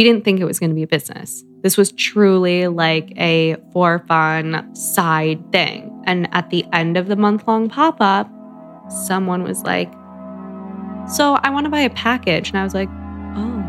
we 0.00 0.04
didn't 0.04 0.24
think 0.24 0.40
it 0.40 0.46
was 0.46 0.58
going 0.58 0.70
to 0.70 0.74
be 0.74 0.82
a 0.82 0.86
business. 0.86 1.44
This 1.60 1.76
was 1.76 1.92
truly 1.92 2.68
like 2.68 3.12
a 3.18 3.56
for 3.70 3.98
fun 4.08 4.74
side 4.74 5.52
thing. 5.52 6.02
And 6.06 6.26
at 6.32 6.48
the 6.48 6.64
end 6.72 6.96
of 6.96 7.06
the 7.06 7.16
month 7.16 7.46
long 7.46 7.68
pop 7.68 7.98
up, 8.00 8.26
someone 8.88 9.42
was 9.42 9.62
like, 9.62 9.92
So 11.06 11.34
I 11.42 11.50
want 11.50 11.66
to 11.66 11.70
buy 11.70 11.82
a 11.82 11.90
package. 11.90 12.48
And 12.48 12.56
I 12.56 12.64
was 12.64 12.72
like, 12.72 12.88
Oh. 13.36 13.60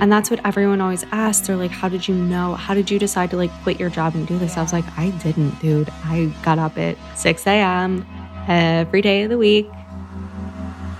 And 0.00 0.12
that's 0.12 0.30
what 0.30 0.38
everyone 0.46 0.80
always 0.80 1.04
asks. 1.10 1.48
They're 1.48 1.56
like, 1.56 1.72
How 1.72 1.88
did 1.88 2.06
you 2.06 2.14
know? 2.14 2.54
How 2.54 2.72
did 2.72 2.88
you 2.88 3.00
decide 3.00 3.30
to 3.30 3.36
like 3.36 3.50
quit 3.64 3.80
your 3.80 3.90
job 3.90 4.14
and 4.14 4.28
do 4.28 4.38
this? 4.38 4.56
I 4.56 4.62
was 4.62 4.72
like, 4.72 4.84
I 4.96 5.10
didn't, 5.10 5.58
dude. 5.58 5.90
I 6.04 6.26
got 6.44 6.60
up 6.60 6.78
at 6.78 6.96
6 7.18 7.48
a.m. 7.48 8.06
every 8.46 9.02
day 9.02 9.24
of 9.24 9.30
the 9.30 9.38
week 9.38 9.68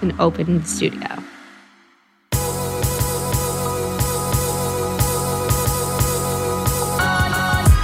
and 0.02 0.20
opened 0.20 0.62
the 0.62 0.66
studio. 0.66 1.22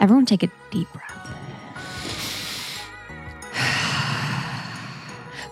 Everyone 0.00 0.26
take 0.26 0.42
a 0.42 0.50
deep 0.70 0.88
breath. 0.92 1.06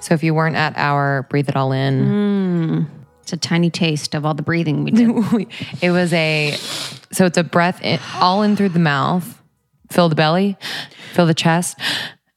So 0.00 0.14
if 0.14 0.22
you 0.22 0.32
weren't 0.32 0.56
at 0.56 0.74
our 0.76 1.24
breathe 1.28 1.50
it 1.50 1.56
all 1.56 1.72
in, 1.72 2.06
hmm. 2.06 2.98
It's 3.28 3.32
a 3.34 3.36
tiny 3.36 3.68
taste 3.68 4.14
of 4.14 4.24
all 4.24 4.32
the 4.32 4.42
breathing 4.42 4.84
we 4.84 4.90
do. 4.90 5.46
it 5.82 5.90
was 5.90 6.14
a 6.14 6.52
so 7.12 7.26
it's 7.26 7.36
a 7.36 7.44
breath 7.44 7.78
in, 7.82 8.00
all 8.14 8.42
in 8.42 8.56
through 8.56 8.70
the 8.70 8.78
mouth, 8.78 9.42
fill 9.90 10.08
the 10.08 10.14
belly, 10.14 10.56
fill 11.12 11.26
the 11.26 11.34
chest, 11.34 11.78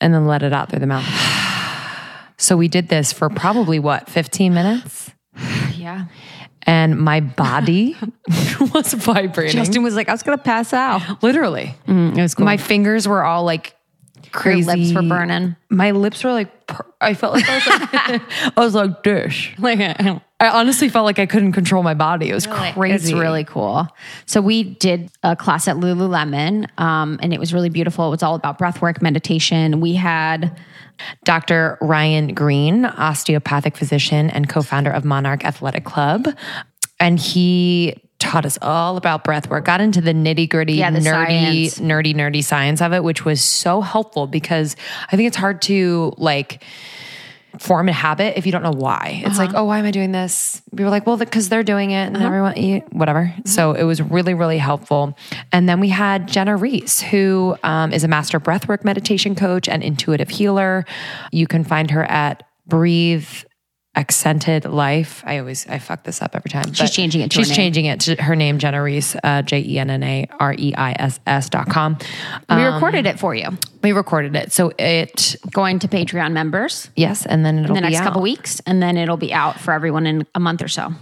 and 0.01 0.13
then 0.13 0.27
let 0.27 0.43
it 0.43 0.51
out 0.51 0.69
through 0.69 0.79
the 0.79 0.87
mouth. 0.87 1.07
So 2.37 2.57
we 2.57 2.67
did 2.67 2.87
this 2.87 3.13
for 3.13 3.29
probably 3.29 3.77
what 3.77 4.09
15 4.09 4.51
minutes, 4.51 5.11
yeah. 5.75 6.07
And 6.71 6.97
my 6.97 7.19
body 7.19 7.97
was 8.73 8.93
vibrating. 8.93 9.51
Justin 9.61 9.83
was 9.83 9.93
like, 9.93 10.07
I 10.07 10.13
was 10.13 10.23
going 10.23 10.37
to 10.37 10.43
pass 10.43 10.71
out. 10.73 11.21
literally, 11.21 11.75
mm, 11.85 12.17
It 12.17 12.21
was 12.21 12.33
cool. 12.33 12.45
my 12.45 12.55
fingers 12.57 13.07
were 13.07 13.23
all 13.25 13.43
like 13.43 13.75
crazy. 14.31 14.67
Your 14.67 14.77
lips 14.77 14.93
were 14.93 15.01
burning. 15.01 15.55
My 15.69 15.91
lips 15.91 16.23
were 16.23 16.31
like 16.31 16.67
per- 16.67 16.85
I 16.99 17.13
felt 17.13 17.33
like 17.33 17.47
I 17.47 17.55
was 17.55 17.67
like 17.67 18.21
I 18.57 18.59
was 18.61 18.75
like 18.75 19.03
dish. 19.03 19.55
Like, 19.57 19.79
I 19.79 20.21
honestly 20.39 20.89
felt 20.89 21.05
like 21.05 21.19
I 21.19 21.25
couldn't 21.25 21.51
control 21.51 21.83
my 21.83 21.93
body. 21.93 22.29
It 22.29 22.33
was 22.33 22.47
crazy. 22.47 23.11
It's 23.11 23.13
really 23.13 23.43
cool. 23.43 23.87
So 24.25 24.41
we 24.41 24.63
did 24.63 25.11
a 25.23 25.35
class 25.35 25.67
at 25.67 25.77
Lululemon, 25.77 26.67
um, 26.79 27.19
and 27.21 27.33
it 27.33 27.39
was 27.39 27.53
really 27.53 27.69
beautiful. 27.69 28.07
It 28.07 28.11
was 28.11 28.23
all 28.23 28.35
about 28.35 28.57
breathwork, 28.57 29.01
meditation. 29.01 29.81
We 29.81 29.93
had 29.93 30.57
Dr. 31.23 31.77
Ryan 31.81 32.33
Green, 32.33 32.85
osteopathic 32.85 33.77
physician 33.77 34.29
and 34.29 34.49
co 34.49 34.61
founder 34.61 34.91
of 34.91 35.05
Monarch 35.05 35.45
Athletic 35.45 35.85
Club. 35.85 36.27
And 36.99 37.19
he 37.19 37.95
taught 38.21 38.45
us 38.45 38.57
all 38.61 38.95
about 38.97 39.23
breath 39.23 39.49
work, 39.49 39.65
got 39.65 39.81
into 39.81 39.99
the 40.01 40.13
nitty 40.13 40.49
gritty, 40.49 40.73
Yeah, 40.75 40.91
nerdy, 40.91 41.69
science. 41.69 41.79
nerdy, 41.79 42.15
nerdy 42.15 42.43
science 42.43 42.81
of 42.81 42.93
it, 42.93 43.03
which 43.03 43.25
was 43.25 43.41
so 43.43 43.81
helpful 43.81 44.27
because 44.27 44.75
I 45.11 45.15
think 45.17 45.27
it's 45.27 45.37
hard 45.37 45.61
to 45.63 46.13
like 46.17 46.63
form 47.59 47.89
a 47.89 47.91
habit 47.93 48.37
if 48.37 48.45
you 48.45 48.51
don't 48.53 48.63
know 48.63 48.71
why. 48.71 49.21
It's 49.25 49.37
Uh-huh. 49.37 49.47
like, 49.47 49.55
oh, 49.55 49.65
why 49.65 49.79
am 49.79 49.85
I 49.85 49.91
doing 49.91 50.13
this? 50.13 50.61
We 50.71 50.85
were 50.85 50.89
like, 50.89 51.05
well, 51.05 51.17
because 51.17 51.49
they're 51.49 51.63
doing 51.63 51.91
it 51.91 52.05
and 52.07 52.15
Uh-huh. 52.15 52.25
everyone, 52.25 52.55
you- 52.55 52.81
whatever. 52.91 53.25
Mm-hmm. 53.33 53.41
So 53.49 53.73
it 53.73 53.83
was 53.83 54.01
really, 54.01 54.33
really 54.33 54.57
helpful. 54.57 55.17
And 55.51 55.67
then 55.67 55.81
we 55.81 55.89
had 55.89 56.29
Jenna 56.29 56.55
Reiss, 56.55 57.01
who 57.01 57.57
um, 57.63 57.91
is 57.91 58.05
a 58.05 58.07
master 58.07 58.39
breathwork 58.39 58.85
meditation 58.85 59.35
coach 59.35 59.67
and 59.67 59.83
intuitive 59.83 60.29
healer. 60.29 60.85
You 61.33 61.45
can 61.45 61.65
find 61.65 61.91
her 61.91 62.05
at 62.05 62.43
Breathe 62.67 63.27
Accented 63.93 64.63
Life. 64.65 65.21
I 65.25 65.39
always 65.39 65.67
I 65.67 65.77
fuck 65.79 66.03
this 66.03 66.21
up 66.21 66.33
every 66.35 66.49
time. 66.49 66.71
She's 66.73 66.91
changing 66.91 67.21
it 67.21 67.31
to 67.31 67.37
her 67.39 67.43
She's 67.43 67.49
name. 67.49 67.55
changing 67.57 67.85
it 67.85 67.99
to 68.01 68.15
her 68.21 68.35
name, 68.37 68.57
Jenna 68.57 68.81
Reiss, 68.81 69.17
uh, 69.21 69.41
J 69.41 69.59
E 69.59 69.79
N 69.79 69.89
N 69.89 70.01
A 70.03 70.27
R 70.39 70.53
E 70.57 70.73
I 70.77 70.93
S 70.97 71.19
S 71.27 71.49
dot 71.49 71.67
com. 71.69 71.97
we 72.49 72.55
Um, 72.55 72.73
recorded 72.73 73.05
it 73.05 73.19
for 73.19 73.35
you, 73.35 73.49
we 73.83 73.91
recorded 73.91 74.35
it, 74.35 74.53
so 74.53 74.71
it 74.79 75.35
going 75.51 75.79
to 75.79 75.89
Patreon 75.89 76.31
members 76.31 76.89
yes, 76.95 77.25
and 77.25 77.45
then 77.45 77.59
it'll 77.59 77.75
in 77.75 77.83
the 77.83 77.89
next 77.89 77.99
out. 77.99 78.05
couple 78.05 78.21
weeks, 78.21 78.61
and 78.65 78.81
then 78.81 78.95
it'll 78.97 79.17
be 79.17 79.33
out 79.33 79.59
for 79.59 79.73
everyone 79.73 80.07
in 80.07 80.25
a 80.35 80.39
month 80.39 80.61
or 80.61 80.69
so. 80.69 80.93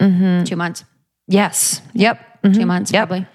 Two 0.00 0.56
months, 0.56 0.84
Yes. 1.28 1.80
Yep. 1.94 2.42
Mhm. 2.42 2.54
two 2.54 2.66
months, 2.66 2.90
Yep. 2.92 3.08
probably. 3.08 3.26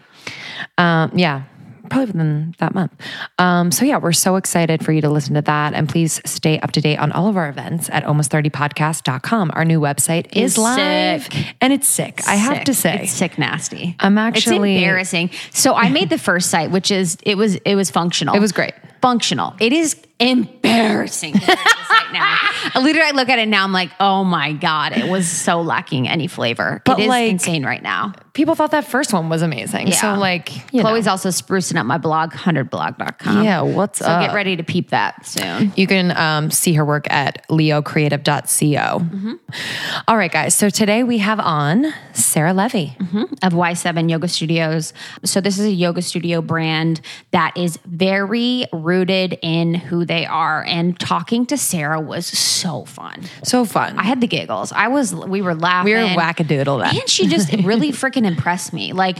Um, 0.78 1.12
yeah, 1.16 1.44
probably 1.90 2.08
within 2.08 2.56
that 2.60 2.74
month. 2.74 2.92
Um, 3.40 3.72
so 3.72 3.86
yeah, 3.86 3.98
we're 3.98 4.12
so 4.14 4.36
excited 4.36 4.84
for 4.86 4.92
you 4.92 5.02
to 5.02 5.10
listen 5.10 5.34
to 5.36 5.42
that. 5.42 5.74
And 5.74 5.88
please 5.90 6.22
stay 6.26 6.60
up 6.60 6.72
to 6.74 6.82
date 6.82 6.98
on 6.98 7.12
all 7.12 7.28
of 7.28 7.38
our 7.38 7.50
events 7.50 7.90
at 7.92 8.04
almost30podcast.com. 8.04 9.52
Our 9.54 9.66
new 9.66 9.80
website 9.80 10.28
is 10.36 10.54
It's 10.54 10.58
live 10.58 11.24
sick. 11.24 11.56
and 11.62 11.74
it's 11.74 11.88
sick. 11.88 12.22
I 12.28 12.36
have 12.36 12.64
to 12.66 12.74
say. 12.74 13.00
it's 13.04 13.12
sick 13.12 13.38
nasty. 13.38 13.96
I'm 14.00 14.18
actually- 14.18 14.76
it's 14.76 14.82
embarrassing. 14.84 15.30
So 15.52 15.74
I 15.76 15.90
made 15.90 16.10
the 16.10 16.18
first 16.18 16.50
site, 16.50 16.72
which 16.72 16.92
is 16.92 17.18
it 17.24 17.36
was 17.36 17.56
it 17.56 17.76
was 17.76 17.90
functional. 17.92 18.36
It 18.36 18.40
was 18.40 18.52
great. 18.52 18.74
Functional. 19.02 19.54
It 19.60 19.74
is 19.74 19.96
embarrassing. 20.20 21.34
compared 21.34 21.58
to 21.58 21.64
the 21.64 21.86
site 21.86 22.14
now. 22.14 22.38
Literally, 22.82 23.08
I 23.08 23.12
look 23.12 23.30
at 23.30 23.40
it 23.40 23.48
now. 23.48 23.64
I'm 23.64 23.72
like, 23.74 23.92
oh 24.00 24.24
my 24.24 24.54
god, 24.54 24.94
it 24.98 25.10
was 25.10 25.28
so 25.28 25.62
lacking 25.62 26.08
any 26.08 26.28
flavor. 26.28 26.82
But 26.86 27.00
it 27.00 27.04
is 27.04 27.08
like- 27.10 27.32
insane 27.32 27.66
right 27.66 27.82
now. 27.82 28.14
People 28.34 28.54
thought 28.54 28.70
that 28.70 28.86
first 28.86 29.14
one 29.14 29.30
was 29.30 29.42
amazing. 29.42 29.92
So 29.94 30.14
like, 30.14 30.54
you 30.72 30.84
know. 30.84 30.90
Chloe's 30.90 31.08
also 31.08 31.30
sprucing 31.30 31.76
up 31.76 31.88
my 31.88 31.98
blog, 31.98 32.34
100blog.com. 32.34 33.44
Yeah, 33.44 33.62
what's 33.62 33.98
so 33.98 34.06
up? 34.06 34.28
get 34.28 34.36
ready 34.36 34.56
to 34.56 34.64
peep 34.64 34.92
that 34.92 35.26
soon. 35.26 35.74
You 35.76 35.88
can 35.88 36.16
um, 36.16 36.52
see 36.52 36.74
her 36.74 36.86
work 36.86 37.08
at 37.12 37.48
leocreative.co. 37.50 39.38
All 40.08 40.18
right, 40.18 40.32
guys. 40.32 40.54
So 40.54 40.70
today 40.70 41.02
we 41.02 41.18
have 41.18 41.40
on 41.40 41.88
Sarah 42.14 42.54
Levey. 42.54 42.96
of 43.42 43.54
Y7 43.54 44.08
Yoga 44.10 44.28
Studios. 44.28 44.94
So 45.24 45.42
this 45.42 45.58
is 45.58 45.66
a 45.66 45.72
yoga 45.72 46.04
studio 46.04 46.40
brand 46.42 47.02
that 47.32 47.58
is 47.58 47.80
very 47.86 48.66
rooted 48.72 49.40
in 49.42 49.74
who 49.74 50.06
they 50.08 50.26
are. 50.26 50.64
And 50.64 51.00
talking 51.00 51.46
to 51.48 51.58
Sarah 51.58 52.02
was 52.02 52.26
so 52.26 52.86
fun. 52.86 53.24
So 53.44 53.66
fun. 53.66 53.98
I 53.98 54.04
had 54.04 54.22
the 54.22 54.28
giggles. 54.28 54.72
I 54.72 54.88
was 54.88 55.14
we 55.14 55.42
were 55.42 55.56
laughing. 55.56 55.94
we 55.94 56.00
were 56.00 56.08
wackadoodle 56.10 56.84
then. 56.84 56.98
And 56.98 57.10
she 57.10 57.28
just 57.28 57.52
really 57.64 57.92
freaking 57.92 58.26
impressed 58.26 58.74
me. 58.74 58.94
Like, 58.94 59.18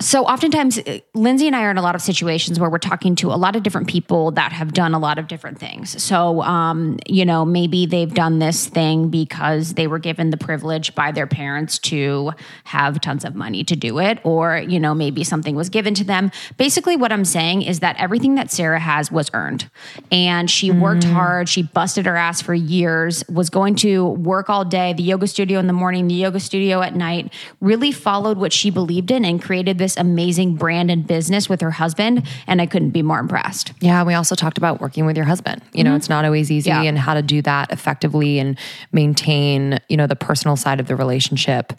so 0.00 0.24
oftentimes, 0.24 0.78
uh, 0.78 0.98
Lindsay 1.14 1.46
and 1.46 1.54
I 1.54 1.64
are 1.64 1.70
in 1.70 1.76
a 1.76 1.82
lot 1.82 1.94
of 1.94 2.00
situations 2.00 2.58
where 2.58 2.70
we're 2.70 2.78
talking 2.78 3.14
to 3.16 3.28
a 3.32 3.36
lot 3.36 3.54
of 3.54 3.62
different 3.62 3.86
people 3.86 4.30
that 4.32 4.50
have 4.50 4.72
done 4.72 4.94
a 4.94 4.98
lot 4.98 5.18
of 5.18 5.28
different 5.28 5.58
things. 5.58 6.02
So, 6.02 6.40
um, 6.42 6.98
you 7.06 7.26
know, 7.26 7.44
maybe 7.44 7.84
they've 7.84 8.12
done 8.12 8.38
this 8.38 8.66
thing 8.66 9.10
because 9.10 9.74
they 9.74 9.86
were 9.86 9.98
given 9.98 10.30
the 10.30 10.38
privilege 10.38 10.94
by 10.94 11.12
their 11.12 11.26
parents 11.26 11.78
to 11.80 12.32
have 12.64 13.00
tons 13.02 13.26
of 13.26 13.34
money 13.34 13.62
to 13.64 13.76
do 13.76 13.98
it, 13.98 14.18
or, 14.24 14.56
you 14.58 14.80
know, 14.80 14.94
maybe 14.94 15.22
something 15.22 15.54
was 15.54 15.68
given 15.68 15.92
to 15.94 16.04
them. 16.04 16.30
Basically, 16.56 16.96
what 16.96 17.12
I'm 17.12 17.26
saying 17.26 17.62
is 17.62 17.80
that 17.80 17.96
everything 17.98 18.36
that 18.36 18.50
Sarah 18.50 18.80
has 18.80 19.12
was 19.12 19.30
earned. 19.34 19.68
And 20.10 20.50
she 20.50 20.70
worked 20.70 21.04
hard, 21.04 21.48
she 21.48 21.62
busted 21.62 22.06
her 22.06 22.16
ass 22.16 22.40
for 22.40 22.54
years, 22.54 23.22
was 23.28 23.50
going 23.50 23.74
to 23.76 24.06
work 24.06 24.48
all 24.48 24.64
day, 24.64 24.94
the 24.94 25.02
yoga 25.02 25.26
studio 25.26 25.58
in 25.58 25.66
the 25.66 25.72
morning, 25.74 26.08
the 26.08 26.14
yoga 26.14 26.40
studio 26.40 26.80
at 26.80 26.94
night, 26.94 27.32
really 27.60 27.92
followed 27.92 28.38
what 28.38 28.52
she 28.52 28.70
believed 28.70 29.10
in 29.10 29.24
and 29.24 29.42
created 29.42 29.76
this 29.78 29.89
this 29.90 30.00
amazing 30.00 30.54
brand 30.54 30.90
and 30.90 31.06
business 31.06 31.48
with 31.48 31.60
her 31.60 31.70
husband, 31.72 32.26
and 32.46 32.60
I 32.60 32.66
couldn't 32.66 32.90
be 32.90 33.02
more 33.02 33.18
impressed. 33.18 33.72
Yeah, 33.80 34.04
we 34.04 34.14
also 34.14 34.34
talked 34.34 34.58
about 34.58 34.80
working 34.80 35.04
with 35.06 35.16
your 35.16 35.26
husband. 35.26 35.62
You 35.72 35.82
know, 35.84 35.96
it's 35.96 36.08
not 36.08 36.24
always 36.24 36.50
easy 36.50 36.70
Yeah. 36.70 36.82
and 36.82 36.98
how 36.98 37.14
to 37.14 37.22
do 37.22 37.42
that 37.42 37.72
effectively 37.72 38.38
and 38.38 38.56
maintain, 38.92 39.80
you 39.88 39.96
know, 39.96 40.06
the 40.06 40.16
personal 40.16 40.56
side 40.56 40.78
of 40.80 40.86
the 40.86 40.94
relationship. 40.96 41.72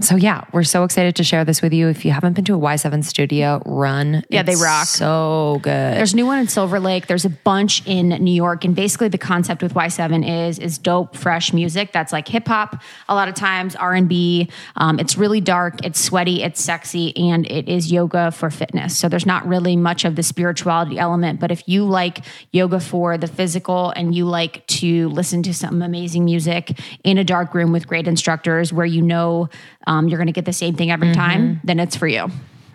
So 0.00 0.16
yeah, 0.16 0.42
we're 0.52 0.64
so 0.64 0.84
excited 0.84 1.16
to 1.16 1.24
share 1.24 1.44
this 1.44 1.62
with 1.62 1.72
you. 1.72 1.88
If 1.88 2.04
you 2.04 2.10
haven't 2.10 2.34
been 2.34 2.44
to 2.46 2.54
a 2.54 2.58
Y7 2.58 3.04
studio, 3.04 3.62
run. 3.64 4.24
Yeah, 4.28 4.42
they 4.42 4.56
rock. 4.56 4.86
So 4.86 5.60
good. 5.62 5.94
There's 5.96 6.12
a 6.12 6.16
new 6.16 6.26
one 6.26 6.38
in 6.38 6.48
Silver 6.48 6.80
Lake. 6.80 7.06
There's 7.06 7.24
a 7.24 7.30
bunch 7.30 7.82
in 7.86 8.08
New 8.08 8.34
York, 8.34 8.64
and 8.64 8.74
basically 8.74 9.08
the 9.08 9.18
concept 9.18 9.62
with 9.62 9.74
Y7 9.74 10.48
is 10.48 10.58
is 10.58 10.78
dope, 10.78 11.16
fresh 11.16 11.52
music 11.52 11.92
that's 11.92 12.12
like 12.12 12.28
hip 12.28 12.46
hop. 12.48 12.82
A 13.08 13.14
lot 13.14 13.28
of 13.28 13.34
times 13.34 13.74
R 13.76 13.94
and 13.94 14.08
B. 14.08 14.48
Um, 14.76 14.98
it's 14.98 15.16
really 15.16 15.40
dark, 15.40 15.84
it's 15.84 16.00
sweaty, 16.00 16.42
it's 16.42 16.60
sexy, 16.62 17.16
and 17.16 17.46
it 17.54 17.68
is 17.68 17.92
yoga 17.92 18.32
for 18.32 18.50
fitness. 18.50 18.98
So 18.98 19.08
there's 19.08 19.24
not 19.24 19.46
really 19.46 19.76
much 19.76 20.04
of 20.04 20.16
the 20.16 20.22
spirituality 20.22 20.98
element. 20.98 21.38
But 21.38 21.52
if 21.52 21.68
you 21.68 21.84
like 21.84 22.24
yoga 22.50 22.80
for 22.80 23.16
the 23.16 23.28
physical 23.28 23.90
and 23.90 24.14
you 24.14 24.26
like 24.26 24.66
to 24.66 25.08
listen 25.10 25.42
to 25.44 25.54
some 25.54 25.80
amazing 25.80 26.24
music 26.24 26.78
in 27.04 27.16
a 27.16 27.24
dark 27.24 27.54
room 27.54 27.70
with 27.70 27.86
great 27.86 28.08
instructors 28.08 28.72
where 28.72 28.86
you 28.86 29.02
know 29.02 29.48
um, 29.86 30.08
you're 30.08 30.18
going 30.18 30.26
to 30.26 30.32
get 30.32 30.44
the 30.44 30.52
same 30.52 30.74
thing 30.74 30.90
every 30.90 31.12
time, 31.12 31.60
then 31.64 31.78
it's 31.78 31.96
for 31.96 32.08
you. 32.08 32.30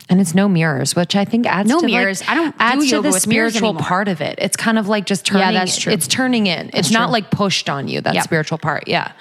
And 0.09 0.19
it's 0.19 0.33
no 0.33 0.49
mirrors, 0.49 0.95
which 0.95 1.15
I 1.15 1.23
think 1.23 1.45
adds 1.45 1.69
No 1.69 1.79
to 1.79 1.85
like- 1.87 2.27
I 2.27 2.35
don't 2.35 2.81
do 2.81 2.89
to 2.89 3.01
the 3.01 3.11
spiritual 3.13 3.75
part 3.75 4.07
of 4.07 4.21
it. 4.21 4.35
It's 4.39 4.57
kind 4.57 4.79
of 4.79 4.87
like 4.87 5.05
just 5.05 5.25
turning. 5.25 5.41
Yeah, 5.53 5.59
that's 5.59 5.77
true. 5.77 5.93
It's 5.93 6.07
turning 6.07 6.47
in. 6.47 6.71
it's 6.73 6.89
not 6.89 7.05
true. 7.05 7.13
like 7.13 7.29
pushed 7.31 7.69
on 7.69 7.87
you. 7.87 8.01
That 8.01 8.23
spiritual 8.23 8.57
part. 8.57 8.87
Yeah. 8.87 9.11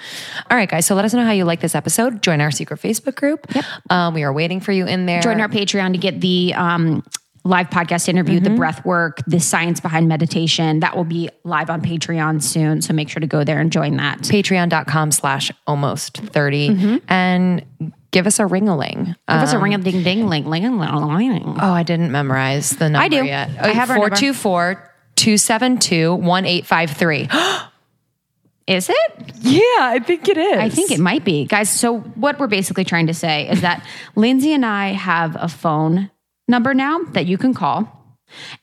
All 0.49 0.57
right, 0.57 0.67
guys. 0.69 0.85
So 0.87 0.95
let 0.95 1.05
us 1.05 1.13
know 1.13 1.23
how 1.23 1.31
you 1.31 1.45
like 1.45 1.59
this 1.61 1.75
episode. 1.75 2.21
Join 2.23 2.41
our 2.41 2.49
secret 2.51 2.79
Facebook 2.81 3.15
group. 3.15 3.45
Yep. 3.53 3.65
Um, 3.91 4.13
we 4.15 4.23
are 4.23 4.33
waiting 4.33 4.59
for 4.59 4.71
you 4.71 4.85
in 4.87 5.05
there. 5.05 5.21
join 5.21 5.39
our 5.41 5.47
Patreon 5.47 5.91
to 5.93 5.99
get 5.99 6.21
the 6.21 6.53
um, 6.55 7.03
live 7.45 7.69
podcast 7.69 8.09
interview, 8.09 8.39
the 8.39 8.49
breath 8.49 8.83
work, 8.83 9.19
the 9.27 9.39
science 9.39 9.79
behind 9.79 10.07
meditation. 10.07 10.79
That 10.81 10.97
will 10.97 11.03
be 11.03 11.29
live 11.43 11.69
on 11.69 11.81
Patreon 11.81 12.41
soon. 12.41 12.81
So 12.81 12.93
make 12.93 13.09
sure 13.09 13.19
to 13.21 13.27
go 13.27 13.43
there 13.43 13.59
and 13.59 13.71
join 13.71 13.97
that. 13.97 14.19
Patreon.com 14.21 15.11
slash 15.11 15.51
almost 15.67 16.17
30 16.17 16.69
Mm-hmm. 16.69 16.97
and 17.11 17.93
give 18.11 18.27
us 18.27 18.39
a 18.39 18.45
ring-a-ling. 18.45 19.05
Give 19.05 19.15
us 19.27 19.53
a 19.53 19.57
um, 19.57 19.63
ring 19.63 19.73
a 19.73 19.77
ding 19.77 20.03
ding 20.03 20.27
ling 20.27 20.45
ling 20.45 20.77
ling. 20.77 21.57
Oh, 21.61 21.71
I 21.71 21.83
didn't 21.83 22.11
memorize 22.11 22.71
the 22.71 22.89
number 22.89 23.03
I 23.03 23.07
do. 23.07 23.25
yet. 23.25 23.49
I 23.59 23.69
oh, 23.69 23.73
have 23.73 23.89
our 23.89 23.97
number. 23.97 24.15
424 24.15 24.91
272 25.15 26.15
1853. 26.15 27.29
Is 28.67 28.87
it? 28.87 28.95
Yeah, 29.41 29.61
I 29.79 29.99
think 29.99 30.27
it 30.27 30.37
is. 30.37 30.59
I 30.59 30.69
think 30.69 30.91
it 30.91 30.99
might 30.99 31.25
be. 31.25 31.45
Guys, 31.45 31.71
so 31.71 32.01
what 32.01 32.37
we're 32.37 32.45
basically 32.45 32.83
trying 32.83 33.07
to 33.07 33.15
say 33.15 33.49
is 33.49 33.61
that 33.61 33.83
Lindsay 34.15 34.53
and 34.53 34.63
I 34.63 34.89
have 34.89 35.35
a 35.39 35.47
phone 35.47 36.11
number 36.47 36.75
now 36.75 36.99
that 37.13 37.25
you 37.25 37.35
can 37.39 37.55
call 37.55 38.15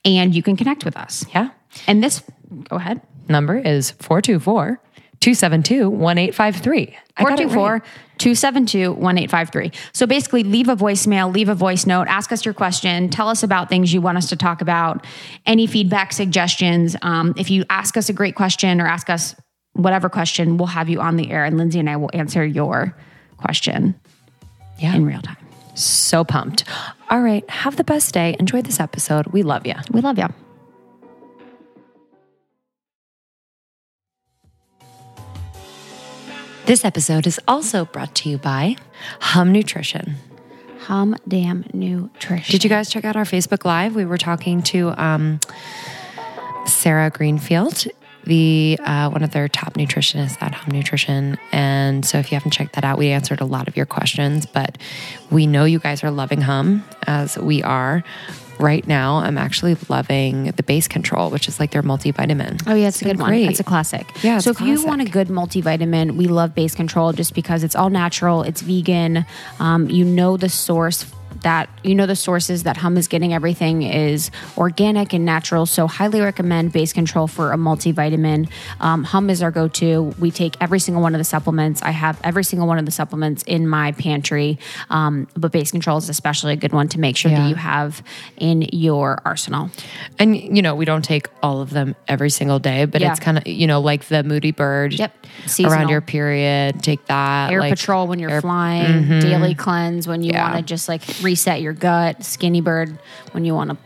and 0.05 0.33
you 0.33 0.45
can 0.45 0.57
connect 0.57 0.85
with 0.85 0.97
us. 0.97 1.27
Yeah. 1.35 1.51
And 1.89 2.05
this, 2.05 2.23
go 2.69 2.77
ahead. 2.77 3.01
Number 3.29 3.59
is 3.59 3.91
424 3.91 4.81
272 5.21 5.91
1853. 5.91 6.97
424 7.19 7.83
272 8.19 8.93
1853. 8.93 9.73
So 9.93 10.07
basically, 10.07 10.43
leave 10.43 10.69
a 10.69 10.77
voicemail, 10.77 11.33
leave 11.33 11.49
a 11.49 11.55
voice 11.55 11.87
note, 11.87 12.07
ask 12.09 12.33
us 12.33 12.45
your 12.45 12.55
question, 12.55 13.09
tell 13.09 13.29
us 13.29 13.43
about 13.43 13.69
things 13.69 13.93
you 13.93 14.01
want 14.01 14.19
us 14.19 14.29
to 14.31 14.37
talk 14.37 14.61
about, 14.61 15.07
any 15.45 15.67
feedback, 15.67 16.13
suggestions. 16.13 16.97
Um, 17.03 17.35
if 17.37 17.51
you 17.51 17.65
ask 17.71 17.97
us 17.97 18.09
a 18.09 18.13
great 18.13 18.35
question 18.35 18.81
or 18.81 18.87
ask 18.87 19.11
us 19.11 19.35
whatever 19.73 20.09
question, 20.09 20.57
we'll 20.57 20.69
have 20.69 20.89
you 20.89 21.01
on 21.01 21.17
the 21.17 21.31
air, 21.31 21.45
and 21.45 21.59
Lindsay 21.59 21.79
and 21.79 21.91
I 21.91 21.97
will 21.97 22.11
answer 22.15 22.45
your 22.45 22.97
question 23.37 23.95
Yeah. 24.79 24.95
in 24.95 25.05
real 25.05 25.21
time. 25.21 25.37
So 25.75 26.25
pumped. 26.25 26.65
All 27.11 27.21
right. 27.21 27.49
Have 27.51 27.77
the 27.77 27.85
best 27.85 28.15
day. 28.15 28.35
Enjoy 28.41 28.63
this 28.63 28.81
episode. 28.81 29.27
We 29.27 29.43
love 29.43 29.67
you. 29.67 29.75
We 29.91 30.01
love 30.01 30.19
you. 30.19 30.29
This 36.67 36.85
episode 36.85 37.29
is 37.29 37.39
also 37.47 37.85
brought 37.85 38.13
to 38.17 38.29
you 38.29 38.39
by 38.39 38.75
Hum 39.21 39.53
Nutrition. 39.53 40.17
Hum 40.81 41.15
Damn 41.29 41.65
Nutrition. 41.73 42.51
Did 42.51 42.65
you 42.65 42.71
guys 42.71 42.91
check 42.91 43.05
out 43.05 43.15
our 43.15 43.23
Facebook 43.25 43.65
Live? 43.65 43.95
We 43.95 44.05
were 44.05 44.19
talking 44.19 44.63
to 44.65 44.93
um, 45.01 45.39
Sarah 46.67 47.11
Greenfield, 47.11 47.85
the 48.25 48.81
uh, 48.85 49.11
one 49.11 49.23
of 49.23 49.31
their 49.31 49.47
top 49.47 49.75
nutritionists 49.75 50.43
at 50.43 50.55
Hum 50.55 50.73
Nutrition. 50.73 51.39
And 51.53 52.05
so, 52.05 52.19
if 52.19 52.33
you 52.33 52.37
haven't 52.37 52.51
checked 52.51 52.75
that 52.75 52.83
out, 52.83 52.99
we 52.99 53.11
answered 53.11 53.41
a 53.41 53.45
lot 53.45 53.69
of 53.69 53.77
your 53.77 53.87
questions. 53.87 54.45
But 54.45 54.77
we 55.31 55.47
know 55.47 55.67
you 55.67 55.79
guys 55.79 56.03
are 56.03 56.11
loving 56.11 56.41
Hum 56.41 56.83
as 57.07 57.39
we 57.39 57.63
are. 57.63 58.03
Right 58.59 58.87
now, 58.87 59.17
I'm 59.19 59.39
actually 59.39 59.77
loving 59.89 60.53
the 60.53 60.63
base 60.63 60.89
control, 60.89 61.31
which 61.31 61.49
is 61.49 61.61
like 61.61 61.73
their 61.73 61.83
multivitamin. 61.83 62.63
Oh 62.67 62.75
yeah, 62.75 62.89
it's, 62.89 63.03
a 63.03 63.05
been 63.05 63.17
good 63.17 63.21
one. 63.21 63.31
great. 63.31 63.51
It's 63.51 63.61
a 63.61 63.65
classic. 63.65 64.07
Yeah, 64.23 64.37
it's 64.37 64.45
so 64.45 64.51
a 64.51 64.55
if 64.55 64.61
you 64.61 64.85
want 64.85 65.03
a 65.03 65.05
good 65.05 65.29
multivitamin, 65.29 66.17
we 66.17 66.27
love 66.27 66.55
Base 66.55 66.75
Control 66.75 67.13
just 67.13 67.35
because 67.35 67.65
it's 67.65 67.77
all 67.77 67.91
natural, 67.91 68.43
it's 68.43 68.63
vegan. 68.63 69.27
Um, 69.61 69.91
you 69.91 70.05
know 70.05 70.37
the 70.37 70.49
source 70.49 71.03
that 71.43 71.69
you 71.83 71.95
know 71.95 72.07
the 72.07 72.17
sources 72.17 72.63
that 72.65 72.77
Hum 72.79 72.97
is 72.97 73.09
getting 73.09 73.33
everything 73.33 73.83
is 73.83 74.31
organic 74.57 75.13
and 75.13 75.25
natural. 75.25 75.67
So 75.67 75.87
highly 75.87 76.21
recommend 76.21 76.73
Base 76.73 76.93
Control 76.93 77.27
for 77.27 77.53
a 77.53 77.57
multivitamin. 77.57 78.49
Um, 78.81 79.05
hum 79.05 79.31
is 79.31 79.43
our 79.43 79.51
go-to. 79.51 80.15
We 80.19 80.31
take 80.31 80.57
every 80.61 80.79
single 80.79 81.03
one 81.03 81.15
of 81.15 81.19
the 81.19 81.25
supplements. 81.25 81.83
I 81.83 81.91
have 81.91 82.21
every 82.25 82.45
single 82.45 82.67
one 82.69 82.79
of 82.79 82.85
the 82.87 82.91
supplements 82.93 83.43
in 83.45 83.69
my 83.69 83.93
pantry, 83.93 84.59
um, 84.91 85.27
but 85.37 85.53
Base 85.53 85.71
Control 85.71 85.99
is 85.99 86.09
especially 86.09 86.53
a 86.53 86.57
good 86.57 86.73
one 86.73 86.89
to 86.89 87.01
make 87.01 87.17
sure 87.17 87.31
Yeah. 87.31 87.43
that 87.43 87.49
you 87.49 87.55
have 87.57 88.03
in 88.37 88.63
your 88.73 89.21
arsenal. 89.25 89.71
And 90.19 90.37
you 90.37 90.63
know, 90.63 90.75
we 90.75 90.85
don't 90.85 91.05
take 91.05 91.29
all 91.43 91.61
of 91.61 91.71
them 91.71 91.95
every 92.09 92.31
single 92.31 92.59
day, 92.59 92.85
but 92.85 93.01
Yeah. 93.01 93.11
it's 93.11 93.21
kind 93.21 93.39
of 93.39 93.47
you 93.47 93.67
know 93.67 93.81
like 93.81 94.07
the 94.07 94.23
Moody 94.23 94.53
Bird. 94.53 94.95
Yep. 94.95 95.27
Around 95.61 95.89
your 95.91 96.01
period, 96.01 96.83
take 96.83 97.05
that. 97.07 97.53
air 97.53 97.61
like, 97.61 97.71
patrol 97.71 98.07
when 98.07 98.19
you're 98.19 98.31
air- 98.31 98.41
flying, 98.41 99.21
daily 99.21 99.55
cleanse 99.55 100.07
when 100.09 100.23
you 100.23 100.31
Yeah. 100.33 100.45
want 100.53 100.57
to 100.57 100.63
just 100.63 100.89
like 100.89 101.03
reset 101.27 101.61
your 101.61 101.73
gut, 101.73 102.25
skinny 102.25 102.61
bird 102.61 102.97
when 103.33 103.45
you 103.45 103.53
want 103.53 103.71
to 103.71 103.77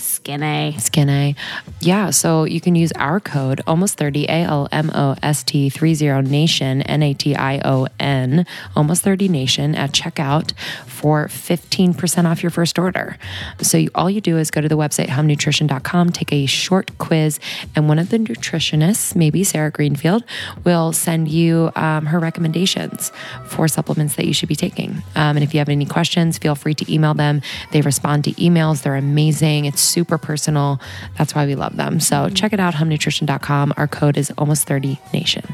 skinny. 0.00 0.76
Skin 0.78 1.08
A. 1.08 1.34
Yeah, 1.80 2.10
so 2.10 2.44
you 2.44 2.60
can 2.60 2.74
use 2.74 2.92
our 2.92 3.20
code 3.20 3.60
almost 3.66 3.96
30 3.96 4.24
A 4.24 4.42
L 4.42 4.68
M 4.72 4.90
O 4.94 5.16
S 5.22 5.42
T 5.42 5.70
30 5.70 6.22
Nation 6.28 6.82
N 6.82 7.02
A 7.02 7.14
T 7.14 7.34
I 7.36 7.60
O 7.64 7.86
N 7.98 8.46
almost 8.74 9.02
30 9.02 9.28
Nation 9.28 9.74
at 9.74 9.92
checkout 9.92 10.52
for 10.86 11.26
15% 11.28 12.24
off 12.24 12.42
your 12.42 12.50
first 12.50 12.78
order. 12.78 13.16
So 13.62 13.78
you, 13.78 13.90
all 13.94 14.10
you 14.10 14.20
do 14.20 14.36
is 14.36 14.50
go 14.50 14.60
to 14.60 14.68
the 14.68 14.76
website 14.76 15.06
humnutrition.com, 15.06 16.10
take 16.10 16.32
a 16.32 16.46
short 16.46 16.96
quiz, 16.98 17.40
and 17.74 17.88
one 17.88 17.98
of 17.98 18.10
the 18.10 18.18
nutritionists, 18.18 19.14
maybe 19.16 19.44
Sarah 19.44 19.70
Greenfield, 19.70 20.24
will 20.64 20.92
send 20.92 21.28
you 21.28 21.70
um, 21.76 22.06
her 22.06 22.18
recommendations 22.18 23.12
for 23.46 23.68
supplements 23.68 24.16
that 24.16 24.26
you 24.26 24.34
should 24.34 24.48
be 24.48 24.56
taking. 24.56 25.02
Um, 25.14 25.36
and 25.36 25.42
if 25.42 25.54
you 25.54 25.58
have 25.58 25.68
any 25.68 25.86
questions, 25.86 26.38
feel 26.38 26.54
free 26.54 26.74
to 26.74 26.92
email 26.92 27.14
them. 27.14 27.40
They 27.72 27.80
respond 27.80 28.24
to 28.24 28.32
emails. 28.32 28.82
They're 28.82 28.96
amazing. 28.96 29.64
It's 29.64 29.80
super 29.90 30.18
personal. 30.18 30.80
That's 31.18 31.34
why 31.34 31.46
we 31.46 31.54
love 31.54 31.76
them. 31.76 32.00
So 32.00 32.16
mm-hmm. 32.16 32.34
check 32.34 32.52
it 32.52 32.60
out, 32.60 32.74
humnutrition.com. 32.74 33.74
Our 33.76 33.88
code 33.88 34.16
is 34.16 34.32
almost 34.38 34.66
30 34.66 34.98
nation. 35.12 35.44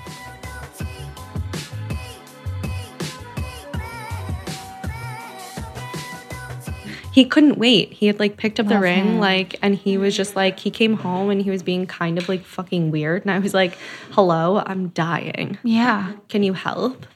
he 7.17 7.25
couldn't 7.25 7.57
wait. 7.57 7.95
He 7.95 8.09
had 8.09 8.21
like 8.21 8.37
picked 8.37 8.61
up 8.61 8.67
the 8.67 8.79
ring, 8.79 9.07
him. 9.07 9.21
like, 9.21 9.59
and 9.63 9.75
he 9.75 9.97
was 9.97 10.15
just 10.15 10.37
like, 10.37 10.59
he 10.59 10.71
came 10.71 10.99
home 10.99 11.31
and 11.31 11.41
he 11.41 11.51
was 11.51 11.63
being 11.63 11.87
kind 11.87 12.19
of 12.19 12.29
like 12.29 12.45
fucking 12.45 12.91
weird. 12.91 13.23
And 13.23 13.31
I 13.31 13.39
was 13.39 13.55
like, 13.55 13.79
hello, 14.11 14.63
I'm 14.67 14.89
dying. 14.89 15.57
Yeah. 15.63 16.13
Can 16.29 16.43
you 16.43 16.53
help? 16.53 17.07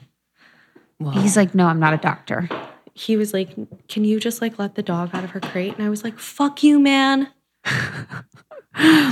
He's 1.13 1.37
like, 1.37 1.53
no, 1.53 1.67
I'm 1.67 1.79
not 1.79 1.93
a 1.93 1.97
doctor. 1.97 2.49
He 2.93 3.17
was 3.17 3.33
like, 3.33 3.49
can 3.87 4.03
you 4.03 4.19
just 4.19 4.41
like 4.41 4.59
let 4.59 4.75
the 4.75 4.83
dog 4.83 5.11
out 5.13 5.23
of 5.23 5.31
her 5.31 5.39
crate? 5.39 5.75
And 5.75 5.83
I 5.83 5.89
was 5.89 6.03
like, 6.03 6.19
fuck 6.19 6.63
you, 6.63 6.79
man. 6.79 7.29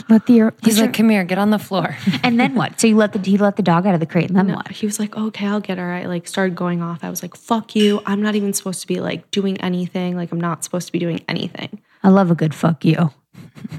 Let 0.09 0.25
the 0.25 0.53
He's 0.63 0.79
like, 0.79 0.93
come 0.93 1.09
here, 1.09 1.23
get 1.25 1.37
on 1.37 1.49
the 1.49 1.59
floor. 1.59 1.97
and 2.23 2.39
then 2.39 2.55
what? 2.55 2.79
So 2.79 2.87
you 2.87 2.95
let 2.95 3.11
the 3.11 3.19
he 3.19 3.37
let 3.37 3.57
the 3.57 3.61
dog 3.61 3.85
out 3.85 3.93
of 3.93 3.99
the 3.99 4.05
crate, 4.05 4.29
and 4.29 4.37
then 4.37 4.53
what? 4.55 4.69
He 4.69 4.85
was 4.85 4.99
like, 4.99 5.17
okay, 5.17 5.45
I'll 5.47 5.59
get 5.59 5.77
her. 5.77 5.91
I 5.91 6.05
like 6.05 6.27
started 6.27 6.55
going 6.55 6.81
off. 6.81 7.03
I 7.03 7.09
was 7.09 7.21
like, 7.21 7.35
fuck 7.35 7.75
you. 7.75 8.01
I'm 8.05 8.21
not 8.21 8.35
even 8.35 8.53
supposed 8.53 8.79
to 8.81 8.87
be 8.87 9.01
like 9.01 9.29
doing 9.31 9.59
anything. 9.59 10.15
Like, 10.15 10.31
I'm 10.31 10.39
not 10.39 10.63
supposed 10.63 10.87
to 10.87 10.93
be 10.93 10.99
doing 10.99 11.23
anything. 11.27 11.81
I 12.03 12.09
love 12.09 12.31
a 12.31 12.35
good 12.35 12.55
fuck 12.55 12.85
you. 12.85 13.11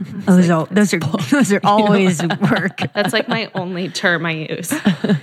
Those 0.00 0.50
are 0.50 0.67
those 0.71 0.95
are 0.95 0.99
those 1.31 1.52
are 1.52 1.61
always 1.64 2.23
work. 2.23 2.81
That's 2.95 3.12
like 3.12 3.29
my 3.29 3.50
only 3.55 3.88
term 3.88 4.26
I 4.26 4.33
use. 4.33 4.73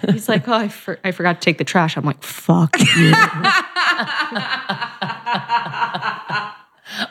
He's 0.09 0.29
like, 0.29 0.47
oh, 0.47 0.53
I, 0.53 0.67
for- 0.67 0.99
I 1.03 1.11
forgot 1.11 1.41
to 1.41 1.45
take 1.45 1.57
the 1.57 1.63
trash. 1.63 1.97
I'm 1.97 2.05
like, 2.05 2.23
fuck 2.23 2.79
you. 2.79 2.85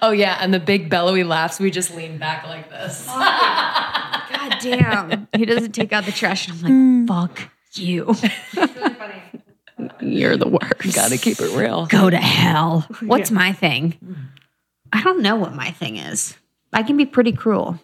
oh, 0.02 0.12
yeah. 0.12 0.38
And 0.40 0.54
the 0.54 0.60
big 0.60 0.90
bellowy 0.90 1.24
laughs, 1.24 1.58
we 1.58 1.70
just 1.70 1.94
lean 1.94 2.18
back 2.18 2.46
like 2.46 2.70
this. 2.70 3.06
Oh, 3.08 4.22
God 4.32 4.56
damn. 4.60 5.28
He 5.36 5.44
doesn't 5.44 5.72
take 5.72 5.92
out 5.92 6.04
the 6.04 6.12
trash, 6.12 6.48
and 6.48 6.58
I'm 6.58 6.62
like, 6.62 6.72
hmm. 6.72 7.06
fuck 7.06 7.50
you. 7.74 8.14
You're 10.00 10.36
the 10.36 10.48
worst. 10.48 10.94
Gotta 10.94 11.18
keep 11.18 11.40
it 11.40 11.56
real. 11.56 11.86
Go 11.86 12.08
to 12.08 12.16
hell. 12.16 12.86
What's 13.00 13.30
my 13.30 13.52
thing? 13.52 13.98
I 14.92 15.02
don't 15.02 15.20
know 15.20 15.36
what 15.36 15.54
my 15.54 15.72
thing 15.72 15.96
is. 15.96 16.36
I 16.76 16.82
can 16.82 16.96
be 16.96 17.06
pretty 17.06 17.32
cruel. 17.32 17.80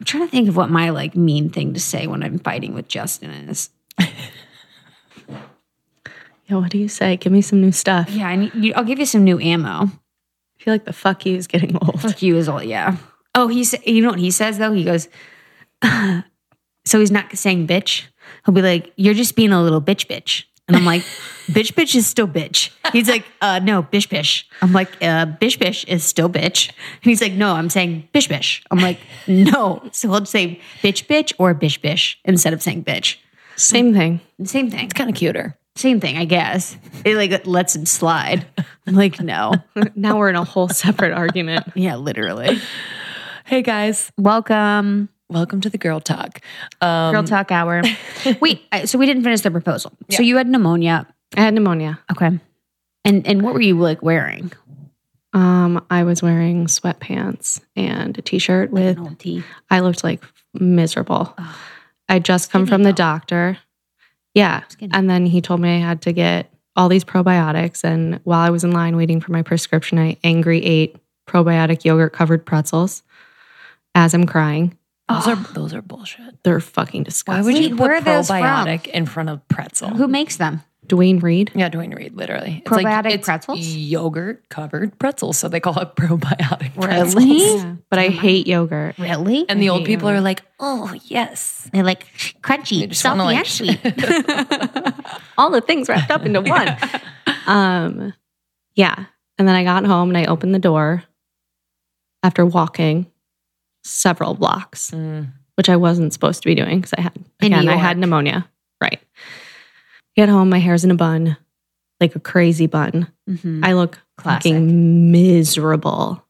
I'm 0.00 0.04
trying 0.04 0.26
to 0.26 0.30
think 0.30 0.48
of 0.48 0.56
what 0.56 0.70
my 0.70 0.90
like 0.90 1.14
mean 1.14 1.50
thing 1.50 1.72
to 1.74 1.80
say 1.80 2.06
when 2.06 2.22
I'm 2.22 2.38
fighting 2.38 2.74
with 2.74 2.88
Justin 2.88 3.30
is. 3.30 3.70
Yeah, 6.46 6.56
what 6.56 6.70
do 6.70 6.78
you 6.78 6.88
say? 6.88 7.16
Give 7.16 7.32
me 7.32 7.40
some 7.40 7.60
new 7.60 7.72
stuff. 7.72 8.10
Yeah, 8.10 8.28
I 8.28 8.36
need, 8.36 8.54
you, 8.54 8.74
I'll 8.74 8.84
give 8.84 8.98
you 8.98 9.06
some 9.06 9.24
new 9.24 9.38
ammo. 9.38 9.68
I 9.68 10.62
feel 10.62 10.74
like 10.74 10.84
the 10.84 10.92
fuck 10.92 11.24
you 11.24 11.36
is 11.36 11.46
getting 11.46 11.76
old. 11.76 12.00
Fuck 12.00 12.20
you 12.20 12.36
is 12.36 12.48
all, 12.48 12.62
yeah. 12.62 12.96
Oh, 13.34 13.48
he's, 13.48 13.74
you 13.86 14.02
know 14.02 14.10
what 14.10 14.18
he 14.18 14.30
says 14.30 14.58
though? 14.58 14.72
He 14.72 14.84
goes, 14.84 15.08
so 16.84 17.00
he's 17.00 17.10
not 17.10 17.34
saying 17.36 17.66
bitch. 17.66 18.04
He'll 18.44 18.54
be 18.54 18.62
like, 18.62 18.92
you're 18.96 19.14
just 19.14 19.36
being 19.36 19.52
a 19.52 19.62
little 19.62 19.80
bitch 19.80 20.06
bitch. 20.06 20.44
And 20.68 20.76
I'm 20.76 20.84
like, 20.84 21.02
bitch 21.46 21.72
bitch 21.74 21.94
is 21.94 22.06
still 22.06 22.28
bitch. 22.28 22.70
He's 22.92 23.08
like, 23.08 23.24
uh, 23.40 23.58
no, 23.60 23.82
bish 23.82 24.08
bish. 24.08 24.48
I'm 24.62 24.72
like, 24.72 24.90
uh, 25.02 25.26
bish 25.26 25.58
bish 25.58 25.84
is 25.84 26.04
still 26.04 26.28
bitch. 26.28 26.68
And 26.68 27.04
he's 27.04 27.20
like, 27.20 27.32
no, 27.32 27.52
I'm 27.54 27.70
saying 27.70 28.08
bish 28.12 28.28
bish. 28.28 28.62
I'm 28.70 28.78
like, 28.78 28.98
no. 29.26 29.82
So 29.92 30.10
he'll 30.10 30.26
say 30.26 30.60
bitch 30.82 31.06
bitch 31.06 31.32
or 31.38 31.54
bish 31.54 31.80
bish 31.80 32.18
instead 32.24 32.52
of 32.52 32.62
saying 32.62 32.84
bitch. 32.84 33.16
Same 33.56 33.92
thing. 33.92 34.20
Same 34.44 34.70
thing. 34.70 34.84
It's 34.84 34.94
kind 34.94 35.08
of 35.10 35.16
cuter. 35.16 35.56
Same 35.76 36.00
thing, 36.00 36.16
I 36.16 36.24
guess. 36.24 36.76
It 37.04 37.16
like 37.16 37.46
lets 37.46 37.74
him 37.74 37.84
slide. 37.86 38.46
I'm 38.86 38.94
like, 38.94 39.20
no. 39.20 39.54
Now 39.96 40.18
we're 40.18 40.28
in 40.30 40.36
a 40.36 40.44
whole 40.44 40.68
separate 40.68 41.12
argument. 41.12 41.66
Yeah, 41.74 41.96
literally. 41.96 42.58
Hey 43.44 43.62
guys, 43.62 44.10
Welcome. 44.16 45.08
welcome 45.28 45.60
to 45.60 45.68
the 45.68 45.78
Girl 45.78 46.00
Talk. 46.00 46.40
Um, 46.80 47.12
Girl 47.12 47.24
talk 47.24 47.50
hour. 47.50 47.82
Wait, 48.40 48.62
so 48.86 48.98
we 48.98 49.06
didn't 49.06 49.22
finish 49.24 49.40
the 49.42 49.50
proposal. 49.50 49.92
So 50.10 50.22
you 50.22 50.36
had 50.36 50.48
pneumonia. 50.48 51.06
I 51.36 51.40
had 51.40 51.54
pneumonia. 51.54 51.98
Okay. 52.12 52.38
And 53.04 53.26
and 53.26 53.42
what 53.42 53.54
were 53.54 53.60
you 53.60 53.78
like 53.78 54.02
wearing? 54.02 54.52
Um, 55.32 55.84
I 55.90 56.04
was 56.04 56.22
wearing 56.22 56.66
sweatpants 56.66 57.60
and 57.74 58.16
a 58.16 58.22
t-shirt 58.22 58.70
with 58.70 58.96
An 58.98 59.06
old. 59.08 59.44
I 59.70 59.80
looked 59.80 60.04
like 60.04 60.22
miserable. 60.54 61.34
Ugh. 61.36 61.54
I 62.08 62.18
just 62.20 62.50
come 62.52 62.62
Skinny 62.66 62.70
from 62.70 62.82
the 62.84 62.90
though. 62.90 62.96
doctor. 62.96 63.58
Yeah. 64.34 64.62
Skinny. 64.68 64.92
And 64.94 65.10
then 65.10 65.26
he 65.26 65.40
told 65.40 65.60
me 65.60 65.74
I 65.76 65.78
had 65.80 66.02
to 66.02 66.12
get 66.12 66.52
all 66.76 66.88
these 66.88 67.04
probiotics. 67.04 67.82
And 67.82 68.20
while 68.24 68.40
I 68.40 68.50
was 68.50 68.62
in 68.64 68.70
line 68.72 68.96
waiting 68.96 69.20
for 69.20 69.32
my 69.32 69.42
prescription, 69.42 69.98
I 69.98 70.16
angry 70.22 70.64
ate 70.64 70.96
probiotic 71.26 71.84
yogurt 71.84 72.12
covered 72.12 72.44
pretzels 72.46 73.02
as 73.94 74.14
I'm 74.14 74.26
crying. 74.26 74.76
those 75.08 75.26
are 75.28 75.36
those 75.36 75.74
are 75.74 75.82
bullshit. 75.82 76.42
They're 76.44 76.60
fucking 76.60 77.02
disgusting. 77.04 77.42
Why 77.42 77.44
would 77.44 77.56
you 77.62 77.70
Wait, 77.70 77.78
put 77.78 77.80
where 77.80 77.94
are 77.96 78.00
those 78.00 78.28
from? 78.28 78.40
probiotic 78.42 78.86
in 78.88 79.06
front 79.06 79.30
of 79.30 79.46
pretzel? 79.48 79.90
Who 79.90 80.06
makes 80.08 80.36
them? 80.36 80.62
Duane 80.86 81.18
Reade? 81.18 81.50
Yeah, 81.54 81.68
Duane 81.68 81.92
Reade, 81.94 82.14
literally. 82.14 82.62
It's 82.64 82.70
Probiotic 82.70 83.10
it's 83.12 83.24
pretzels? 83.24 83.58
Yogurt 83.66 84.48
covered 84.50 84.98
pretzels. 84.98 85.38
So 85.38 85.48
they 85.48 85.60
call 85.60 85.78
it 85.80 85.94
probiotic 85.96 86.74
pretzels. 86.74 87.14
Really? 87.14 87.56
Yeah. 87.56 87.74
But 87.90 87.98
I 87.98 88.08
hate 88.08 88.46
yogurt. 88.46 88.98
Really? 88.98 89.48
And 89.48 89.62
the 89.62 89.70
old 89.70 89.80
hate 89.80 89.86
people 89.86 90.08
are 90.10 90.20
like, 90.20 90.42
oh, 90.60 90.94
yes. 91.04 91.68
They're 91.72 91.82
like 91.84 92.06
crunchy, 92.42 92.86
They 92.88 92.94
salty, 92.94 93.20
like, 93.22 93.36
and 93.38 93.46
sweet. 93.46 93.80
all 95.38 95.50
the 95.50 95.60
things 95.60 95.88
wrapped 95.88 96.10
up 96.10 96.26
into 96.26 96.40
one. 96.42 96.76
um, 97.46 98.12
yeah. 98.74 99.06
And 99.38 99.48
then 99.48 99.54
I 99.56 99.64
got 99.64 99.84
home 99.84 100.10
and 100.10 100.18
I 100.18 100.26
opened 100.26 100.54
the 100.54 100.58
door 100.58 101.02
after 102.22 102.44
walking 102.44 103.06
several 103.84 104.34
blocks, 104.34 104.90
Mm. 104.90 105.32
which 105.56 105.68
I 105.68 105.76
wasn't 105.76 106.12
supposed 106.12 106.42
to 106.42 106.46
be 106.46 106.54
doing 106.54 106.78
because 106.80 106.92
I 106.96 107.00
had 107.02 107.12
In 107.40 107.52
again 107.52 107.68
I 107.68 107.76
had 107.76 107.98
pneumonia. 107.98 108.48
Get 110.16 110.28
home, 110.28 110.48
my 110.50 110.58
hair's 110.58 110.84
in 110.84 110.90
a 110.90 110.94
bun, 110.94 111.36
like 112.00 112.14
a 112.14 112.20
crazy 112.20 112.66
bun. 112.66 113.08
Mhm. 113.28 113.64
I 113.64 113.72
look 113.72 113.98
Classic. 114.16 114.52
fucking 114.52 115.10
miserable. 115.10 116.24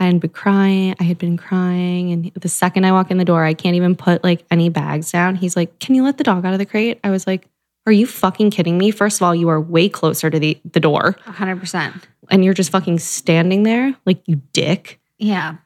I 0.00 0.06
had 0.06 0.20
been 0.20 0.30
crying. 0.30 0.94
I 1.00 1.04
had 1.04 1.18
been 1.18 1.36
crying. 1.36 2.12
And 2.12 2.32
the 2.34 2.48
second 2.48 2.84
I 2.84 2.92
walk 2.92 3.10
in 3.10 3.16
the 3.18 3.24
door, 3.24 3.44
I 3.44 3.54
can't 3.54 3.76
even 3.76 3.94
put 3.94 4.22
like 4.24 4.44
any 4.50 4.68
bags 4.68 5.10
down. 5.12 5.36
He's 5.36 5.56
like, 5.56 5.78
Can 5.78 5.94
you 5.94 6.02
let 6.04 6.18
the 6.18 6.24
dog 6.24 6.44
out 6.44 6.52
of 6.52 6.58
the 6.58 6.66
crate? 6.66 6.98
I 7.04 7.10
was 7.10 7.26
like, 7.26 7.48
Are 7.86 7.92
you 7.92 8.06
fucking 8.06 8.50
kidding 8.50 8.76
me? 8.76 8.90
First 8.90 9.18
of 9.20 9.22
all, 9.22 9.34
you 9.34 9.48
are 9.48 9.60
way 9.60 9.88
closer 9.88 10.28
to 10.30 10.38
the, 10.38 10.58
the 10.72 10.80
door 10.80 11.16
100%. 11.26 12.02
and 12.30 12.44
you're 12.44 12.54
just 12.54 12.70
fucking 12.72 12.98
standing 12.98 13.62
there 13.62 13.94
like 14.04 14.20
you 14.26 14.42
dick. 14.52 15.00
Yeah. 15.18 15.56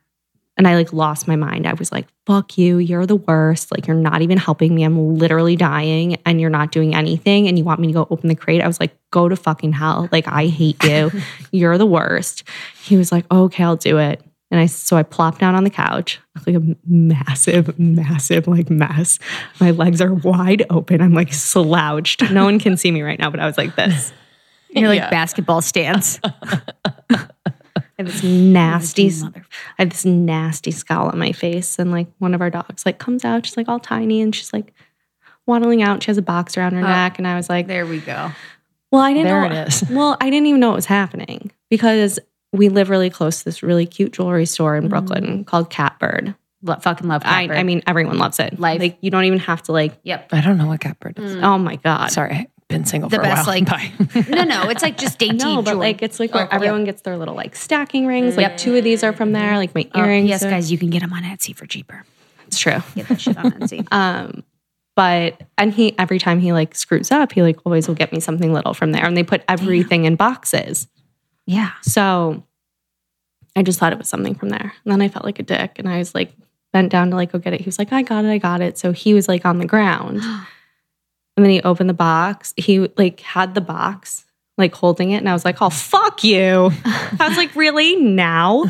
And 0.58 0.66
I 0.66 0.74
like 0.74 0.92
lost 0.92 1.28
my 1.28 1.36
mind. 1.36 1.66
I 1.68 1.74
was 1.74 1.92
like, 1.92 2.06
fuck 2.26 2.58
you. 2.58 2.78
You're 2.78 3.06
the 3.06 3.16
worst. 3.16 3.70
Like, 3.70 3.86
you're 3.86 3.96
not 3.96 4.22
even 4.22 4.36
helping 4.38 4.74
me. 4.74 4.82
I'm 4.82 5.16
literally 5.16 5.54
dying 5.54 6.16
and 6.26 6.40
you're 6.40 6.50
not 6.50 6.72
doing 6.72 6.96
anything. 6.96 7.46
And 7.46 7.56
you 7.56 7.62
want 7.64 7.78
me 7.80 7.86
to 7.86 7.92
go 7.92 8.08
open 8.10 8.28
the 8.28 8.34
crate. 8.34 8.60
I 8.60 8.66
was 8.66 8.80
like, 8.80 8.94
go 9.12 9.28
to 9.28 9.36
fucking 9.36 9.72
hell. 9.72 10.08
Like, 10.10 10.26
I 10.26 10.48
hate 10.48 10.82
you. 10.82 11.12
you're 11.52 11.78
the 11.78 11.86
worst. 11.86 12.42
He 12.82 12.96
was 12.96 13.12
like, 13.12 13.24
oh, 13.30 13.44
okay, 13.44 13.62
I'll 13.62 13.76
do 13.76 13.98
it. 13.98 14.20
And 14.50 14.58
I, 14.58 14.66
so 14.66 14.96
I 14.96 15.02
plopped 15.04 15.38
down 15.40 15.54
on 15.54 15.62
the 15.62 15.70
couch, 15.70 16.18
like 16.46 16.56
a 16.56 16.62
massive, 16.86 17.78
massive, 17.78 18.48
like 18.48 18.68
mess. 18.70 19.18
My 19.60 19.70
legs 19.70 20.00
are 20.00 20.12
wide 20.14 20.64
open. 20.70 21.00
I'm 21.02 21.12
like 21.14 21.32
slouched. 21.34 22.30
No 22.32 22.44
one 22.44 22.58
can 22.58 22.76
see 22.76 22.90
me 22.90 23.02
right 23.02 23.18
now, 23.18 23.30
but 23.30 23.38
I 23.40 23.46
was 23.46 23.58
like 23.58 23.76
this. 23.76 24.12
You're 24.70 24.88
like 24.88 24.98
Yeah. 25.00 25.10
basketball 25.10 25.60
stance. 25.62 26.18
I 27.99 28.02
have 28.02 28.12
this 28.12 28.23
nasty, 28.23 29.11
I 29.11 29.43
had 29.78 29.90
this 29.90 30.05
nasty 30.05 30.71
scowl 30.71 31.09
on 31.09 31.19
my 31.19 31.33
face, 31.33 31.78
and 31.78 31.90
like 31.90 32.07
one 32.19 32.33
of 32.35 32.40
our 32.40 32.50
dogs 32.50 32.87
like 32.87 32.99
comes 32.99 33.25
out, 33.25 33.45
she's 33.45 33.57
like 33.57 33.69
all 33.69 33.81
tiny, 33.81 34.21
and 34.21 34.35
she's 34.35 34.52
like 34.52 34.73
waddling 35.47 35.83
out. 35.83 36.02
She 36.02 36.11
has 36.11 36.19
a 36.19 36.23
box 36.23 36.57
around 36.57 36.75
her 36.75 36.81
Oh. 36.81 36.87
neck, 36.88 37.19
and 37.19 37.26
I 37.26 37.35
was 37.37 37.49
like, 37.49 37.67
There 37.67 37.87
we 37.87 37.99
go. 38.00 38.31
"Well, 38.93 39.02
I 39.02 39.12
didn't 39.12 39.26
There 39.26 39.49
know." 39.49 39.61
it 39.62 39.69
is. 39.69 39.85
Well, 39.90 40.17
I 40.21 40.31
didn't 40.31 40.47
even 40.47 40.61
know 40.61 40.73
it 40.73 40.76
was 40.76 40.87
happening 40.87 41.50
because 41.71 42.19
we 42.52 42.69
live 42.69 42.88
really 42.88 43.11
close 43.11 43.40
to 43.40 43.45
this 43.45 43.62
really 43.62 43.85
cute 43.85 44.12
jewelry 44.12 44.47
store 44.47 44.76
in 44.76 44.88
Brooklyn 44.88 45.25
mm-hmm. 45.25 45.43
called 45.43 45.69
Catbird. 45.69 46.35
Lo- 46.62 46.76
fucking 46.81 47.07
love 47.09 47.23
I, 47.25 47.43
Catbird. 47.47 47.57
I 47.59 47.62
mean, 47.62 47.83
everyone 47.87 48.19
loves 48.19 48.38
it. 48.38 48.59
Life. 48.59 48.81
Like 48.81 48.99
you 49.00 49.11
don't 49.11 49.25
even 49.25 49.38
have 49.40 49.62
to 49.64 49.73
like. 49.73 49.99
yep. 50.02 50.28
I 50.33 50.40
don't 50.40 50.57
know 50.57 50.67
what 50.67 50.81
catbird 50.81 51.19
is. 51.19 51.37
Oh 51.37 51.59
my 51.59 51.76
god. 51.76 52.11
Sorry, 52.11 52.33
I've 52.33 52.57
been 52.68 52.84
single 52.84 53.08
The 53.08 53.16
for 53.16 53.22
best, 53.22 53.46
a 53.48 53.50
while. 53.50 53.60
like- 53.60 53.66
Bye. 53.66 54.25
No, 54.28 54.44
no, 54.44 54.68
it's 54.68 54.82
like 54.82 54.98
just 54.98 55.18
dainty. 55.25 55.38
No, 55.44 55.56
but 55.62 55.70
jewelry. 55.72 55.87
like 55.88 56.02
it's 56.02 56.20
like 56.20 56.34
where 56.34 56.44
Oh, 56.44 56.48
yeah. 56.50 56.54
everyone 56.54 56.84
gets 56.84 57.02
their 57.02 57.16
little 57.16 57.34
like 57.34 57.56
stacking 57.56 58.06
rings. 58.06 58.37
Like 58.37 58.56
two 58.58 58.76
of 58.76 58.84
these 58.84 59.02
are 59.02 59.12
from 59.12 59.32
there. 59.32 59.56
Like 59.56 59.75
my 59.75 59.88
Oh, 59.94 60.00
earrings. 60.04 60.28
yes, 60.28 60.42
are- 60.44 60.50
guys, 60.50 60.70
you 60.70 60.78
can 60.78 60.90
get 60.90 61.00
them 61.00 61.12
on 61.12 61.22
Etsy 61.22 61.54
for 61.56 61.66
cheaper. 61.66 62.04
It's 62.46 62.58
true. 62.58 62.78
Get 62.94 63.08
that 63.08 63.20
shit 63.20 63.37
on 63.37 63.52
Etsy. 63.52 63.87
Um, 63.92 64.42
but 64.96 65.40
and 65.56 65.72
he 65.72 65.96
every 65.98 66.18
time 66.18 66.40
he 66.40 66.52
like 66.52 66.75
screws 66.75 67.10
up, 67.12 67.32
he 67.32 67.40
like 67.42 67.58
always 67.64 67.87
will 67.87 67.94
get 67.94 68.12
me 68.12 68.20
something 68.20 68.52
little 68.52 68.75
from 68.75 68.90
there, 68.92 69.04
and 69.04 69.16
they 69.16 69.22
put 69.22 69.42
everything 69.48 70.04
in 70.06 70.16
boxes. 70.16 70.88
yeah. 71.46 71.70
So 71.82 72.42
I 73.56 73.62
just 73.62 73.78
thought 73.78 73.92
it 73.92 73.98
was 73.98 74.08
something 74.08 74.34
from 74.34 74.48
there, 74.50 74.72
and 74.84 74.92
then 74.92 75.00
I 75.00 75.08
felt 75.08 75.25
like 75.25 75.38
a 75.38 75.42
dick, 75.44 75.78
and 75.78 75.88
I 75.88 75.98
was 75.98 76.14
like 76.16 76.32
bent 76.72 76.90
down 76.90 77.10
to 77.10 77.16
like 77.16 77.30
go 77.32 77.38
get 77.38 77.52
it. 77.54 77.60
He 77.60 77.66
was 77.66 77.78
like, 77.78 77.92
"I 77.92 78.02
got 78.02 78.25
it, 78.25 78.28
I 78.28 78.38
got 78.38 78.60
it." 78.60 78.76
So 78.76 78.90
he 78.92 79.14
was 79.14 79.28
like 79.28 79.46
on 79.46 79.58
the 79.58 79.66
ground, 79.66 80.20
and 81.38 81.45
then 81.45 81.52
he 81.52 81.62
opened 81.62 81.88
the 81.88 81.95
box. 81.95 82.52
He 82.57 82.80
like 82.99 83.21
had 83.21 83.54
the 83.54 83.61
box 83.61 84.25
like 84.59 84.75
holding 84.75 85.12
it, 85.12 85.18
and 85.18 85.28
I 85.28 85.33
was 85.33 85.45
like, 85.45 85.62
"Oh 85.62 85.71
fuck 85.71 86.25
you!" 86.25 86.71
I 86.85 87.26
was 87.28 87.37
like, 87.37 87.54
"Really 87.54 87.95
now?" 87.97 88.64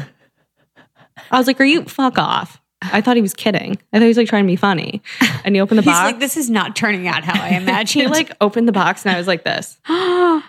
I 1.30 1.38
was 1.38 1.46
like, 1.46 1.60
"Are 1.60 1.64
you 1.64 1.84
fuck 1.84 2.18
off?" 2.18 2.60
I 2.80 3.00
thought 3.00 3.16
he 3.16 3.22
was 3.22 3.34
kidding. 3.34 3.78
I 3.92 3.96
thought 3.96 4.02
he 4.02 4.08
was 4.08 4.16
like 4.16 4.28
trying 4.28 4.44
to 4.44 4.46
be 4.46 4.54
funny. 4.56 5.02
And 5.44 5.54
he 5.56 5.60
opened 5.60 5.78
the 5.78 5.82
He's 5.84 5.90
box. 5.92 6.04
like, 6.12 6.20
this 6.20 6.36
is 6.36 6.48
not 6.48 6.76
turning 6.76 7.08
out 7.08 7.24
how 7.24 7.32
I 7.42 7.48
imagined. 7.56 7.88
he 7.88 8.00
imagined. 8.04 8.10
like 8.28 8.36
opened 8.40 8.68
the 8.68 8.72
box 8.72 9.04
and 9.04 9.12
I 9.14 9.18
was 9.18 9.26
like 9.26 9.42
this. 9.42 9.78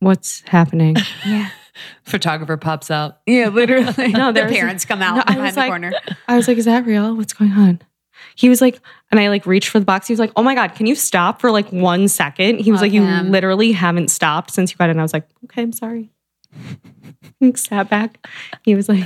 What's 0.00 0.40
happening? 0.46 0.96
yeah. 1.26 1.50
Photographer 2.04 2.56
pops 2.56 2.90
out. 2.90 3.18
Yeah, 3.26 3.48
literally. 3.48 4.08
No, 4.08 4.32
their 4.32 4.32
there 4.32 4.44
was- 4.46 4.54
parents 4.54 4.84
come 4.86 5.02
out 5.02 5.16
No, 5.16 5.22
behind 5.34 5.54
the 5.56 5.60
like- 5.60 5.68
corner. 5.68 5.92
I 6.26 6.36
was 6.36 6.48
like, 6.48 6.56
is 6.58 6.64
that 6.64 6.86
real? 6.86 7.14
What's 7.16 7.32
going 7.34 7.52
on? 7.52 7.80
He 8.34 8.48
was 8.48 8.60
like, 8.62 8.80
and 9.10 9.20
I 9.20 9.28
like 9.28 9.46
reached 9.46 9.68
for 9.68 9.78
the 9.78 9.84
box. 9.84 10.06
He 10.06 10.12
was 10.12 10.20
like, 10.20 10.32
oh 10.36 10.42
my 10.42 10.54
God, 10.54 10.74
can 10.74 10.86
you 10.86 10.94
stop 10.94 11.40
for 11.40 11.50
like 11.50 11.70
one 11.72 12.08
second? 12.08 12.60
He 12.60 12.70
was 12.70 12.78
Love 12.78 12.88
like, 12.88 12.92
you 12.92 13.04
him. 13.04 13.30
literally 13.30 13.72
haven't 13.72 14.08
stopped 14.10 14.50
since 14.50 14.70
you 14.72 14.76
got. 14.76 14.90
And 14.90 14.98
I 15.00 15.02
was 15.02 15.12
like, 15.12 15.28
okay, 15.44 15.62
I'm 15.62 15.72
sorry. 15.72 16.10
He 17.40 17.52
sat 17.54 17.90
back. 17.90 18.26
He 18.62 18.74
was 18.74 18.88
like, 18.88 19.04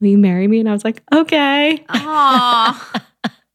will 0.00 0.08
you 0.08 0.18
marry 0.18 0.46
me? 0.46 0.60
And 0.60 0.68
I 0.68 0.72
was 0.72 0.84
like, 0.84 1.02
okay. 1.12 1.84
Aww. 1.88 3.02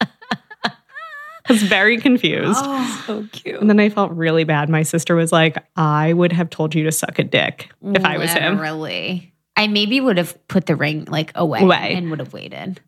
I 1.46 1.52
was 1.52 1.62
very 1.62 1.98
confused. 1.98 2.60
Oh. 2.62 2.90
So 3.06 3.26
cute. 3.32 3.60
And 3.60 3.68
then 3.68 3.78
I 3.80 3.90
felt 3.90 4.12
really 4.12 4.44
bad. 4.44 4.70
My 4.70 4.82
sister 4.82 5.14
was 5.14 5.30
like, 5.30 5.62
I 5.76 6.14
would 6.14 6.32
have 6.32 6.48
told 6.48 6.74
you 6.74 6.84
to 6.84 6.92
suck 6.92 7.18
a 7.18 7.24
dick 7.24 7.70
if 7.82 8.02
I 8.02 8.16
was 8.16 8.32
him. 8.32 8.56
Literally. 8.56 9.34
I 9.56 9.66
maybe 9.66 10.00
would 10.00 10.16
have 10.16 10.48
put 10.48 10.64
the 10.64 10.74
ring 10.74 11.04
like 11.04 11.32
away, 11.34 11.60
Away. 11.60 11.92
and 11.94 12.08
would 12.10 12.18
have 12.20 12.32
waited. 12.32 12.80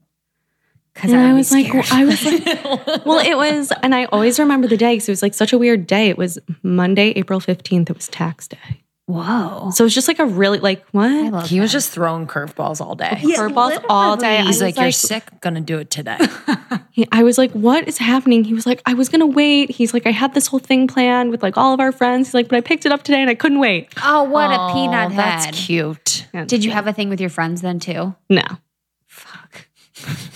Because 0.97 1.13
And 1.13 1.21
I, 1.21 1.31
I 1.31 1.33
was 1.35 1.53
like, 1.53 1.67
scared. 1.69 1.85
I 1.93 2.05
was 2.07 2.25
like, 2.25 3.05
well, 3.07 3.19
it 3.19 3.37
was, 3.37 3.71
and 3.83 3.95
I 3.95 4.07
always 4.07 4.39
remember 4.39 4.67
the 4.67 4.79
day 4.79 4.95
because 4.95 5.09
it 5.09 5.13
was 5.13 5.23
like 5.23 5.35
such 5.35 5.53
a 5.53 5.59
weird 5.59 5.87
day. 5.87 6.09
It 6.09 6.17
was 6.17 6.39
Monday, 6.63 7.11
April 7.11 7.39
15th. 7.39 7.91
It 7.91 7.97
was 7.97 8.09
tax 8.09 8.49
day. 8.49 8.83
Whoa. 9.09 9.71
So 9.73 9.85
it's 9.85 9.95
just 9.95 10.09
like 10.09 10.19
a 10.19 10.27
really 10.27 10.59
like 10.59 10.85
what? 10.91 11.09
I 11.09 11.29
love 11.29 11.49
He 11.49 11.61
was 11.61 11.71
just 11.71 11.91
throwing 11.93 12.27
curveballs 12.27 12.81
all 12.81 12.97
day. 12.97 13.21
Curveballs 13.23 13.85
all 13.89 14.17
day. 14.17 14.39
He's 14.39 14.47
was 14.47 14.63
like, 14.63 14.77
"You're 14.77 14.91
sick. 14.91 15.23
Gonna 15.41 15.61
do 15.61 15.79
it 15.79 15.91
today." 15.91 16.19
He- 16.91 17.07
I 17.13 17.23
was 17.25 17.37
like, 17.37 17.53
what 17.53 17.87
is 17.87 17.99
happening? 17.99 18.43
He 18.43 18.55
was 18.55 18.65
like, 18.65 18.81
I 18.87 18.95
was 18.95 19.11
gonna 19.11 19.27
wait. 19.27 19.71
He's 19.71 19.93
like, 19.95 20.07
I 20.07 20.11
had 20.13 20.33
this 20.33 20.47
whole 20.47 20.59
thing 20.59 20.87
planned 20.89 21.31
with 21.31 21.43
like 21.43 21.57
all 21.59 21.75
of 21.75 21.79
our 21.79 21.93
friends. 21.93 22.29
He's 22.29 22.35
like, 22.35 22.49
but 22.49 22.57
I 22.57 22.63
picked 22.63 22.87
it 22.87 22.91
up 22.91 23.03
today 23.05 23.21
and 23.21 23.29
I 23.31 23.35
couldn't 23.35 23.59
wait. 23.61 23.93
Oh, 24.03 24.25
what 24.25 24.51
a 24.51 24.57
Oh, 24.59 24.73
peanut 24.73 25.13
head. 25.13 25.19
That's 25.19 25.67
cute. 25.67 26.27
Yeah, 26.33 26.47
Did 26.47 26.65
you 26.65 26.71
yeah. 26.71 26.77
have 26.77 26.87
a 26.87 26.95
thing 26.95 27.11
with 27.11 27.21
your 27.21 27.29
friends 27.31 27.61
then 27.61 27.79
too? 27.81 28.15
no? 28.31 28.43
Fuck. 29.07 29.69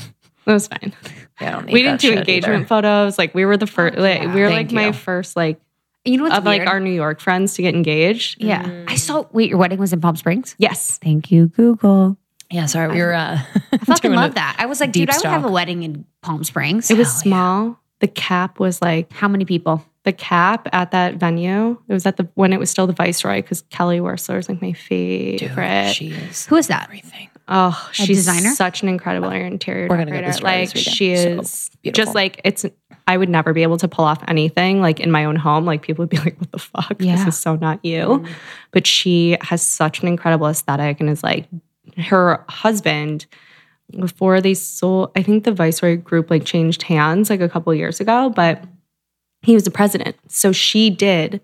It 0.51 0.55
was 0.55 0.69
fine. 0.69 0.93
Yeah, 1.41 1.53
don't 1.53 1.67
We 1.73 1.83
didn't 1.83 2.01
do 2.01 2.13
engagement 2.13 2.57
either. 2.61 2.67
photos. 2.67 3.17
Like 3.19 3.35
we 3.35 3.45
were 3.45 3.57
the 3.57 3.67
first. 3.67 3.97
Like, 3.97 4.23
yeah. 4.23 4.35
we 4.35 4.41
were 4.43 4.49
Thank 4.49 4.73
like 4.73 4.75
my 4.75 4.87
you. 4.89 4.93
first 4.93 5.37
like 5.37 5.61
You 6.05 6.17
know 6.19 6.25
what's 6.25 6.37
of 6.37 6.45
like 6.45 6.67
our 6.67 6.81
New 6.81 6.91
York 6.93 7.21
friends 7.21 7.55
to 7.55 7.63
get 7.63 7.75
engaged. 7.75 8.43
yeah. 8.43 8.85
I 8.87 8.97
saw. 8.97 9.25
Wait, 9.33 9.49
your 9.49 9.59
wedding 9.59 9.79
was 9.79 9.93
in 9.93 10.01
Palm 10.01 10.17
Springs. 10.17 10.55
Yes. 10.59 10.99
Thank 10.99 11.31
you, 11.31 11.47
Google. 11.49 12.17
Yeah, 12.51 12.67
sorry, 12.67 12.93
we 12.93 13.01
were. 13.01 13.15
Uh, 13.15 13.39
I 13.73 13.77
fucking 13.79 14.13
love 14.23 14.35
that. 14.35 14.57
I 14.59 14.67
was 14.67 14.81
like, 14.81 14.91
deep 14.93 15.09
dude, 15.09 15.15
I 15.15 15.19
would 15.19 15.27
have 15.33 15.45
a 15.45 15.51
wedding 15.53 15.85
in 15.85 16.05
Palm 16.21 16.43
Springs. 16.43 16.91
It 16.91 16.99
was 16.99 17.07
Hell 17.07 17.17
yeah. 17.17 17.23
small. 17.23 17.81
The 18.01 18.09
cap 18.09 18.59
was 18.59 18.83
like 18.83 19.13
How 19.13 19.29
many 19.29 19.45
people? 19.45 19.85
The 20.05 20.13
cap 20.13 20.67
at 20.73 20.93
that 20.93 21.17
venue. 21.17 21.77
It 21.89 21.93
was 21.93 22.07
at 22.07 22.17
the 22.17 22.29
when 22.35 22.53
it 22.55 22.59
was 22.59 22.71
still 22.71 22.87
the 22.87 22.95
Viceroy 22.95 23.43
because 23.43 23.63
Kelly 23.71 23.99
Wearstler 23.99 24.39
is 24.39 24.49
like 24.49 24.63
my 24.63 24.73
favorite. 24.73 25.87
Dude, 25.89 25.95
she 25.95 26.09
is 26.13 26.47
Who 26.47 26.57
is 26.57 26.69
that? 26.69 26.85
everything. 26.85 27.29
Oh, 27.49 27.89
she's 27.93 28.19
designer? 28.27 28.55
such 28.55 28.83
an 28.83 28.89
incredible 28.89 29.29
interior 29.31 29.89
We're 29.89 29.97
gonna 29.99 30.13
go 30.13 30.21
decorator. 30.21 30.33
this 30.33 30.43
like 30.43 30.73
this 30.73 30.75
weekend. 30.87 30.97
she 30.97 31.17
So 31.17 31.41
is 31.41 31.71
beautiful. 31.83 32.05
just 32.05 32.15
like 32.15 32.41
it's. 32.45 32.65
I 33.09 33.17
would 33.17 33.29
never 33.29 33.53
be 33.53 33.63
able 33.65 33.77
to 33.79 33.89
pull 33.89 34.05
off 34.05 34.23
anything 34.29 34.81
like 34.81 35.01
in 35.01 35.11
my 35.11 35.25
own 35.25 35.35
home. 35.37 35.65
Like 35.65 35.83
people 35.83 36.05
would 36.05 36.11
be 36.11 36.19
like, 36.25 36.39
"What 36.39 36.53
the 36.53 36.59
fuck? 36.59 36.97
Yeah. 37.01 37.17
This 37.17 37.35
is 37.35 37.39
so 37.41 37.57
not 37.57 37.85
you." 37.85 37.99
Mm-hmm. 38.05 38.33
But 38.71 38.87
she 38.87 39.37
has 39.43 39.61
such 39.63 40.01
an 40.01 40.09
incredible 40.09 40.47
aesthetic 40.47 41.01
and 41.01 41.11
is 41.11 41.23
like 41.23 41.47
her 41.99 42.43
husband. 42.49 43.27
Before 43.99 44.41
they 44.41 44.55
sold, 44.55 45.11
I 45.17 45.23
think 45.25 45.43
the 45.45 45.51
Viceroy 45.53 45.97
group 45.97 46.31
like 46.31 46.45
changed 46.45 46.83
hands 46.85 47.29
like 47.29 47.41
a 47.41 47.49
couple 47.49 47.75
years 47.75 47.99
ago, 48.01 48.31
but 48.31 48.63
he 49.43 49.55
was 49.55 49.65
the 49.65 49.71
president. 49.71 50.17
So 50.29 50.53
she 50.53 50.91
did, 50.91 51.41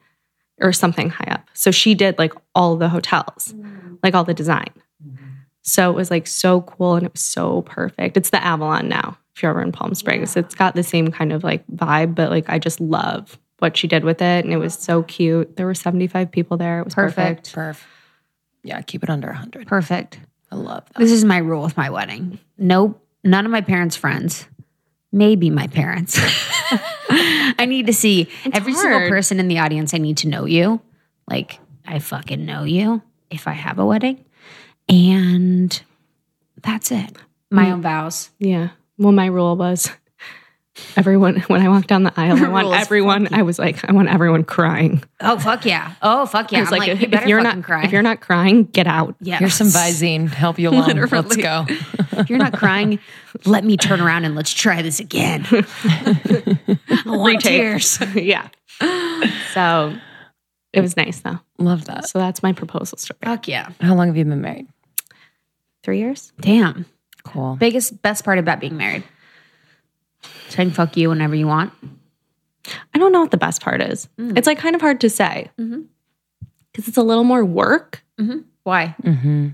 or 0.60 0.72
something 0.72 1.10
high 1.10 1.30
up. 1.30 1.48
So 1.54 1.70
she 1.70 1.94
did 1.94 2.18
like 2.18 2.32
all 2.54 2.76
the 2.76 2.88
hotels, 2.88 3.54
mm-hmm. 3.54 3.96
like 4.02 4.14
all 4.14 4.24
the 4.24 4.34
design. 4.34 4.70
Mm-hmm. 5.06 5.24
So 5.62 5.90
it 5.90 5.94
was 5.94 6.10
like 6.10 6.26
so 6.26 6.62
cool 6.62 6.94
and 6.94 7.06
it 7.06 7.12
was 7.12 7.22
so 7.22 7.62
perfect. 7.62 8.16
It's 8.16 8.30
the 8.30 8.42
Avalon 8.42 8.88
now, 8.88 9.18
if 9.34 9.42
you're 9.42 9.50
ever 9.50 9.62
in 9.62 9.72
Palm 9.72 9.94
Springs. 9.94 10.36
It's 10.36 10.54
got 10.54 10.74
the 10.74 10.82
same 10.82 11.08
kind 11.08 11.32
of 11.32 11.44
like 11.44 11.66
vibe, 11.68 12.14
but 12.14 12.30
like 12.30 12.48
I 12.48 12.58
just 12.58 12.80
love 12.80 13.38
what 13.58 13.76
she 13.76 13.88
did 13.88 14.04
with 14.04 14.22
it. 14.22 14.44
And 14.44 14.52
it 14.52 14.58
was 14.58 14.74
so 14.74 15.02
cute. 15.02 15.56
There 15.56 15.66
were 15.66 15.74
75 15.74 16.30
people 16.30 16.56
there. 16.56 16.80
It 16.80 16.84
was 16.84 16.94
Perfect. 16.94 17.52
perfect. 17.52 17.78
Perf. 17.78 17.84
Yeah, 18.62 18.80
keep 18.82 19.02
it 19.02 19.10
under 19.10 19.28
100. 19.28 19.66
Perfect. 19.66 20.20
I 20.50 20.56
love 20.56 20.84
that. 20.86 20.98
This 20.98 21.12
is 21.12 21.24
my 21.24 21.38
rule 21.38 21.62
with 21.62 21.76
my 21.76 21.90
wedding. 21.90 22.38
Nope. 22.58 23.02
None 23.24 23.44
of 23.44 23.52
my 23.52 23.60
parents' 23.60 23.96
friends. 23.96 24.46
Maybe 25.16 25.48
my 25.48 25.66
parents. 25.66 26.18
I 27.08 27.64
need 27.66 27.86
to 27.86 27.94
see 27.94 28.28
every 28.52 28.74
single 28.74 29.08
person 29.08 29.40
in 29.40 29.48
the 29.48 29.60
audience. 29.60 29.94
I 29.94 29.98
need 29.98 30.18
to 30.18 30.28
know 30.28 30.44
you. 30.44 30.82
Like, 31.26 31.58
I 31.86 32.00
fucking 32.00 32.44
know 32.44 32.64
you 32.64 33.00
if 33.30 33.48
I 33.48 33.52
have 33.52 33.78
a 33.78 33.86
wedding. 33.86 34.22
And 34.90 35.82
that's 36.62 36.92
it. 36.92 37.16
My 37.50 37.64
mm. 37.64 37.72
own 37.72 37.82
vows. 37.82 38.28
Yeah. 38.38 38.68
Well, 38.98 39.12
my 39.12 39.24
rule 39.24 39.56
was 39.56 39.90
everyone, 40.96 41.40
when 41.48 41.60
I 41.62 41.68
walked 41.68 41.88
down 41.88 42.02
the 42.02 42.12
aisle, 42.16 42.42
I 42.44 42.48
want 42.48 42.74
everyone, 42.74 43.32
I 43.32 43.42
was 43.42 43.58
like, 43.58 43.88
I 43.88 43.92
want 43.92 44.08
everyone 44.08 44.44
crying. 44.44 45.02
Oh, 45.20 45.38
fuck 45.38 45.64
yeah. 45.64 45.94
Oh, 46.02 46.26
fuck 46.26 46.52
yeah. 46.52 46.58
I 46.58 46.60
was 46.62 46.72
I'm 46.72 46.78
like, 46.78 46.88
like, 46.88 46.96
if, 46.96 47.02
you 47.02 47.08
better 47.08 47.22
if 47.24 47.28
you're 47.28 47.42
not, 47.42 47.62
cry. 47.62 47.84
if 47.84 47.92
you're 47.92 48.02
not 48.02 48.20
crying, 48.20 48.64
get 48.64 48.86
out. 48.86 49.14
yeah. 49.20 49.38
Here's 49.38 49.54
some 49.54 49.68
Visine. 49.68 50.28
Help 50.28 50.58
you 50.58 50.70
along. 50.70 50.96
Let's 50.96 51.36
go. 51.36 51.66
If 52.16 52.30
you're 52.30 52.38
not 52.38 52.54
crying, 52.54 52.98
let 53.44 53.62
me 53.62 53.76
turn 53.76 54.00
around 54.00 54.24
and 54.24 54.34
let's 54.34 54.52
try 54.54 54.80
this 54.80 55.00
again. 55.00 55.44
I 55.50 56.78
want 57.04 57.42
tears. 57.42 57.98
yeah. 58.14 58.48
So 59.52 59.94
it 60.72 60.80
was 60.80 60.96
nice 60.96 61.20
though. 61.20 61.38
Love 61.58 61.84
that. 61.86 62.08
So 62.08 62.18
that's 62.18 62.42
my 62.42 62.52
proposal 62.52 62.96
story. 62.96 63.18
Fuck 63.22 63.48
yeah. 63.48 63.68
How 63.82 63.94
long 63.94 64.06
have 64.06 64.16
you 64.16 64.24
been 64.24 64.40
married? 64.40 64.66
Three 65.82 65.98
years? 65.98 66.32
Damn. 66.40 66.86
Cool. 67.24 67.56
Biggest, 67.56 68.00
best 68.02 68.24
part 68.24 68.38
about 68.38 68.60
being 68.60 68.76
married. 68.76 69.04
So 70.48 70.54
I 70.62 70.64
can 70.64 70.70
fuck 70.70 70.96
you 70.96 71.08
whenever 71.08 71.34
you 71.34 71.46
want. 71.46 71.72
I 72.94 72.98
don't 72.98 73.12
know 73.12 73.20
what 73.20 73.30
the 73.30 73.36
best 73.36 73.62
part 73.62 73.80
is. 73.82 74.08
It's 74.18 74.46
like 74.46 74.58
kind 74.58 74.74
of 74.74 74.80
hard 74.80 75.00
to 75.02 75.10
say 75.10 75.50
because 75.56 75.70
Mhm. 75.72 75.86
it's 76.88 76.96
a 76.96 77.02
little 77.02 77.24
more 77.24 77.44
work. 77.44 78.02
Why? 78.64 78.94
Mm-hmm. 79.02 79.48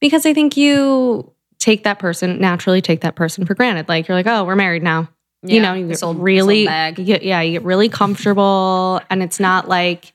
Because 0.00 0.26
I 0.26 0.34
think 0.34 0.56
you 0.56 1.32
take 1.58 1.84
that 1.84 1.98
person 1.98 2.38
naturally 2.40 2.80
take 2.80 3.00
that 3.00 3.16
person 3.16 3.44
for 3.46 3.54
granted. 3.54 3.88
Like 3.88 4.06
you're 4.08 4.16
like, 4.16 4.26
oh, 4.26 4.44
we're 4.44 4.56
married 4.56 4.82
now. 4.82 5.08
you 5.44 5.60
know, 5.62 5.72
you 5.72 5.86
get 5.86 6.02
old- 6.02 6.18
really, 6.18 6.66
bag. 6.66 6.98
you 6.98 7.04
get- 7.04 7.22
yeah, 7.22 7.40
you 7.40 7.52
get 7.52 7.62
really 7.62 7.88
comfortable, 7.88 9.00
and 9.08 9.22
it's 9.22 9.38
not 9.38 9.68
like, 9.68 10.12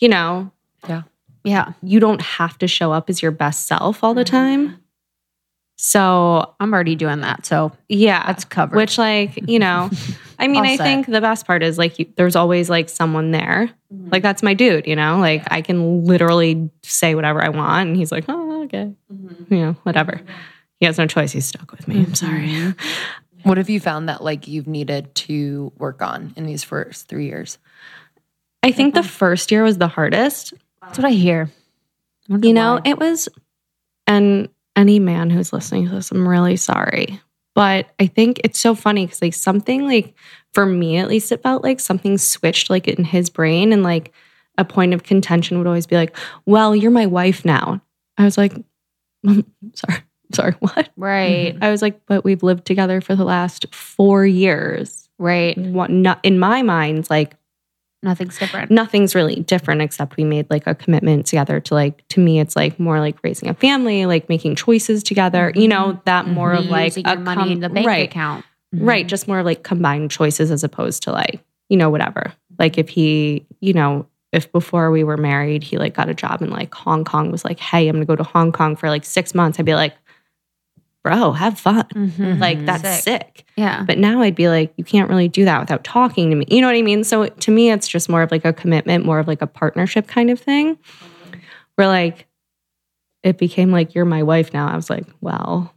you 0.00 0.08
know, 0.08 0.50
Yeah. 1.44 1.72
you 1.80 2.00
don't 2.00 2.20
have 2.20 2.58
to 2.58 2.66
show 2.66 2.90
up 2.92 3.08
as 3.08 3.22
your 3.22 3.30
best 3.30 3.68
self 3.68 4.02
all 4.02 4.14
the 4.14 4.24
time. 4.24 4.76
So 5.80 6.54
I'm 6.58 6.74
already 6.74 6.96
doing 6.96 7.20
that. 7.20 7.46
So 7.46 7.70
yeah, 7.88 8.26
that's 8.26 8.44
covered. 8.44 8.76
Which, 8.76 8.98
like, 8.98 9.48
you 9.48 9.60
know, 9.60 9.90
I 10.36 10.48
mean, 10.48 10.64
I 10.66 10.76
set. 10.76 10.82
think 10.84 11.06
the 11.06 11.20
best 11.20 11.46
part 11.46 11.62
is 11.62 11.78
like, 11.78 12.00
you, 12.00 12.12
there's 12.16 12.34
always 12.34 12.68
like 12.68 12.88
someone 12.88 13.30
there. 13.30 13.70
Mm-hmm. 13.94 14.08
Like, 14.10 14.24
that's 14.24 14.42
my 14.42 14.54
dude, 14.54 14.88
you 14.88 14.96
know? 14.96 15.18
Like, 15.18 15.44
I 15.52 15.62
can 15.62 16.04
literally 16.04 16.68
say 16.82 17.14
whatever 17.14 17.40
I 17.42 17.50
want. 17.50 17.90
And 17.90 17.96
he's 17.96 18.10
like, 18.10 18.24
oh, 18.26 18.64
okay. 18.64 18.92
Mm-hmm. 19.12 19.54
You 19.54 19.60
know, 19.60 19.72
whatever. 19.84 20.20
He 20.80 20.86
has 20.86 20.98
no 20.98 21.06
choice. 21.06 21.30
He's 21.30 21.46
stuck 21.46 21.70
with 21.70 21.86
me. 21.86 21.98
I'm 21.98 22.14
sorry. 22.14 22.74
What 23.44 23.56
have 23.56 23.70
you 23.70 23.78
found 23.78 24.08
that 24.08 24.22
like 24.22 24.48
you've 24.48 24.66
needed 24.66 25.14
to 25.14 25.72
work 25.78 26.02
on 26.02 26.34
in 26.36 26.44
these 26.44 26.64
first 26.64 27.06
three 27.08 27.26
years? 27.26 27.56
I 28.64 28.72
think 28.72 28.94
the 28.94 29.02
first 29.04 29.52
year 29.52 29.62
was 29.62 29.78
the 29.78 29.86
hardest. 29.86 30.54
that's 30.82 30.98
what 30.98 31.04
I 31.06 31.12
hear. 31.12 31.48
I 32.30 32.38
You 32.42 32.52
know, 32.52 32.74
why. 32.74 32.82
it 32.84 32.98
was, 32.98 33.28
and 34.08 34.48
any 34.78 35.00
man 35.00 35.28
who's 35.28 35.52
listening 35.52 35.86
to 35.86 35.94
this, 35.94 36.10
I'm 36.10 36.26
really 36.26 36.56
sorry. 36.56 37.20
But 37.54 37.90
I 37.98 38.06
think 38.06 38.40
it's 38.44 38.60
so 38.60 38.76
funny 38.76 39.04
because, 39.04 39.20
like, 39.20 39.34
something 39.34 39.86
like 39.86 40.14
for 40.54 40.64
me 40.64 40.96
at 40.96 41.08
least, 41.08 41.32
it 41.32 41.42
felt 41.42 41.64
like 41.64 41.80
something 41.80 42.16
switched 42.16 42.70
like 42.70 42.86
in 42.86 43.04
his 43.04 43.28
brain. 43.28 43.72
And 43.72 43.82
like 43.82 44.12
a 44.56 44.64
point 44.64 44.94
of 44.94 45.02
contention 45.02 45.58
would 45.58 45.66
always 45.66 45.86
be 45.86 45.96
like, 45.96 46.16
well, 46.46 46.74
you're 46.74 46.92
my 46.92 47.06
wife 47.06 47.44
now. 47.44 47.82
I 48.16 48.24
was 48.24 48.38
like, 48.38 48.54
mm, 49.26 49.44
sorry, 49.74 49.98
sorry, 50.32 50.54
what? 50.60 50.90
right, 50.96 51.56
I 51.60 51.70
was 51.70 51.82
like, 51.82 52.00
but 52.06 52.24
we've 52.24 52.42
lived 52.42 52.64
together 52.64 53.00
for 53.00 53.16
the 53.16 53.24
last 53.24 53.66
four 53.74 54.24
years. 54.24 55.08
right. 55.18 55.58
What, 55.58 55.90
not, 55.90 56.20
in 56.22 56.38
my 56.38 56.62
mind, 56.62 57.08
like, 57.10 57.36
Nothing's 58.02 58.38
different. 58.38 58.70
nothing's 58.70 59.14
really 59.14 59.40
different 59.40 59.82
except 59.82 60.16
we 60.16 60.22
made 60.22 60.48
like 60.50 60.66
a 60.66 60.74
commitment 60.74 61.26
together 61.26 61.58
to 61.58 61.74
like 61.74 62.06
to 62.08 62.20
me 62.20 62.38
it's 62.38 62.54
like 62.54 62.78
more 62.78 63.00
like 63.00 63.16
raising 63.24 63.48
a 63.48 63.54
family 63.54 64.06
like 64.06 64.28
making 64.28 64.54
choices 64.54 65.02
together 65.02 65.50
you 65.56 65.66
know 65.66 65.88
mm-hmm. 65.88 66.00
that 66.04 66.24
mm-hmm. 66.24 66.34
more 66.34 66.52
of 66.52 66.66
like 66.66 66.96
a 66.96 67.00
your 67.00 67.16
money 67.18 67.42
com- 67.42 67.50
in 67.50 67.60
the 67.60 67.68
bank 67.68 67.86
right. 67.86 68.08
account. 68.08 68.44
right 68.72 69.02
mm-hmm. 69.02 69.08
just 69.08 69.26
more 69.26 69.42
like 69.42 69.64
combined 69.64 70.12
choices 70.12 70.52
as 70.52 70.62
opposed 70.62 71.02
to 71.02 71.10
like 71.10 71.42
you 71.68 71.76
know 71.76 71.90
whatever. 71.90 72.32
Like 72.58 72.78
if 72.78 72.88
he 72.88 73.46
you 73.60 73.72
know 73.72 74.06
if 74.32 74.50
before 74.52 74.90
we 74.90 75.04
were 75.04 75.16
married 75.16 75.62
he 75.62 75.78
like 75.78 75.94
got 75.94 76.08
a 76.08 76.14
job 76.14 76.42
in 76.42 76.50
like 76.50 76.74
hong 76.74 77.04
kong 77.04 77.30
was 77.30 77.44
like 77.46 77.58
hey 77.58 77.88
i'm 77.88 77.96
gonna 77.96 78.04
go 78.04 78.16
to 78.16 78.22
hong 78.22 78.52
kong 78.52 78.76
for 78.76 78.90
like 78.90 79.04
six 79.04 79.34
months 79.34 79.58
i'd 79.58 79.64
be 79.64 79.74
like 79.74 79.94
bro 81.04 81.32
have 81.32 81.58
fun 81.58 81.84
Mhm. 81.94 82.38
like 82.40 82.64
that's 82.66 82.82
Sick. 82.82 83.02
sick 83.04 83.44
Yeah. 83.56 83.84
but 83.86 83.98
now 83.98 84.20
I'd 84.22 84.34
be 84.34 84.48
like, 84.48 84.72
you 84.76 84.84
can't 84.84 85.08
really 85.08 85.28
do 85.28 85.44
that 85.44 85.60
without 85.60 85.84
talking 85.84 86.30
to 86.30 86.36
me. 86.36 86.44
You 86.48 86.60
know 86.60 86.66
what 86.66 86.76
I 86.76 86.82
mean? 86.82 87.04
So 87.04 87.26
to 87.26 87.50
me, 87.50 87.70
it's 87.70 87.88
just 87.88 88.08
more 88.08 88.22
of 88.22 88.30
like 88.30 88.44
a 88.44 88.52
commitment, 88.52 89.04
more 89.06 89.18
of 89.18 89.26
like 89.28 89.40
a 89.42 89.46
partnership 89.46 90.06
kind 90.08 90.30
of 90.30 90.38
thing. 90.40 90.76
Where 91.76 91.86
like 91.88 92.26
it 93.22 93.38
became 93.38 93.70
like, 93.72 93.94
you're 93.94 94.04
my 94.04 94.22
wife 94.22 94.52
now. 94.52 94.68
I 94.68 94.76
was 94.76 94.90
like, 94.90 95.06
well, 95.20 95.72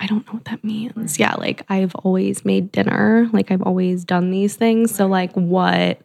I 0.00 0.06
don't 0.06 0.26
know 0.26 0.34
what 0.34 0.44
that 0.46 0.62
means. 0.64 1.18
Yeah, 1.18 1.34
like 1.36 1.64
I've 1.68 1.94
always 1.96 2.44
made 2.44 2.70
dinner, 2.72 3.28
like 3.32 3.50
I've 3.50 3.62
always 3.62 4.04
done 4.04 4.30
these 4.30 4.56
things. 4.56 4.94
So, 4.94 5.06
like, 5.06 5.32
what 5.32 6.00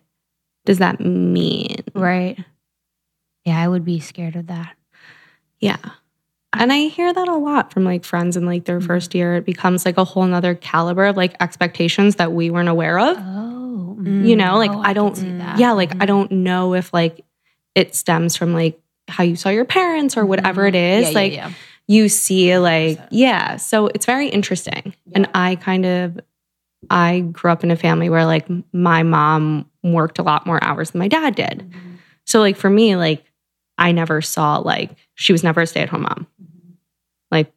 does 0.66 0.78
that 0.80 1.00
mean? 1.00 1.78
Right. 1.94 2.38
Yeah, 3.46 3.60
I 3.60 3.68
would 3.68 3.84
be 3.84 4.00
scared 4.00 4.36
of 4.36 4.48
that. 4.48 4.76
Yeah. 5.60 5.78
And 6.54 6.74
I 6.74 6.88
hear 6.88 7.14
that 7.14 7.28
a 7.28 7.36
lot 7.36 7.72
from 7.72 7.84
like 7.84 8.04
friends 8.04 8.36
in 8.36 8.46
like 8.46 8.66
their 8.66 8.80
mm-hmm. 8.80 8.88
first 8.88 9.14
year. 9.14 9.36
It 9.36 9.46
becomes 9.46 9.86
like 9.86 9.98
a 9.98 10.04
whole 10.04 10.26
nother 10.26 10.56
caliber 10.56 11.06
of 11.06 11.18
like 11.18 11.36
expectations 11.40 12.16
that 12.16 12.32
we 12.32 12.50
weren't 12.50 12.70
aware 12.70 13.00
of. 13.00 13.18
Oh. 13.20 13.50
Mm. 14.00 14.26
you 14.26 14.36
know, 14.36 14.58
like 14.58 14.72
Oh, 14.72 14.80
I 14.80 14.86
can 14.86 14.96
don't, 14.96 15.18
see 15.18 15.38
that. 15.38 15.60
yeah, 15.60 15.74
like 15.74 15.92
I 15.92 15.94
mm-hmm. 15.94 16.06
don't 16.06 16.32
know 16.32 16.74
if 16.74 16.94
like 16.94 17.26
it 17.76 17.96
stems 17.96 18.38
from 18.38 18.54
like 18.54 18.80
how 19.10 19.24
you 19.24 19.36
saw 19.36 19.50
your 19.50 19.66
parents 19.66 20.16
or 20.16 20.26
whatever 20.26 20.66
it 20.68 20.74
mm-hmm. 20.74 21.02
is. 21.02 21.08
Yeah, 21.08 21.10
yeah, 21.10 21.16
like 21.16 21.34
yeah. 21.34 21.52
you 21.88 22.10
see, 22.10 22.58
like, 22.58 23.00
yeah. 23.12 23.58
So 23.58 23.88
it's 23.88 24.06
very 24.06 24.30
interesting. 24.30 24.96
And 25.14 25.30
I 25.34 25.56
kind 25.56 25.86
of, 25.86 26.20
I 26.90 27.20
grew 27.20 27.52
up 27.52 27.64
in 27.64 27.72
a 27.72 27.76
family 27.76 28.10
where 28.10 28.26
like 28.26 28.48
my 28.72 29.04
mom 29.04 29.70
worked 29.84 30.18
a 30.18 30.24
lot 30.24 30.46
more 30.46 30.64
hours 30.64 30.92
than 30.92 31.00
my 31.00 31.10
dad 31.10 31.36
did. 31.36 31.74
So 32.26 32.40
like 32.40 32.56
for 32.56 32.70
me, 32.70 32.96
like 32.96 33.26
I 33.78 33.92
never 33.92 34.22
saw 34.22 34.58
like 34.58 34.92
she 35.20 35.32
was 35.34 35.44
never 35.44 35.62
a 35.62 35.68
stay-at-home 35.68 36.04
mom. 36.04 36.28
Mm-hmm. 36.42 36.72
Like 37.32 37.52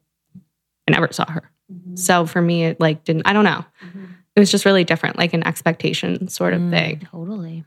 I 0.88 0.92
never 0.92 1.12
saw 1.12 1.30
her. 1.30 1.50
Mm-hmm. 1.72 1.96
So 1.96 2.26
for 2.26 2.42
me, 2.42 2.64
it 2.64 2.80
like 2.80 3.04
didn't 3.04 3.22
I 3.26 3.32
don't 3.32 3.44
know. 3.44 3.64
Mm-hmm. 3.86 4.04
It 4.34 4.40
was 4.40 4.50
just 4.50 4.64
really 4.64 4.84
different, 4.84 5.16
like 5.18 5.34
an 5.34 5.46
expectation 5.46 6.26
sort 6.28 6.54
of 6.54 6.60
Mm. 6.60 6.70
thing. 6.70 7.08
Totally. 7.10 7.64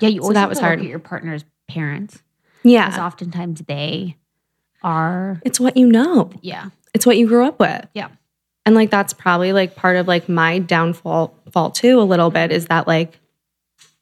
Yeah, 0.00 0.08
you 0.08 0.18
So 0.20 0.24
always 0.24 0.34
that 0.34 0.48
was 0.48 0.58
hard. 0.58 0.80
at 0.80 0.84
your 0.86 0.98
partner's 0.98 1.44
parents 1.68 2.22
Yeah. 2.64 2.86
because 2.86 3.00
oftentimes 3.00 3.62
they 3.68 4.16
are. 4.82 5.40
It's 5.44 5.60
what 5.60 5.76
you 5.76 5.86
know. 5.86 6.30
Yeah. 6.42 6.70
It's 6.94 7.06
what 7.06 7.16
you 7.16 7.26
grew 7.28 7.46
up 7.46 7.58
with. 7.60 7.86
Yeah. 7.94 8.08
And 8.66 8.74
like 8.74 8.90
that's 8.90 9.12
probably 9.12 9.52
like 9.52 9.76
part 9.76 9.96
of 9.96 10.06
like 10.08 10.28
my 10.28 10.58
downfall 10.58 11.34
fault 11.50 11.74
too 11.74 12.00
a 12.00 12.02
little 12.04 12.30
bit 12.30 12.52
is 12.52 12.66
that 12.66 12.86
like 12.86 13.18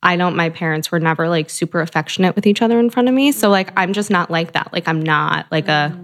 I 0.03 0.17
don't 0.17 0.35
my 0.37 0.49
parents 0.51 0.91
were 0.91 1.01
never 1.01 1.29
like 1.29 1.51
super 1.51 1.81
affectionate 1.81 2.35
with 2.35 2.47
each 2.47 2.63
other 2.63 2.79
in 2.81 2.89
front 2.91 3.09
of 3.09 3.15
me. 3.15 3.33
So 3.33 3.51
like 3.51 3.73
I'm 3.79 3.93
just 3.93 4.11
not 4.11 4.31
like 4.31 4.53
that. 4.53 4.73
Like 4.73 4.89
I'm 4.89 5.03
not 5.03 5.47
like 5.51 5.69
a 5.69 5.97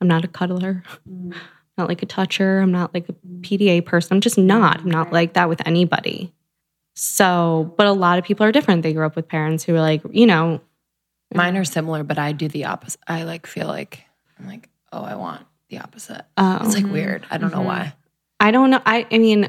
I'm 0.00 0.08
not 0.08 0.24
a 0.24 0.28
cuddler. 0.28 0.82
Not 1.78 1.88
like 1.88 2.02
a 2.02 2.06
toucher. 2.06 2.60
I'm 2.60 2.70
not 2.70 2.92
like 2.92 3.08
a 3.08 3.14
PDA 3.40 3.82
person. 3.86 4.14
I'm 4.14 4.20
just 4.20 4.36
not. 4.36 4.80
I'm 4.80 4.90
not 4.90 5.10
like 5.10 5.32
that 5.32 5.48
with 5.48 5.66
anybody. 5.66 6.30
So, 6.94 7.72
but 7.78 7.86
a 7.86 7.92
lot 7.92 8.18
of 8.18 8.24
people 8.24 8.44
are 8.44 8.52
different. 8.52 8.82
They 8.82 8.92
grew 8.92 9.06
up 9.06 9.16
with 9.16 9.26
parents 9.26 9.64
who 9.64 9.72
were 9.72 9.80
like, 9.80 10.02
you 10.10 10.26
know, 10.26 10.60
Mine 11.34 11.56
are 11.56 11.64
similar, 11.64 12.04
but 12.04 12.18
I 12.18 12.32
do 12.32 12.46
the 12.46 12.66
opposite. 12.66 13.00
I 13.08 13.22
like 13.22 13.46
feel 13.46 13.66
like 13.66 14.04
I'm 14.38 14.46
like, 14.46 14.68
oh, 14.92 15.02
I 15.02 15.14
want 15.14 15.46
the 15.70 15.78
opposite. 15.78 16.26
oh, 16.36 16.58
It's 16.62 16.74
like 16.74 16.84
weird. 16.92 17.24
I 17.30 17.38
don't 17.38 17.50
know 17.50 17.60
Mhm. 17.60 17.64
why. 17.64 17.94
I 18.38 18.50
don't 18.50 18.68
know. 18.68 18.82
I, 18.84 19.06
I 19.10 19.16
mean, 19.16 19.48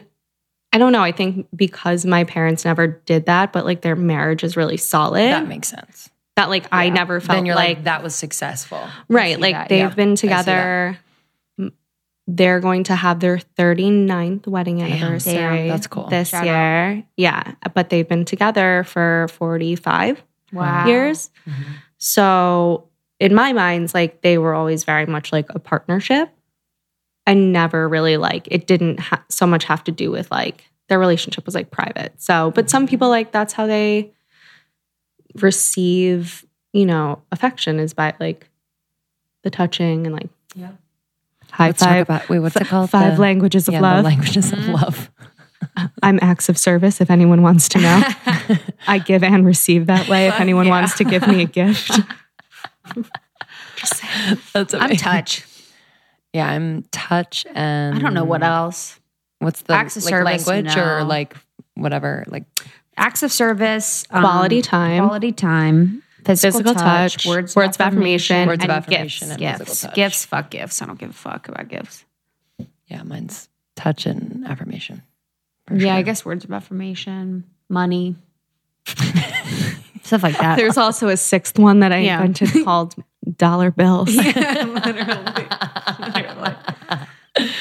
I 0.73 0.77
don't 0.79 0.91
know. 0.91 1.01
I 1.03 1.11
think 1.11 1.47
because 1.55 2.05
my 2.05 2.23
parents 2.23 2.65
never 2.65 2.87
did 2.87 3.27
that, 3.27 3.53
but 3.53 3.63
like 3.63 3.81
their 3.81 3.95
marriage 3.95 4.43
is 4.43 4.57
really 4.57 4.77
solid. 4.77 5.21
That 5.21 5.47
makes 5.47 5.67
sense. 5.69 6.09
That 6.35 6.49
like 6.49 6.65
I 6.71 6.89
never 6.89 7.21
felt 7.21 7.37
then 7.37 7.45
you're 7.45 7.55
like, 7.55 7.77
like, 7.77 7.83
that 7.85 8.01
was 8.03 8.15
successful. 8.15 8.81
right. 9.07 9.39
Like 9.39 9.53
that. 9.53 9.69
they've 9.69 9.79
Yeah, 9.81 9.89
been 9.93 10.15
together. 10.15 10.97
They're 12.25 12.61
going 12.61 12.85
to 12.85 12.95
have 12.95 13.19
their 13.19 13.37
39th 13.37 14.47
wedding 14.47 14.81
anniversary. 14.81 15.33
damn, 15.33 15.67
that's 15.67 15.87
cool. 15.87 16.07
This 16.07 16.29
Shout 16.29 16.47
out. 16.47 16.89
year. 16.95 17.03
Yeah. 17.17 17.53
But 17.73 17.89
they've 17.89 18.07
been 18.07 18.23
together 18.25 18.85
for 18.85 19.27
45 19.33 20.23
Wow. 20.53 20.87
years. 20.87 21.29
Mm-hmm. 21.45 21.61
So 21.97 22.87
in 23.19 23.35
my 23.35 23.51
mind, 23.53 23.93
like 23.93 24.21
they 24.21 24.37
were 24.37 24.53
always 24.55 24.85
very 24.85 25.05
much 25.05 25.31
like 25.33 25.47
a 25.53 25.59
partnership 25.59 26.29
and 27.25 27.53
never 27.53 27.87
really 27.87 28.17
like 28.17 28.47
it 28.51 28.67
didn't 28.67 28.99
ha- 28.99 29.23
so 29.29 29.47
much 29.47 29.63
have 29.65 29.83
to 29.85 29.91
do 29.91 30.11
with 30.11 30.29
like 30.31 30.65
their 30.89 30.99
relationship 30.99 31.45
was 31.45 31.55
like 31.55 31.71
private. 31.71 32.13
So, 32.21 32.51
but 32.51 32.69
some 32.69 32.87
people 32.87 33.09
like 33.09 33.31
that's 33.31 33.53
how 33.53 33.67
they 33.67 34.11
receive, 35.35 36.45
you 36.73 36.85
know, 36.85 37.21
affection 37.31 37.79
is 37.79 37.93
by 37.93 38.13
like 38.19 38.49
the 39.43 39.49
touching 39.49 40.05
and 40.05 40.15
like 40.15 40.29
Yeah. 40.55 40.71
high 41.51 41.67
Let's 41.67 41.83
five. 41.83 42.01
about 42.01 42.29
wait, 42.29 42.39
what's 42.39 42.55
it 42.55 42.67
called? 42.67 42.89
Five 42.89 43.15
The- 43.15 43.21
languages 43.21 43.67
of 43.67 43.73
yeah, 43.75 43.81
love. 43.81 44.03
The 44.03 44.09
languages 44.09 44.51
of 44.51 44.59
mm-hmm. 44.59 44.71
love. 44.73 45.09
I'm 46.03 46.19
acts 46.21 46.49
of 46.49 46.57
service 46.57 46.99
if 46.99 47.09
anyone 47.09 47.41
wants 47.41 47.69
to 47.69 47.79
know. 47.79 48.03
I 48.87 48.99
give 48.99 49.23
and 49.23 49.45
receive 49.45 49.87
that 49.87 50.09
way 50.09 50.27
if 50.27 50.39
anyone 50.39 50.65
yeah. 50.65 50.71
wants 50.71 50.97
to 50.97 51.03
give 51.05 51.25
me 51.27 51.41
a 51.41 51.45
gift. 51.45 51.99
just 53.77 54.01
That's 54.53 54.73
I'm 54.73 54.95
touch. 54.97 55.45
Yeah, 56.33 56.49
I'm 56.49 56.83
touch 56.91 57.45
and 57.53 57.95
I 57.95 57.99
don't 57.99 58.13
know 58.13 58.23
what 58.23 58.43
else. 58.43 58.99
What's 59.39 59.61
the 59.61 59.73
Acts 59.73 59.97
of 59.97 60.03
like 60.03 60.09
service, 60.09 60.47
language 60.47 60.75
or 60.77 61.03
like 61.03 61.35
whatever 61.75 62.23
like 62.27 62.45
Acts 62.97 63.23
of 63.23 63.31
service, 63.31 64.05
um, 64.09 64.21
Quality 64.23 64.61
time. 64.61 65.05
quality 65.05 65.31
time, 65.31 66.01
physical, 66.25 66.59
Physical 66.59 66.73
touch, 66.75 67.13
touch, 67.13 67.25
words, 67.25 67.55
words 67.55 67.77
of 67.77 67.81
affirmation, 67.81 68.47
Words 68.47 68.63
of 68.63 68.69
and 68.69 68.77
affirmation 68.77 69.29
gifts. 69.29 69.31
and 69.31 69.39
gifts, 69.59 69.81
touch. 69.81 69.93
gifts. 69.95 70.25
Fuck 70.25 70.49
gifts. 70.49 70.81
I 70.81 70.85
don't 70.85 70.99
give 70.99 71.09
a 71.09 71.13
fuck 71.13 71.47
about 71.49 71.67
gifts. 71.69 72.05
yeah, 72.87 73.03
mine's 73.03 73.49
touch 73.75 74.05
and 74.05 74.45
affirmation. 74.47 75.01
for 75.67 75.75
Yeah, 75.75 75.95
I 75.95 76.01
guess 76.03 76.23
words 76.25 76.43
of 76.45 76.51
affirmation, 76.51 77.43
money, 77.69 78.15
stuff 80.03 80.23
like 80.23 80.37
that. 80.37 80.55
There's 80.57 80.77
also 80.77 81.09
a 81.09 81.17
sixth 81.17 81.57
one 81.59 81.79
that 81.81 81.91
I 81.91 81.99
Yeah. 81.99 82.23
invented 82.23 82.63
called 82.63 82.95
dollar 83.37 83.71
bills. 83.71 84.15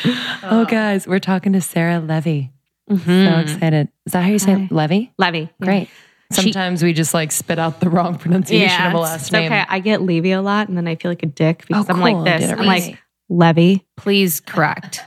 Oh, 0.44 0.64
guys, 0.68 1.06
we're 1.06 1.18
talking 1.20 1.52
to 1.52 1.60
Sarah 1.60 2.00
Levey. 2.00 2.50
So 2.88 2.96
Mhm. 2.96 3.42
excited. 3.42 3.88
Is 4.06 4.12
that 4.12 4.22
how 4.24 4.28
you 4.30 4.38
say 4.38 4.52
Hi. 4.54 4.68
Levy? 4.70 5.12
Levy. 5.18 5.48
Great. 5.62 5.88
Sometimes 6.32 6.82
we 6.82 6.92
just 6.92 7.14
like 7.14 7.30
spit 7.30 7.58
out 7.58 7.80
the 7.80 7.88
wrong 7.90 8.16
pronunciation 8.18 8.68
Yeah, 8.68 8.88
of 8.88 8.94
a 8.94 8.98
last 8.98 9.22
It's 9.24 9.32
name. 9.32 9.52
okay. 9.52 9.64
I 9.68 9.78
get 9.80 10.02
Levy 10.02 10.32
a 10.32 10.40
lot 10.42 10.68
and 10.68 10.76
then 10.76 10.88
I 10.88 10.96
feel 10.96 11.10
like 11.10 11.22
a 11.22 11.26
dick 11.26 11.64
because 11.68 11.86
Oh, 11.88 11.94
I'm 11.94 12.00
cool. 12.02 12.22
like 12.22 12.40
this. 12.40 12.50
I'm 12.50 12.58
right. 12.58 12.66
like 12.66 12.98
Levy. 13.28 13.86
Please 13.96 14.40
correct. 14.40 15.00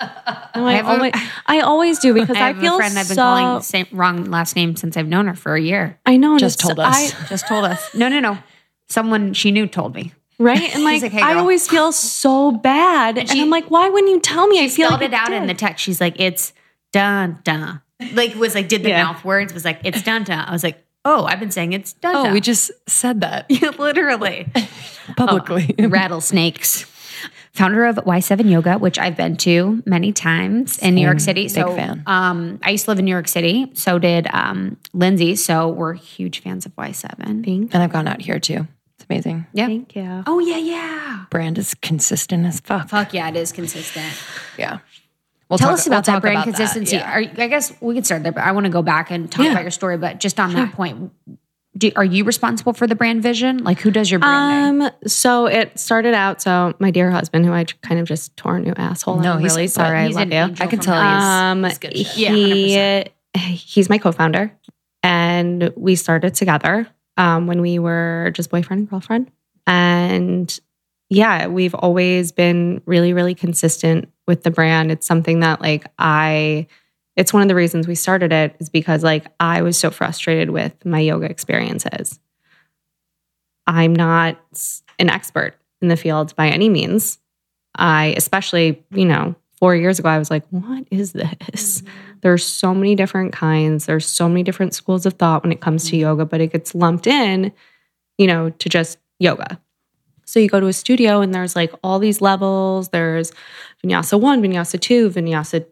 No, 0.56 0.66
I, 0.68 0.74
have 0.74 0.86
a- 0.86 0.90
always, 0.90 1.14
I 1.48 1.60
always 1.62 2.00
do 2.00 2.14
because 2.14 2.38
I 2.38 2.44
I, 2.44 2.48
have 2.48 2.60
feel 2.60 2.76
a 2.76 2.78
friend 2.78 2.98
I've 2.98 3.08
been 3.08 3.18
calling 3.18 3.56
the 3.58 3.60
same 3.62 3.88
wrong 3.92 4.26
last 4.26 4.56
name 4.56 4.76
since 4.76 4.96
I've 4.98 5.08
known 5.08 5.28
her 5.28 5.36
for 5.36 5.56
a 5.56 5.62
year. 5.62 6.00
I 6.06 6.18
know. 6.18 6.38
Just 6.40 6.60
told 6.60 6.80
us. 6.80 6.96
I- 6.96 7.28
Just 7.28 7.48
told 7.48 7.66
us. 7.66 7.94
No, 7.94 8.08
no, 8.08 8.20
no. 8.20 8.38
Someone 8.88 9.34
she 9.34 9.52
knew 9.52 9.68
told 9.68 9.94
me. 9.96 10.14
Right? 10.40 10.74
And 10.76 10.84
like, 10.86 11.02
like, 11.02 11.12
"Hey, 11.12 11.22
I 11.22 11.36
always 11.36 11.68
feel 11.68 11.92
so 11.92 12.52
bad. 12.52 13.18
And, 13.18 13.30
she- 13.30 13.42
I'm 13.42 13.50
like, 13.50 13.70
why 13.72 13.90
wouldn't 13.90 14.12
you 14.12 14.20
tell 14.20 14.48
me? 14.48 14.64
I 14.64 14.68
feel 14.70 14.88
Spelled 14.88 15.02
like 15.02 15.10
it 15.12 15.14
out 15.14 15.32
in 15.34 15.48
the 15.48 15.54
text. 15.54 15.84
She's 15.84 16.02
like, 16.02 16.20
it's 16.20 16.54
dun 16.94 17.40
dun. 17.44 17.82
Like 18.14 18.36
was 18.36 18.56
like 18.56 18.68
did 18.68 18.84
the 18.84 18.90
Yeah. 18.90 19.04
mouth 19.06 19.24
words 19.24 19.54
was 19.54 19.64
like 19.66 19.80
it's 19.84 20.02
dun 20.02 20.24
dun. 20.24 20.40
I 20.48 20.52
was 20.52 20.64
like, 20.64 20.84
oh, 21.06 21.26
I've 21.26 21.40
been 21.40 21.52
saying 21.52 21.74
it's 21.74 21.94
dun 21.94 22.16
oh, 22.16 22.34
we 22.34 22.42
just 22.42 22.72
said 22.88 23.22
that 23.22 23.50
literally 23.80 24.48
publicly. 25.18 25.74
rattlesnakes. 25.80 26.86
Founder 27.54 27.86
of 27.86 27.96
Y7 27.96 28.50
Yoga, 28.52 28.78
which 28.78 29.00
I've 29.00 29.16
been 29.16 29.38
to 29.38 29.82
many 29.86 30.12
times 30.12 30.78
in 30.80 30.94
New 30.96 31.02
York 31.02 31.22
Same. 31.22 31.36
City. 31.36 31.44
Big 31.48 31.76
fan. 31.78 32.04
um, 32.06 32.60
I 32.62 32.72
used 32.72 32.84
to 32.86 32.92
live 32.92 33.00
in 33.00 33.06
New 33.06 33.12
York 33.12 33.30
City. 33.30 33.72
So 33.76 33.98
did 33.98 34.28
um, 34.34 34.76
Lindsay. 34.94 35.38
So 35.38 35.70
we're 35.70 35.94
huge 35.94 36.42
fans 36.42 36.66
of 36.66 36.76
Y7. 36.76 37.46
Thank, 37.46 37.74
and 37.74 37.82
I've 37.82 37.94
gone 37.94 38.10
out 38.10 38.22
here 38.22 38.40
too. 38.40 38.68
It's 39.10 39.10
amazing. 39.26 39.46
Yeah. 39.54 39.68
thank 39.68 39.96
you. 39.96 40.24
Oh 40.26 40.40
yeah, 40.40 40.58
yeah. 40.58 41.26
Brand 41.30 41.58
is 41.58 41.74
consistent 41.76 42.46
as 42.46 42.60
fuck. 42.60 42.90
Fuck 42.90 43.14
yeah, 43.14 43.30
it 43.30 43.36
is 43.36 43.52
consistent. 43.52 44.14
Yeah. 44.58 44.80
We'll 45.50 45.60
Tell 45.60 45.70
talk- 45.70 45.78
us 45.80 45.88
about 45.88 46.08
we'll 46.08 46.16
that 46.16 46.22
brand 46.22 46.38
about 46.38 46.46
that. 46.46 46.56
consistency. 46.58 46.96
Yeah. 46.96 47.12
Are, 47.12 47.20
I 47.20 47.48
guess 47.48 47.72
we 47.82 47.94
could 47.94 48.06
start 48.06 48.24
there, 48.24 48.32
but 48.32 48.44
I 48.44 48.52
want 48.52 48.66
to 48.66 48.72
go 48.72 48.82
back 48.82 49.12
and 49.12 49.32
talk 49.32 49.46
Yeah. 49.46 49.52
about 49.52 49.62
your 49.62 49.72
story. 49.72 49.98
But 49.98 50.20
just 50.20 50.40
on 50.40 50.54
that 50.56 50.74
point, 50.74 51.12
do, 51.78 51.92
are 51.96 52.04
you 52.06 52.24
responsible 52.24 52.74
for 52.74 52.88
the 52.88 52.96
brand 52.96 53.22
vision? 53.22 53.64
Like, 53.64 53.80
who 53.80 53.92
does 53.92 54.10
your 54.10 54.20
branding? 54.22 54.88
Um, 54.88 54.92
so 55.06 55.46
it 55.46 55.78
started 55.78 56.14
out. 56.16 56.42
So 56.42 56.74
my 56.80 56.90
dear 56.90 57.12
husband, 57.12 57.46
who 57.46 57.52
I 57.52 57.66
kind 57.84 58.00
of 58.00 58.08
just 58.08 58.36
tore 58.38 58.56
a 58.56 58.60
new 58.60 58.74
asshole. 58.76 59.18
No, 59.20 59.34
I'm 59.34 59.40
he's- 59.42 59.52
really 59.54 59.68
sorry. 59.68 60.08
he's 60.08 60.18
I 60.18 60.22
an 60.24 60.30
love 60.32 60.34
you. 60.38 60.44
angel 60.52 60.66
I 60.66 60.70
can 60.70 60.80
tell 60.80 60.96
God. 60.96 61.14
he's- 61.14 61.24
Um, 61.24 61.62
That's 61.62 61.78
good 61.78 61.98
shit. 61.98 62.18
Yeah, 62.18 63.04
he 63.40 63.54
he's 63.56 63.88
my 63.90 63.98
co-founder, 64.00 64.52
and 65.04 65.72
we 65.76 65.96
started 65.96 66.34
together 66.34 66.88
um, 67.18 67.48
when 67.48 67.62
we 67.62 67.80
were 67.80 68.32
just 68.34 68.50
boyfriend 68.50 68.82
and 68.82 68.90
girlfriend. 68.90 69.32
And 69.68 70.58
yeah, 71.10 71.48
we've 71.48 71.76
always 71.76 72.32
been 72.32 72.82
really, 72.86 73.14
really 73.14 73.36
consistent 73.36 74.12
with 74.28 74.44
the 74.44 74.52
brand. 74.52 74.92
It's 74.92 75.06
something 75.06 75.42
that 75.42 75.62
like 75.62 75.86
I. 76.00 76.68
It's 77.16 77.32
one 77.32 77.42
of 77.42 77.48
the 77.48 77.56
reasons 77.56 77.88
we 77.88 77.96
started 77.96 78.34
it 78.34 78.58
is 78.60 78.70
because 78.70 79.02
like 79.02 79.28
I 79.40 79.62
was 79.62 79.78
so 79.78 79.90
frustrated 79.90 80.50
with 80.50 80.74
my 80.86 81.00
yoga 81.00 81.30
experiences. 81.30 82.20
I'm 83.68 83.96
not 83.96 84.38
an 85.00 85.10
expert 85.10 85.56
in 85.82 85.88
the 85.88 85.96
field 85.96 86.36
by 86.36 86.50
any 86.50 86.68
means. 86.68 87.20
I, 87.78 88.14
especially, 88.18 88.84
you 88.92 89.06
know, 89.06 89.36
four 89.60 89.76
years 89.76 90.00
ago, 90.00 90.10
I 90.10 90.18
was 90.18 90.30
like, 90.30 90.46
what 90.50 90.86
is 90.92 91.14
this? 91.14 91.82
Mm-hmm. 91.82 91.90
There's 92.22 92.46
so 92.46 92.74
many 92.74 92.96
different 92.96 93.34
kinds. 93.34 93.86
There's 93.86 94.06
so 94.08 94.28
many 94.28 94.44
different 94.44 94.74
schools 94.74 95.06
of 95.06 95.14
thought 95.14 95.44
when 95.44 95.52
it 95.52 95.62
comes 95.62 95.86
to 95.86 95.92
mm-hmm. 95.92 96.02
yoga, 96.02 96.26
but 96.26 96.42
it 96.42 96.52
gets 96.52 96.76
lumped 96.76 97.08
in, 97.08 97.52
you 98.18 98.28
know, 98.28 98.50
to 98.50 98.70
just 98.70 98.98
yoga. 99.20 99.60
So 100.26 100.40
you 100.40 100.50
go 100.50 100.60
to 100.60 100.68
a 100.68 100.74
studio 100.74 101.22
and 101.22 101.34
there's 101.34 101.56
like 101.56 101.72
all 101.84 102.00
these 102.00 102.20
levels. 102.20 102.90
There's 102.90 103.32
vinyasa 103.84 104.20
one, 104.20 104.42
vinyasa 104.42 104.80
two, 104.80 105.10
vinyasa 105.10 105.66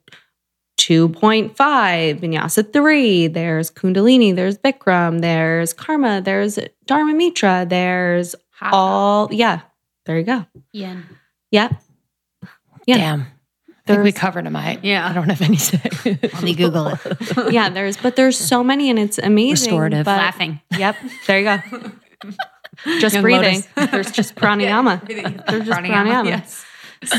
2.5, 0.77 1.53
vinyasa 1.55 2.73
three. 2.73 3.27
There's 3.27 3.71
kundalini, 3.71 4.35
there's 4.35 4.57
Bikram, 4.57 5.21
there's 5.21 5.73
karma, 5.73 6.21
there's 6.21 6.59
dharma 6.85 7.13
mittra, 7.13 7.67
there's 7.67 8.35
all, 8.61 9.29
yeah, 9.31 9.61
there 10.05 10.17
you 10.17 10.25
go. 10.25 10.45
Yin. 10.71 11.05
Yep. 11.51 11.81
Yeah. 12.85 12.97
Damn. 12.97 13.27
I 13.85 13.87
think 13.95 13.97
we 14.03 14.11
There's- 14.11 14.17
covered 14.21 14.45
him. 14.47 14.55
I, 14.55 14.79
Yeah. 14.81 15.07
I 15.07 15.13
don't 15.13 15.27
have 15.29 15.41
any 15.41 15.57
say. 15.57 15.81
Let 16.05 16.41
me 16.41 16.53
Google 16.63 16.87
it. 16.87 17.51
yeah, 17.53 17.69
there's 17.69 17.97
but 17.97 18.15
there's 18.15 18.37
so 18.37 18.63
many 18.63 18.89
and 18.89 18.97
it's 18.97 19.17
amazing. 19.17 19.71
Restorative. 19.71 20.05
But, 20.05 20.17
Laughing. 20.17 20.61
Yep, 20.77 20.95
there 21.27 21.39
you 21.39 21.45
go. 21.45 21.91
Just 22.99 23.13
Young 23.15 23.21
breathing. 23.21 23.63
Lotus. 23.77 23.91
There's 23.91 24.11
just 24.11 24.35
pranayama. 24.35 25.05
There's 25.07 25.65
just 25.67 25.79
pranayama. 25.79 26.25
Yes. 26.25 26.65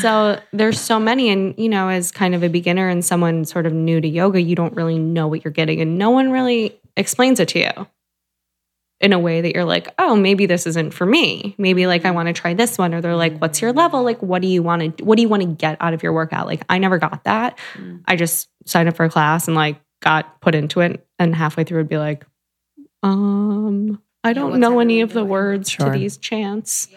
So 0.01 0.41
there's 0.53 0.81
so 0.81 0.99
many, 0.99 1.29
and 1.31 1.55
you 1.57 1.69
know, 1.69 1.89
as 1.89 2.11
kind 2.11 2.35
of 2.35 2.43
a 2.43 2.49
beginner 2.49 2.89
and 2.89 3.05
someone 3.05 3.45
sort 3.45 3.65
of 3.65 3.73
new 3.73 4.01
to 4.01 4.09
yoga, 4.09 4.41
you 4.41 4.57
don't 4.57 4.75
really 4.75 4.99
know 4.99 5.29
what 5.29 5.45
you're 5.45 5.53
getting, 5.53 5.81
and 5.81 5.97
no 5.97 6.11
one 6.11 6.31
really 6.33 6.77
explains 6.97 7.39
it 7.39 7.49
to 7.51 7.61
you 7.61 7.87
in 9.05 9.13
a 9.13 9.19
way 9.19 9.43
that 9.43 9.55
you're 9.55 9.67
like, 9.67 9.93
oh, 9.99 10.17
maybe 10.17 10.47
this 10.47 10.67
isn't 10.67 10.95
for 10.95 11.05
me. 11.05 11.55
Maybe 11.59 11.87
like 11.87 12.07
I 12.07 12.11
want 12.11 12.29
to 12.29 12.33
try 12.33 12.55
this 12.55 12.79
one. 12.79 12.95
Or 12.95 13.03
they're 13.03 13.15
like, 13.15 13.37
what's 13.39 13.61
your 13.61 13.71
level? 13.75 14.03
Like, 14.03 14.23
what 14.23 14.41
do 14.41 14.49
you 14.49 14.63
want 14.63 14.97
to 14.97 15.05
what 15.05 15.17
do 15.17 15.23
you 15.23 15.29
want 15.29 15.43
to 15.43 15.49
get 15.49 15.77
out 15.79 15.93
of 15.93 16.03
your 16.03 16.15
workout? 16.15 16.47
Like 16.47 16.65
I 16.71 16.79
never 16.79 16.97
got 16.97 17.23
that. 17.25 17.59
Mm. 17.75 18.01
I 18.07 18.17
just 18.17 18.49
signed 18.65 18.89
up 18.89 18.97
for 18.97 19.05
a 19.05 19.11
class 19.11 19.47
and 19.47 19.55
like 19.55 19.79
got 20.01 20.41
put 20.41 20.55
into 20.55 20.81
it 20.81 21.07
and 21.19 21.35
halfway 21.37 21.65
through 21.65 21.81
would 21.81 21.89
be 21.89 21.99
like, 21.99 22.25
um, 23.03 24.01
I 24.25 24.33
don't 24.33 24.53
what's 24.53 24.61
know 24.61 24.81
any 24.81 25.03
of 25.03 25.11
the 25.13 25.21
doing? 25.21 25.29
words 25.29 25.71
Sure. 25.71 25.93
to 25.93 25.99
these 25.99 26.17
chants. 26.17 26.89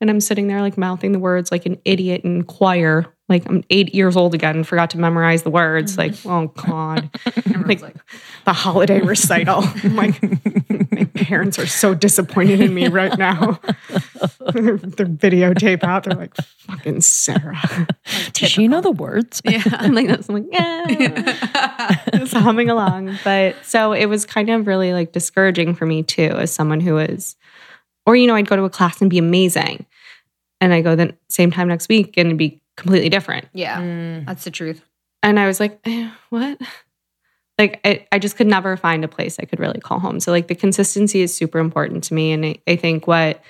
And 0.00 0.10
I'm 0.10 0.20
sitting 0.20 0.48
there 0.48 0.60
like 0.60 0.76
mouthing 0.76 1.12
the 1.12 1.20
words 1.20 1.52
like 1.52 1.64
an 1.64 1.78
idiot 1.84 2.22
in 2.24 2.42
choir. 2.42 3.06
Like 3.28 3.48
I'm 3.48 3.64
eight 3.70 3.92
years 3.94 4.16
old 4.16 4.34
again 4.34 4.56
and 4.56 4.66
forgot 4.66 4.90
to 4.90 4.98
memorize 4.98 5.42
the 5.42 5.50
words. 5.50 5.96
Mm-hmm. 5.96 6.28
Like, 6.28 6.44
oh 6.44 6.52
God. 6.68 7.10
like, 7.82 7.96
the 8.44 8.52
holiday 8.52 9.00
recital. 9.00 9.64
I'm 9.82 9.96
like, 9.96 10.22
my 10.92 11.04
parents 11.14 11.58
are 11.58 11.66
so 11.66 11.92
disappointed 11.92 12.60
in 12.60 12.72
me 12.72 12.86
right 12.88 13.16
now. 13.18 13.60
Their 14.52 14.78
videotape 14.78 15.82
out. 15.82 16.04
They're 16.04 16.16
like, 16.16 16.36
fucking 16.36 17.00
Sarah. 17.00 17.88
Does 18.32 18.50
she 18.50 18.68
know 18.68 18.80
the 18.80 18.92
words? 18.92 19.42
Yeah. 19.44 19.62
I'm 19.72 19.92
like, 19.92 20.06
that's, 20.06 20.28
I'm 20.28 20.36
like, 20.36 20.46
yeah. 20.52 21.96
Just 22.14 22.34
humming 22.34 22.70
along. 22.70 23.18
But 23.24 23.56
so 23.64 23.92
it 23.92 24.06
was 24.06 24.24
kind 24.24 24.50
of 24.50 24.68
really 24.68 24.92
like 24.92 25.10
discouraging 25.10 25.74
for 25.74 25.84
me 25.84 26.04
too, 26.04 26.30
as 26.30 26.52
someone 26.52 26.80
who 26.80 26.98
is, 26.98 27.34
or, 28.06 28.14
you 28.14 28.28
know, 28.28 28.36
I'd 28.36 28.46
go 28.46 28.54
to 28.54 28.62
a 28.62 28.70
class 28.70 29.00
and 29.00 29.10
be 29.10 29.18
amazing. 29.18 29.84
And 30.60 30.72
I 30.72 30.80
go 30.80 30.94
the 30.94 31.14
same 31.28 31.50
time 31.50 31.68
next 31.68 31.88
week 31.88 32.16
and 32.16 32.28
it'd 32.28 32.38
be 32.38 32.62
completely 32.76 33.08
different. 33.08 33.48
Yeah, 33.52 33.80
Mm. 33.80 34.26
that's 34.26 34.44
the 34.44 34.50
truth. 34.50 34.82
And 35.22 35.38
I 35.40 35.46
was 35.46 35.60
like, 35.60 35.80
eh, 35.84 36.10
what? 36.30 36.60
Like, 37.58 37.80
I, 37.84 38.06
I 38.12 38.18
just 38.18 38.36
could 38.36 38.46
never 38.46 38.76
find 38.76 39.02
a 39.02 39.08
place 39.08 39.38
I 39.40 39.46
could 39.46 39.60
really 39.60 39.80
call 39.80 39.98
home. 39.98 40.20
So, 40.20 40.30
like, 40.30 40.46
the 40.48 40.54
consistency 40.54 41.22
is 41.22 41.34
super 41.34 41.58
important 41.58 42.04
to 42.04 42.14
me. 42.14 42.32
And 42.32 42.44
I, 42.44 42.56
I 42.66 42.76
think 42.76 43.06
what 43.06 43.42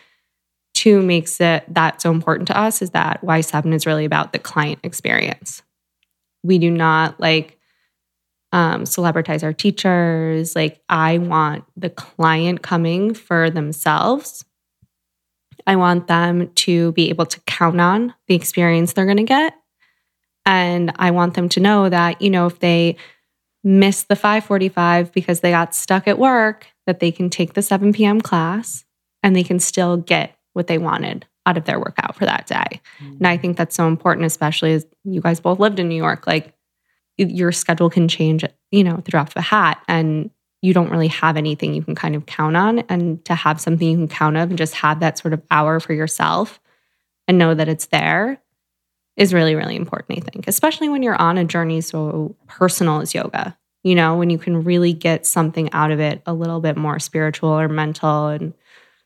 two 0.74 1.02
makes 1.02 1.40
it 1.40 1.64
that 1.74 2.00
so 2.00 2.10
important 2.12 2.46
to 2.48 2.56
us 2.58 2.82
is 2.82 2.90
that 2.90 3.20
Y7 3.22 3.74
is 3.74 3.84
really 3.84 4.04
about 4.04 4.32
the 4.32 4.38
client 4.38 4.78
experience. 4.84 5.62
We 6.44 6.58
do 6.58 6.70
not 6.70 7.18
like 7.18 7.58
um, 8.52 8.84
celebritize 8.84 9.42
our 9.42 9.52
teachers. 9.52 10.54
Like, 10.54 10.80
I 10.88 11.18
want 11.18 11.64
the 11.76 11.90
client 11.90 12.62
coming 12.62 13.12
for 13.12 13.50
themselves. 13.50 14.44
I 15.66 15.76
want 15.76 16.06
them 16.06 16.50
to 16.54 16.92
be 16.92 17.08
able 17.10 17.26
to 17.26 17.40
count 17.40 17.80
on 17.80 18.14
the 18.28 18.34
experience 18.34 18.92
they're 18.92 19.04
going 19.04 19.16
to 19.16 19.24
get. 19.24 19.54
And 20.44 20.92
I 20.96 21.10
want 21.10 21.34
them 21.34 21.48
to 21.50 21.60
know 21.60 21.88
that, 21.88 22.22
you 22.22 22.30
know, 22.30 22.46
if 22.46 22.60
they 22.60 22.96
miss 23.64 24.04
the 24.04 24.14
545 24.14 25.12
because 25.12 25.40
they 25.40 25.50
got 25.50 25.74
stuck 25.74 26.06
at 26.06 26.18
work, 26.18 26.68
that 26.86 27.00
they 27.00 27.10
can 27.10 27.28
take 27.30 27.54
the 27.54 27.62
7 27.62 27.92
p.m. 27.92 28.20
class 28.20 28.84
and 29.24 29.34
they 29.34 29.42
can 29.42 29.58
still 29.58 29.96
get 29.96 30.38
what 30.52 30.68
they 30.68 30.78
wanted 30.78 31.26
out 31.46 31.56
of 31.56 31.64
their 31.64 31.78
workout 31.80 32.14
for 32.14 32.26
that 32.26 32.46
day. 32.46 32.80
And 33.00 33.26
I 33.26 33.36
think 33.36 33.56
that's 33.56 33.74
so 33.74 33.88
important, 33.88 34.26
especially 34.26 34.72
as 34.72 34.86
you 35.04 35.20
guys 35.20 35.40
both 35.40 35.58
lived 35.58 35.80
in 35.80 35.88
New 35.88 35.96
York. 35.96 36.26
Like 36.26 36.54
your 37.16 37.50
schedule 37.50 37.90
can 37.90 38.08
change, 38.08 38.44
you 38.70 38.84
know, 38.84 38.96
at 38.98 39.04
the 39.04 39.10
drop 39.10 39.28
of 39.28 39.36
a 39.36 39.42
hat. 39.42 39.82
And 39.88 40.30
you 40.62 40.72
don't 40.72 40.90
really 40.90 41.08
have 41.08 41.36
anything 41.36 41.74
you 41.74 41.82
can 41.82 41.94
kind 41.94 42.14
of 42.14 42.26
count 42.26 42.56
on. 42.56 42.80
And 42.88 43.24
to 43.26 43.34
have 43.34 43.60
something 43.60 43.88
you 43.88 43.96
can 43.96 44.08
count 44.08 44.36
on 44.36 44.48
and 44.48 44.58
just 44.58 44.74
have 44.74 45.00
that 45.00 45.18
sort 45.18 45.34
of 45.34 45.42
hour 45.50 45.80
for 45.80 45.92
yourself 45.92 46.60
and 47.28 47.38
know 47.38 47.54
that 47.54 47.68
it's 47.68 47.86
there 47.86 48.40
is 49.16 49.32
really, 49.32 49.54
really 49.54 49.76
important, 49.76 50.18
I 50.18 50.22
think, 50.22 50.48
especially 50.48 50.88
when 50.88 51.02
you're 51.02 51.20
on 51.20 51.38
a 51.38 51.44
journey 51.44 51.80
so 51.80 52.36
personal 52.46 53.00
as 53.00 53.14
yoga. 53.14 53.56
You 53.82 53.94
know, 53.94 54.16
when 54.16 54.30
you 54.30 54.38
can 54.38 54.64
really 54.64 54.92
get 54.92 55.26
something 55.26 55.72
out 55.72 55.92
of 55.92 56.00
it 56.00 56.20
a 56.26 56.34
little 56.34 56.60
bit 56.60 56.76
more 56.76 56.98
spiritual 56.98 57.50
or 57.50 57.68
mental 57.68 58.26
and 58.26 58.52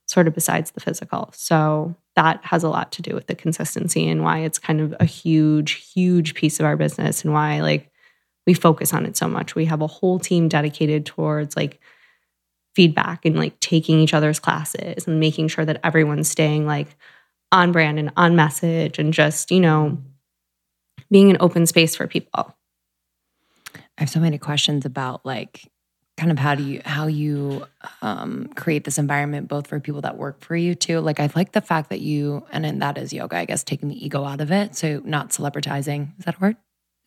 sort 0.07 0.27
of 0.27 0.35
besides 0.35 0.71
the 0.71 0.81
physical. 0.81 1.31
So 1.35 1.95
that 2.17 2.41
has 2.45 2.65
a 2.65 2.69
lot 2.69 2.91
to 2.93 3.03
do 3.03 3.15
with 3.15 3.27
the 3.27 3.35
consistency 3.35 4.09
and 4.09 4.25
why 4.25 4.39
it's 4.39 4.59
kind 4.59 4.81
of 4.81 4.95
a 4.99 5.05
huge, 5.05 5.93
huge 5.93 6.35
piece 6.35 6.59
of 6.59 6.67
our 6.67 6.77
business 6.77 7.25
and 7.25 7.33
why 7.33 7.61
like 7.61 7.90
we 8.51 8.55
focus 8.55 8.93
on 8.93 9.07
it 9.07 9.17
so 9.17 9.29
much. 9.29 9.55
We 9.55 9.67
have 9.67 9.81
a 9.81 9.87
whole 9.87 10.19
team 10.19 10.49
dedicated 10.49 11.07
towards 11.07 11.57
like 11.57 11.79
feedback 12.75 13.25
and 13.25 13.37
like 13.37 13.61
taking 13.61 14.01
each 14.01 14.13
other's 14.13 14.41
classes 14.41 15.07
and 15.07 15.21
making 15.21 15.47
sure 15.47 15.65
that 15.65 15.79
everyone's 15.85 16.29
staying 16.29 16.67
like 16.67 16.97
on 17.53 17.71
brand 17.71 18.01
and 18.01 18.11
on 18.17 18.35
message 18.35 18.99
and 18.99 19.15
just, 19.15 19.53
you 19.53 19.61
know, 19.61 19.99
being 21.13 21.31
an 21.31 21.37
open 21.39 21.65
space 21.65 21.95
for 21.95 22.09
people. 22.09 22.57
I 23.77 23.81
have 23.99 24.11
so 24.11 24.19
many 24.19 24.37
questions 24.37 24.85
about 24.85 25.25
like 25.25 25.71
kind 26.17 26.33
of 26.33 26.39
how 26.39 26.57
do 26.57 26.65
you 26.65 26.83
how 26.85 27.07
you 27.07 27.65
um, 28.03 28.51
create 28.57 28.83
this 28.83 28.99
environment 28.99 29.47
both 29.47 29.69
for 29.69 29.79
people 29.79 30.01
that 30.01 30.19
work 30.19 30.41
for 30.41 30.57
you 30.57 30.75
too. 30.75 30.99
Like 30.99 31.21
I 31.21 31.31
like 31.37 31.53
the 31.53 31.61
fact 31.61 31.91
that 31.91 32.01
you 32.01 32.45
and 32.51 32.65
then 32.65 32.81
that 32.81 32.99
is 32.99 33.13
yoga, 33.13 33.37
I 33.37 33.45
guess, 33.45 33.63
taking 33.63 33.91
the 33.91 34.05
ego 34.05 34.25
out 34.25 34.41
of 34.41 34.51
it. 34.51 34.75
So 34.75 35.01
not 35.05 35.29
celebritizing. 35.29 36.19
Is 36.19 36.25
that 36.25 36.35
a 36.35 36.41
word? 36.41 36.57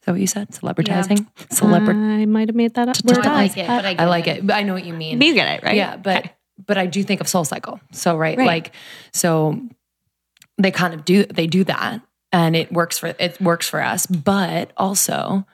Is 0.04 0.06
that 0.06 0.12
what 0.12 0.20
you 0.22 0.28
said? 0.28 0.50
Celebritizing? 0.50 1.26
Celebrit. 1.48 1.96
I 1.96 2.26
might 2.26 2.50
have 2.50 2.56
made 2.58 2.74
that 2.74 2.90
up. 2.90 2.98
No, 3.06 3.14
word 3.16 3.26
I 3.26 3.34
like 3.36 3.58
it, 3.58 3.68
but 3.68 3.86
I, 3.86 3.96
I 4.00 4.06
like 4.06 4.28
it. 4.28 4.46
But 4.46 4.56
I 4.58 4.64
know 4.64 4.74
what 4.74 4.84
you 4.84 4.94
mean. 4.94 5.22
You 5.22 5.34
get 5.34 5.48
it, 5.48 5.64
right? 5.64 5.78
Yeah, 5.78 5.96
but 5.96 6.30
but 6.68 6.78
I 6.78 6.88
do 6.88 7.04
think 7.04 7.22
of 7.22 7.30
Soul 7.30 7.46
Cycle. 7.46 7.80
So 7.94 8.18
right, 8.18 8.38
Right. 8.38 8.46
like 8.46 8.76
so 9.14 9.62
they 10.58 10.72
kind 10.72 10.94
of 10.94 11.06
do 11.06 11.24
they 11.24 11.48
do 11.48 11.64
that 11.64 12.02
and 12.34 12.54
it 12.54 12.70
works 12.74 13.00
for 13.00 13.16
it 13.18 13.40
works 13.40 13.70
for 13.70 13.82
us, 13.82 14.06
but 14.06 14.72
also 14.76 15.46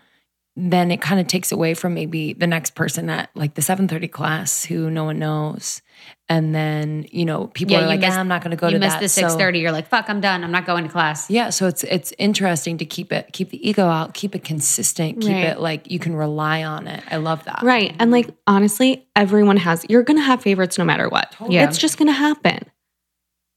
then 0.56 0.90
it 0.90 1.00
kind 1.00 1.22
of 1.22 1.28
takes 1.28 1.52
away 1.52 1.76
from 1.76 1.94
maybe 1.94 2.34
the 2.34 2.48
next 2.48 2.74
person 2.74 3.08
at 3.08 3.30
like 3.36 3.54
the 3.54 3.62
7:30 3.62 4.12
class 4.12 4.66
who 4.66 4.90
no 4.90 5.04
one 5.04 5.20
knows. 5.20 5.84
And 6.32 6.54
then, 6.54 7.08
you 7.12 7.26
know, 7.26 7.48
people 7.48 7.74
Yeah, 7.76 7.86
are 7.86 7.88
like, 7.88 8.02
missed- 8.02 8.16
"Ah, 8.16 8.20
I'm 8.20 8.28
not 8.28 8.44
going 8.44 8.52
to 8.52 8.56
go 8.58 8.70
to 8.70 8.78
the 8.78 8.80
class. 8.80 8.92
you 8.94 8.98
to 8.98 9.04
missed 9.04 9.16
that. 9.16 9.22
the 9.24 9.28
So- 9.28 9.30
six 9.36 9.42
thirty. 9.42 9.60
You're 9.60 9.72
like, 9.72 9.88
fuck, 9.90 10.06
I'm 10.10 10.22
done. 10.22 10.44
I'm 10.44 10.52
not 10.52 10.68
going 10.68 10.84
to 10.84 10.90
class. 10.92 11.28
yeah, 11.28 11.50
so 11.50 11.66
it's 11.66 11.84
it's 11.86 12.14
interesting 12.20 12.78
to 12.78 12.86
keep 12.86 13.12
it 13.12 13.30
keep 13.34 13.50
the 13.50 13.68
ego 13.68 13.88
out, 13.88 14.14
keep 14.14 14.36
it 14.36 14.44
consistent, 14.44 15.22
keep 15.22 15.32
Right. 15.32 15.46
it 15.46 15.60
like 15.60 15.90
you 15.90 15.98
can 15.98 16.16
rely 16.16 16.64
on 16.64 16.88
it. 16.88 17.04
I 17.10 17.18
love 17.18 17.44
that. 17.46 17.64
Right. 17.64 17.96
And 17.98 18.12
like 18.12 18.30
honestly, 18.46 19.08
everyone 19.16 19.58
has 19.58 19.84
you're 19.90 20.04
gonna 20.04 20.22
have 20.22 20.42
favorites 20.44 20.78
no 20.78 20.86
matter 20.86 21.10
what. 21.10 21.36
Yeah. 21.50 21.64
It's 21.68 21.80
just 21.80 21.98
gonna 21.98 22.12
happen. 22.12 22.60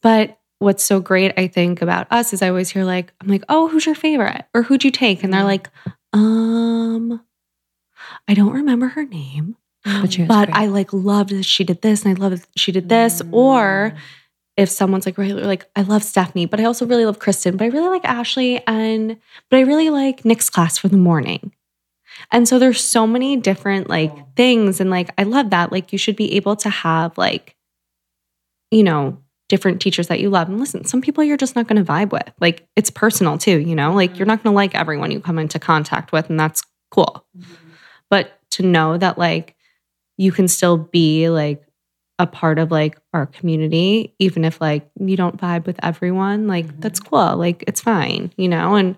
But 0.01 0.39
what's 0.59 0.83
so 0.83 0.99
great, 0.99 1.35
I 1.37 1.49
think, 1.49 1.83
about 1.83 2.07
us 2.11 2.33
is 2.33 2.41
I 2.41 2.49
always 2.49 2.71
hear 2.71 2.85
like, 2.85 3.13
I'm 3.21 3.29
like, 3.29 3.45
oh, 3.51 3.69
who's 3.69 3.85
your 3.85 3.95
favorite? 3.95 4.47
Or 4.55 4.63
who'd 4.63 4.83
you 4.83 4.91
take? 4.91 5.23
And 5.25 5.33
they're 5.35 5.45
like, 5.45 5.69
um, 6.15 7.21
I 8.27 8.33
don't 8.35 8.53
remember 8.55 8.89
her 8.89 9.05
name. 9.05 9.57
But. 10.27 10.51
I 10.53 10.67
like 10.67 10.93
loved 10.93 11.31
that 11.31 11.45
she 11.45 11.65
did 11.65 11.83
this 11.83 12.05
and 12.05 12.17
I 12.17 12.21
love 12.21 12.33
that 12.33 12.47
she 12.57 12.73
did 12.73 12.89
this. 12.89 13.23
Or 13.33 13.95
if 14.57 14.69
someone's 14.69 15.07
like 15.07 15.19
really 15.19 15.43
like 15.43 15.67
I 15.77 15.83
love 15.83 16.03
Stephanie, 16.03 16.47
but 16.47 16.61
I 16.61 16.65
also 16.65 16.87
really 16.87 17.07
love 17.07 17.19
Kristen, 17.19 17.57
but 17.57 17.65
I 17.65 17.69
really 17.69 17.89
like 17.89 18.05
Ashley 18.05 18.65
and 18.67 19.17
but 19.51 19.57
I 19.57 19.63
really 19.63 19.91
like 19.91 20.25
Nick's 20.25 20.51
class 20.51 20.79
for 20.79 20.89
the 20.89 20.97
morning. 20.97 21.53
And 22.31 22.47
so 22.47 22.59
there's 22.59 22.85
so 22.85 23.07
many 23.07 23.37
different 23.37 23.89
like 23.89 24.37
things 24.37 24.81
and 24.81 24.91
like 24.91 25.11
I 25.19 25.23
love 25.25 25.51
that. 25.51 25.73
Like 25.73 25.93
you 25.93 25.99
should 25.99 26.17
be 26.17 26.35
able 26.35 26.57
to 26.57 26.71
have 26.71 27.17
like 27.19 27.57
you 28.73 28.83
know, 28.83 29.19
different 29.49 29.83
teachers 29.83 30.09
that 30.09 30.19
you 30.19 30.31
love. 30.31 30.49
And 30.49 30.59
listen, 30.59 30.85
some 30.85 31.03
people 31.03 31.23
you're 31.23 31.37
just 31.37 31.55
not 31.55 31.69
going 31.69 31.85
to 31.85 31.93
vibe 31.93 32.11
with. 32.11 32.33
Like 32.41 32.67
it's 32.75 32.89
personal 32.89 33.37
too, 33.37 33.61
you 33.61 33.77
know? 33.77 33.93
Like 33.93 34.19
you're 34.19 34.27
not 34.27 34.43
going 34.43 34.53
to 34.53 34.57
like 34.57 34.75
everyone 34.75 35.11
you 35.11 35.21
come 35.21 35.39
into 35.39 35.59
contact 35.59 36.11
with 36.11 36.31
and 36.31 36.41
that's 36.41 36.63
cool. 36.91 37.27
But 38.09 38.41
to 38.53 38.63
know 38.63 38.97
that 38.97 39.19
like 39.19 39.55
you 40.23 40.31
can 40.31 40.47
still 40.47 40.77
be 40.77 41.29
like 41.29 41.67
a 42.19 42.27
part 42.27 42.59
of 42.59 42.71
like 42.71 42.97
our 43.13 43.27
community 43.27 44.15
even 44.21 44.45
if 44.45 44.61
like 44.61 44.89
you 45.01 45.17
don't 45.17 45.41
vibe 45.41 45.67
with 45.67 45.79
everyone 45.83 46.47
like 46.47 46.67
mm-hmm. 46.67 46.81
that's 46.81 47.01
cool 47.01 47.37
like 47.37 47.65
it's 47.67 47.81
fine 47.81 48.33
you 48.37 48.49
know? 48.49 48.77
And 48.77 48.97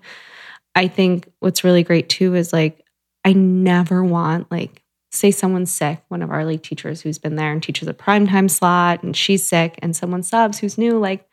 i 0.75 0.87
think 0.87 1.27
what's 1.39 1.63
really 1.63 1.83
great 1.83 2.09
too 2.09 2.35
is 2.35 2.53
like 2.53 2.85
i 3.23 3.33
never 3.33 4.03
want 4.03 4.51
like 4.51 4.83
say 5.11 5.31
someone's 5.31 5.71
sick 5.71 6.03
one 6.09 6.21
of 6.21 6.29
our 6.29 6.45
like 6.45 6.61
teachers 6.61 7.01
who's 7.01 7.17
been 7.17 7.35
there 7.35 7.51
and 7.51 7.63
teaches 7.63 7.87
a 7.87 7.93
prime 7.93 8.27
time 8.27 8.49
slot 8.49 9.01
and 9.01 9.15
she's 9.17 9.43
sick 9.43 9.79
and 9.81 9.95
someone 9.95 10.21
subs 10.21 10.59
who's 10.59 10.77
new 10.77 10.99
like 10.99 11.27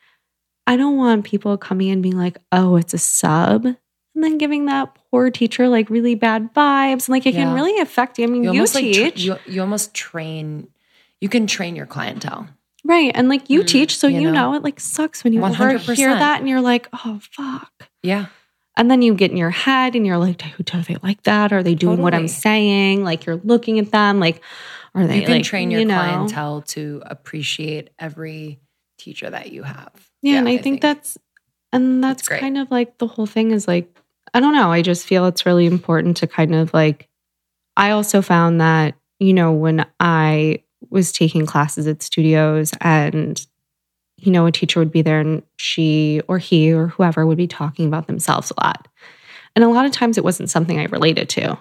i 0.67 0.77
don't 0.77 0.97
want 0.97 1.25
people 1.25 1.59
coming 1.59 1.89
in 1.89 2.01
being 2.01 2.17
like 2.17 2.39
oh 2.53 2.77
it's 2.77 2.95
a 2.95 2.99
sub 2.99 3.67
and 4.14 4.22
then 4.22 4.38
giving 4.38 4.66
that 4.66 4.94
poor 5.11 5.31
teacher 5.31 5.68
like 5.68 5.88
really 5.90 6.14
bad 6.14 6.53
vibes 6.55 7.07
and 7.07 7.11
like 7.11 7.27
it 7.27 7.35
Yeah. 7.35 7.44
can 7.44 7.55
really 7.55 7.79
affect 7.81 8.18
you 8.18 8.25
i 8.25 8.27
mean 8.29 8.42
you, 8.44 8.51
almost 8.51 8.75
like 8.75 8.85
tra- 8.92 9.11
teach 9.11 9.20
you, 9.25 9.37
you 9.46 9.61
almost 9.61 9.94
train 9.94 10.68
you 11.20 11.29
can 11.29 11.46
train 11.46 11.77
your 11.77 11.87
clientele 11.87 12.48
Right. 12.85 13.12
And 13.14 13.29
like 13.29 13.48
you 13.48 13.62
Mm, 13.62 13.68
teach, 13.68 13.96
so 13.96 14.09
you 14.09 14.20
you, 14.20 14.27
know? 14.33 14.33
know? 14.33 14.55
it 14.55 14.64
like 14.64 14.81
sucks 14.81 15.22
when 15.22 15.33
you 15.33 15.40
100%. 15.40 15.75
overhear 15.77 16.16
that 16.18 16.40
and 16.40 16.48
you're 16.48 16.61
like, 16.61 16.88
oh, 16.92 17.20
fuck. 17.31 17.88
yeah 18.03 18.27
And 18.77 18.90
then 18.90 19.03
you 19.03 19.14
get 19.14 19.31
in 19.31 19.37
your 19.37 19.51
head 19.51 19.94
and 19.94 20.05
you're 20.05 20.18
like, 20.18 20.42
do, 20.64 20.83
they 20.83 20.96
like 21.01 21.22
that? 21.22 21.53
Are 21.53 21.62
they 21.62 21.77
doing 21.77 22.03
what 22.03 22.12
I'm 22.12 22.27
saying? 22.27 23.05
Like 23.05 23.25
you're 23.25 23.37
looking 23.44 23.79
at 23.79 23.92
them, 23.92 24.18
like, 24.18 24.42
are 24.96 25.07
they 25.07 25.20
you 25.20 25.22
can 25.27 25.37
like, 25.37 25.44
train 25.44 25.70
your 25.70 25.79
you 25.83 25.87
know? 25.87 25.94
clientele 25.94 26.62
to 26.62 27.03
appreciate 27.07 27.90
every 28.01 28.59
teacher 28.98 29.31
that 29.31 29.53
you 29.53 29.62
have 29.62 29.92
Yeah, 30.20 30.38
and 30.38 30.48
I, 30.48 30.57
think, 30.59 30.81
that's 30.81 31.16
and 31.72 32.03
that's 32.03 32.27
great. 32.27 32.40
kind 32.40 32.59
of 32.59 32.68
like 32.72 32.98
the 32.98 33.07
whole 33.07 33.27
thing 33.27 33.53
is 33.53 33.68
like 33.68 33.96
I 34.35 34.40
don't 34.40 34.55
know, 34.55 34.73
I 34.73 34.83
just 34.83 35.07
feel 35.07 35.27
it's 35.27 35.47
really 35.47 35.66
important 35.66 36.16
to 36.18 36.27
kind 36.27 36.55
of 36.55 36.73
like 36.73 37.09
I 37.77 37.90
also 37.90 38.23
found 38.23 38.61
that, 38.61 38.95
you 39.18 39.33
know, 39.33 39.53
when 39.53 39.87
I 40.01 40.62
was 40.90 41.12
taking 41.12 41.47
classes 41.47 41.87
at 41.87 42.03
studios 42.03 42.73
and, 42.81 43.45
you 44.18 44.33
know, 44.33 44.47
a 44.47 44.53
teacher 44.53 44.81
would 44.81 44.92
be 44.92 45.03
there 45.03 45.21
and 45.21 45.42
she 45.57 46.21
or 46.29 46.38
he 46.38 46.73
or 46.73 46.88
whoever 46.88 47.27
would 47.27 47.38
be 47.38 47.47
talking 47.47 47.87
about 47.87 48.07
themselves 48.07 48.51
a 48.51 48.64
lot. 48.64 48.88
And 49.55 49.64
a 49.64 49.68
lot 49.68 49.87
of 49.87 49.92
times 49.92 50.18
it 50.18 50.25
wasn't 50.25 50.51
something 50.51 50.79
I 50.79 50.85
related 50.85 51.29
to. 51.31 51.59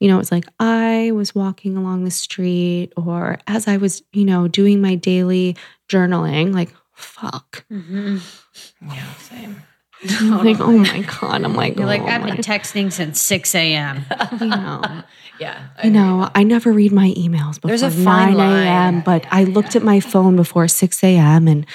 You 0.00 0.08
know, 0.08 0.16
it 0.16 0.18
was 0.18 0.32
like 0.32 0.44
I 0.58 1.12
was 1.12 1.34
walking 1.34 1.76
along 1.76 2.04
the 2.04 2.10
street 2.10 2.92
or 2.96 3.38
as 3.46 3.68
I 3.68 3.78
was, 3.78 4.02
you 4.12 4.24
know, 4.24 4.48
doing 4.48 4.80
my 4.80 4.96
daily 4.96 5.56
journaling, 5.88 6.52
like, 6.52 6.74
fuck. 6.92 7.64
Mm-hmm. 7.70 8.18
Yeah, 8.86 9.14
same. 9.14 9.62
I'm 10.20 10.44
like, 10.44 10.60
oh 10.60 10.72
my 10.76 11.00
God. 11.20 11.44
I'm 11.44 11.54
like, 11.54 11.76
You're 11.76 11.86
like, 11.86 12.02
oh 12.02 12.06
I've 12.06 12.20
my- 12.22 12.30
been 12.32 12.36
texting 12.42 12.92
since 12.92 13.20
6 13.20 13.54
a.m. 13.54 14.04
you 14.40 14.46
know. 14.48 14.82
Yeah. 15.40 15.66
I 15.82 15.88
know. 15.88 16.30
I 16.32 16.44
never 16.44 16.70
read 16.72 16.92
my 16.92 17.10
emails 17.18 17.54
before 17.60 17.70
There's 17.76 17.82
a 17.82 17.90
fine 17.90 18.36
9 18.36 18.62
a.m., 18.66 19.00
but 19.00 19.26
I 19.32 19.42
looked 19.42 19.74
at 19.74 19.82
my 19.82 19.98
phone 19.98 20.36
before 20.36 20.68
6 20.68 21.02
a.m. 21.02 21.48
and 21.48 21.66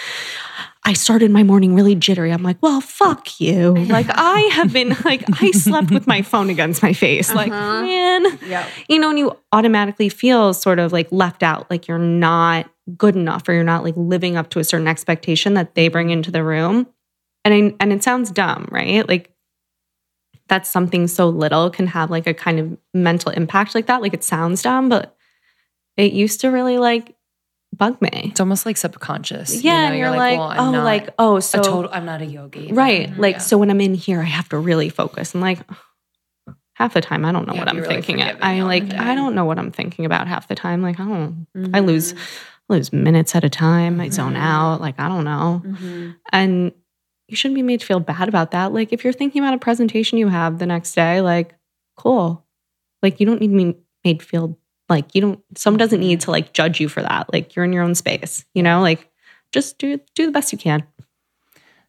I 0.86 0.94
started 0.94 1.30
my 1.30 1.44
morning 1.44 1.76
really 1.76 1.94
jittery. 1.94 2.32
I'm 2.32 2.42
like, 2.42 2.56
well, 2.62 2.80
fuck 2.80 3.38
you. 3.42 3.74
Like, 3.76 4.06
I 4.10 4.40
have 4.54 4.72
been, 4.72 4.96
like, 5.04 5.26
I 5.44 5.52
slept 5.52 5.92
with 5.92 6.08
my 6.08 6.22
phone 6.22 6.50
against 6.50 6.82
my 6.82 6.94
face. 6.94 7.34
Like, 7.34 7.52
Uh-huh. 7.52 7.82
man, 7.82 8.40
Yeah. 8.48 8.66
you 8.88 8.98
know, 8.98 9.10
and 9.10 9.20
you 9.20 9.38
automatically 9.52 10.08
feel 10.08 10.54
sort 10.54 10.80
of 10.80 10.94
like 10.94 11.12
left 11.12 11.44
out, 11.44 11.70
like 11.70 11.86
you're 11.90 11.98
not 12.00 12.66
good 12.98 13.18
enough 13.18 13.48
or 13.50 13.52
you're 13.52 13.66
not 13.66 13.84
like 13.84 13.96
living 13.98 14.38
up 14.38 14.50
to 14.52 14.60
a 14.60 14.64
certain 14.64 14.88
expectation 14.88 15.54
that 15.56 15.76
they 15.76 15.90
bring 15.90 16.12
into 16.12 16.32
the 16.32 16.46
room. 16.46 16.88
And 17.46 17.54
I, 17.54 17.76
and 17.80 17.94
it 17.94 18.04
sounds 18.04 18.32
dumb, 18.32 18.68
right? 18.72 19.08
Like 19.08 19.32
that's 20.48 20.70
something 20.70 21.08
so 21.08 21.30
little 21.30 21.70
can 21.70 21.88
have 21.88 22.10
like 22.10 22.28
a 22.28 22.34
kind 22.34 22.60
of 22.60 22.78
mental 22.94 23.32
impact 23.32 23.76
like 23.76 23.86
that. 23.86 24.02
Like 24.02 24.14
it 24.14 24.24
sounds 24.24 24.62
dumb, 24.62 24.90
but 24.90 25.16
it 25.96 26.12
used 26.12 26.42
to 26.42 26.50
really 26.50 26.78
like 26.78 27.16
bug 27.76 28.02
me. 28.02 28.10
It's 28.32 28.40
almost 28.40 28.66
like 28.66 28.78
subconscious. 28.78 29.64
Yeah, 29.64 29.74
you 29.74 29.80
know? 29.80 29.86
and 29.88 29.98
you're, 29.98 30.12
like, 30.12 30.40
well, 30.40 30.76
oh, 30.76 30.84
like 30.84 31.10
oh, 31.20 31.40
so 31.40 31.62
total. 31.62 31.90
I'm 31.94 32.06
not 32.06 32.22
a 32.22 32.26
yogi. 32.26 32.74
right, 32.74 33.16
like 33.18 33.36
Yeah. 33.36 33.40
so 33.40 33.58
when 33.58 33.70
I'm 33.70 33.82
in 33.82 33.94
here, 33.94 34.20
I 34.20 34.26
have 34.26 34.50
to 34.50 34.58
really 34.58 34.90
focus. 34.90 35.34
And 35.34 35.42
like 35.42 35.60
half 36.74 36.94
the 36.94 37.02
time, 37.02 37.26
I 37.26 37.32
don't 37.32 37.48
know 37.48 37.54
Yeah, 37.54 37.60
what 37.60 37.70
I'm 37.70 37.78
you're, 37.78 37.86
thinking. 37.86 38.22
I 38.22 38.62
like 38.64 38.94
I 38.94 39.16
don't 39.16 39.36
know 39.36 39.46
what 39.46 39.60
I'm 39.60 39.72
thinking 39.72 40.06
about 40.06 40.28
half 40.28 40.48
the 40.48 40.56
time. 40.56 40.82
Like 40.82 41.00
I 41.00 41.06
don't. 41.06 41.48
Mm-hmm. 41.56 41.76
I 41.76 41.80
lose 41.80 42.16
lose 42.70 42.92
minutes 42.92 43.36
at 43.36 43.44
a 43.44 43.50
time. 43.50 44.00
I 44.00 44.10
zone 44.10 44.36
out. 44.36 44.82
Like 44.82 45.00
I 45.00 45.08
don't 45.08 45.26
know. 45.26 45.62
Mm-hmm. 45.66 46.12
And 46.32 46.72
you 47.30 47.36
shouldn't 47.38 47.56
be 47.56 47.62
made 47.64 47.80
to 47.82 47.86
feel 47.86 48.00
bad 48.00 48.28
about 48.28 48.52
that. 48.52 48.74
Like 48.74 48.92
if 48.94 49.04
you're 49.04 49.14
thinking 49.14 49.42
about 49.42 49.54
a 49.54 49.60
presentation 49.60 50.18
you 50.18 50.28
have 50.28 50.60
the 50.60 50.66
next 50.66 50.94
day, 50.94 51.22
like 51.22 51.56
cool. 51.96 52.46
Like 53.02 53.20
you 53.20 53.26
don't 53.26 53.40
need 53.42 53.52
to 53.52 53.58
be 53.74 53.78
made 54.04 54.22
feel 54.24 54.58
like 54.90 55.14
you 55.16 55.22
don't 55.22 55.40
someone 55.58 55.78
doesn't 55.80 56.00
need 56.00 56.22
to 56.22 56.32
like 56.32 56.54
judge 56.54 56.80
you 56.80 56.90
for 56.90 57.02
that. 57.02 57.32
Like 57.32 57.56
you're 57.56 57.66
in 57.66 57.74
your 57.74 57.84
own 57.84 57.96
space, 57.96 58.46
you 58.54 58.64
know? 58.64 58.82
Like 58.82 59.10
just 59.52 59.78
do 59.78 60.00
do 60.16 60.26
the 60.26 60.32
best 60.32 60.52
you 60.52 60.58
can. 60.58 60.84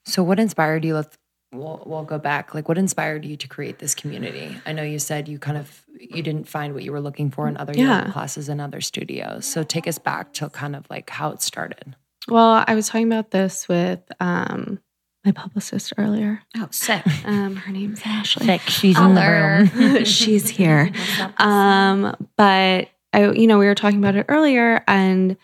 So, 0.05 0.23
what 0.23 0.41
inspired 0.41 0.85
you? 0.85 0.95
Let's 0.95 1.17
we'll, 1.53 1.83
we'll 1.85 2.05
go 2.05 2.19
back. 2.19 2.55
Like, 2.55 2.69
what 2.69 2.79
inspired 2.79 3.25
you 3.25 3.37
to 3.37 3.49
create 3.49 3.79
this 3.79 3.95
community? 3.95 4.57
I 4.65 4.73
know 4.73 4.83
you 4.83 4.99
said 4.99 5.29
you 5.29 5.39
kind 5.39 5.59
of 5.59 5.85
you 5.99 6.23
didn't 6.23 6.49
find 6.49 6.73
what 6.75 6.83
you 6.85 6.93
were 6.93 7.01
looking 7.01 7.31
for 7.31 7.49
in 7.49 7.57
other 7.57 7.73
yoga 7.75 7.83
Yeah. 8.07 8.11
classes 8.13 8.49
and 8.49 8.61
other 8.61 8.81
studios. 8.81 9.45
So, 9.47 9.63
take 9.63 9.87
us 9.87 9.99
back 9.99 10.33
to 10.35 10.49
kind 10.49 10.75
of 10.75 10.87
like 10.89 11.11
how 11.11 11.31
it 11.31 11.43
started. 11.43 11.97
Well, 12.29 12.65
I 12.67 12.75
was 12.75 12.89
talking 12.89 13.07
about 13.07 13.31
this 13.31 13.69
with 13.69 14.01
um 14.21 14.81
my 15.25 15.33
publicist 15.33 15.93
earlier. 15.99 16.43
Oh, 16.57 16.69
sick. 16.71 17.03
Um 17.27 17.57
her 17.57 17.73
name's 17.73 18.01
Ashley. 18.05 18.47
Sick. 18.47 18.63
She's 18.63 18.97
Holler. 18.97 19.67
She's 20.05 20.49
here. 20.49 20.91
Um, 21.39 22.17
but 22.37 22.89
I, 23.13 23.31
you 23.33 23.47
know, 23.47 23.59
we 23.59 23.67
were 23.67 23.75
talking 23.75 23.99
about 23.99 24.15
it 24.17 24.27
earlier, 24.29 24.83
and 24.87 25.37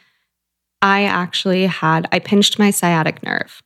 I 0.83 1.05
actually 1.05 1.67
had 1.67 2.09
I 2.13 2.19
pinched 2.21 2.59
my 2.59 2.71
sciatic 2.71 3.23
nerve 3.23 3.63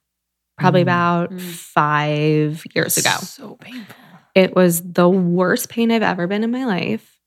probably 0.58 0.80
Mm. 0.80 0.84
about 0.84 1.30
Mm. 1.32 1.40
five 1.40 2.64
years 2.74 2.96
ago. 2.96 3.10
So 3.22 3.56
painful. 3.60 3.94
It 4.34 4.54
was 4.54 4.82
the 4.82 5.08
worst 5.08 5.68
pain 5.68 5.90
I've 5.90 6.02
ever 6.02 6.26
been 6.26 6.44
in 6.44 6.50
my 6.50 6.64
life. 6.64 7.18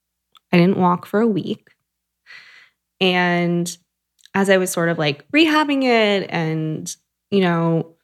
I 0.52 0.58
didn't 0.58 0.78
walk 0.78 1.06
for 1.06 1.20
a 1.20 1.28
week. 1.28 1.70
And 3.02 3.76
as 4.34 4.50
I 4.50 4.58
was 4.58 4.72
sort 4.72 4.90
of 4.90 4.98
like 4.98 5.30
rehabbing 5.32 5.84
it 5.84 6.28
and, 6.30 6.96
you 7.32 7.42
know, 7.42 7.96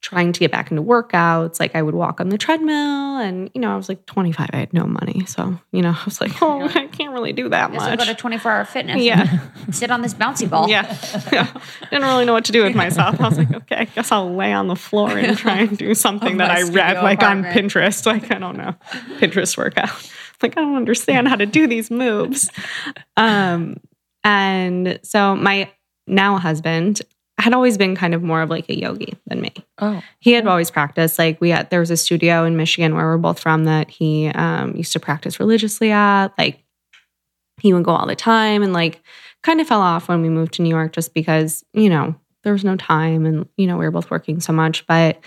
trying 0.00 0.32
to 0.32 0.40
get 0.40 0.52
back 0.52 0.70
into 0.70 0.82
workouts, 0.82 1.58
like 1.58 1.74
I 1.74 1.82
would 1.82 1.94
walk 1.94 2.20
on 2.20 2.28
the 2.28 2.38
treadmill 2.38 3.18
and, 3.18 3.50
you 3.52 3.60
know, 3.60 3.72
I 3.72 3.76
was 3.76 3.88
like 3.88 4.06
25, 4.06 4.50
I 4.52 4.56
had 4.56 4.72
no 4.72 4.86
money. 4.86 5.24
So, 5.26 5.58
you 5.72 5.82
know, 5.82 5.90
I 5.98 6.04
was 6.04 6.20
like, 6.20 6.40
oh, 6.40 6.62
I 6.62 6.86
can't 6.86 7.12
really 7.12 7.32
do 7.32 7.48
that 7.48 7.72
much. 7.72 7.98
go 7.98 8.04
to 8.04 8.14
24 8.14 8.50
hour 8.50 8.64
fitness. 8.64 9.02
Yeah. 9.02 9.40
Sit 9.72 9.90
on 9.90 10.02
this 10.02 10.14
bouncy 10.14 10.48
ball. 10.48 10.68
Yeah. 10.78 10.96
yeah. 11.32 11.50
Didn't 11.90 12.04
really 12.04 12.26
know 12.26 12.34
what 12.34 12.44
to 12.46 12.52
do 12.52 12.62
with 12.62 12.74
myself. 12.74 13.18
I 13.20 13.28
was 13.28 13.38
like, 13.38 13.52
okay, 13.52 13.76
I 13.76 13.84
guess 13.84 14.12
I'll 14.12 14.34
lay 14.34 14.52
on 14.52 14.68
the 14.68 14.76
floor 14.76 15.10
and 15.10 15.36
try 15.36 15.60
and 15.60 15.78
do 15.78 15.94
something 15.94 16.36
that 16.38 16.50
I 16.50 16.62
read 16.62 17.02
like 17.02 17.22
on. 17.22 17.42
Pinterest. 17.42 18.04
Like, 18.04 18.30
I 18.30 18.38
don't 18.38 18.56
know, 18.56 18.74
Pinterest 19.18 19.56
workout. 19.56 19.90
Like, 20.42 20.58
I 20.58 20.60
don't 20.60 20.76
understand 20.76 21.26
how 21.28 21.36
to 21.36 21.46
do 21.46 21.66
these 21.66 21.90
moves. 21.90 22.50
Um, 23.16 23.78
and 24.24 25.00
so 25.02 25.34
my 25.34 25.70
now 26.06 26.38
husband 26.38 27.00
had 27.48 27.54
always 27.54 27.78
been 27.78 27.96
kind 27.96 28.14
of 28.14 28.22
more 28.22 28.42
of 28.42 28.50
like 28.50 28.68
a 28.68 28.78
yogi 28.78 29.14
than 29.26 29.40
me. 29.40 29.52
Oh, 29.78 30.02
He 30.20 30.32
had 30.32 30.46
always 30.46 30.70
practiced. 30.70 31.18
Like 31.18 31.40
we 31.40 31.48
had, 31.48 31.70
there 31.70 31.80
was 31.80 31.90
a 31.90 31.96
studio 31.96 32.44
in 32.44 32.56
Michigan 32.58 32.94
where 32.94 33.06
we're 33.06 33.16
both 33.16 33.40
from 33.40 33.64
that 33.64 33.88
he 33.90 34.28
um, 34.28 34.76
used 34.76 34.92
to 34.92 35.00
practice 35.00 35.40
religiously 35.40 35.90
at. 35.90 36.28
Like 36.36 36.62
he 37.60 37.72
would 37.72 37.84
go 37.84 37.92
all 37.92 38.06
the 38.06 38.14
time, 38.14 38.62
and 38.62 38.72
like 38.74 39.00
kind 39.42 39.60
of 39.60 39.66
fell 39.66 39.80
off 39.80 40.08
when 40.08 40.20
we 40.22 40.28
moved 40.28 40.52
to 40.54 40.62
New 40.62 40.68
York 40.68 40.92
just 40.92 41.14
because 41.14 41.64
you 41.72 41.88
know 41.88 42.14
there 42.44 42.52
was 42.52 42.64
no 42.64 42.76
time, 42.76 43.24
and 43.26 43.48
you 43.56 43.66
know 43.66 43.76
we 43.78 43.84
were 43.84 43.90
both 43.90 44.10
working 44.10 44.40
so 44.40 44.52
much. 44.52 44.86
But 44.86 45.18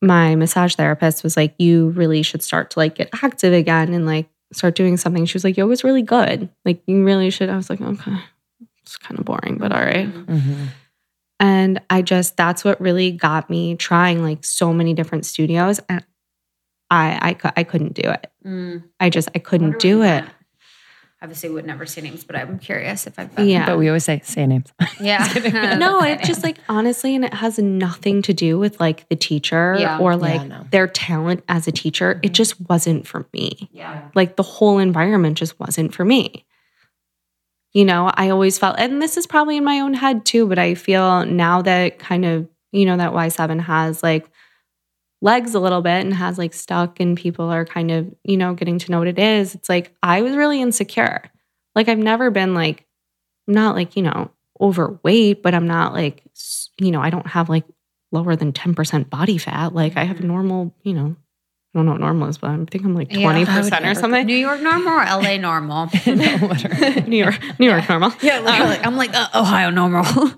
my 0.00 0.36
massage 0.36 0.74
therapist 0.76 1.24
was 1.24 1.36
like, 1.36 1.54
"You 1.58 1.88
really 1.90 2.22
should 2.22 2.42
start 2.42 2.70
to 2.70 2.78
like 2.78 2.94
get 2.94 3.10
active 3.22 3.52
again 3.52 3.92
and 3.92 4.06
like 4.06 4.28
start 4.52 4.76
doing 4.76 4.96
something." 4.96 5.26
She 5.26 5.34
was 5.36 5.44
like, 5.44 5.56
"Yoga's 5.56 5.82
really 5.84 6.02
good. 6.02 6.48
Like 6.64 6.80
you 6.86 7.04
really 7.04 7.30
should." 7.30 7.50
I 7.50 7.56
was 7.56 7.68
like, 7.68 7.80
"Okay." 7.80 8.16
It's 8.82 8.96
kind 8.96 9.18
of 9.18 9.24
boring, 9.24 9.58
but 9.58 9.72
all 9.72 9.80
right. 9.80 10.06
Mhm. 10.08 10.68
And 11.38 11.80
I 11.90 12.02
just, 12.02 12.36
that's 12.36 12.64
what 12.64 12.80
really 12.80 13.10
got 13.12 13.50
me 13.50 13.76
trying 13.76 14.22
like 14.22 14.44
so 14.44 14.72
many 14.72 14.94
different 14.94 15.26
studios. 15.26 15.80
And 15.88 16.04
I, 16.90 17.18
I, 17.20 17.34
cou- 17.34 17.50
I 17.56 17.64
couldn't 17.64 17.94
do 17.94 18.08
it. 18.08 18.30
Mm. 18.44 18.84
I 19.00 19.10
just, 19.10 19.28
I 19.34 19.38
couldn't 19.38 19.68
Wonder 19.68 19.78
do 19.78 20.02
it. 20.02 20.22
went. 20.22 20.30
Obviously, 21.22 21.48
would 21.48 21.64
never 21.66 21.86
say 21.86 22.02
names, 22.02 22.24
but 22.24 22.36
I'm 22.36 22.58
curious 22.58 23.06
if 23.06 23.18
I've 23.18 23.34
been. 23.34 23.48
Yeah. 23.48 23.64
but 23.64 23.78
we 23.78 23.88
always 23.88 24.04
say 24.04 24.20
say 24.22 24.46
names. 24.46 24.70
Yeah. 25.00 25.76
no, 25.80 26.02
it's 26.02 26.26
just 26.26 26.42
like 26.42 26.58
honestly, 26.68 27.14
and 27.16 27.24
it 27.24 27.32
has 27.32 27.58
nothing 27.58 28.20
to 28.22 28.34
do 28.34 28.58
with 28.58 28.78
like 28.80 29.08
the 29.08 29.16
teacher 29.16 29.76
Yeah. 29.78 29.98
or 29.98 30.14
like 30.14 30.46
no. 30.46 30.66
their 30.70 30.86
talent 30.86 31.42
as 31.48 31.66
a 31.66 31.72
teacher. 31.72 32.20
It 32.22 32.32
just 32.32 32.60
wasn't 32.68 33.06
for 33.06 33.26
me. 33.32 33.68
Yeah. 33.72 34.08
Like 34.14 34.36
the 34.36 34.42
whole 34.42 34.78
environment 34.78 35.38
just 35.38 35.58
wasn't 35.58 35.94
for 35.94 36.04
me. 36.04 36.44
You 37.76 37.84
know, 37.84 38.10
I 38.14 38.30
always 38.30 38.58
felt, 38.58 38.76
and 38.78 39.02
this 39.02 39.18
is 39.18 39.26
probably 39.26 39.58
in 39.58 39.64
my 39.64 39.80
own 39.80 39.92
head 39.92 40.24
too, 40.24 40.46
but 40.46 40.58
I 40.58 40.74
feel 40.74 41.26
now 41.26 41.60
that 41.60 41.98
kind 41.98 42.24
of, 42.24 42.48
you 42.72 42.86
know, 42.86 42.96
that 42.96 43.12
Y7 43.12 43.60
has 43.60 44.02
like 44.02 44.30
legs 45.20 45.54
a 45.54 45.60
little 45.60 45.82
bit 45.82 46.02
and 46.02 46.14
has 46.14 46.38
like 46.38 46.54
stuck 46.54 47.00
and 47.00 47.18
people 47.18 47.50
are 47.50 47.66
kind 47.66 47.90
of, 47.90 48.14
you 48.24 48.38
know, 48.38 48.54
getting 48.54 48.78
to 48.78 48.90
know 48.90 48.98
what 48.98 49.08
it 49.08 49.18
is. 49.18 49.54
It's 49.54 49.68
like 49.68 49.94
I 50.02 50.22
was 50.22 50.34
really 50.34 50.62
insecure. 50.62 51.24
Like 51.74 51.90
I've 51.90 51.98
never 51.98 52.30
been 52.30 52.54
like, 52.54 52.86
I'm 53.46 53.52
not 53.52 53.76
like, 53.76 53.94
you 53.94 54.04
know, 54.04 54.30
overweight, 54.58 55.42
but 55.42 55.52
I'm 55.52 55.66
not 55.66 55.92
like, 55.92 56.22
you 56.80 56.90
know, 56.90 57.02
I 57.02 57.10
don't 57.10 57.26
have 57.26 57.50
like 57.50 57.64
lower 58.10 58.36
than 58.36 58.54
10% 58.54 59.10
body 59.10 59.36
fat. 59.36 59.74
Like 59.74 59.98
I 59.98 60.04
have 60.04 60.16
mm-hmm. 60.16 60.28
normal, 60.28 60.74
you 60.82 60.94
know, 60.94 61.16
I 61.76 61.78
don't 61.80 61.84
know 61.86 61.92
what 61.92 62.00
normal 62.00 62.28
is, 62.28 62.38
but 62.38 62.48
I 62.50 62.56
think 62.70 62.84
I'm 62.86 62.94
like 62.94 63.12
Yeah. 63.12 63.18
20% 63.34 63.82
I 63.84 63.90
or 63.90 63.94
something. 63.94 64.24
New 64.24 64.34
York 64.34 64.62
normal 64.62 64.94
or 64.94 65.04
LA 65.04 65.36
normal? 65.48 65.90
New 66.06 67.18
York, 67.18 67.38
New 67.58 67.66
York 67.68 67.86
normal. 67.86 68.12
yeah, 68.22 68.40
literally. 68.40 68.78
I'm 68.78 68.96
like 68.96 69.14
uh, 69.14 69.28
Ohio 69.34 69.68
normal. 69.70 70.04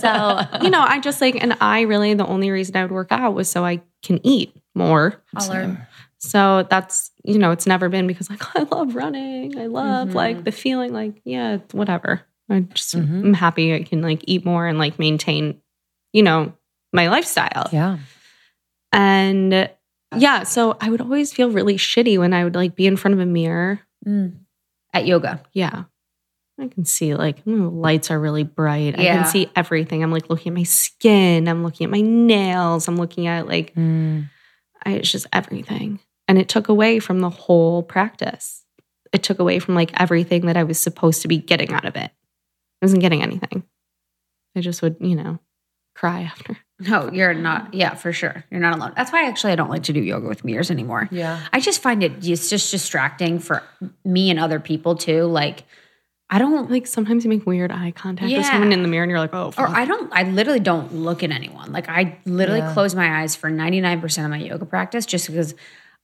So, 0.00 0.40
you 0.62 0.68
know, 0.70 0.80
I 0.82 0.98
just 1.00 1.20
like, 1.20 1.40
and 1.40 1.56
I 1.60 1.82
really, 1.82 2.12
the 2.14 2.26
only 2.26 2.50
reason 2.50 2.76
I 2.76 2.82
would 2.82 2.90
work 2.90 3.12
out 3.12 3.34
was 3.34 3.48
so 3.48 3.64
I 3.64 3.80
can 4.02 4.20
eat 4.26 4.54
more. 4.74 5.22
Holler. 5.34 5.88
So 6.18 6.66
that's, 6.68 7.10
you 7.24 7.38
know, 7.38 7.52
it's 7.52 7.66
never 7.66 7.88
been 7.88 8.06
because 8.06 8.28
like, 8.28 8.42
I 8.56 8.62
love 8.64 8.94
running. 8.96 9.56
I 9.58 9.66
love 9.66 10.08
Mhm. 10.08 10.14
like 10.14 10.44
the 10.44 10.52
feeling 10.52 10.92
like, 10.92 11.20
yeah, 11.24 11.58
whatever. 11.72 12.22
I 12.50 12.60
just, 12.60 12.94
Mhm. 12.96 13.24
I'm 13.26 13.34
happy 13.34 13.74
I 13.74 13.82
can 13.84 14.02
like 14.02 14.22
eat 14.26 14.44
more 14.44 14.66
and 14.66 14.78
like 14.78 14.98
maintain, 14.98 15.60
you 16.12 16.22
know, 16.22 16.52
my 16.92 17.08
lifestyle. 17.08 17.68
Yeah. 17.72 17.98
And 18.92 19.70
yeah, 20.18 20.42
so 20.44 20.76
I 20.80 20.90
would 20.90 21.00
always 21.00 21.32
feel 21.32 21.50
really 21.50 21.76
shitty 21.76 22.18
when 22.18 22.32
I 22.32 22.44
would 22.44 22.54
like 22.54 22.74
be 22.74 22.86
in 22.86 22.96
front 22.96 23.14
of 23.14 23.20
a 23.20 23.26
mirror. 23.26 23.80
Mm. 24.06 24.36
At 24.92 25.06
yoga. 25.06 25.42
Yeah. 25.52 25.84
I 26.58 26.68
can 26.68 26.84
see 26.86 27.14
like 27.14 27.38
lights 27.44 28.10
are 28.10 28.18
really 28.18 28.42
bright. 28.44 28.98
I 28.98 29.02
can 29.04 29.26
see 29.26 29.50
everything. 29.54 30.02
I'm 30.02 30.10
like 30.10 30.30
looking 30.30 30.52
at 30.52 30.56
my 30.56 30.62
skin. 30.62 31.48
I'm 31.48 31.62
looking 31.62 31.84
at 31.84 31.90
my 31.90 32.00
nails. 32.00 32.88
I'm 32.88 32.96
looking 32.96 33.26
at 33.26 33.46
like, 33.46 33.74
Mm. 33.74 34.30
I, 34.84 34.92
it's 34.92 35.10
just 35.12 35.26
everything. 35.32 35.98
And 36.28 36.38
it 36.38 36.48
took 36.48 36.68
away 36.68 36.98
from 36.98 37.20
the 37.20 37.28
whole 37.30 37.82
practice. 37.82 38.64
it 39.12 39.22
took 39.22 39.38
away 39.38 39.58
from 39.58 39.74
like 39.74 39.92
everything 40.00 40.46
that 40.46 40.56
I 40.56 40.64
was 40.64 40.78
supposed 40.78 41.22
to 41.22 41.28
be 41.28 41.36
getting 41.38 41.72
out 41.72 41.84
of 41.84 41.94
it. 41.96 42.10
I 42.10 42.84
wasn't 42.84 43.00
getting 43.02 43.22
anything. 43.22 43.62
I 44.56 44.60
just 44.60 44.80
would, 44.82 44.96
you 45.00 45.14
know, 45.14 45.38
cry 45.96 46.22
after. 46.22 46.56
No, 46.78 47.10
you're 47.10 47.32
not. 47.32 47.72
Yeah, 47.72 47.94
for 47.94 48.12
sure. 48.12 48.44
You're 48.50 48.60
not 48.60 48.76
alone. 48.76 48.92
That's 48.94 49.10
why 49.10 49.26
actually 49.26 49.52
I 49.52 49.56
don't 49.56 49.70
like 49.70 49.84
to 49.84 49.94
do 49.94 50.00
yoga 50.00 50.28
with 50.28 50.44
mirrors 50.44 50.70
anymore. 50.70 51.08
Yeah. 51.10 51.40
I 51.52 51.60
just 51.60 51.80
find 51.80 52.02
it 52.02 52.12
it's 52.26 52.50
just 52.50 52.70
distracting 52.70 53.38
for 53.38 53.62
me 54.04 54.28
and 54.30 54.38
other 54.38 54.60
people 54.60 54.94
too. 54.94 55.24
Like 55.24 55.64
I 56.28 56.38
don't 56.38 56.70
Like 56.70 56.86
sometimes 56.86 57.24
you 57.24 57.30
make 57.30 57.46
weird 57.46 57.70
eye 57.72 57.92
contact 57.92 58.30
Yeah. 58.30 58.38
with 58.38 58.46
someone 58.46 58.72
in 58.72 58.82
the 58.82 58.88
mirror 58.88 59.04
and 59.04 59.10
you're 59.10 59.20
like, 59.20 59.32
oh, 59.32 59.52
or. 59.56 59.66
I 59.68 59.86
don't 59.86 60.12
I 60.12 60.24
literally 60.24 60.60
don't 60.60 60.92
look 60.94 61.22
at 61.22 61.30
anyone. 61.30 61.72
Like 61.72 61.88
I 61.88 62.18
literally 62.26 62.60
Yeah. 62.60 62.74
close 62.74 62.94
my 62.94 63.22
eyes 63.22 63.34
for 63.34 63.50
99% 63.50 64.24
of 64.24 64.30
my 64.30 64.38
yoga 64.38 64.66
practice 64.66 65.06
just 65.06 65.28
because 65.28 65.54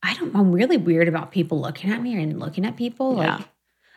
I 0.02 0.14
don't 0.14 0.34
I'm 0.34 0.52
really 0.52 0.78
weird 0.78 1.06
about 1.06 1.32
people 1.32 1.60
looking 1.60 1.90
at 1.90 2.00
me 2.00 2.20
and 2.22 2.40
looking 2.40 2.64
at 2.64 2.76
people. 2.78 3.14
Like 3.16 3.26
Yeah. 3.28 3.44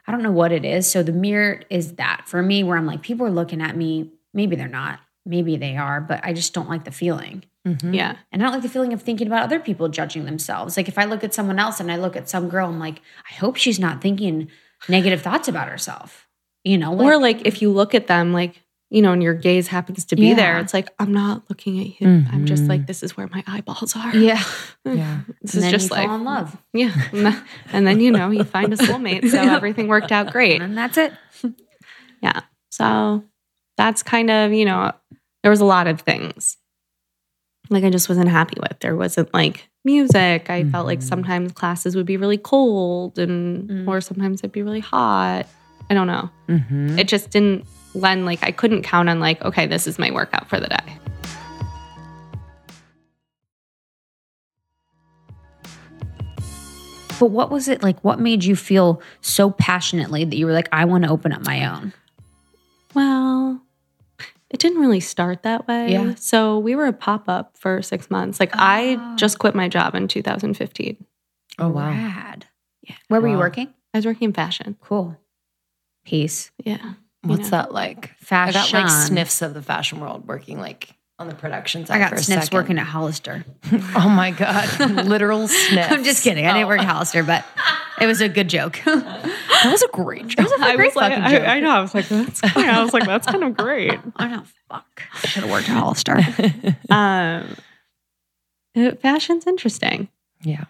I 0.07 0.11
don't 0.11 0.23
know 0.23 0.31
what 0.31 0.51
it 0.51 0.65
is. 0.65 0.91
So 0.91 1.03
the 1.03 1.13
mirror 1.13 1.61
is 1.69 1.93
that 1.93 2.23
for 2.27 2.41
me 2.43 2.63
where 2.65 2.77
I'm 2.77 2.85
like 2.85 3.01
people 3.01 3.25
are 3.25 3.31
looking 3.31 3.61
at 3.61 3.77
me, 3.77 4.11
maybe 4.33 4.57
they're 4.57 4.67
not, 4.67 4.99
maybe 5.25 5.57
they 5.57 5.75
are, 5.77 6.01
but 6.01 6.19
I 6.23 6.33
just 6.33 6.53
don't 6.53 6.69
like 6.69 6.83
the 6.85 6.91
feeling. 6.91 7.43
yeah. 7.83 8.15
And 8.31 8.41
I 8.41 8.45
don't 8.45 8.53
like 8.53 8.61
the 8.61 8.69
feeling 8.69 8.93
of 8.93 9.01
thinking 9.01 9.25
about 9.27 9.41
other 9.43 9.59
people 9.59 9.89
judging 9.89 10.25
themselves. 10.25 10.77
Like 10.77 10.87
if 10.87 10.97
I 10.99 11.05
look 11.05 11.23
at 11.23 11.33
someone 11.33 11.57
else 11.57 11.79
and 11.79 11.91
I 11.91 11.95
look 11.95 12.15
at 12.15 12.29
some 12.29 12.47
girl, 12.47 12.69
I'm 12.69 12.79
like, 12.79 13.01
I 13.29 13.33
hope 13.35 13.55
she's 13.55 13.79
not 13.79 14.01
thinking 14.01 14.49
negative 14.87 15.21
thoughts 15.23 15.47
about 15.47 15.67
herself. 15.67 16.27
You 16.63 16.77
know, 16.77 16.99
or 16.99 17.17
like 17.17 17.45
if 17.45 17.61
you 17.61 17.71
look 17.71 17.93
at 17.95 18.07
them, 18.07 18.33
like, 18.33 18.61
you 18.91 19.01
know, 19.01 19.13
and 19.13 19.21
your 19.23 19.33
gaze 19.33 19.67
happens 19.67 20.05
to 20.05 20.15
be 20.15 20.33
there, 20.35 20.59
it's 20.59 20.73
like, 20.73 20.89
I'm 20.99 21.11
not 21.11 21.43
looking 21.49 21.79
at 21.79 21.99
you. 21.99 22.07
I'm 22.31 22.45
just 22.45 22.63
Mhm. 22.65 22.69
like, 22.69 22.85
this 22.87 23.01
is 23.03 23.17
where 23.17 23.27
my 23.27 23.43
eyeballs 23.47 23.95
are. 23.95 24.15
yeah, 24.15 24.43
Yeah. 24.85 25.21
This 25.41 25.53
and 25.55 25.57
is 25.57 25.61
then 25.63 25.71
just 25.71 25.89
you 25.89 25.95
like, 25.95 26.07
fall 26.07 26.15
in 26.17 26.23
love, 26.23 26.55
yeah. 26.73 26.93
And 27.11 27.25
then- 27.25 27.43
And 27.73 27.87
then, 27.87 27.99
you 27.99 28.11
know, 28.11 28.29
you 28.29 28.43
find 28.43 28.71
a 28.73 28.77
soulmate. 28.77 29.29
So 29.29 29.37
everything 29.55 29.87
worked 29.87 30.11
out 30.11 30.31
great. 30.31 30.61
and 30.61 30.77
that's 30.77 30.97
it. 30.97 31.13
Yeah. 32.21 32.41
So 32.69 33.23
that's 33.77 34.01
kind 34.03 34.29
of, 34.31 34.51
you 34.53 34.65
know, 34.65 34.91
there 35.45 35.51
was 35.51 35.61
a 35.61 35.65
lot 35.65 35.85
of 35.85 36.01
things 36.01 36.57
like 37.69 37.83
I 37.83 37.91
just 37.91 38.09
wasn't 38.09 38.29
happy 38.29 38.55
with. 38.59 38.79
There 38.79 38.95
wasn't 38.95 39.31
like 39.31 39.69
music. 39.83 40.49
I 40.49 40.63
felt 40.63 40.87
like 40.87 41.01
Mhm. 41.01 41.03
sometimes 41.03 41.51
classes 41.51 41.95
would 41.95 42.07
be 42.07 42.17
really 42.17 42.39
cold 42.39 43.19
and 43.19 43.69
Mm. 43.69 43.87
or 43.87 44.01
sometimes 44.01 44.39
it'd 44.41 44.51
be 44.51 44.63
really 44.63 44.79
hot. 44.79 45.45
I 45.87 45.93
don't 45.93 46.07
know. 46.07 46.31
Mm-hmm. 46.49 46.97
It 46.97 47.07
just 47.07 47.29
didn't 47.29 47.63
lend 47.93 48.25
like 48.25 48.39
I 48.41 48.49
couldn't 48.49 48.81
count 48.81 49.07
on 49.07 49.19
like, 49.19 49.39
okay, 49.45 49.67
this 49.67 49.85
is 49.85 49.99
my 49.99 50.09
workout 50.09 50.49
for 50.49 50.59
the 50.59 50.67
day. 50.67 50.97
But 57.19 57.27
what 57.27 57.49
was 57.49 57.67
it 57.67 57.81
like? 57.81 57.99
What 58.03 58.19
made 58.19 58.43
you 58.43 58.55
feel 58.55 59.01
so 59.21 59.49
passionately 59.51 60.25
that 60.25 60.35
you 60.35 60.45
were 60.45 60.51
like, 60.51 60.67
I 60.71 60.85
want 60.85 61.05
to 61.05 61.09
open 61.09 61.31
up 61.31 61.45
my 61.45 61.65
own? 61.65 61.93
Well, 62.93 63.61
it 64.55 64.59
didn't 64.61 64.79
really 64.79 65.01
start 65.01 65.43
that 65.43 65.67
way. 65.67 65.91
Yeah. 65.91 66.15
So 66.15 66.57
we 66.59 66.75
were 66.75 66.85
a 66.85 66.93
pop 66.93 67.27
up 67.27 67.57
for 67.57 67.81
six 67.81 68.09
months. 68.09 68.39
Like 68.39 68.51
Oh. 68.55 68.59
I 68.59 68.95
ah. 68.97 69.15
just 69.17 69.37
quit 69.37 69.53
my 69.53 69.67
job 69.67 69.95
in 69.95 70.07
2015. 70.07 70.95
Oh 71.59 71.67
wow. 71.67 71.89
Rad. 71.89 72.45
Yeah. 72.81 72.95
Where 73.09 73.19
were 73.19 73.27
you 73.27 73.37
working? 73.37 73.67
I 73.93 73.97
was 73.97 74.05
working 74.05 74.27
in 74.29 74.33
fashion. 74.33 74.77
Cool. 74.79 75.17
Peace. 76.05 76.51
Yeah. 76.63 76.93
What's 77.23 77.51
know. 77.51 77.57
that 77.57 77.73
like? 77.73 78.15
Fashion. 78.19 78.57
I 78.57 78.71
got 78.71 78.73
like 78.73 78.89
sniffs 79.07 79.41
of 79.41 79.53
the 79.53 79.61
fashion 79.61 79.99
world 79.99 80.25
working 80.25 80.57
like 80.57 80.95
on 81.19 81.27
the 81.27 81.35
production 81.35 81.85
side. 81.85 81.95
I 81.95 81.99
got 81.99 82.09
for 82.11 82.15
a 82.15 82.23
sniffs 82.23 82.45
second. 82.45 82.57
working 82.57 82.77
at 82.77 82.87
Hollister. 82.87 83.43
Oh 83.97 84.07
my 84.09 84.31
god, 84.31 84.79
literal 85.05 85.49
sniffs. 85.49 85.91
I'm 85.91 86.05
just 86.05 86.23
kidding. 86.23 86.45
I 86.45 86.53
didn't 86.53 86.65
Oh. 86.65 86.67
work 86.69 86.79
at 86.79 86.85
oh. 86.85 86.93
Hollister, 86.93 87.23
but 87.23 87.43
it 88.01 88.07
was 88.07 88.21
a 88.21 88.29
good 88.29 88.49
joke. 88.49 88.79
That 89.63 89.71
was 89.71 89.81
a 89.81 89.87
great 89.87 90.27
joke. 90.27 90.47
I 90.59 90.75
great 90.75 90.87
was 90.89 90.95
like, 90.95 91.11
fucking 91.13 91.23
I, 91.23 91.31
joke. 91.31 91.47
I 91.47 91.59
know. 91.59 91.69
I 91.71 91.81
was 91.81 91.95
like, 91.95 92.07
that's 92.07 92.39
funny. 92.41 92.67
I 92.67 92.83
was 92.83 92.93
like, 92.93 93.05
that's 93.05 93.25
kind 93.25 93.43
of 93.43 93.57
great. 93.57 93.97
I 94.15 94.27
know. 94.27 94.43
Fuck. 94.69 95.01
I 95.23 95.27
should 95.27 95.43
have 95.43 95.51
worked 95.51 95.69
at 95.69 95.77
Hollister. 95.77 96.19
Um, 96.91 97.55
fashion's 99.01 99.47
interesting. 99.47 100.09
Yeah. 100.43 100.65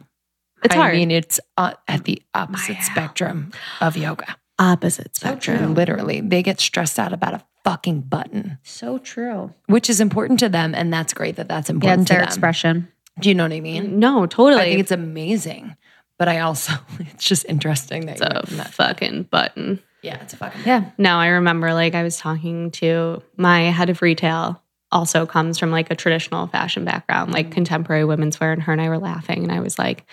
It's 0.64 0.74
I 0.76 0.78
hard. 0.78 0.94
I 0.94 0.98
mean, 0.98 1.12
it's 1.12 1.40
uh, 1.58 1.74
at 1.88 2.06
the 2.06 2.22
opposite 2.34 2.76
Wow. 2.78 2.82
spectrum 2.84 3.52
of 3.82 3.98
yoga. 3.98 4.38
Opposite 4.58 5.16
So 5.16 5.28
spectrum. 5.30 5.58
true. 5.58 5.68
Literally, 5.68 6.22
they 6.22 6.42
get 6.42 6.60
stressed 6.62 6.98
out 7.00 7.12
about 7.12 7.34
a 7.34 7.44
fucking 7.66 8.02
button, 8.02 8.60
so 8.64 8.98
true. 9.00 9.52
which 9.66 9.90
is 9.90 10.00
important 10.00 10.40
to 10.40 10.48
them, 10.50 10.74
and 10.74 10.94
that's 10.94 11.14
great 11.14 11.36
that 11.36 11.50
that's 11.50 11.70
important. 11.70 11.98
Yeah, 11.98 12.02
it's 12.04 12.08
to 12.10 12.14
their 12.14 12.22
them. 12.22 12.28
expression. 12.28 12.88
Do 13.20 13.30
you 13.30 13.36
know 13.36 13.44
what 13.44 13.52
I 13.54 13.60
mean? 13.60 14.00
No, 14.00 14.26
totally. 14.26 14.62
I 14.62 14.66
think 14.66 14.80
it's 14.80 14.92
amazing, 14.92 15.76
but 16.18 16.28
I 16.28 16.40
also 16.40 16.74
it's 17.00 17.24
just 17.24 17.46
interesting 17.48 18.06
that 18.08 18.22
it's 18.22 18.52
a 18.52 18.56
that. 18.56 18.74
fucking 18.74 19.24
button. 19.24 19.82
Yeah, 20.02 20.22
it's 20.22 20.34
a 20.34 20.38
fucking 20.38 20.62
Yeah. 20.66 20.92
No, 20.98 21.16
I 21.18 21.28
remember 21.28 21.74
like 21.74 21.96
I 21.96 22.04
was 22.04 22.18
talking 22.18 22.72
to 22.72 23.24
my 23.38 23.62
head 23.72 23.90
of 23.90 24.02
retail. 24.02 24.62
Also 24.92 25.26
comes 25.26 25.58
from 25.58 25.72
like 25.72 25.90
a 25.92 25.96
traditional 25.96 26.48
fashion 26.48 26.86
background, 26.86 27.34
like 27.34 27.50
mm. 27.50 27.54
contemporary 27.54 28.06
women's 28.06 28.40
wear, 28.40 28.52
and 28.54 28.62
her 28.64 28.72
and 28.72 28.82
I 28.82 28.88
were 28.90 29.00
laughing, 29.00 29.44
and 29.44 29.52
I 29.52 29.60
was 29.60 29.80
like, 29.80 30.06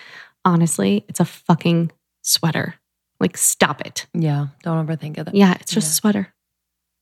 honestly, 0.43 1.05
it's 1.07 1.19
a 1.19 1.25
fucking 1.25 1.91
sweater. 2.23 2.73
Like, 3.19 3.37
stop 3.37 3.81
it. 3.81 4.07
yeah. 4.13 4.47
Don't 4.63 4.85
overthink 4.85 5.17
of 5.19 5.27
it. 5.29 5.35
Yeah, 5.35 5.53
it's 5.61 5.71
just 5.71 5.87
Yeah. 5.87 5.91
a 5.91 5.93
sweater. 5.93 6.33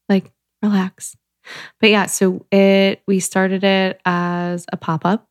Like, 0.10 0.32
relax. 0.62 1.16
But 1.80 1.90
yeah, 1.90 2.06
so 2.06 2.46
it 2.52 3.02
we 3.08 3.20
started 3.20 3.64
it 3.64 4.00
as 4.06 4.66
a 4.72 4.78
pop 4.78 5.06
up 5.06 5.28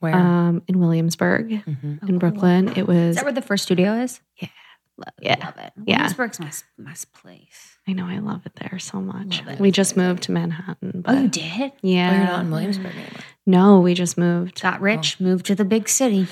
Where? 0.00 0.14
um, 0.14 0.62
in 0.68 0.78
Williamsburg 0.78 1.48
Mhm. 1.64 2.08
in 2.08 2.18
Brooklyn. 2.18 2.72
It 2.76 2.86
was 2.86 2.96
Is 2.96 3.16
that 3.16 3.24
where 3.24 3.32
the 3.32 3.42
first 3.42 3.64
studio 3.64 3.94
is? 3.94 4.20
Yeah. 4.40 4.48
Love, 4.96 5.14
Yeah. 5.20 5.44
Love 5.44 5.56
it. 5.58 5.72
Yeah. 5.86 5.96
Williamsburg's 5.96 6.40
my, 6.40 6.50
my 6.76 6.94
place. 7.14 7.76
I 7.86 7.92
know 7.92 8.06
I 8.06 8.18
love 8.18 8.42
it 8.46 8.52
there 8.56 8.78
so 8.78 9.00
much. 9.00 9.38
Love 9.46 9.54
it. 9.54 9.60
We 9.60 9.70
just 9.70 9.96
moved 9.96 10.24
to 10.24 10.32
Manhattan. 10.32 11.02
But 11.04 11.14
Oh, 11.14 11.20
you 11.22 11.28
did? 11.28 11.72
Yeah. 11.82 12.10
Oh, 12.10 12.16
you're 12.16 12.26
not 12.26 12.40
in 12.44 12.50
Williamsburg 12.50 12.86
anymore. 12.92 13.20
No, 13.46 13.80
we 13.80 13.94
just 13.94 14.18
moved. 14.18 14.60
Got 14.60 14.80
rich, 14.80 15.20
moved 15.20 15.46
to 15.46 15.54
the 15.54 15.64
big 15.64 15.88
city. 15.88 16.26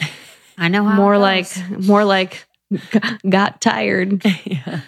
I 0.58 0.68
know 0.68 0.84
how. 0.84 0.96
More 0.96 1.14
it 1.14 1.18
like 1.20 1.48
more 1.86 2.04
like 2.04 2.46
got 3.28 3.60
tired. 3.60 4.22
yeah. 4.44 4.80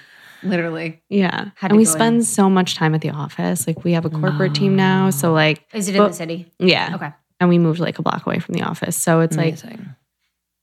literally. 0.42 1.00
Yeah. 1.08 1.50
Had 1.56 1.70
and 1.70 1.78
we 1.78 1.84
spend 1.84 2.16
in. 2.16 2.22
so 2.24 2.50
much 2.50 2.74
time 2.74 2.94
at 2.94 3.00
the 3.00 3.10
office. 3.10 3.66
Like 3.66 3.84
we 3.84 3.92
have 3.92 4.04
a 4.04 4.10
corporate 4.10 4.54
team 4.54 4.76
now. 4.76 5.10
So 5.10 5.32
like 5.32 5.64
Is 5.72 5.88
it 5.88 5.94
in 5.94 6.02
But- 6.02 6.08
the 6.08 6.14
city? 6.14 6.50
yeah. 6.58 6.92
Okay. 6.94 7.12
And 7.40 7.48
we 7.48 7.58
moved 7.58 7.78
like 7.80 7.98
a 7.98 8.02
block 8.02 8.26
away 8.26 8.38
from 8.40 8.54
the 8.54 8.62
office. 8.62 8.96
So 8.96 9.20
it's 9.20 9.36
like 9.36 9.56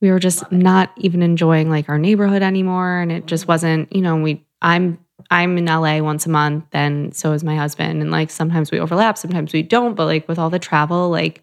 we 0.01 0.11
were 0.11 0.19
just 0.19 0.51
not 0.51 0.91
even 0.97 1.21
enjoying 1.21 1.69
like 1.69 1.87
our 1.89 1.97
neighborhood 1.97 2.41
anymore 2.43 2.99
and 2.99 3.11
it 3.11 3.25
just 3.25 3.47
wasn't 3.47 3.91
you 3.95 4.01
know 4.01 4.17
we 4.17 4.45
i'm 4.61 4.99
i'm 5.31 5.57
in 5.57 5.65
la 5.65 5.99
once 6.01 6.25
a 6.25 6.29
month 6.29 6.65
and 6.73 7.15
so 7.15 7.31
is 7.31 7.43
my 7.43 7.55
husband 7.55 8.01
and 8.01 8.11
like 8.11 8.29
sometimes 8.29 8.71
we 8.71 8.79
overlap 8.79 9.17
sometimes 9.17 9.53
we 9.53 9.63
don't 9.63 9.95
but 9.95 10.05
like 10.05 10.27
with 10.27 10.37
all 10.37 10.49
the 10.49 10.59
travel 10.59 11.09
like 11.09 11.41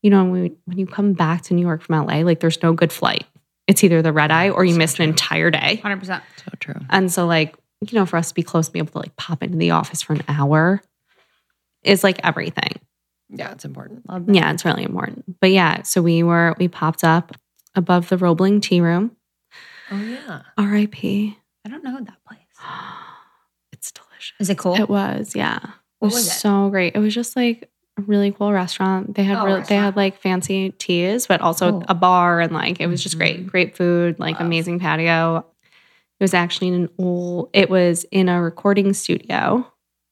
you 0.00 0.10
know 0.10 0.22
when, 0.24 0.42
we, 0.42 0.52
when 0.64 0.78
you 0.78 0.86
come 0.86 1.12
back 1.12 1.42
to 1.42 1.54
new 1.54 1.60
york 1.60 1.82
from 1.82 2.06
la 2.06 2.14
like 2.20 2.40
there's 2.40 2.62
no 2.62 2.72
good 2.72 2.92
flight. 2.92 3.24
It's 3.66 3.84
either 3.84 4.00
the 4.00 4.12
red 4.12 4.30
eye 4.30 4.50
or 4.50 4.64
you 4.64 4.72
So 4.72 4.78
miss 4.78 4.98
an 4.98 5.02
entire 5.08 5.50
day. 5.50 5.80
100%. 5.84 6.04
so 6.06 6.22
true. 6.60 6.80
and 6.88 7.12
so 7.12 7.26
like 7.26 7.56
you 7.80 7.98
know 7.98 8.06
for 8.06 8.16
us 8.16 8.28
to 8.28 8.34
be 8.34 8.42
close 8.44 8.66
to 8.68 8.72
be 8.72 8.78
able 8.78 8.92
to 8.92 8.98
like 8.98 9.16
pop 9.16 9.42
into 9.42 9.58
the 9.58 9.72
office 9.72 10.02
for 10.02 10.14
an 10.14 10.22
hour 10.28 10.80
is 11.82 12.02
like 12.04 12.20
everything 12.24 12.72
Yeah, 13.34 13.52
it's 13.52 13.64
important. 13.64 14.08
Love 14.08 14.26
that. 14.26 14.34
yeah, 14.34 14.52
it's 14.52 14.64
really 14.64 14.84
important. 14.84 15.40
But 15.40 15.50
yeah, 15.52 15.82
so 15.82 16.02
we 16.02 16.22
were 16.22 16.54
we 16.58 16.68
popped 16.68 17.02
up 17.04 17.32
above 17.74 18.08
the 18.08 18.16
Roebling 18.18 18.60
Tea 18.60 18.80
Room. 18.80 19.16
Oh 19.90 20.00
yeah. 20.00 20.42
R.I.P. 20.58 21.36
I 21.64 21.68
don't 21.68 21.82
know 21.84 21.98
that 21.98 22.24
place. 22.26 22.38
It's 23.72 23.90
delicious. 23.92 24.34
Is 24.38 24.50
it 24.50 24.58
cool? 24.58 24.74
It 24.76 24.88
was, 24.88 25.34
yeah. 25.34 25.58
It 25.62 26.04
was, 26.04 26.14
was 26.14 26.26
it? 26.28 26.30
so 26.30 26.68
great. 26.70 26.94
It 26.94 27.00
was 27.00 27.14
just 27.14 27.34
like 27.34 27.68
a 27.98 28.02
really 28.02 28.30
cool 28.30 28.52
restaurant. 28.52 29.14
They 29.16 29.24
had 29.24 29.38
Oh, 29.38 29.44
real, 29.46 29.62
they 29.62 29.74
had 29.76 29.96
like 29.96 30.20
fancy 30.20 30.70
teas, 30.70 31.26
but 31.26 31.40
also 31.40 31.70
Cool. 31.72 31.84
a 31.88 31.94
bar 31.94 32.40
and 32.40 32.52
like 32.52 32.80
it 32.80 32.86
was 32.86 33.02
just 33.02 33.16
Mhm. 33.16 33.18
great. 33.18 33.46
Great 33.48 33.76
food, 33.76 34.18
like 34.20 34.34
Love. 34.36 34.46
amazing 34.46 34.78
patio. 34.78 35.38
It 35.38 36.22
was 36.24 36.34
actually 36.34 36.68
in 36.68 36.74
an 36.74 36.88
old. 36.98 37.50
It 37.52 37.70
was 37.70 38.04
in 38.12 38.28
a 38.28 38.40
recording 38.40 38.92
studio 38.92 39.66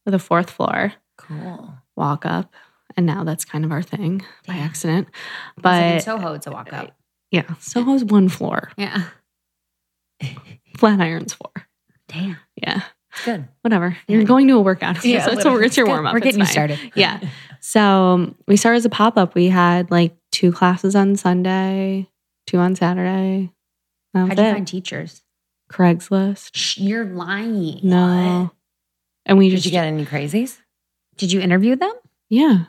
with 0.05 0.15
a 0.15 0.19
fourth 0.19 0.51
floor. 0.51 0.93
Cool. 1.17 1.75
Walk 1.97 2.27
up, 2.27 2.53
and 3.01 3.07
now 3.07 3.25
that's 3.25 3.47
kind 3.47 3.65
of 3.65 3.73
our 3.73 3.81
thing 3.83 4.21
by 4.47 4.57
accident. 4.57 5.09
It's 5.57 5.65
like 5.65 5.83
in 5.85 5.97
But 5.97 6.03
Soho, 6.03 6.35
it's 6.35 6.47
a 6.47 6.51
walk 6.51 6.71
up. 6.75 6.95
yeah, 7.31 7.55
Soho's 7.59 8.05
one 8.05 8.29
floor. 8.29 8.71
Yeah. 8.77 9.05
Flatiron's 10.77 11.33
floor. 11.33 11.53
Damn. 12.09 12.37
Yeah, 12.57 12.83
It's 13.13 13.25
good. 13.25 13.49
whatever. 13.63 13.97
You're 14.07 14.25
going 14.25 14.49
to 14.49 14.55
a 14.57 14.61
workout. 14.61 15.03
Yeah, 15.05 15.25
so 15.25 15.33
it's, 15.33 15.45
literally. 15.45 15.67
it's 15.67 15.77
your 15.79 15.87
warm 15.87 16.07
up. 16.07 16.13
We're 16.13 16.21
getting 16.21 16.41
you 16.41 16.47
started. 16.47 16.79
Yeah. 16.95 17.21
So 17.61 17.81
um, 17.81 18.35
we 18.47 18.57
started 18.59 18.77
as 18.79 18.85
a 18.85 18.91
pop 18.91 19.17
up. 19.17 19.35
We 19.35 19.49
had 19.49 19.91
like 19.91 20.15
two 20.31 20.53
classes 20.53 20.95
on 20.95 21.17
Sunday, 21.17 22.07
two 22.47 22.59
on 22.59 22.77
Saturday. 22.77 23.51
How'd 24.15 24.31
you 24.31 24.37
find 24.37 24.67
teachers? 24.69 25.23
Craigslist. 25.73 26.51
Shh, 26.55 26.79
You're 26.79 27.05
lying. 27.07 27.81
No. 27.83 28.51
And 29.25 29.39
we 29.39 29.49
Did 29.49 29.57
just 29.57 29.67
you 29.67 29.71
get 29.71 29.87
any 29.87 30.05
crazies? 30.05 30.59
Did 31.17 31.33
you 31.33 31.41
interview 31.41 31.77
them? 31.77 31.93
yeah. 32.29 32.65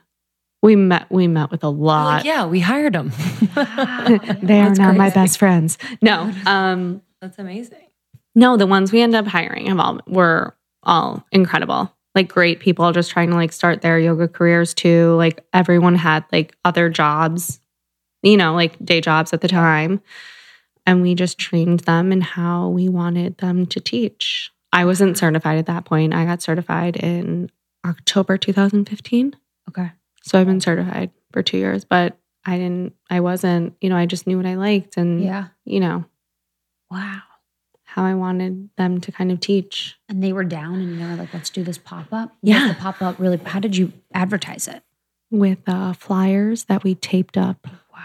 We 0.62 0.76
met 0.76 1.10
we 1.12 1.28
met 1.28 1.50
with 1.50 1.64
a 1.64 1.70
lot. 1.70 2.24
yeah, 2.24 2.46
we 2.46 2.60
hired 2.60 2.94
them. 2.94 3.12
they 4.44 4.62
are 4.62 4.74
now 4.76 4.92
my 4.94 5.10
best 5.10 5.40
friends. 5.40 5.78
No. 6.02 6.32
Um 6.46 7.02
That's 7.22 7.40
amazing. 7.40 7.88
No, 8.36 8.58
the 8.58 8.68
ones 8.68 8.92
we 8.92 9.02
end 9.02 9.16
up 9.16 9.28
hiring 9.28 9.68
have 9.68 9.80
all 9.80 10.00
were 10.08 10.56
all 10.84 11.26
incredible. 11.32 11.94
Like 12.16 12.28
great 12.28 12.60
people 12.60 12.92
just 12.92 13.12
trying 13.12 13.30
to 13.30 13.36
like 13.36 13.54
start 13.54 13.82
their 13.82 13.98
yoga 14.00 14.28
careers 14.28 14.74
too. 14.74 15.16
Like 15.16 15.46
everyone 15.54 15.96
had 15.96 16.26
like 16.32 16.56
other 16.66 16.90
jobs, 16.90 17.60
you 18.22 18.38
know, 18.38 18.54
like 18.54 18.84
day 18.84 19.02
jobs 19.02 19.34
at 19.34 19.42
the 19.42 19.48
time. 19.48 20.02
And 20.86 21.02
we 21.02 21.14
just 21.16 21.38
trained 21.38 21.82
them 21.82 22.12
in 22.12 22.22
how 22.22 22.70
we 22.70 22.90
wanted 22.90 23.38
them 23.38 23.66
to 23.68 23.80
teach. 23.80 24.52
I 24.74 24.86
wasn't 24.86 25.18
certified 25.18 25.58
at 25.60 25.68
that 25.68 25.86
point. 25.86 26.14
I 26.14 26.26
got 26.26 26.42
certified 26.42 26.96
in 26.98 27.50
October 27.86 28.38
2015. 28.38 29.36
Okay. 29.70 29.92
So 30.24 30.40
I've 30.40 30.48
been 30.48 30.62
certified 30.62 31.12
for 31.32 31.42
two 31.44 31.58
years, 31.58 31.84
but 31.86 32.18
I 32.46 32.58
didn't, 32.58 32.94
I 33.10 33.20
wasn't, 33.20 33.76
you 33.82 33.90
know, 33.90 33.96
I 33.98 34.06
just 34.06 34.28
knew 34.28 34.38
what 34.38 34.46
I 34.46 34.56
liked 34.56 34.98
and, 34.98 35.24
Yeah. 35.24 35.48
you 35.66 35.80
know, 35.80 36.06
Wow. 36.90 37.22
how 37.84 38.04
I 38.04 38.14
wanted 38.14 38.70
them 38.78 39.02
to 39.02 39.12
kind 39.12 39.32
of 39.32 39.40
teach. 39.40 39.98
And 40.10 40.24
they 40.24 40.34
were 40.34 40.44
down 40.44 40.76
and 40.76 41.00
they 41.02 41.06
were 41.06 41.16
like, 41.16 41.34
let's 41.34 41.50
do 41.50 41.64
this 41.64 41.78
pop 41.78 42.08
up. 42.12 42.36
Yeah. 42.42 42.70
The 42.70 42.74
pop 42.76 43.02
up 43.02 43.20
really, 43.20 43.38
how 43.38 43.60
did 43.60 43.76
you 43.78 43.92
advertise 44.14 44.68
it? 44.68 44.84
with 45.34 45.60
uh, 45.66 45.94
flyers 45.94 46.66
that 46.66 46.84
we 46.84 46.94
taped 46.94 47.38
up 47.38 47.66
Wow. 47.94 48.00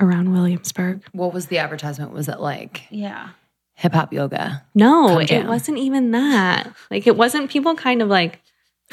around 0.00 0.32
Williamsburg. 0.32 1.00
What 1.12 1.32
was 1.32 1.46
the 1.46 1.58
advertisement? 1.58 2.10
Was 2.12 2.26
it 2.28 2.40
like 2.40 2.86
Yeah. 2.90 3.28
hip 3.74 3.92
hop 3.92 4.12
yoga? 4.12 4.64
No, 4.74 5.20
it 5.20 5.46
wasn't 5.46 5.78
even 5.78 6.10
that. 6.10 6.74
Like 6.90 7.06
it 7.06 7.16
wasn't 7.16 7.50
people 7.50 7.76
kind 7.76 8.02
of 8.02 8.08
like 8.08 8.42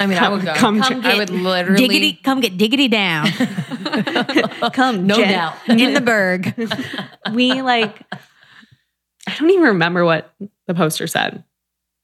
I 0.00 0.06
mean, 0.06 0.18
I 0.18 0.28
would 0.28 0.44
go. 0.44 0.54
come 0.54 0.80
Come 0.80 1.02
jam. 1.02 1.06
I 1.12 1.18
would 1.18 1.30
literally 1.30 1.88
Diggity, 1.88 2.12
come 2.22 2.40
get 2.40 2.56
diggity 2.56 2.88
down. 2.88 3.26
come, 4.72 5.06
No 5.06 5.16
Jen, 5.16 5.28
doubt. 5.32 5.54
in 5.68 5.92
the 5.94 6.00
berg. 6.00 6.54
we 7.32 7.62
like 7.62 8.00
I 9.26 9.34
don't 9.38 9.50
even 9.50 9.64
remember 9.64 10.04
what 10.04 10.32
the 10.66 10.74
poster 10.74 11.06
said. 11.06 11.44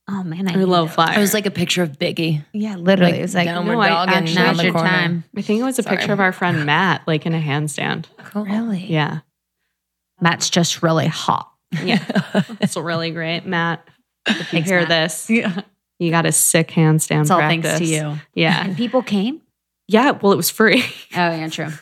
Oh 0.09 0.23
man, 0.23 0.47
I 0.49 0.55
Or 0.55 0.59
hate 0.59 0.69
low 0.69 0.85
it. 0.85 0.89
flyer. 0.91 1.17
It 1.17 1.21
was 1.21 1.33
like 1.33 1.47
a 1.47 1.51
picture 1.51 1.83
of 1.83 1.93
Biggie. 1.99 2.45
Yeah, 2.53 2.77
literally. 2.77 3.13
Like, 3.13 3.19
it 3.21 3.23
was 3.23 3.35
like, 3.35 3.47
downward 3.47 3.73
no, 3.75 3.81
I 3.81 3.89
dog 3.89 4.09
and 4.09 4.17
actually- 4.29 4.43
around 4.43 4.57
the 4.59 4.71
corner. 4.73 4.89
time. 4.91 5.25
I 5.37 5.41
think 5.43 5.61
it 5.61 5.65
was 5.65 5.79
a 5.79 5.83
Sorry. 5.83 5.97
picture 5.97 6.13
of 6.13 6.21
our 6.21 6.33
friend 6.33 6.67
Matt, 6.67 7.03
like 7.07 7.25
in 7.25 7.35
a 7.35 7.41
handstand. 7.41 8.07
Cool. 8.25 8.45
really? 8.45 8.85
Yeah. 8.85 9.21
Matt's 10.21 10.51
just 10.51 10.83
really 10.83 11.07
hot. 11.07 11.51
Yeah. 11.83 12.05
it's 12.61 12.77
really 12.77 13.13
great. 13.13 13.47
Matt, 13.47 13.87
if 14.27 14.37
you 14.39 14.45
Thanks, 14.45 14.69
hear 14.69 14.81
Matt. 14.81 14.89
this, 14.89 15.31
Yeah. 15.31 15.63
You 15.99 16.11
got 16.11 16.27
a 16.27 16.33
sick 16.33 16.69
handstand. 16.69 17.23
It's 17.23 17.31
all 17.31 17.39
practice. 17.39 17.79
thanks 17.79 17.79
to 17.79 17.85
you. 17.87 18.15
Yeah. 18.35 18.65
And 18.65 18.77
people 18.77 19.03
came? 19.03 19.41
Yeah. 19.89 20.13
Well, 20.13 20.33
it 20.33 20.37
was 20.37 20.51
free. 20.51 20.83
Oh, 20.83 21.31
yeah, 21.31 21.49
true. 21.49 21.69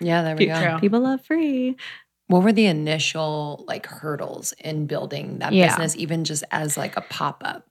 Yeah, 0.00 0.22
there 0.22 0.34
we 0.34 0.46
go. 0.46 0.78
People 0.80 1.00
love 1.00 1.24
free. 1.24 1.76
What 2.26 2.42
were 2.42 2.52
the 2.52 2.66
initial 2.66 3.64
like 3.68 3.86
hurdles 3.86 4.52
in 4.58 4.86
building 4.86 5.38
that 5.38 5.52
Yeah. 5.52 5.68
business, 5.68 5.94
even 5.96 6.24
just 6.24 6.42
as 6.50 6.76
like 6.76 6.96
a 6.96 7.00
pop 7.02 7.42
up? 7.44 7.68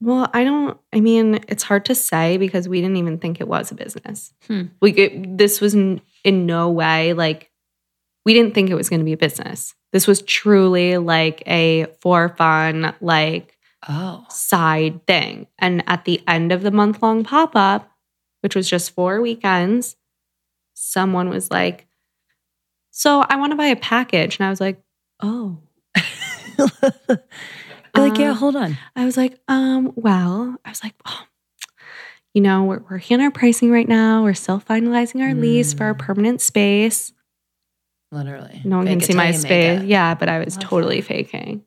Well, 0.00 0.30
I 0.32 0.42
don't. 0.44 0.78
I 0.94 1.00
mean, 1.00 1.40
it's 1.48 1.62
hard 1.62 1.84
to 1.86 1.94
say 1.94 2.38
because 2.38 2.66
we 2.66 2.80
didn't 2.80 2.96
even 2.96 3.18
think 3.18 3.40
it 3.42 3.48
was 3.48 3.70
a 3.70 3.74
business. 3.74 4.32
Hmm. 4.46 4.62
We 4.80 4.92
it, 4.92 5.36
this 5.36 5.60
was 5.60 5.74
in, 5.74 6.00
in 6.24 6.46
no 6.46 6.70
way 6.70 7.12
like 7.12 7.50
we 8.24 8.32
didn't 8.32 8.54
think 8.54 8.70
it 8.70 8.74
was 8.74 8.88
going 8.88 9.00
to 9.00 9.04
be 9.04 9.12
a 9.12 9.18
business. 9.18 9.74
This 9.92 10.06
was 10.06 10.22
truly 10.22 10.96
like 10.96 11.42
a 11.46 11.86
for 12.00 12.30
fun, 12.30 12.94
like 13.02 13.55
Oh, 13.88 14.24
side 14.30 15.06
thing. 15.06 15.46
And 15.58 15.84
at 15.86 16.04
the 16.04 16.20
end 16.26 16.50
of 16.52 16.62
the 16.62 16.70
month 16.70 17.02
long 17.02 17.22
pop 17.24 17.52
up, 17.54 17.90
which 18.40 18.54
was 18.56 18.68
just 18.68 18.90
four 18.92 19.20
weekends, 19.20 19.96
someone 20.74 21.28
was 21.28 21.50
like, 21.50 21.86
"So 22.90 23.20
I 23.28 23.36
want 23.36 23.52
to 23.52 23.56
buy 23.56 23.66
a 23.66 23.76
package," 23.76 24.38
and 24.38 24.46
I 24.46 24.50
was 24.50 24.60
like, 24.60 24.82
"Oh." 25.20 25.58
like 27.94 28.18
yeah, 28.18 28.30
Uh, 28.32 28.34
hold 28.34 28.56
on. 28.56 28.76
I 28.94 29.04
was 29.04 29.16
like, 29.16 29.38
um, 29.48 29.92
well, 29.96 30.56
I 30.64 30.68
was 30.68 30.82
like, 30.84 30.94
oh, 31.06 31.22
you 32.34 32.42
know, 32.42 32.64
we're 32.64 32.82
working 32.90 33.18
on 33.18 33.24
our 33.24 33.30
pricing 33.30 33.70
right 33.70 33.88
now. 33.88 34.22
We're 34.22 34.34
still 34.34 34.60
finalizing 34.60 35.22
our 35.22 35.34
lease 35.34 35.72
for 35.72 35.84
our 35.84 35.94
Mm. 35.94 35.98
permanent 35.98 36.40
space. 36.40 37.12
Literally, 38.12 38.60
No 38.64 38.78
one 38.78 38.86
Fake 38.86 38.98
can 39.00 39.06
see 39.06 39.14
my 39.14 39.32
space. 39.32 39.82
Yeah, 39.84 40.14
but 40.14 40.28
I 40.28 40.38
was 40.44 40.56
Love 40.56 40.64
totally 40.64 41.00
that. 41.00 41.06
faking. 41.08 41.64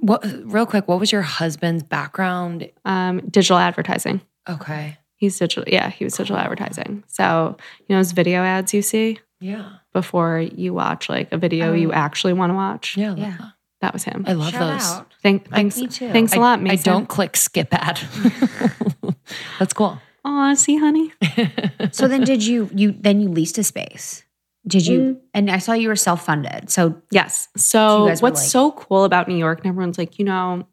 What? 0.00 0.24
Real 0.44 0.66
quick, 0.66 0.86
what 0.88 1.00
was 1.00 1.10
your 1.12 1.22
husband's 1.22 1.82
background? 1.82 2.70
Um, 2.84 3.20
digital 3.28 3.58
advertising. 3.58 4.20
Okay. 4.48 4.96
He's 5.16 5.38
digital. 5.38 5.64
Yeah, 5.66 5.90
he 5.90 6.04
was 6.04 6.14
digital 6.14 6.36
Cool. 6.36 6.44
advertising. 6.44 7.04
So, 7.08 7.56
you 7.80 7.94
know, 7.94 7.98
those 7.98 8.12
video 8.12 8.42
ads 8.42 8.72
you 8.72 8.82
see 8.82 9.18
Yeah. 9.40 9.68
before 9.92 10.38
you 10.40 10.72
watch 10.74 11.08
like 11.08 11.32
a 11.32 11.38
video 11.38 11.72
you 11.72 11.90
Oh. 11.90 11.94
actually 11.94 12.32
want 12.34 12.50
to 12.50 12.54
watch. 12.54 12.96
Yeah. 12.96 13.14
Yeah. 13.16 13.36
that. 13.38 13.52
That 13.80 13.92
was 13.92 14.04
him. 14.04 14.24
I 14.26 14.32
love 14.32 14.50
Shout 14.52 14.60
those. 14.80 14.90
out. 14.90 15.12
Thank, 15.22 15.48
thanks, 15.50 15.76
me 15.78 15.86
too. 15.86 16.10
thanks 16.10 16.32
a 16.32 16.36
I- 16.36 16.40
lot, 16.40 16.58
I 16.58 16.62
Mason. 16.62 16.92
don't 16.92 17.08
click 17.08 17.36
skip 17.36 17.68
ad. 17.72 18.00
That's 19.58 19.72
cool. 19.72 20.00
Aw, 20.24 20.54
see, 20.54 20.76
honey. 20.78 21.12
So 21.92 22.06
then 22.06 22.22
did 22.22 22.44
you 22.44 22.68
you 22.74 22.92
then 22.92 23.20
you 23.20 23.28
leased 23.30 23.56
a 23.56 23.64
space? 23.64 24.24
Did 24.68 24.86
you 24.86 25.00
Mm. 25.00 25.16
and 25.34 25.50
I 25.50 25.58
saw 25.58 25.72
you 25.72 25.88
were 25.88 25.96
self-funded. 25.96 26.70
So 26.70 26.94
Yes. 27.10 27.48
you 27.56 27.60
So 27.60 28.06
guys 28.06 28.22
what's 28.22 28.40
like- 28.42 28.50
so 28.50 28.70
cool 28.72 29.04
about 29.04 29.26
New 29.28 29.36
York, 29.36 29.58
and 29.58 29.66
everyone's 29.68 29.98
like, 29.98 30.18
you 30.18 30.24
know, 30.24 30.66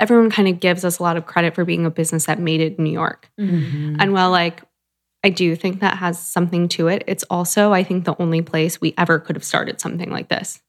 everyone 0.00 0.30
kind 0.30 0.48
of 0.48 0.60
gives 0.60 0.84
us 0.84 0.98
a 0.98 1.02
lot 1.02 1.16
of 1.16 1.24
credit 1.26 1.54
for 1.54 1.64
being 1.64 1.86
a 1.86 1.90
business 1.90 2.26
that 2.26 2.38
made 2.38 2.60
it 2.60 2.76
in 2.78 2.84
New 2.84 2.92
York. 2.92 3.30
Mhm. 3.40 3.96
And 3.98 4.12
while 4.12 4.30
like 4.30 4.62
I 5.24 5.30
do 5.30 5.56
think 5.56 5.80
that 5.80 5.96
has 5.98 6.16
something 6.18 6.68
to 6.68 6.86
it, 6.88 7.02
it's 7.08 7.24
also 7.30 7.72
I 7.72 7.82
think 7.82 8.04
the 8.04 8.14
only 8.20 8.40
place 8.42 8.80
we 8.80 8.94
ever 8.96 9.18
could 9.18 9.34
have 9.36 9.44
started 9.44 9.80
something 9.80 10.10
like 10.10 10.28
this. 10.28 10.60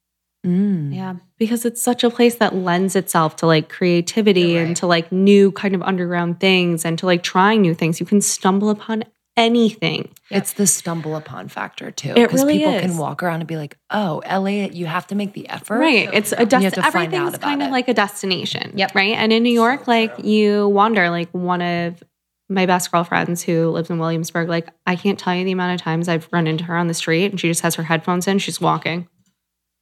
Mm. 0.45 0.95
yeah. 0.95 1.15
Because 1.37 1.65
it's 1.65 1.81
such 1.81 2.03
a 2.03 2.09
place 2.09 2.35
that 2.35 2.55
lends 2.55 2.95
itself 2.95 3.35
to 3.37 3.45
like 3.45 3.67
creativity 3.69 4.53
You're 4.53 4.63
and 4.63 4.75
to 4.77 4.87
like 4.87 5.11
new 5.11 5.51
kind 5.51 5.75
of 5.75 5.81
underground 5.83 6.39
things 6.39 6.85
and 6.85 6.97
to 6.99 7.05
like 7.05 7.23
trying 7.23 7.61
new 7.61 7.73
things. 7.73 7.99
You 7.99 8.05
can 8.05 8.21
stumble 8.21 8.69
upon 8.69 9.03
anything. 9.39 10.09
It's 10.29 10.53
the 10.53 10.67
stumble 10.67 11.15
upon 11.15 11.47
factor 11.47 11.91
too. 11.91 12.13
It 12.15 12.31
really 12.33 12.59
people 12.59 12.73
is. 12.75 12.81
can 12.81 12.97
walk 12.97 13.23
around 13.23 13.41
and 13.41 13.47
be 13.47 13.55
like, 13.57 13.77
"Oh, 13.89 14.21
LA, 14.29 14.67
you 14.71 14.85
have 14.85 15.07
to 15.07 15.15
make 15.15 15.33
the 15.33 15.47
effort." 15.49 15.79
Right. 15.79 16.09
It's 16.13 16.31
a 16.31 16.35
You 16.35 16.39
have 16.41 16.49
dest- 16.49 16.75
to 16.75 16.81
find 16.83 16.95
everything's 17.13 17.29
about 17.35 17.41
kind 17.41 17.61
of 17.61 17.67
it. 17.69 17.71
like 17.71 17.87
a 17.87 17.93
destination. 17.93 18.73
Yep. 18.75 18.93
Right. 18.95 19.13
And 19.15 19.31
in 19.33 19.43
New 19.43 19.53
York, 19.53 19.87
like 19.87 20.13
you 20.23 20.67
wander, 20.69 21.09
like 21.09 21.29
one 21.31 21.61
of 21.61 22.03
my 22.49 22.65
best 22.65 22.91
girlfriends 22.91 23.43
who 23.43 23.69
lives 23.69 23.89
in 23.89 23.99
Williamsburg, 23.99 24.49
like 24.49 24.69
I 24.87 24.95
can't 24.95 25.17
tell 25.19 25.35
you 25.35 25.45
the 25.45 25.51
amount 25.51 25.79
of 25.79 25.83
times 25.83 26.09
I've 26.09 26.27
run 26.31 26.47
into 26.47 26.63
her 26.65 26.75
on 26.75 26.87
the 26.87 26.93
street 26.93 27.25
and 27.31 27.39
she 27.39 27.47
just 27.47 27.61
has 27.61 27.75
her 27.75 27.83
headphones 27.83 28.27
in, 28.27 28.39
she's 28.39 28.59
walking. 28.59 29.07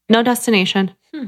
No 0.09 0.21
destination. 0.23 0.91
Hmm. 1.13 1.25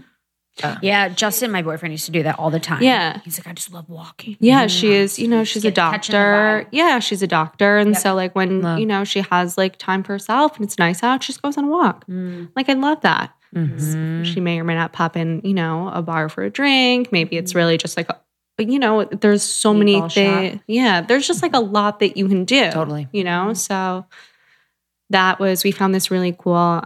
Yeah, 0.81 1.09
Justin, 1.09 1.51
my 1.51 1.61
boyfriend, 1.61 1.93
used 1.93 2.05
to 2.05 2.11
do 2.11 2.23
that 2.23 2.37
all 2.39 2.49
the 2.49 2.59
time. 2.59 2.81
Yeah. 2.83 3.19
He's 3.23 3.39
like, 3.39 3.47
I 3.47 3.53
just 3.53 3.71
love 3.73 3.89
walking. 3.89 4.37
Yeah, 4.39 4.67
she 4.67 4.91
is, 4.93 5.17
you 5.19 5.27
know, 5.27 5.43
she's 5.43 5.63
a 5.63 5.67
get- 5.67 5.75
the 5.75 5.81
doctor. 5.81 6.67
Yeah, 6.71 6.99
she's 6.99 7.21
a 7.21 7.27
doctor. 7.27 7.77
And 7.77 7.91
Yep. 7.93 8.01
so 8.01 8.15
like 8.15 8.35
when, 8.35 8.61
Love. 8.61 8.79
you 8.79 8.85
know, 8.85 9.03
she 9.03 9.21
has 9.21 9.57
like 9.57 9.77
time 9.77 10.03
for 10.03 10.13
herself 10.13 10.55
and 10.57 10.65
it's 10.65 10.77
nice 10.77 11.03
out, 11.03 11.23
she 11.23 11.27
just 11.33 11.41
goes 11.41 11.57
on 11.57 11.65
a 11.65 11.67
walk. 11.69 12.05
Mm. 12.07 12.49
Like 12.55 12.69
I 12.69 12.73
love 12.73 13.01
that. 13.01 13.33
Mhm. 13.55 14.25
She 14.25 14.39
may 14.39 14.59
or 14.59 14.63
may 14.63 14.75
not 14.75 14.93
pop 14.93 15.17
in, 15.17 15.41
you 15.43 15.53
know, 15.55 15.89
a 15.89 16.01
bar 16.01 16.29
for 16.29 16.43
a 16.43 16.49
drink. 16.49 17.11
Maybe 17.11 17.35
it's 17.37 17.55
really 17.55 17.77
just 17.77 17.97
like, 17.97 18.07
a, 18.09 18.19
but 18.57 18.67
you 18.69 18.77
know, 18.77 19.05
there's 19.05 19.41
so 19.41 19.73
many 19.73 20.07
things. 20.09 20.61
Yeah, 20.67 21.01
there's 21.01 21.25
just 21.25 21.41
like 21.41 21.55
a 21.55 21.59
lot 21.59 21.99
that 22.01 22.15
you 22.17 22.27
can 22.27 22.45
do. 22.45 22.69
Totally. 22.71 23.07
You 23.11 23.23
know, 23.23 23.53
so 23.53 24.05
that 25.09 25.39
was, 25.39 25.63
we 25.63 25.71
found 25.71 25.95
this 25.95 26.11
really 26.11 26.35
cool. 26.37 26.83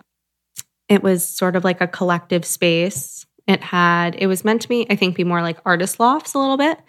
It 0.88 1.04
was 1.04 1.26
sort 1.26 1.56
of 1.56 1.64
like 1.64 1.82
a 1.82 1.88
collective 1.88 2.46
space. 2.46 3.26
It 3.48 3.62
had, 3.62 4.16
it 4.16 4.28
was 4.28 4.46
meant 4.46 4.62
to 4.64 4.70
be, 4.70 4.86
I 4.90 4.96
think, 4.96 5.16
be 5.16 5.24
more 5.24 5.42
like 5.42 5.58
artist 5.66 6.00
lofts 6.00 6.34
a 6.34 6.40
little 6.40 6.58
bit. 6.58 6.80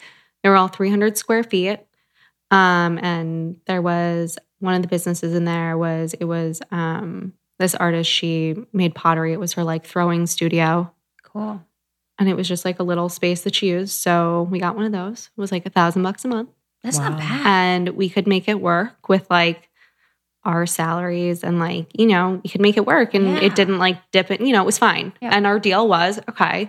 They 0.43 0.49
were 0.49 0.57
all 0.57 0.69
300 0.69 1.17
square 1.19 1.43
feet. 1.43 1.81
Um, 2.51 2.99
and 2.99 3.57
there 3.67 3.83
was 3.83 4.39
one 4.61 4.75
of 4.75 4.83
the 4.83 4.89
businesses 4.89 5.35
in 5.35 5.45
there 5.45 5.77
was, 5.77 6.15
it 6.15 6.25
was, 6.27 6.61
um, 6.71 7.33
this 7.59 7.75
artist, 7.75 8.11
she 8.11 8.55
made 8.73 8.95
pottery. 8.95 9.33
It 9.33 9.41
was 9.41 9.55
her 9.55 9.65
like 9.65 9.85
throwing 9.87 10.27
studio. 10.27 10.93
Cool. 11.23 11.61
And 12.19 12.29
it 12.29 12.37
was 12.37 12.47
just 12.47 12.65
like 12.65 12.79
a 12.79 12.85
little 12.85 13.09
space 13.09 13.43
that 13.43 13.55
she 13.57 13.69
used. 13.71 13.95
So 14.01 14.47
we 14.51 14.61
got 14.61 14.77
one 14.77 14.85
of 14.85 14.93
those. 14.93 15.31
It 15.37 15.41
was 15.41 15.51
like 15.51 15.67
a 15.67 15.71
thousand 15.71 16.03
bucks 16.03 16.25
a 16.25 16.29
month. 16.29 16.51
That's 16.85 16.99
Wow. 16.99 17.09
not 17.11 17.19
bad. 17.19 17.47
And 17.47 17.89
we 17.91 18.09
could 18.09 18.27
make 18.29 18.49
it 18.49 18.61
work 18.61 19.09
with 19.09 19.27
like 19.31 19.69
our 20.45 20.67
salaries 20.67 21.43
and 21.43 21.59
like, 21.59 21.87
you 21.99 22.07
know, 22.07 22.41
we 22.43 22.51
could 22.51 22.61
make 22.61 22.77
it 22.77 22.87
work. 22.87 23.15
And 23.15 23.27
Yeah. 23.27 23.41
it 23.41 23.55
didn't 23.55 23.79
like 23.79 23.99
dip 24.13 24.31
it, 24.31 24.41
you 24.41 24.53
know, 24.53 24.63
it 24.63 24.67
was 24.67 24.79
fine. 24.79 25.13
Yeah. 25.23 25.31
And 25.33 25.47
our 25.47 25.59
deal 25.59 25.89
was 25.89 26.21
okay, 26.29 26.69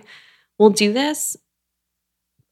we'll 0.58 0.70
do 0.70 0.92
this 0.92 1.36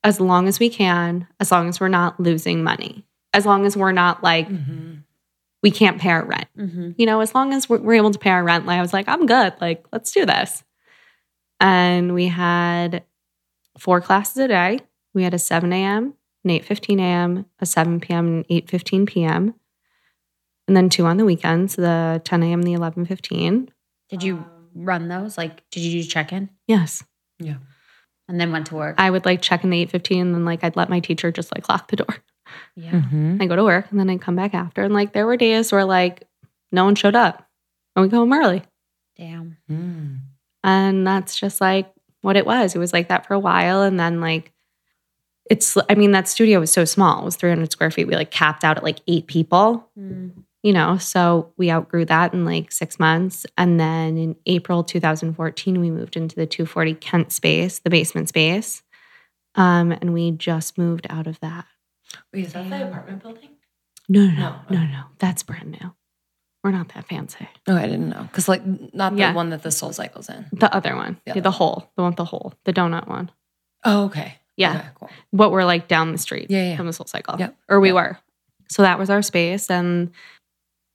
as 0.03 0.21
long 0.21 0.49
as 0.49 0.59
we 0.61 0.69
can, 0.69 1.27
as 1.41 1.51
long 1.51 1.69
as 1.69 1.81
we're 1.81 1.89
not 1.89 2.21
losing 2.21 2.63
money, 2.63 3.07
as 3.33 3.47
long 3.47 3.65
as 3.65 3.77
we're 3.77 3.93
not 3.93 4.23
like, 4.23 4.49
Mhm. 4.49 5.03
we 5.63 5.71
can't 5.71 5.99
pay 5.99 6.11
our 6.11 6.25
rent 6.27 6.49
Mm-hmm. 6.59 6.91
you 6.99 7.07
know, 7.07 7.21
as 7.21 7.35
long 7.35 7.55
as 7.55 7.69
we're, 7.71 7.79
we're 7.79 7.95
able 7.95 8.11
to 8.11 8.19
pay 8.19 8.31
our 8.31 8.45
rent, 8.45 8.67
like 8.67 8.79
I 8.79 8.83
was 8.83 8.93
like, 8.93 9.09
I'm 9.09 9.25
good. 9.25 9.55
Like, 9.63 9.87
let's 9.93 10.13
do 10.13 10.27
this. 10.27 10.63
And 11.61 12.13
we 12.13 12.27
had 12.29 13.03
four 13.79 14.01
classes 14.03 14.37
a 14.37 14.49
day. 14.49 14.81
We 15.15 15.23
had 15.23 15.33
a 15.33 15.39
7 15.39 15.73
a.m., 15.73 16.15
an 16.45 16.51
8.15 16.51 17.01
a.m., 17.01 17.47
a 17.61 17.65
7 17.67 18.01
p.m., 18.01 18.27
and 18.27 18.49
8.15 18.49 19.07
p.m. 19.07 19.55
And 20.67 20.77
then 20.77 20.89
two 20.89 21.05
on 21.07 21.17
the 21.19 21.25
weekends, 21.25 21.77
the 21.77 22.23
10 22.25 22.43
a.m., 22.43 22.61
and 22.61 22.67
the 22.67 22.73
11.15. 22.73 23.69
Did 24.09 24.23
you 24.23 24.45
run 24.75 25.09
those? 25.09 25.37
Like, 25.37 25.63
did 25.71 25.81
you 25.81 26.03
do 26.03 26.09
check 26.09 26.33
in? 26.33 26.49
Yes. 26.67 27.05
Yeah. 27.39 27.57
And 28.29 28.41
then 28.41 28.53
went 28.53 28.67
to 28.69 28.75
work. 28.75 28.95
I 28.99 29.11
would 29.11 29.27
like 29.27 29.43
check 29.43 29.65
in 29.65 29.71
the 29.71 29.85
8:15 29.87 30.21
and 30.23 30.35
then 30.35 30.45
like 30.47 30.65
I'd 30.65 30.77
let 30.77 30.89
my 30.89 31.01
teacher 31.01 31.31
just 31.31 31.55
like 31.55 31.69
lock 31.69 31.89
the 31.89 31.97
door. 31.97 32.17
yeah. 32.75 32.93
Mhm. 32.93 33.43
I 33.43 33.47
go 33.47 33.57
to 33.57 33.65
work 33.65 33.91
and 33.91 34.01
then 34.01 34.09
I'd 34.09 34.23
come 34.23 34.37
back 34.37 34.55
after. 34.55 34.83
And 34.83 34.95
like 34.95 35.13
there 35.13 35.27
were 35.27 35.37
days 35.37 35.71
where 35.71 35.85
like 35.85 36.27
no 36.73 36.85
one 36.85 36.95
showed 36.95 37.15
up. 37.17 37.47
And 37.95 38.03
we 38.03 38.09
go 38.09 38.19
home 38.19 38.33
early. 38.33 38.63
Damn. 39.17 39.59
Mm. 39.71 40.21
And 40.63 41.07
that's 41.07 41.39
just 41.39 41.61
like 41.61 41.93
what 42.23 42.37
it 42.37 42.47
was. 42.47 42.75
It 42.75 42.79
was 42.79 42.95
like 42.95 43.09
that 43.09 43.27
for 43.27 43.35
a 43.35 43.39
while. 43.39 43.83
And 43.83 44.01
then 44.01 44.21
like 44.23 44.53
it's 45.51 45.77
I 45.91 45.95
mean, 45.95 46.13
that 46.13 46.27
studio 46.27 46.61
was 46.61 46.73
so 46.73 46.87
small. 46.87 47.21
It 47.21 47.25
was 47.27 47.37
300 47.37 47.71
square 47.73 47.91
feet. 47.91 48.07
We 48.07 48.15
like 48.15 48.31
capped 48.31 48.65
out 48.65 48.79
at 48.79 48.83
like 48.85 49.01
eight 49.07 49.27
people. 49.27 49.91
Mm. 49.99 50.31
You 50.65 50.73
know, 50.73 50.97
so 50.99 51.53
we 51.59 51.71
outgrew 51.71 52.07
that 52.07 52.33
in 52.33 52.45
like 52.47 52.73
six 52.73 52.99
months. 52.99 53.45
And 53.59 53.79
then 53.79 54.17
in 54.19 54.35
April 54.47 54.83
2014, 54.83 55.79
we 55.79 55.91
moved 55.91 56.17
into 56.17 56.35
the 56.35 56.47
240 56.47 56.95
Kent 56.95 57.31
space, 57.33 57.79
the 57.81 57.91
basement 57.91 58.31
space. 58.31 58.83
Um, 59.55 59.93
and 59.93 60.13
we 60.15 60.31
just 60.33 60.79
moved 60.79 61.07
out 61.11 61.27
of 61.27 61.39
that. 61.41 61.67
Wait, 62.33 62.47
is 62.47 62.55
that 62.55 62.69
the 62.69 62.89
apartment 62.89 63.23
building? 63.23 63.51
No, 64.09 64.27
no, 64.27 64.33
No. 64.33 64.57
no, 64.71 64.79
no, 64.81 64.87
no. 64.87 65.03
That's 65.19 65.43
brand 65.43 65.71
new. 65.81 65.95
We're 66.63 66.71
not 66.71 66.89
that 66.95 67.07
fancy. 67.09 67.47
Oh, 67.69 67.77
I 67.77 67.83
didn't 67.83 68.09
know. 68.09 68.23
Because, 68.23 68.49
like, 68.49 68.63
not 68.95 69.13
the 69.13 69.19
Yeah. 69.19 69.35
one 69.35 69.51
that 69.51 69.63
the 69.63 69.71
Soul 69.71 69.93
Cycle's 69.93 70.31
in. 70.31 70.47
The 70.53 70.75
other 70.75 70.97
one, 70.97 71.19
The 71.27 71.35
the, 71.35 71.41
other 71.41 71.51
hole, 71.51 71.91
the 71.97 72.03
one 72.03 72.13
with 72.13 72.17
the 72.17 72.25
hole, 72.25 72.55
the 72.65 72.73
donut 72.73 73.07
one. 73.07 73.31
Oh, 73.85 74.07
okay. 74.07 74.39
Yeah. 74.57 74.77
Okay, 74.79 74.89
cool. 74.95 75.11
What 75.31 75.53
we're 75.53 75.65
like 75.65 75.89
down 75.89 76.13
the 76.13 76.19
street 76.19 76.47
Yeah, 76.51 76.71
yeah. 76.71 76.77
from 76.79 76.87
the 76.87 76.95
Soul 76.95 77.07
Cycle. 77.07 77.37
Yep. 77.39 77.55
Or 77.69 77.81
we 77.81 77.89
Yep. 77.89 77.95
were. 77.95 78.19
So 78.71 78.81
that 78.83 78.99
was 78.99 79.11
our 79.11 79.21
space. 79.21 79.71
And 79.71 80.11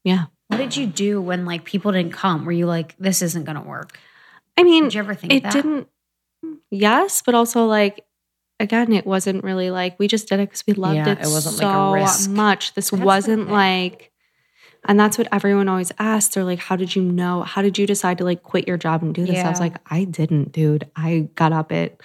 yeah. 0.04 0.26
What 0.48 0.58
did 0.58 0.76
you 0.76 0.88
do 0.88 1.22
when 1.22 1.46
like 1.46 1.64
people 1.64 1.92
didn't 1.92 2.14
come? 2.14 2.46
Were 2.46 2.52
you 2.52 2.66
like, 2.66 2.96
this 2.98 3.22
isn't 3.22 3.44
gonna 3.46 3.62
work? 3.64 4.00
I 4.58 4.64
mean, 4.64 4.86
Did 4.86 4.94
you 4.96 5.00
ever 5.00 5.14
think 5.16 5.34
it 5.34 5.44
that? 5.44 5.54
didn't 5.54 5.88
yes 6.72 7.22
but 7.26 7.36
also 7.36 7.66
like 7.66 8.06
again 8.62 8.94
it 8.94 9.06
wasn't 9.06 9.44
really 9.44 9.72
like 9.72 10.00
we 10.00 10.08
just 10.08 10.30
did 10.30 10.40
it 10.40 10.50
because 10.50 10.64
we 10.66 10.74
loved 10.74 10.96
Yeah, 10.96 11.10
it, 11.12 11.20
it 11.20 11.28
wasn't 11.28 11.56
so 11.56 11.68
like 11.68 11.76
a 11.76 12.04
risk. 12.06 12.30
much 12.30 12.74
this 12.76 12.92
That's 12.92 13.04
wasn't 13.04 13.50
like 13.52 14.12
and 14.88 14.98
that's 14.98 15.18
what 15.18 15.28
everyone 15.34 15.68
always 15.68 15.92
asks 16.00 16.34
they're 16.36 16.46
like 16.46 16.60
how 16.60 16.78
did 16.78 16.96
you 16.96 17.02
know 17.02 17.44
how 17.44 17.62
did 17.62 17.78
you 17.78 17.86
decide 17.86 18.20
to 18.20 18.24
like 18.24 18.42
quit 18.44 18.68
your 18.70 18.78
job 18.78 19.04
and 19.04 19.14
do 19.14 19.26
this 19.26 19.44
i 19.44 19.50
was 19.50 19.60
like 19.60 19.76
i 19.92 20.06
didn't 20.06 20.54
dude 20.54 20.90
i 20.96 21.28
got 21.36 21.52
up 21.52 21.74
at 21.74 22.00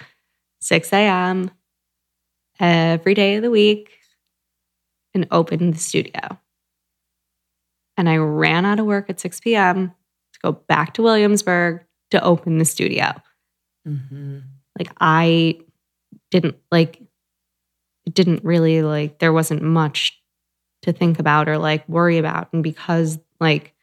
6 0.59 0.91
a.m 0.91 1.49
every 2.59 3.13
day 3.13 3.35
of 3.35 3.41
the 3.41 3.51
week 3.51 3.89
and 5.13 5.27
opened 5.31 5.73
the 5.75 5.79
studio 5.79 6.37
and 7.97 8.09
i 8.09 8.17
ran 8.17 8.65
out 8.65 8.79
of 8.79 8.85
work 8.85 9.09
at 9.09 9.19
6 9.19 9.39
p.m 9.41 9.93
to 10.33 10.39
go 10.43 10.51
back 10.51 10.93
to 10.93 11.01
williamsburg 11.01 11.81
to 12.11 12.23
open 12.23 12.57
the 12.57 12.65
studio. 12.65 13.11
Hmm 13.85 14.39
like 14.77 14.91
i 14.99 15.57
didn't 16.31 16.57
like 16.71 17.01
it 18.05 18.13
didn't 18.13 18.43
really 18.43 18.81
like 18.81 19.19
there 19.19 19.33
wasn't 19.33 19.61
much 19.61 20.21
to 20.83 20.93
think 20.93 21.19
about 21.19 21.49
or 21.49 21.57
like 21.57 21.87
worry 21.89 22.17
about. 22.17 22.51
And 22.53 22.63
because 22.63 23.17
like 23.39 23.73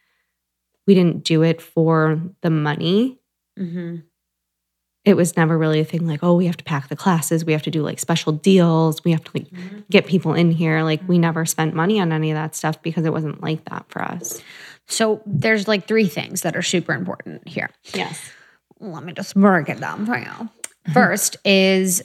we 0.87 0.95
didn't 0.95 1.25
do 1.25 1.43
it 1.43 1.61
for 1.61 2.21
the 2.43 2.51
money 2.51 3.19
Mm-hmm. 3.59 3.97
It 5.05 5.15
was 5.15 5.37
never 5.37 5.59
really 5.59 5.81
a 5.81 5.85
thing 5.85 6.07
like 6.07 6.23
oh 6.23 6.35
we 6.35 6.47
have 6.47 6.57
to 6.57 6.65
pack 6.65 6.89
the 6.89 6.97
classes 6.97 7.45
we 7.45 7.53
have 7.53 7.63
to 7.63 7.71
do 7.71 7.83
like 7.83 7.99
special 7.99 8.33
deals 8.33 9.03
we 9.05 9.11
have 9.11 9.23
to 9.25 9.31
like 9.35 9.51
mm-hmm. 9.51 9.81
get 9.91 10.07
people 10.07 10.35
in 10.35 10.51
here. 10.51 10.83
Like 10.83 11.01
we 11.09 11.17
mm-hmm. 11.17 11.23
never 11.23 11.47
spent 11.47 11.75
money 11.75 12.01
on 12.01 12.13
any 12.13 12.31
of 12.31 12.37
that 12.37 12.55
stuff 12.55 12.81
because 12.83 13.05
it 13.05 13.13
wasn't 13.13 13.43
like 13.43 13.65
that 13.67 13.85
for 13.89 14.03
us. 14.03 14.43
So 14.87 15.23
there's 15.27 15.69
like 15.69 15.87
three 15.87 16.07
things 16.07 16.43
that 16.43 16.57
are 16.57 16.63
super 16.63 16.93
important 16.93 17.47
here. 17.47 17.71
yes. 17.95 18.21
Let 18.81 19.05
me 19.05 19.13
just 19.13 19.35
break 19.35 19.69
it 19.69 19.79
down 19.79 20.07
for 20.07 20.19
you. 20.19 20.25
Mm-hmm. 20.25 20.93
First 20.93 21.37
is 21.45 22.03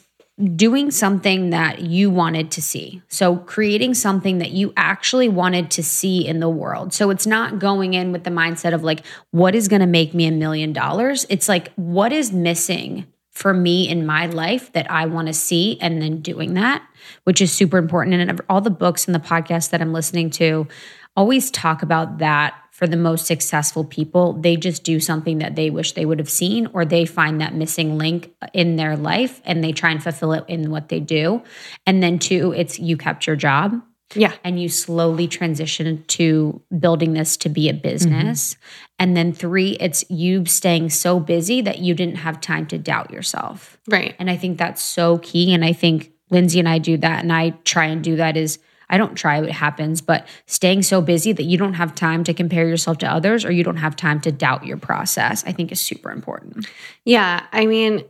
doing 0.56 0.92
something 0.92 1.50
that 1.50 1.82
you 1.82 2.12
wanted 2.12 2.52
to 2.52 2.62
see. 2.62 3.02
So 3.08 3.38
creating 3.38 3.96
something 3.96 4.38
that 4.38 4.52
you 4.52 4.72
actually 4.78 5.30
wanted 5.30 5.72
to 5.72 5.84
see 5.84 6.28
in 6.28 6.40
the 6.40 6.50
world. 6.50 6.94
So 6.94 7.10
it's 7.10 7.26
not 7.26 7.58
going 7.58 7.96
in 7.96 8.12
with 8.12 8.24
the 8.24 8.30
mindset 8.30 8.74
of 8.74 8.84
like, 8.84 9.04
what 9.32 9.56
is 9.56 9.68
going 9.68 9.80
to 9.80 9.88
make 9.88 10.14
me 10.14 10.28
a 10.28 10.32
million 10.32 10.74
dollars? 10.74 11.26
It's 11.30 11.50
like, 11.50 11.74
what 11.74 12.14
is 12.14 12.32
missing 12.32 13.08
for 13.32 13.54
me 13.54 13.88
in 13.88 14.06
my 14.06 14.26
life 14.28 14.72
that 14.74 14.90
I 14.92 15.06
want 15.06 15.28
to 15.28 15.34
see 15.34 15.80
and 15.80 16.02
then 16.02 16.22
doing 16.22 16.56
that, 16.56 16.88
which 17.24 17.42
is 17.42 17.52
super 17.52 17.78
important. 17.78 18.16
And 18.16 18.42
all 18.50 18.62
the 18.62 18.70
books 18.70 19.06
and 19.06 19.14
the 19.16 19.20
podcasts 19.20 19.70
that 19.70 19.82
I'm 19.82 19.94
listening 19.94 20.30
to 20.32 20.68
always 21.16 21.50
talk 21.50 21.82
about 21.82 22.20
that 22.20 22.56
for 22.78 22.86
the 22.86 22.96
most 22.96 23.26
successful 23.26 23.84
people. 23.84 24.34
They 24.34 24.56
just 24.56 24.84
do 24.84 25.00
something 25.00 25.40
that 25.40 25.56
they 25.56 25.72
wish 25.72 25.94
they 25.94 26.06
would 26.06 26.20
have 26.20 26.30
seen, 26.30 26.68
or 26.74 26.86
they 26.86 27.08
find 27.08 27.42
that 27.42 27.56
missing 27.56 27.98
link 27.98 28.32
in 28.54 28.76
their 28.76 28.96
life 28.96 29.42
and 29.46 29.64
they 29.64 29.72
try 29.72 29.90
and 29.90 30.02
fulfill 30.02 30.34
it 30.34 30.46
in 30.48 30.70
what 30.70 30.90
they 30.90 31.00
do. 31.00 31.42
And 31.88 32.04
then, 32.04 32.20
two, 32.20 32.54
it's 32.56 32.78
you 32.78 32.96
kept 32.96 33.26
your 33.26 33.36
job 33.36 33.82
yeah 34.14 34.34
and 34.46 34.62
you 34.62 34.70
slowly 34.70 35.28
transition 35.28 36.02
to 36.08 36.62
building 36.80 37.12
this 37.14 37.36
to 37.36 37.50
be 37.50 37.68
a 37.68 37.74
business. 37.74 38.54
Mm-hmm. 38.54 38.94
And 39.00 39.18
then, 39.18 39.34
three, 39.34 39.72
it's 39.80 40.06
you 40.12 40.46
staying 40.46 40.92
so 40.92 41.20
busy 41.20 41.62
that 41.62 41.80
you 41.80 41.96
didn't 41.96 42.18
have 42.18 42.40
time 42.40 42.68
to 42.68 42.78
doubt 42.78 43.10
yourself. 43.10 43.80
right 43.88 44.16
And 44.20 44.30
I 44.30 44.38
think 44.38 44.60
that's 44.60 44.84
so 44.84 45.18
key. 45.18 45.52
And 45.52 45.66
I 45.66 45.74
think 45.74 46.12
Lindsey 46.30 46.60
and 46.60 46.70
I 46.70 46.78
do 46.78 46.96
that. 46.98 47.24
And 47.24 47.34
I 47.34 47.56
try 47.64 47.86
and 47.86 48.04
do 48.04 48.18
that 48.18 48.38
is 48.38 48.60
I 48.90 48.98
don't 48.98 49.16
try 49.16 49.42
it 49.42 49.52
happens, 49.52 50.02
but 50.02 50.28
staying 50.46 50.84
so 50.84 51.02
busy 51.02 51.34
that 51.34 51.44
you 51.44 51.58
don't 51.58 51.74
have 51.74 51.94
time 51.94 52.24
to 52.24 52.34
compare 52.34 52.68
yourself 52.68 52.98
to 53.00 53.12
others 53.12 53.44
or 53.44 53.52
you 53.52 53.64
don't 53.64 53.78
have 53.78 53.96
time 53.96 54.22
to 54.22 54.32
doubt 54.32 54.66
your 54.66 54.78
process, 54.78 55.44
I 55.46 55.52
think 55.52 55.72
is 55.72 55.80
super 55.80 56.10
important. 56.10 56.68
Yeah, 57.04 57.46
I 57.52 57.66
mean, 57.66 58.06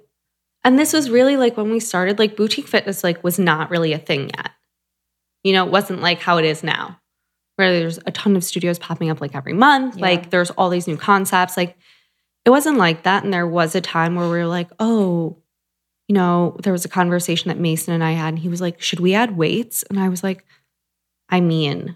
and 0.63 0.77
this 0.77 0.93
was 0.93 1.09
really 1.09 1.37
like 1.37 1.57
when 1.57 1.71
we 1.71 1.79
started, 1.79 2.19
like 2.19 2.35
boutique 2.35 2.67
fitness, 2.67 3.03
like 3.03 3.23
was 3.23 3.39
not 3.39 3.69
really 3.71 3.93
a 3.93 3.97
thing 3.97 4.29
yet. 4.35 4.51
You 5.43 5.53
know, 5.53 5.65
it 5.65 5.71
wasn't 5.71 6.01
like 6.01 6.19
how 6.19 6.37
it 6.37 6.45
is 6.45 6.63
now, 6.63 6.99
where 7.55 7.71
there's 7.71 7.99
a 8.05 8.11
ton 8.11 8.35
of 8.35 8.43
studios 8.43 8.77
popping 8.77 9.09
up 9.09 9.21
like 9.21 9.35
every 9.35 9.53
month. 9.53 9.95
Yeah. 9.95 10.01
Like 10.03 10.29
there's 10.29 10.51
all 10.51 10.69
these 10.69 10.87
new 10.87 10.97
concepts. 10.97 11.57
Like 11.57 11.77
it 12.45 12.49
wasn't 12.49 12.77
like 12.77 13.03
that. 13.03 13.23
And 13.23 13.33
there 13.33 13.47
was 13.47 13.75
a 13.75 13.81
time 13.81 14.15
where 14.15 14.29
we 14.29 14.37
were 14.37 14.45
like, 14.45 14.69
oh, 14.79 15.37
you 16.07 16.13
know, 16.13 16.55
there 16.63 16.73
was 16.73 16.85
a 16.85 16.89
conversation 16.89 17.49
that 17.49 17.59
Mason 17.59 17.93
and 17.93 18.03
I 18.03 18.11
had, 18.11 18.29
and 18.29 18.39
he 18.39 18.47
was 18.47 18.61
like, 18.61 18.81
should 18.81 18.99
we 18.99 19.13
add 19.13 19.35
weights? 19.35 19.83
And 19.89 19.99
I 19.99 20.07
was 20.07 20.23
like, 20.23 20.45
I 21.29 21.39
mean, 21.41 21.95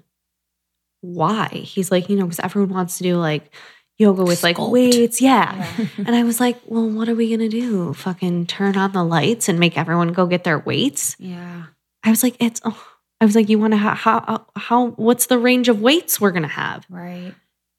why? 1.02 1.48
He's 1.50 1.92
like, 1.92 2.10
you 2.10 2.16
know, 2.16 2.26
because 2.26 2.40
everyone 2.40 2.74
wants 2.74 2.98
to 2.98 3.04
do 3.04 3.18
like 3.18 3.52
yoga 3.98 4.24
with 4.24 4.44
like 4.44 4.58
Sculpt. 4.58 4.72
weights. 4.72 5.22
Yeah. 5.22 5.68
And 5.98 6.16
I 6.16 6.24
was 6.24 6.40
like, 6.40 6.60
well, 6.66 6.90
what 6.90 7.08
are 7.10 7.16
we 7.16 7.28
going 7.36 7.50
to 7.50 7.50
do? 7.50 7.94
Fucking 7.94 8.48
turn 8.48 8.76
on 8.78 8.92
the 8.92 9.04
lights 9.04 9.48
and 9.50 9.60
make 9.60 9.78
everyone 9.78 10.14
go 10.14 10.26
get 10.26 10.44
their 10.44 10.60
weights? 10.60 11.16
Yeah. 11.20 11.66
I 12.04 12.10
was 12.10 12.24
like, 12.24 12.36
it's, 12.40 12.62
oh. 12.66 12.88
I 13.20 13.26
was 13.26 13.36
like, 13.36 13.50
you 13.50 13.60
want 13.60 13.74
to, 13.74 13.78
ha- 13.78 13.94
how, 13.94 14.48
how, 14.56 14.88
what's 14.92 15.28
the 15.28 15.38
range 15.38 15.70
of 15.70 15.80
weights 15.80 16.20
we're 16.20 16.32
going 16.32 16.42
to 16.42 16.48
have? 16.48 16.86
Right. 16.90 17.36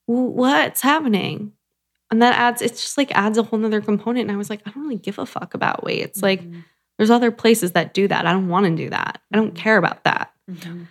What's 0.06 0.80
happening? 0.80 1.52
And 2.12 2.22
that 2.22 2.38
adds, 2.38 2.62
it's 2.62 2.80
just 2.80 2.96
like 2.98 3.10
adds 3.12 3.38
a 3.38 3.42
whole 3.42 3.58
nother 3.58 3.80
component. 3.80 4.22
And 4.28 4.30
I 4.32 4.36
was 4.36 4.48
like, 4.50 4.60
I 4.66 4.70
don't 4.70 4.84
really 4.84 4.96
give 4.96 5.18
a 5.18 5.26
fuck 5.26 5.54
about 5.54 5.82
weights. 5.82 6.22
Like, 6.22 6.42
Mhm. 6.42 6.62
there's 6.96 7.10
other 7.10 7.32
places 7.32 7.72
that 7.72 7.92
do 7.94 8.06
that. 8.06 8.24
I 8.26 8.32
don't 8.32 8.48
want 8.48 8.66
to 8.66 8.76
do 8.76 8.90
that. 8.90 9.20
I 9.32 9.36
don't 9.36 9.54
care 9.56 9.76
about 9.78 10.04
that. 10.04 10.32
Mhm. 10.48 10.86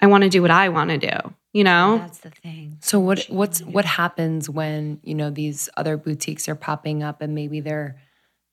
I 0.00 0.06
want 0.06 0.24
to 0.24 0.28
do 0.28 0.42
what 0.42 0.50
I 0.50 0.68
want 0.68 0.90
to 0.90 0.98
do, 0.98 1.34
you 1.52 1.64
know? 1.64 1.98
That's 1.98 2.18
the 2.18 2.30
thing. 2.30 2.78
So 2.80 3.00
what 3.00 3.24
what's 3.28 3.60
what 3.62 3.84
happens 3.84 4.48
when 4.48 5.00
you 5.02 5.14
know 5.14 5.30
these 5.30 5.68
other 5.76 5.96
boutiques 5.96 6.48
are 6.48 6.54
popping 6.54 7.02
up 7.02 7.20
and 7.20 7.34
maybe 7.34 7.60
they're 7.60 8.00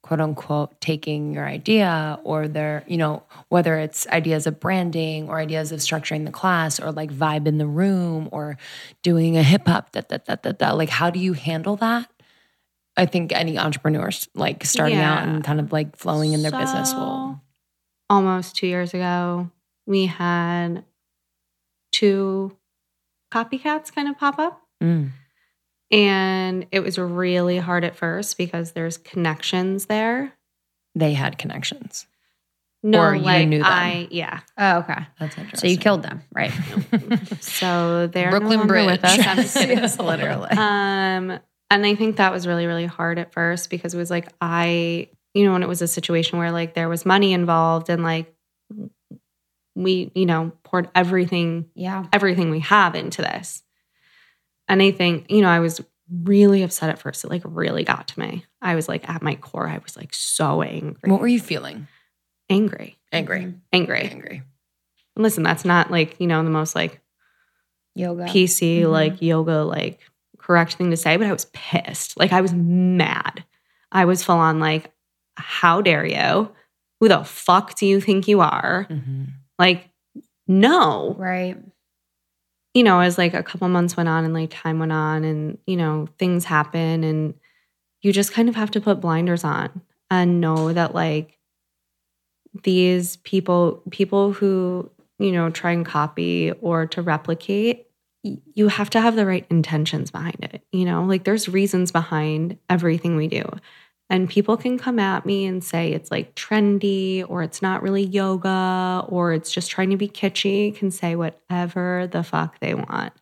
quote 0.02 0.22
unquote 0.22 0.80
taking 0.82 1.34
your 1.34 1.48
idea 1.48 2.20
or 2.24 2.48
they're 2.48 2.84
you 2.86 2.96
know 2.98 3.24
whether 3.50 3.80
it's 3.80 4.08
ideas 4.10 4.46
of 4.46 4.60
branding 4.60 5.28
or 5.30 5.39
ideas 5.39 5.72
of 5.72 5.80
structuring 5.80 6.26
the 6.26 6.32
class 6.32 6.80
or 6.80 6.91
like 6.91 7.12
vibe 7.12 7.48
in 7.48 7.58
the 7.58 7.66
room 7.66 8.30
or 8.32 8.56
doing 9.02 9.36
a 9.36 9.41
hip 9.41 9.68
hop 9.68 9.91
that 9.93 10.10
that 10.10 10.26
that 10.26 10.43
that 10.43 10.60
that 10.60 10.78
like 10.78 10.89
how 10.89 11.10
do 11.10 11.20
you 11.20 11.34
handle 11.34 11.76
that? 11.78 12.10
I 12.98 13.06
think 13.06 13.34
any 13.34 13.58
entrepreneurs 13.58 14.30
like 14.36 14.64
starting 14.64 15.00
out 15.00 15.28
and 15.28 15.43
kind 15.43 15.60
of 15.60 15.72
like 15.72 15.98
flowing 15.98 16.34
in 16.34 16.43
their 16.43 16.52
business 16.52 16.93
will. 16.93 17.41
Almost 18.10 18.56
two 18.56 18.68
years 18.68 18.93
ago, 18.93 19.50
we 19.86 20.06
had 20.06 20.86
two 21.96 22.56
copycats 23.34 23.93
kind 23.93 24.08
of 24.08 24.18
pop 24.18 24.38
up. 24.39 24.62
Mm. 24.84 25.12
And 25.91 26.66
it 26.72 26.82
was 26.82 26.98
really 26.98 27.58
hard 27.58 27.84
at 27.84 27.96
first 27.96 28.38
because 28.38 28.74
there's 28.74 28.98
connections 28.98 29.86
there. 29.86 30.34
They 30.96 31.14
had 31.14 31.38
connections. 31.38 32.08
No, 32.84 33.02
Or 33.02 33.16
you 33.16 33.46
knew 33.46 33.60
them. 33.60 33.68
I, 33.68 34.08
yeah. 34.12 34.41
Oh, 34.58 34.80
okay. 34.80 35.08
That's 35.20 35.38
interesting. 35.38 35.58
So 35.70 35.72
you 35.72 35.78
killed 35.78 36.04
them, 36.04 36.22
right? 36.34 36.52
So 37.41 38.08
they're 38.08 38.30
Brooklyn 38.30 38.60
no 38.60 38.66
Bridge. 38.66 38.86
with 38.88 39.06
us. 39.06 39.20
I'm 39.26 39.38
just 39.38 39.56
kidding. 39.58 39.78
Yes, 39.80 40.00
literally. 40.00 40.50
Um, 40.52 41.39
and 41.72 41.86
I 41.86 41.96
think 41.96 42.18
that 42.18 42.32
was 42.32 42.46
really, 42.46 42.68
really 42.68 42.86
hard 42.86 43.18
at 43.18 43.34
first 43.34 43.70
because 43.70 43.93
it 43.93 43.98
was 43.98 44.12
like 44.12 44.28
I, 44.41 45.10
you 45.34 45.46
know, 45.46 45.54
when 45.54 45.64
it 45.64 45.70
was 45.70 45.82
a 45.82 45.88
situation 45.88 46.38
where 46.38 46.52
like 46.52 46.76
there 46.76 46.89
was 46.89 47.06
money 47.06 47.34
involved 47.34 47.89
and 47.89 48.04
like 48.04 48.35
we, 49.76 50.12
you 50.16 50.26
know, 50.26 50.52
poured 50.64 50.90
everything 50.96 51.66
Yeah. 51.76 52.06
everything 52.14 52.50
we 52.50 52.62
have 52.62 52.96
into 52.96 53.22
this. 53.22 53.62
And 54.68 54.82
I 54.82 54.92
think, 54.92 55.30
you 55.30 55.42
know, 55.42 55.50
I 55.50 55.60
was 55.60 55.82
really 56.24 56.64
upset 56.64 56.90
at 56.90 57.00
first. 57.00 57.24
It 57.24 57.30
like 57.30 57.42
really 57.46 57.84
got 57.84 58.08
to 58.10 58.20
me. 58.20 58.46
I 58.62 58.76
was 58.76 58.88
like 58.88 59.08
at 59.10 59.22
my 59.22 59.36
core, 59.36 59.68
I 59.68 59.80
was 59.80 59.96
like 59.98 60.14
so 60.14 60.62
angry. 60.62 61.12
What 61.12 61.22
were 61.22 61.28
you 61.28 61.40
feeling? 61.40 61.88
angry? 62.50 62.98
Angry. 63.12 63.56
Angry. 63.74 64.02
Angry. 64.02 64.44
And 65.16 65.24
listen, 65.24 65.42
that's 65.44 65.66
not 65.66 65.90
like, 65.90 66.20
you 66.20 66.28
know, 66.28 66.44
the 66.44 66.50
most 66.52 66.76
like 66.76 67.02
Yoga. 67.96 68.26
PC, 68.26 68.82
Mhm. 68.82 68.92
like 68.92 69.22
yoga, 69.22 69.64
like 69.64 70.00
correct 70.38 70.76
thing 70.76 70.92
to 70.92 70.98
say, 70.98 71.18
but 71.18 71.26
I 71.28 71.32
was 71.34 71.46
pissed. 71.54 72.20
Like 72.20 72.34
I 72.34 72.42
was 72.42 72.54
mad. 72.54 73.44
I 73.92 74.06
was 74.06 74.24
full 74.24 74.38
on 74.38 74.60
like, 74.60 74.92
how 75.38 75.82
dare 75.82 76.06
you? 76.06 76.52
Who 77.00 77.08
the 77.08 77.24
fuck 77.24 77.76
do 77.76 77.86
you 77.88 78.00
think 78.00 78.28
you 78.28 78.42
are? 78.42 78.86
Mhm. 78.92 79.28
Like, 79.60 79.89
no. 80.47 81.16
Right. 81.18 81.58
You 82.74 82.84
know, 82.84 82.99
as 82.99 83.18
like 83.18 83.34
a 83.34 83.43
couple 83.43 83.68
months 83.70 83.95
went 83.95 84.10
on 84.10 84.26
and 84.26 84.34
like 84.34 84.49
time 84.51 84.80
went 84.80 84.91
on 84.91 85.24
and, 85.24 85.58
you 85.66 85.78
know, 85.78 86.08
things 86.20 86.43
happen 86.45 87.03
and 87.03 87.34
you 88.01 88.14
just 88.14 88.34
kind 88.34 88.49
of 88.49 88.56
have 88.56 88.72
to 88.72 88.82
put 88.82 89.01
blinders 89.01 89.43
on 89.43 89.82
and 90.12 90.41
know 90.41 90.74
that 90.74 90.95
like 90.95 91.39
these 92.64 93.18
people, 93.18 93.82
people 93.91 94.32
who, 94.34 94.89
you 95.20 95.32
know, 95.32 95.49
try 95.49 95.72
and 95.72 95.86
copy 95.86 96.51
or 96.62 96.86
to 96.88 97.01
replicate, 97.01 97.88
you 98.24 98.68
have 98.70 98.89
to 98.89 99.01
have 99.01 99.16
the 99.16 99.26
right 99.26 99.45
intentions 99.49 100.10
behind 100.12 100.38
it. 100.41 100.62
You 100.72 100.86
know, 100.86 101.03
like 101.03 101.24
there's 101.26 101.47
reasons 101.47 101.91
behind 101.91 102.58
everything 102.70 103.16
we 103.16 103.28
do. 103.28 103.43
And 104.10 104.30
people 104.30 104.56
can 104.56 104.78
come 104.78 104.99
at 104.99 105.26
me 105.26 105.45
and 105.45 105.64
say 105.64 105.91
it's 105.91 106.12
like 106.12 106.36
trendy 106.36 107.26
or 107.28 107.41
it's 107.41 107.62
not 107.62 107.82
really 107.82 108.03
yoga 108.03 109.03
or 109.08 109.34
it's 109.34 109.51
just 109.51 109.72
trying 109.72 109.89
to 109.89 109.97
be 109.97 110.08
kitschy, 110.08 110.76
can 110.76 110.91
say 110.91 111.16
whatever 111.16 112.08
the 112.12 112.22
fuck 112.22 112.60
they 112.60 112.76
want. 112.76 113.14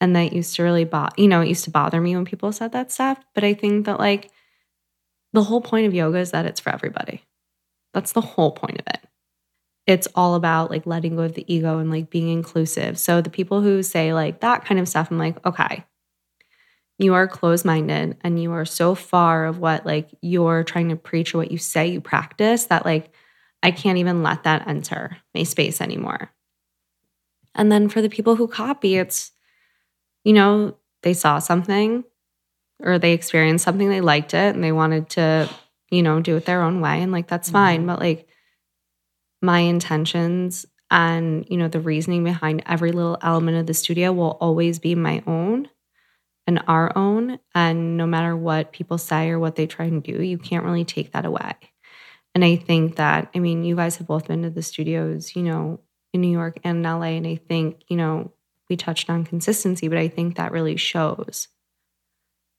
And 0.00 0.16
that 0.16 0.32
used 0.32 0.56
to 0.56 0.64
really 0.64 0.84
bother, 0.84 1.14
you 1.16 1.28
know, 1.28 1.42
it 1.42 1.48
used 1.48 1.64
to 1.64 1.70
bother 1.70 2.00
me 2.00 2.16
when 2.16 2.24
people 2.24 2.50
said 2.50 2.72
that 2.72 2.90
stuff. 2.90 3.22
But 3.34 3.44
I 3.44 3.54
think 3.54 3.86
that 3.86 4.00
like 4.00 4.30
the 5.32 5.44
whole 5.44 5.60
point 5.60 5.86
of 5.86 5.94
yoga 5.94 6.18
is 6.18 6.32
that 6.32 6.46
it's 6.46 6.60
for 6.60 6.72
everybody. 6.72 7.22
That's 7.94 8.12
the 8.12 8.20
whole 8.20 8.50
point 8.50 8.80
of 8.80 8.86
it. 8.88 9.00
It's 9.86 10.08
all 10.14 10.34
about 10.34 10.70
like 10.70 10.86
letting 10.86 11.16
go 11.16 11.22
of 11.22 11.34
the 11.34 11.52
ego 11.52 11.78
and 11.78 11.90
like 11.90 12.10
being 12.10 12.28
inclusive. 12.28 12.98
So 12.98 13.20
the 13.20 13.30
people 13.30 13.60
who 13.60 13.82
say 13.82 14.12
like 14.12 14.40
that 14.40 14.64
kind 14.64 14.80
of 14.80 14.88
stuff, 14.88 15.10
I'm 15.10 15.18
like, 15.18 15.44
okay, 15.46 15.84
you 17.00 17.14
are 17.14 17.26
closed 17.26 17.64
minded 17.64 18.18
and 18.20 18.40
you 18.40 18.52
are 18.52 18.66
so 18.66 18.94
far 18.94 19.46
of 19.46 19.58
what 19.58 19.86
like 19.86 20.10
you're 20.20 20.62
trying 20.62 20.90
to 20.90 20.96
preach 20.96 21.34
or 21.34 21.38
what 21.38 21.50
you 21.50 21.56
say 21.56 21.86
you 21.86 22.00
practice 22.00 22.66
that 22.66 22.84
like 22.84 23.10
I 23.62 23.70
can't 23.70 23.98
even 23.98 24.22
let 24.22 24.44
that 24.44 24.68
enter 24.68 25.16
my 25.34 25.42
space 25.42 25.80
anymore. 25.80 26.30
And 27.54 27.70
then 27.70 27.88
for 27.88 28.00
the 28.00 28.08
people 28.08 28.36
who 28.36 28.46
copy, 28.48 28.96
it's, 28.96 29.32
you 30.24 30.32
know, 30.32 30.76
they 31.02 31.14
saw 31.14 31.38
something 31.38 32.04
or 32.82 32.98
they 32.98 33.12
experienced 33.12 33.64
something, 33.64 33.88
they 33.88 34.00
liked 34.00 34.34
it 34.34 34.54
and 34.54 34.62
they 34.62 34.72
wanted 34.72 35.10
to, 35.10 35.48
you 35.90 36.02
know, 36.02 36.20
do 36.20 36.36
it 36.36 36.44
their 36.44 36.62
own 36.62 36.80
way. 36.80 37.02
And 37.02 37.12
like, 37.12 37.28
that's 37.28 37.48
mm-hmm. 37.48 37.56
fine. 37.56 37.86
But 37.86 37.98
like, 37.98 38.28
my 39.42 39.60
intentions 39.60 40.66
and, 40.90 41.46
you 41.48 41.56
know, 41.56 41.68
the 41.68 41.80
reasoning 41.80 42.24
behind 42.24 42.62
every 42.66 42.92
little 42.92 43.16
element 43.22 43.56
of 43.56 43.66
the 43.66 43.74
studio 43.74 44.12
will 44.12 44.36
always 44.40 44.78
be 44.78 44.94
my 44.94 45.22
own 45.26 45.68
and 46.50 46.64
our 46.66 46.92
own. 46.98 47.38
And 47.54 47.96
no 47.96 48.06
matter 48.06 48.36
what 48.36 48.72
people 48.72 48.98
say 48.98 49.30
or 49.30 49.38
what 49.38 49.54
they 49.54 49.68
try 49.68 49.84
and 49.86 50.02
do, 50.02 50.20
you 50.20 50.36
can't 50.36 50.64
really 50.64 50.84
take 50.84 51.12
that 51.12 51.24
away. 51.24 51.54
And 52.34 52.44
I 52.44 52.56
think 52.56 52.96
that, 52.96 53.30
I 53.34 53.38
mean, 53.38 53.62
you 53.62 53.76
guys 53.76 53.96
have 53.96 54.08
both 54.08 54.26
been 54.26 54.42
to 54.42 54.50
the 54.50 54.62
studios, 54.62 55.36
you 55.36 55.44
know, 55.44 55.80
in 56.12 56.20
New 56.20 56.30
York 56.30 56.58
and 56.64 56.82
LA. 56.82 57.14
And 57.14 57.26
I 57.26 57.36
think, 57.36 57.82
you 57.88 57.96
know, 57.96 58.32
we 58.68 58.76
touched 58.76 59.08
on 59.10 59.24
consistency, 59.24 59.86
but 59.86 59.98
I 59.98 60.08
think 60.08 60.36
that 60.36 60.50
really 60.50 60.76
shows 60.76 61.46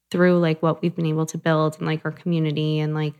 through 0.10 0.40
like 0.40 0.62
what 0.62 0.82
we've 0.82 0.96
been 0.96 1.06
able 1.06 1.26
to 1.26 1.38
build 1.38 1.78
and 1.78 1.86
like 1.86 2.06
our 2.06 2.12
community 2.12 2.80
and 2.80 2.94
like 2.94 3.16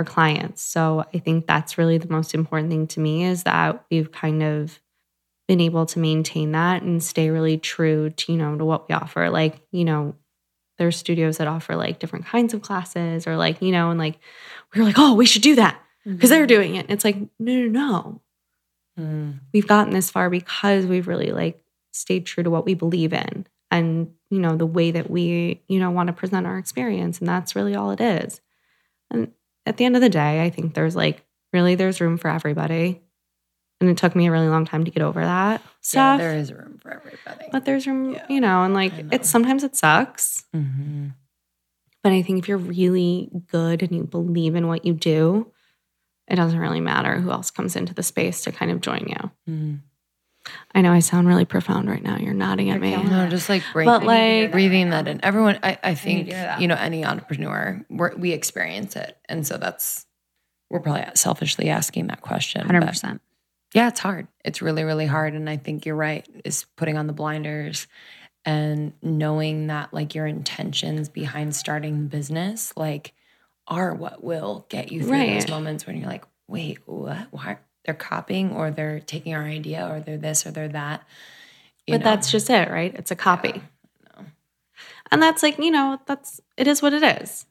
our 0.00 0.04
clients. 0.04 0.62
So 0.62 1.04
I 1.14 1.18
think 1.18 1.46
that's 1.46 1.78
really 1.78 1.98
the 1.98 2.10
most 2.10 2.34
important 2.34 2.70
thing 2.70 2.88
to 2.88 3.00
me 3.00 3.24
is 3.24 3.44
that 3.44 3.84
we've 3.88 4.10
kind 4.10 4.42
of 4.42 4.80
been 5.48 5.60
able 5.60 5.86
to 5.86 5.98
maintain 5.98 6.52
that 6.52 6.82
and 6.82 7.02
stay 7.02 7.30
really 7.30 7.58
true 7.58 8.10
to, 8.10 8.32
you 8.32 8.38
know, 8.38 8.56
to 8.56 8.64
what 8.64 8.88
we 8.88 8.94
offer. 8.94 9.28
Like, 9.30 9.60
you 9.70 9.84
know, 9.84 10.14
there's 10.78 10.96
studios 10.96 11.38
that 11.38 11.48
offer 11.48 11.76
like 11.76 11.98
different 11.98 12.26
kinds 12.26 12.54
of 12.54 12.62
classes 12.62 13.26
or 13.26 13.36
like, 13.36 13.60
you 13.60 13.72
know, 13.72 13.90
and 13.90 13.98
like 13.98 14.18
we 14.74 14.80
were 14.80 14.86
like, 14.86 14.98
oh, 14.98 15.14
we 15.14 15.26
should 15.26 15.42
do 15.42 15.56
that 15.56 15.80
because 16.04 16.30
they're 16.30 16.46
doing 16.46 16.76
it. 16.76 16.86
And 16.86 16.90
it's 16.90 17.04
like, 17.04 17.16
no, 17.38 17.54
no, 17.54 17.68
no. 17.68 18.20
Mm. 18.98 19.40
We've 19.52 19.66
gotten 19.66 19.92
this 19.92 20.10
far 20.10 20.30
because 20.30 20.86
we've 20.86 21.08
really 21.08 21.32
like 21.32 21.62
stayed 21.92 22.26
true 22.26 22.44
to 22.44 22.50
what 22.50 22.64
we 22.64 22.74
believe 22.74 23.12
in 23.12 23.46
and, 23.70 24.12
you 24.30 24.38
know, 24.38 24.56
the 24.56 24.66
way 24.66 24.90
that 24.90 25.10
we, 25.10 25.62
you 25.68 25.78
know, 25.78 25.90
want 25.90 26.08
to 26.08 26.12
present 26.12 26.46
our 26.46 26.58
experience. 26.58 27.18
And 27.18 27.28
that's 27.28 27.56
really 27.56 27.74
all 27.74 27.90
it 27.90 28.00
is. 28.00 28.40
And 29.10 29.32
at 29.66 29.76
the 29.76 29.84
end 29.84 29.96
of 29.96 30.02
the 30.02 30.08
day, 30.08 30.42
I 30.42 30.50
think 30.50 30.74
there's 30.74 30.96
like 30.96 31.24
really 31.52 31.74
there's 31.74 32.00
room 32.00 32.16
for 32.16 32.28
everybody. 32.28 33.02
And 33.82 33.90
it 33.90 33.96
took 33.96 34.14
me 34.14 34.28
a 34.28 34.30
really 34.30 34.48
long 34.48 34.64
time 34.64 34.84
to 34.84 34.90
get 34.92 35.02
over 35.02 35.20
that 35.20 35.60
Yeah, 35.60 35.68
stuff. 35.80 36.18
there 36.20 36.36
is 36.36 36.52
room 36.52 36.78
for 36.80 36.92
everybody. 36.92 37.48
but 37.50 37.64
there's 37.64 37.84
room, 37.86 38.12
Yeah, 38.14 38.24
you 38.28 38.40
know, 38.40 38.62
and 38.62 38.72
like 38.74 38.92
I 38.94 39.02
know. 39.02 39.08
it's 39.12 39.28
sometimes 39.28 39.64
it 39.64 39.74
sucks. 39.74 40.44
hmm 40.54 41.08
But 42.04 42.12
I 42.12 42.22
think 42.22 42.38
if 42.38 42.48
you're 42.48 42.58
really 42.58 43.28
good 43.48 43.82
and 43.82 43.90
you 43.92 44.04
believe 44.04 44.54
in 44.54 44.68
what 44.68 44.84
you 44.84 44.92
do, 44.94 45.50
it 46.28 46.36
doesn't 46.36 46.58
really 46.60 46.80
matter 46.80 47.18
who 47.20 47.30
else 47.32 47.50
comes 47.50 47.74
into 47.74 47.92
the 47.92 48.02
space 48.04 48.42
to 48.42 48.52
kind 48.52 48.70
of 48.70 48.80
join 48.80 49.06
you. 49.08 49.30
Mm. 49.52 49.80
I 50.74 50.80
know 50.80 50.92
I 50.92 51.00
sound 51.00 51.26
really 51.28 51.44
profound 51.44 51.88
right 51.88 52.02
now. 52.02 52.18
You're 52.18 52.34
nodding 52.34 52.70
at 52.70 52.80
me. 52.80 52.96
No, 53.02 53.28
just 53.28 53.48
like 53.48 53.62
breathing, 53.72 53.92
But, 53.92 54.04
like- 54.04 54.52
breathing 54.52 54.90
that 54.90 55.06
in. 55.08 55.24
Everyone, 55.24 55.58
I, 55.62 55.78
I 55.82 55.94
think 55.96 56.30
that. 56.30 56.60
you 56.60 56.68
know 56.68 56.74
any 56.76 57.04
entrepreneur, 57.04 57.84
we're, 57.90 58.14
we 58.16 58.30
experience 58.32 58.94
it, 58.96 59.16
and 59.28 59.44
so 59.46 59.56
that's 59.56 60.06
we're 60.70 60.80
probably 60.80 61.04
selfishly 61.14 61.68
asking 61.68 62.06
that 62.08 62.20
question. 62.22 62.64
Hundred 62.64 62.80
but 62.80 62.88
percent. 62.88 63.20
Yeah, 63.74 63.88
it's 63.88 64.00
hard. 64.00 64.28
It's 64.44 64.60
really, 64.60 64.84
really 64.84 65.06
hard, 65.06 65.34
and 65.34 65.48
I 65.48 65.56
think 65.56 65.86
you're 65.86 65.96
right. 65.96 66.26
Is 66.44 66.66
putting 66.76 66.98
on 66.98 67.06
the 67.06 67.12
blinders 67.12 67.86
and 68.44 68.92
knowing 69.02 69.68
that 69.68 69.94
like 69.94 70.14
your 70.14 70.26
intentions 70.26 71.08
behind 71.08 71.54
starting 71.54 72.02
the 72.02 72.08
business 72.08 72.72
like 72.76 73.12
are 73.68 73.94
what 73.94 74.22
will 74.22 74.66
get 74.68 74.90
you 74.90 75.02
through 75.04 75.26
those 75.26 75.48
moments 75.48 75.86
when 75.86 75.96
you're 75.96 76.08
like, 76.08 76.24
wait, 76.48 76.78
what? 76.86 77.28
Why 77.30 77.58
they're 77.84 77.94
copying 77.94 78.52
or 78.52 78.70
they're 78.70 79.00
taking 79.00 79.34
our 79.34 79.42
idea 79.42 79.88
or 79.88 80.00
they're 80.00 80.18
this 80.18 80.46
or 80.46 80.50
they're 80.50 80.68
that. 80.68 81.02
You 81.86 81.94
but 81.94 81.98
know? 81.98 82.10
that's 82.10 82.30
just 82.30 82.50
it, 82.50 82.70
right? 82.70 82.94
It's 82.94 83.10
a 83.10 83.16
copy. 83.16 83.48
Yeah, 83.48 83.60
no. 84.18 84.26
And 85.10 85.22
that's 85.22 85.42
like, 85.42 85.58
you 85.58 85.70
know, 85.70 85.98
that's 86.06 86.40
it 86.56 86.66
is 86.66 86.82
what 86.82 86.92
it 86.92 87.22
is. 87.22 87.46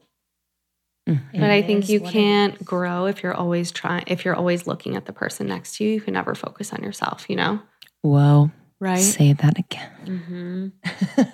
But 1.06 1.49
I 1.49 1.62
think 1.62 1.89
you 1.89 1.99
can't 1.99 2.64
grow 2.64 3.06
if 3.06 3.24
you're 3.24 3.34
always 3.34 3.72
trying 3.72 4.04
if 4.08 4.24
you're 4.24 4.36
always 4.36 4.68
looking 4.68 4.95
at 4.95 5.06
the 5.06 5.14
person 5.14 5.47
next 5.47 5.78
to 5.78 5.84
you. 5.84 5.91
You 5.91 6.02
can 6.02 6.14
never 6.14 6.36
focus 6.36 6.72
on 6.74 6.84
yourself, 6.84 7.30
you 7.30 7.36
know? 7.36 7.60
Whoa. 8.02 8.52
Right? 8.80 8.97
Say 8.97 9.34
that 9.34 9.60
again. 9.60 9.91
Mm-hmm. 10.06 10.68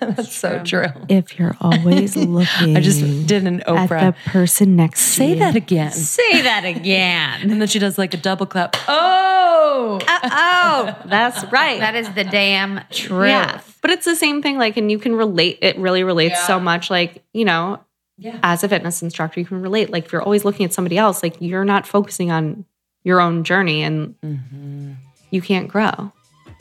That's 0.00 0.36
so 0.36 0.62
true. 0.62 0.84
If 1.08 1.38
you're 1.38 1.56
always 1.62 2.14
looking 2.14 2.76
I 2.76 2.80
just 2.80 3.00
did 3.26 3.46
an 3.46 3.60
Oprah. 3.60 3.78
at 3.78 3.88
Oprah. 3.88 4.14
the 4.24 4.30
person 4.30 4.76
next 4.76 5.00
Say 5.00 5.28
to 5.28 5.32
you. 5.32 5.38
that 5.38 5.56
again. 5.56 5.92
Say 5.92 6.42
that 6.42 6.66
again. 6.66 7.50
And 7.50 7.58
then 7.58 7.66
she 7.66 7.78
does 7.78 7.96
like 7.96 8.12
a 8.12 8.18
double 8.18 8.44
clap. 8.44 8.76
Oh. 8.86 9.98
oh, 10.04 10.96
that's 11.06 11.42
right. 11.50 11.80
that 11.80 11.94
is 11.94 12.12
the 12.12 12.24
damn 12.24 12.82
truth. 12.90 13.28
Yeah. 13.28 13.62
But 13.80 13.92
it's 13.92 14.04
the 14.04 14.16
same 14.16 14.42
thing. 14.42 14.58
Like, 14.58 14.76
and 14.76 14.90
you 14.90 14.98
can 14.98 15.14
relate, 15.14 15.58
it 15.62 15.78
really 15.78 16.04
relates 16.04 16.46
so 16.46 16.60
much. 16.60 16.90
Like, 16.90 17.24
you 17.32 17.46
know, 17.46 17.80
Yeah. 18.18 18.38
as 18.42 18.64
a 18.64 18.68
fitness 18.68 19.00
instructor, 19.02 19.38
you 19.40 19.46
can 19.46 19.62
relate. 19.62 19.90
Like, 19.90 20.06
if 20.06 20.12
you're 20.12 20.22
always 20.22 20.44
looking 20.44 20.64
at 20.66 20.72
somebody 20.72 20.98
else, 20.98 21.22
like, 21.22 21.36
you're 21.40 21.64
not 21.64 21.86
focusing 21.86 22.30
on 22.32 22.64
your 23.04 23.20
own 23.20 23.44
journey 23.44 23.82
and 23.82 24.14
Mm-hmm. 24.20 24.92
you 25.30 25.40
can't 25.40 25.68
grow. 25.68 26.12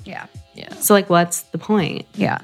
Yeah. 0.06 0.28
Yeah. 0.54 0.74
So, 0.76 0.94
like, 0.94 1.10
what's 1.10 1.42
the 1.42 1.58
point? 1.58 2.06
Yeah. 2.14 2.40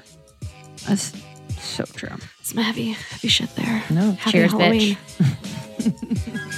That's 0.87 1.13
so 1.59 1.83
true. 1.85 2.15
Some 2.41 2.57
heavy, 2.63 2.91
heavy 2.91 3.27
shit 3.27 3.53
there. 3.55 3.83
No. 3.89 4.11
Happy 4.13 4.31
Cheers, 4.31 4.51
Halloween. 4.51 4.97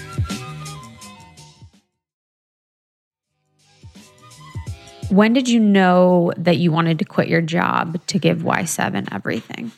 When 5.09 5.33
did 5.33 5.47
you 5.47 5.59
know 5.59 6.31
that 6.37 6.57
you 6.57 6.71
wanted 6.71 6.99
to 6.99 7.05
quit 7.05 7.27
your 7.27 7.41
job 7.41 7.99
to 8.07 8.17
give 8.19 8.39
Y7 8.39 9.07
everything? 9.13 9.71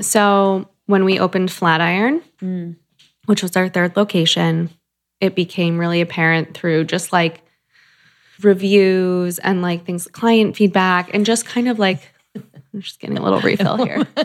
So, 0.00 0.68
when 0.90 1.04
we 1.04 1.18
opened 1.18 1.50
Flatiron, 1.50 2.22
Mm. 2.42 2.76
which 3.26 3.42
was 3.42 3.56
our 3.56 3.68
third 3.68 3.96
location, 3.96 4.70
it 5.20 5.34
became 5.34 5.78
really 5.78 6.00
apparent 6.00 6.54
through 6.54 6.84
just 6.84 7.12
like 7.12 7.42
reviews 8.42 9.38
and 9.38 9.62
like 9.62 9.84
things, 9.84 10.06
client 10.08 10.56
feedback, 10.56 11.12
and 11.14 11.24
just 11.26 11.44
kind 11.46 11.68
of 11.68 11.78
like, 11.78 12.10
I'm 12.36 12.80
just 12.80 13.00
getting 13.00 13.18
a 13.18 13.22
little 13.22 13.40
refill 13.40 13.76
here. 13.84 14.06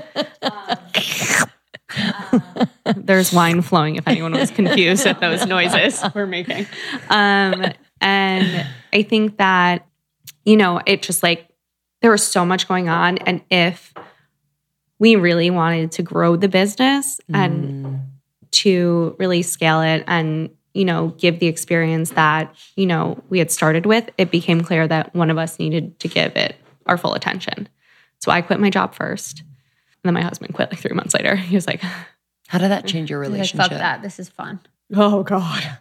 There's 2.95 3.31
wine 3.33 3.61
flowing 3.61 3.95
if 3.95 4.07
anyone 4.07 4.33
was 4.33 4.51
confused 4.51 5.05
at 5.05 5.19
those 5.19 5.45
noises 5.45 6.03
we're 6.13 6.25
making. 6.25 6.65
Um, 7.09 7.65
and 8.01 8.65
I 8.93 9.03
think 9.03 9.37
that, 9.37 9.87
you 10.45 10.57
know, 10.57 10.81
it 10.85 11.01
just 11.01 11.23
like, 11.23 11.47
there 12.01 12.11
was 12.11 12.25
so 12.25 12.45
much 12.45 12.67
going 12.67 12.89
on. 12.89 13.17
And 13.19 13.41
if 13.49 13.93
we 14.99 15.15
really 15.15 15.49
wanted 15.49 15.91
to 15.93 16.03
grow 16.03 16.35
the 16.35 16.47
business 16.47 17.19
and 17.33 17.85
Mm. 17.85 18.01
to 18.51 19.15
really 19.19 19.41
scale 19.41 19.81
it 19.81 20.03
and 20.07 20.49
you 20.73 20.85
know 20.85 21.09
give 21.17 21.39
the 21.39 21.47
experience 21.47 22.11
that 22.11 22.53
you 22.75 22.85
know 22.85 23.21
we 23.29 23.39
had 23.39 23.51
started 23.51 23.85
with 23.85 24.09
it 24.17 24.31
became 24.31 24.61
clear 24.61 24.87
that 24.87 25.13
one 25.15 25.29
of 25.29 25.37
us 25.37 25.59
needed 25.59 25.99
to 25.99 26.07
give 26.07 26.35
it 26.37 26.55
our 26.85 26.97
full 26.97 27.13
attention 27.13 27.67
so 28.19 28.31
i 28.31 28.41
quit 28.41 28.59
my 28.59 28.69
job 28.69 28.93
first 28.95 29.39
and 29.41 29.47
then 30.03 30.13
my 30.13 30.21
husband 30.21 30.53
quit 30.53 30.69
like 30.71 30.79
three 30.79 30.95
months 30.95 31.13
later 31.13 31.35
he 31.51 31.55
was 31.55 31.67
like 31.67 31.81
How 32.47 32.59
did 32.59 32.69
that 32.71 32.85
change 32.85 33.09
your 33.09 33.21
Like, 33.23 33.31
relationship? 33.31 33.71
fuck 33.71 33.79
that. 33.79 34.01
This 34.03 34.19
is 34.19 34.29
fun. 34.29 34.59
oh 34.95 35.23
god 35.23 35.77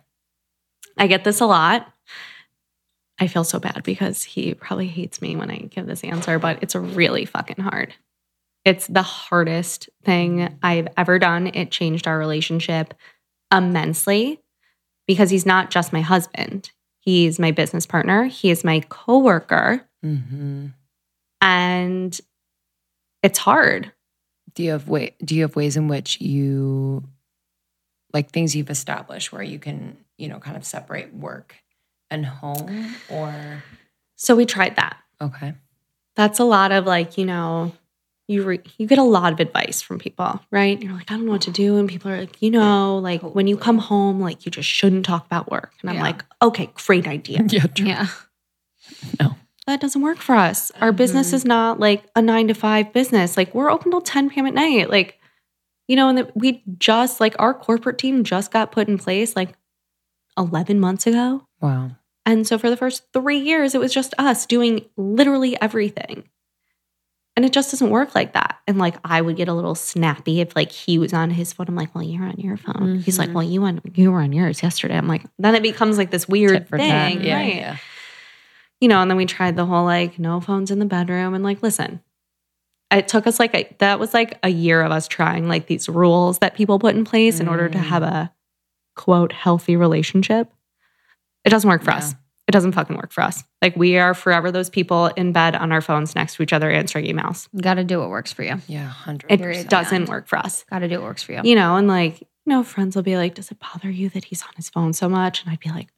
i 0.99 1.07
get 1.07 1.23
this 1.25 1.41
a 1.41 1.47
lot 1.47 1.87
i 3.21 3.27
feel 3.27 3.45
so 3.45 3.59
bad 3.61 3.83
because 3.85 4.23
he 4.25 4.55
probably 4.55 4.87
hates 4.89 5.21
me 5.23 5.37
when 5.37 5.51
i 5.51 5.57
give 5.59 5.87
this 5.87 6.03
answer 6.05 6.39
but 6.39 6.59
it's 6.63 6.75
really 6.75 7.25
fucking 7.25 7.63
hard 7.63 7.95
it's 8.65 8.87
the 8.87 9.03
hardest 9.03 9.89
thing 10.05 10.59
i've 10.63 10.89
ever 10.97 11.19
done. 11.19 11.49
It 11.49 11.71
changed 11.71 12.07
our 12.07 12.19
relationship 12.19 12.95
immensely 13.53 14.41
because 15.07 15.31
he's 15.31 15.47
not 15.47 15.71
just 15.71 15.93
my 15.93 16.01
husband. 16.01 16.71
He's 17.01 17.39
my 17.39 17.51
business 17.51 17.85
partner. 17.85 18.25
He 18.25 18.51
is 18.51 18.65
my 18.65 18.81
coworker. 18.89 19.87
Hmm 20.03 20.69
and 21.45 22.19
it's 23.23 23.39
hard. 23.39 23.93
Do 24.55 24.63
you 24.63 24.71
have 24.71 24.89
way? 24.89 25.15
Do 25.23 25.37
you 25.37 25.43
have 25.43 25.55
ways 25.55 25.77
in 25.77 25.89
which 25.89 26.21
you, 26.21 27.05
like 28.13 28.31
things 28.31 28.57
you've 28.57 28.71
established 28.71 29.31
where 29.31 29.43
you 29.43 29.59
can, 29.59 29.99
you 30.17 30.29
know, 30.29 30.39
kind 30.41 30.57
of 30.57 30.65
separate 30.65 31.15
work 31.15 31.57
and 32.11 32.25
home? 32.25 32.95
Or? 33.11 33.63
So 34.17 34.35
we 34.35 34.47
tried 34.47 34.77
that. 34.77 34.97
Okay, 35.21 35.55
that's 36.17 36.39
a 36.39 36.45
lot 36.45 36.73
of 36.73 36.87
like 36.87 37.19
you 37.19 37.27
know 37.27 37.73
you 38.29 38.43
re- 38.43 38.61
you 38.79 38.87
get 38.87 38.99
a 38.99 39.03
lot 39.03 39.33
of 39.33 39.41
advice 39.41 39.83
from 39.83 39.99
people 39.99 40.41
right? 40.51 40.81
You're 40.83 40.93
like 40.95 41.11
i 41.11 41.15
don't 41.15 41.27
know 41.27 41.33
what 41.33 41.43
to 41.43 41.51
do 41.51 41.77
and 41.77 41.89
people 41.89 42.11
are 42.11 42.21
like 42.21 42.41
you 42.41 42.51
know 42.51 42.99
like 42.99 43.23
when 43.23 43.47
you 43.47 43.57
come 43.57 43.79
home 43.79 44.21
like 44.21 44.45
you 44.47 44.51
just 44.51 44.69
shouldn't 44.69 45.05
talk 45.05 45.27
about 45.27 45.51
work. 45.51 45.73
And 45.83 45.91
i'm 45.91 45.97
Yeah. 45.97 46.03
like 46.03 46.25
okay 46.41 46.71
great 46.87 47.07
idea. 47.07 47.45
Yeah, 47.49 47.67
true. 47.67 47.87
Yeah. 47.87 48.07
no, 49.21 49.37
that 49.67 49.81
doesn't 49.81 50.01
work 50.03 50.19
for 50.19 50.35
us. 50.35 50.71
Our 50.81 50.93
business 50.93 51.29
mm-hmm. 51.29 51.37
is 51.37 51.45
not 51.45 51.81
like 51.81 52.05
a 52.17 52.23
nine 52.23 52.49
to 52.49 52.55
five 52.55 52.93
business. 52.93 53.37
Like 53.37 53.55
we're 53.55 53.71
open 53.71 53.91
till 53.91 54.01
10 54.01 54.31
p.m 54.31 54.47
at 54.47 54.55
night. 54.55 54.91
Like 54.91 55.19
you 55.89 55.97
know 55.97 56.09
and 56.09 56.19
that 56.19 56.37
we 56.37 56.63
just 56.79 57.21
like 57.21 57.35
our 57.39 57.53
corporate 57.55 57.99
team 57.99 58.25
just 58.25 58.51
got 58.51 58.73
put 58.73 58.89
in 58.89 58.97
place 58.99 59.37
like 59.37 59.55
11 60.39 60.81
months 60.81 61.07
ago. 61.07 61.47
Wow, 61.61 61.93
And 62.27 62.47
so 62.47 62.59
for 62.59 62.69
the 62.69 62.77
first 62.77 63.05
three 63.13 63.39
years, 63.39 63.75
it 63.75 63.81
was 63.81 63.93
just 63.95 64.13
us 64.19 64.45
doing 64.47 64.85
literally 64.97 65.61
everything. 65.61 66.25
And 67.37 67.45
it 67.45 67.53
just 67.53 67.73
doesn't 67.73 67.91
work 67.91 68.15
like 68.15 68.35
that. 68.35 68.61
And 68.69 68.79
like 68.79 68.95
I 69.05 69.21
would 69.21 69.37
get 69.37 69.49
a 69.49 69.55
little 69.55 69.75
snappy 69.75 70.41
if 70.41 70.55
like 70.55 70.71
he 70.71 70.99
was 70.99 71.13
on 71.13 71.31
his 71.31 71.53
phone. 71.53 71.67
I'm 71.69 71.75
like, 71.75 71.93
well, 71.95 72.05
you're 72.05 72.25
on 72.25 72.37
your 72.39 72.57
phone. 72.57 73.01
He's 73.01 73.19
like, 73.19 73.31
Mhm. 73.31 73.33
well, 73.35 73.43
you 73.43 73.65
on 73.65 73.81
you 73.95 74.13
were 74.13 74.21
on 74.21 74.33
yours 74.33 74.63
yesterday. 74.63 74.97
I'm 74.97 75.09
like, 75.09 75.23
then 75.39 75.55
it 75.57 75.63
becomes 75.63 75.99
like 75.99 76.11
this 76.13 76.29
weird 76.29 76.69
thing. 76.69 77.23
Yeah, 77.25 77.37
right. 77.37 77.55
yeah. 77.57 77.77
You 78.81 78.87
know, 78.89 79.01
and 79.03 79.11
then 79.11 79.17
we 79.17 79.27
tried 79.27 79.57
the 79.57 79.67
whole 79.67 79.85
like 79.85 80.19
no 80.19 80.41
phones 80.41 80.71
in 80.71 80.79
the 80.79 80.85
bedroom. 80.87 81.35
And 81.35 81.43
like, 81.43 81.61
listen, 81.61 82.01
it 82.93 83.09
took 83.09 83.27
us 83.27 83.41
like 83.41 83.53
a, 83.55 83.75
that 83.79 83.99
was 83.99 84.15
like 84.15 84.39
a 84.45 84.49
year 84.49 84.83
of 84.83 84.93
us 84.93 85.09
trying 85.09 85.49
like 85.49 85.67
these 85.67 85.89
rules 85.89 86.39
that 86.39 86.55
people 86.55 86.79
put 86.79 86.95
in 86.95 87.05
place 87.05 87.41
in 87.41 87.49
order 87.49 87.69
to 87.69 87.79
Mm. 87.79 87.83
have 87.83 88.03
a 88.05 88.33
quote 88.95 89.33
healthy 89.33 89.75
relationship. 89.75 90.53
It 91.45 91.51
doesn't 91.51 91.69
work 91.69 91.83
for 91.83 91.91
Yeah. 91.91 91.97
us. 91.97 92.15
It 92.47 92.53
doesn't 92.53 92.73
fucking 92.73 92.97
work 92.97 93.11
for 93.11 93.23
us. 93.23 93.43
Like 93.63 93.75
we 93.77 93.97
are 93.97 94.13
forever 94.13 94.53
those 94.53 94.69
people 94.69 95.07
in 95.07 95.33
bed 95.33 95.57
on 95.57 95.73
our 95.73 95.81
phones 95.81 96.15
next 96.15 96.37
to 96.37 96.43
each 96.43 96.53
other 96.53 96.71
answering 96.71 97.07
emails. 97.07 97.49
Got 97.59 97.75
to 97.75 97.85
do 97.85 98.01
what 98.01 98.11
works 98.11 98.33
for 98.33 98.43
you. 98.43 98.57
Yeah, 98.69 98.87
hundred. 98.87 99.31
It 99.33 99.69
doesn't 99.69 100.09
work 100.09 100.29
for 100.29 100.39
us. 100.39 100.65
Got 100.71 100.81
to 100.81 100.89
do 100.89 100.97
what 100.97 101.05
works 101.05 101.23
for 101.23 101.33
you. 101.33 101.41
You 101.43 101.55
know, 101.55 101.77
and 101.77 101.89
like, 101.89 102.21
you 102.21 102.29
know, 102.47 102.63
friends 102.63 102.97
will 102.97 103.03
be 103.03 103.17
like, 103.17 103.35
Does 103.35 103.51
it 103.51 103.59
bother 103.59 103.91
you 103.91 104.11
that 104.11 104.25
he's 104.27 104.43
on 104.43 104.51
his 104.57 104.69
phone 104.69 104.93
so 104.93 105.09
much? 105.09 105.43
And 105.43 105.51
I'd 105.51 105.61
be 105.61 105.71
like, 105.71 105.89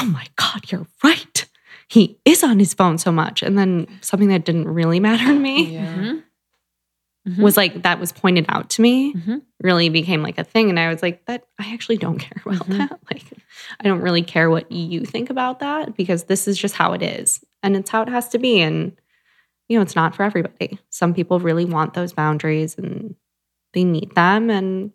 Oh 0.00 0.04
my 0.06 0.26
God, 0.36 0.72
you're 0.72 0.86
right. 1.04 1.46
He 1.88 2.18
is 2.24 2.42
on 2.42 2.58
his 2.58 2.74
phone 2.74 2.98
so 2.98 3.12
much. 3.12 3.42
And 3.42 3.56
then 3.56 3.86
something 4.00 4.28
that 4.28 4.44
didn't 4.44 4.66
really 4.66 4.98
matter 4.98 5.26
to 5.26 5.38
me 5.38 5.74
Yeah. 5.74 5.94
Mm-hmm. 5.94 6.18
Mhm. 7.28 7.36
Mhm. 7.36 7.42
was 7.42 7.56
like 7.56 7.82
that 7.82 8.00
was 8.00 8.10
pointed 8.10 8.46
out 8.48 8.68
to 8.70 8.82
me 8.82 9.14
Mhm. 9.14 9.42
really 9.62 9.88
became 9.88 10.22
like 10.22 10.38
a 10.38 10.44
thing. 10.44 10.70
And 10.70 10.78
i 10.80 10.88
was 10.88 11.02
like 11.02 11.24
that 11.26 11.44
i 11.60 11.72
actually 11.72 11.96
don't 11.98 12.18
care 12.26 12.42
about 12.44 12.68
Mhm. 12.68 12.78
that. 12.78 12.98
Like 13.12 13.22
i 13.80 13.84
don't 13.84 14.00
really 14.00 14.22
care 14.22 14.50
what 14.50 14.70
you 14.72 15.04
think 15.04 15.30
about 15.30 15.60
that 15.60 15.94
because 15.96 16.24
this 16.24 16.48
is 16.48 16.58
just 16.58 16.74
how 16.74 16.92
it 16.94 17.02
is. 17.02 17.44
And 17.62 17.76
it's 17.76 17.90
how 17.90 18.02
it 18.02 18.08
has 18.08 18.28
to 18.30 18.38
be. 18.38 18.60
And 18.60 18.92
you 19.68 19.78
know 19.78 19.82
it's 19.82 19.94
not 19.96 20.14
for 20.16 20.24
everybody. 20.24 20.78
Some 20.90 21.14
people 21.14 21.38
really 21.38 21.64
want 21.64 21.94
those 21.94 22.12
boundaries 22.12 22.76
and 22.76 23.14
they 23.72 23.84
need 23.84 24.14
them. 24.16 24.50
And 24.50 24.90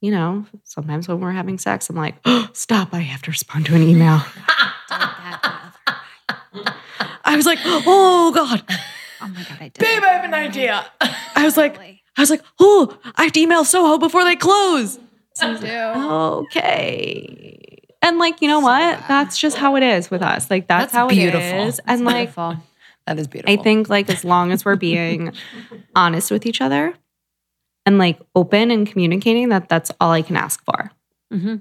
you 0.00 0.10
know 0.12 0.46
sometimes 0.64 1.08
when 1.08 1.20
we're 1.20 1.30
having 1.32 1.58
sex 1.58 1.88
i'm 1.90 1.96
like 1.96 2.14
oh, 2.24 2.48
stop. 2.52 2.94
I 2.94 3.00
have 3.00 3.22
to 3.22 3.30
respond 3.30 3.66
to 3.66 3.74
an 3.74 3.82
email. 3.82 4.20
I 7.24 7.34
was 7.36 7.46
like 7.46 7.58
oh 7.64 8.30
god 8.34 8.62
Oh 9.22 9.28
my 9.28 9.44
god, 9.44 9.58
I 9.60 9.68
did. 9.68 9.78
Babe, 9.78 10.02
I 10.02 10.08
have 10.08 10.24
an 10.24 10.34
idea. 10.34 10.84
i 11.36 11.44
was 11.44 11.56
like 11.56 11.78
I 12.16 12.20
was 12.20 12.30
like, 12.30 12.42
oh, 12.60 12.96
I 13.16 13.24
have 13.24 13.32
to 13.32 13.40
email 13.40 13.64
Soho 13.64 13.98
before 13.98 14.24
they 14.24 14.36
close. 14.36 14.98
Okay. 15.42 17.58
And 18.02 18.18
like, 18.18 18.42
you 18.42 18.48
know 18.48 18.60
what? 18.60 19.02
That's 19.08 19.38
just 19.38 19.56
how 19.56 19.76
it 19.76 19.82
is 19.82 20.10
with 20.10 20.22
us. 20.22 20.50
Like 20.50 20.68
that's, 20.68 20.92
That's 20.92 20.94
how 20.94 21.08
beautiful. 21.08 21.40
it 21.40 21.68
is. 21.68 21.80
And 21.86 22.04
like 22.04 22.34
Beautiful. 22.34 22.56
That 23.06 23.18
is 23.18 23.28
beautiful. 23.28 23.52
I 23.52 23.62
think 23.62 23.88
like 23.88 24.10
as 24.10 24.24
long 24.24 24.52
as 24.52 24.64
we're 24.64 24.76
being 24.90 25.32
honest 25.96 26.30
with 26.30 26.46
each 26.46 26.60
other 26.60 26.94
and 27.86 27.98
like 27.98 28.20
open 28.34 28.70
and 28.70 28.86
communicating 28.86 29.48
that 29.48 29.68
that's 29.68 29.90
all 30.00 30.12
I 30.12 30.22
can 30.22 30.36
ask 30.36 30.62
for. 30.64 30.90
hmm 31.30 31.56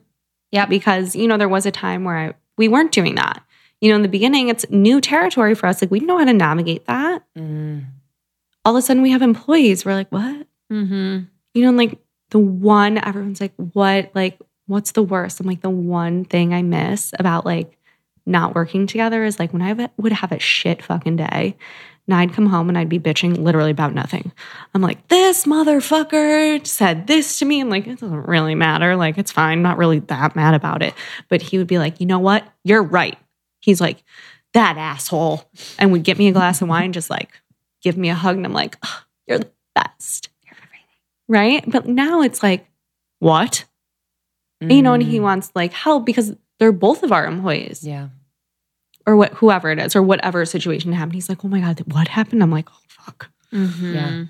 Yeah, 0.51 0.65
because 0.65 1.15
you 1.15 1.27
know 1.27 1.37
there 1.37 1.49
was 1.49 1.65
a 1.65 1.71
time 1.71 2.03
where 2.03 2.17
I, 2.17 2.33
we 2.57 2.67
weren't 2.67 2.91
doing 2.91 3.15
that. 3.15 3.40
You 3.81 3.89
know, 3.89 3.95
in 3.95 4.03
the 4.03 4.07
beginning 4.07 4.49
it's 4.49 4.69
new 4.69 5.01
territory 5.01 5.55
for 5.55 5.67
us. 5.67 5.81
Like 5.81 5.91
we 5.91 5.99
didn't 5.99 6.07
know 6.07 6.17
how 6.19 6.25
to 6.25 6.33
navigate 6.33 6.85
that. 6.85 7.23
Mm. 7.37 7.85
All 8.63 8.75
of 8.75 8.79
a 8.79 8.81
sudden 8.81 9.01
we 9.01 9.11
have 9.11 9.21
employees. 9.21 9.83
We're 9.83 9.95
like, 9.95 10.11
"What?" 10.11 10.47
hmm 10.69 11.19
you 11.53 11.63
know, 11.63 11.69
and, 11.69 11.77
like 11.77 11.99
the 12.29 12.39
one 12.39 12.97
everyone's 12.97 13.41
like, 13.41 13.53
what, 13.55 14.11
like, 14.15 14.39
what's 14.67 14.93
the 14.93 15.03
worst? 15.03 15.39
I'm 15.39 15.45
like, 15.45 15.61
the 15.61 15.69
one 15.69 16.25
thing 16.25 16.53
I 16.53 16.61
miss 16.61 17.13
about 17.19 17.45
like 17.45 17.77
not 18.25 18.55
working 18.55 18.87
together 18.87 19.23
is 19.23 19.39
like 19.39 19.53
when 19.53 19.61
I 19.61 19.89
would 19.97 20.11
have 20.13 20.31
a 20.31 20.39
shit 20.39 20.81
fucking 20.81 21.17
day 21.17 21.57
and 22.07 22.15
I'd 22.15 22.33
come 22.33 22.45
home 22.45 22.69
and 22.69 22.77
I'd 22.77 22.89
be 22.89 22.99
bitching 22.99 23.37
literally 23.37 23.71
about 23.71 23.93
nothing. 23.93 24.31
I'm 24.73 24.81
like, 24.81 25.07
this 25.09 25.45
motherfucker 25.45 26.65
said 26.65 27.07
this 27.07 27.39
to 27.39 27.45
me. 27.45 27.59
I'm 27.59 27.69
like, 27.69 27.85
it 27.85 27.99
doesn't 27.99 28.27
really 28.27 28.55
matter. 28.55 28.95
Like, 28.95 29.17
it's 29.17 29.31
fine. 29.31 29.57
I'm 29.57 29.61
not 29.61 29.77
really 29.77 29.99
that 29.99 30.35
mad 30.35 30.53
about 30.53 30.81
it. 30.81 30.93
But 31.27 31.41
he 31.41 31.57
would 31.57 31.67
be 31.67 31.77
like, 31.77 31.99
you 31.99 32.05
know 32.05 32.19
what? 32.19 32.47
You're 32.63 32.83
right. 32.83 33.17
He's 33.61 33.79
like, 33.81 34.03
that 34.53 34.77
asshole. 34.77 35.49
And 35.79 35.91
would 35.91 36.03
get 36.03 36.17
me 36.17 36.27
a 36.27 36.31
glass 36.33 36.61
of 36.61 36.67
wine, 36.67 36.91
just 36.93 37.09
like 37.09 37.31
give 37.81 37.97
me 37.97 38.09
a 38.09 38.15
hug. 38.15 38.35
And 38.37 38.45
I'm 38.45 38.53
like, 38.53 38.77
"Ugh, 38.83 39.03
you're 39.27 39.39
the 39.39 39.51
best 39.75 40.29
You're 40.45 40.55
everything. 40.55 40.85
right? 41.27 41.63
But 41.71 41.87
now 41.87 42.21
it's 42.21 42.43
like, 42.43 42.67
what? 43.19 43.65
You 44.61 44.81
know, 44.83 44.93
and 44.93 45.01
he 45.01 45.17
Mm. 45.19 45.23
wants 45.23 45.51
like 45.55 45.73
help 45.73 46.05
because 46.05 46.33
they're 46.59 46.71
both 46.71 47.01
of 47.03 47.11
our 47.11 47.25
employees 47.25 47.83
Yeah. 47.83 48.09
or 49.07 49.15
what, 49.15 49.33
whoever 49.33 49.71
it 49.71 49.79
is, 49.79 49.95
or 49.95 50.03
whatever 50.03 50.45
situation 50.45 50.93
happened. 50.93 51.13
He's 51.15 51.29
like, 51.29 51.43
oh 51.43 51.47
my 51.47 51.59
God, 51.61 51.81
what 51.91 52.07
happened? 52.09 52.43
I'm 52.43 52.51
like, 52.51 52.69
oh 52.71 52.79
fuck. 52.87 53.29
hmm 53.51 53.93
Yeah. 53.93 54.25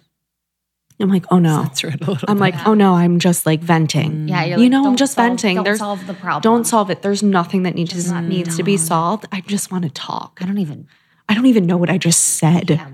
I'm 1.01 1.09
like, 1.09 1.25
oh 1.31 1.39
no. 1.39 1.63
That's 1.63 1.83
right. 1.83 1.99
I'm 2.27 2.37
like, 2.37 2.55
oh 2.65 2.73
no, 2.73 2.93
I'm 2.93 3.19
just 3.19 3.45
like 3.45 3.59
venting. 3.61 4.27
Yeah, 4.27 4.43
you're 4.43 4.57
You 4.57 4.63
like, 4.65 4.71
know, 4.71 4.85
I'm 4.87 4.95
just 4.95 5.13
solve- 5.15 5.27
venting. 5.29 5.55
Don't 5.55 5.63
There's- 5.63 5.79
solve 5.79 6.05
the 6.07 6.13
problem. 6.13 6.41
Don't 6.41 6.65
solve 6.65 6.89
it. 6.89 7.01
There's 7.01 7.23
nothing 7.23 7.63
that 7.63 7.75
needs 7.75 7.91
to, 8.09 8.21
needs 8.21 8.57
to 8.57 8.63
be 8.63 8.77
solved. 8.77 9.25
I 9.31 9.41
just 9.41 9.71
want 9.71 9.83
to 9.85 9.89
talk. 9.89 10.39
I 10.41 10.45
don't 10.45 10.57
even. 10.59 10.87
I 11.29 11.33
don't 11.33 11.45
even 11.45 11.65
know 11.65 11.77
what 11.77 11.89
I 11.89 11.97
just 11.97 12.21
said. 12.21 12.69
Yeah. 12.71 12.89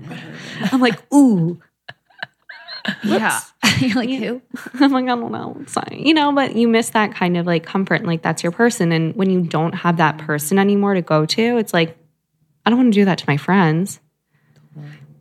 I'm 0.70 0.80
like, 0.80 1.00
ooh. 1.12 1.60
yeah. 3.02 3.40
you're 3.80 3.96
like 3.96 4.08
Yeah. 4.08 4.18
who? 4.18 4.42
I'm 4.84 4.92
like, 4.92 5.04
I 5.04 5.08
don't 5.08 5.32
know. 5.32 5.56
It's 5.60 5.72
fine. 5.74 6.02
You 6.04 6.14
know, 6.14 6.32
but 6.32 6.54
you 6.56 6.68
miss 6.68 6.90
that 6.90 7.14
kind 7.14 7.36
of 7.36 7.46
like 7.46 7.64
comfort 7.64 7.96
and 7.96 8.06
like 8.06 8.22
that's 8.22 8.42
your 8.42 8.52
person. 8.52 8.92
And 8.92 9.14
when 9.16 9.28
you 9.30 9.40
don't 9.42 9.74
have 9.74 9.96
that 9.96 10.18
person 10.18 10.58
anymore 10.58 10.94
to 10.94 11.02
go 11.02 11.26
to, 11.26 11.58
it's 11.58 11.74
like, 11.74 11.96
I 12.64 12.70
don't 12.70 12.78
want 12.78 12.92
to 12.94 13.00
do 13.00 13.04
that 13.06 13.18
to 13.18 13.24
my 13.26 13.36
friends, 13.38 13.98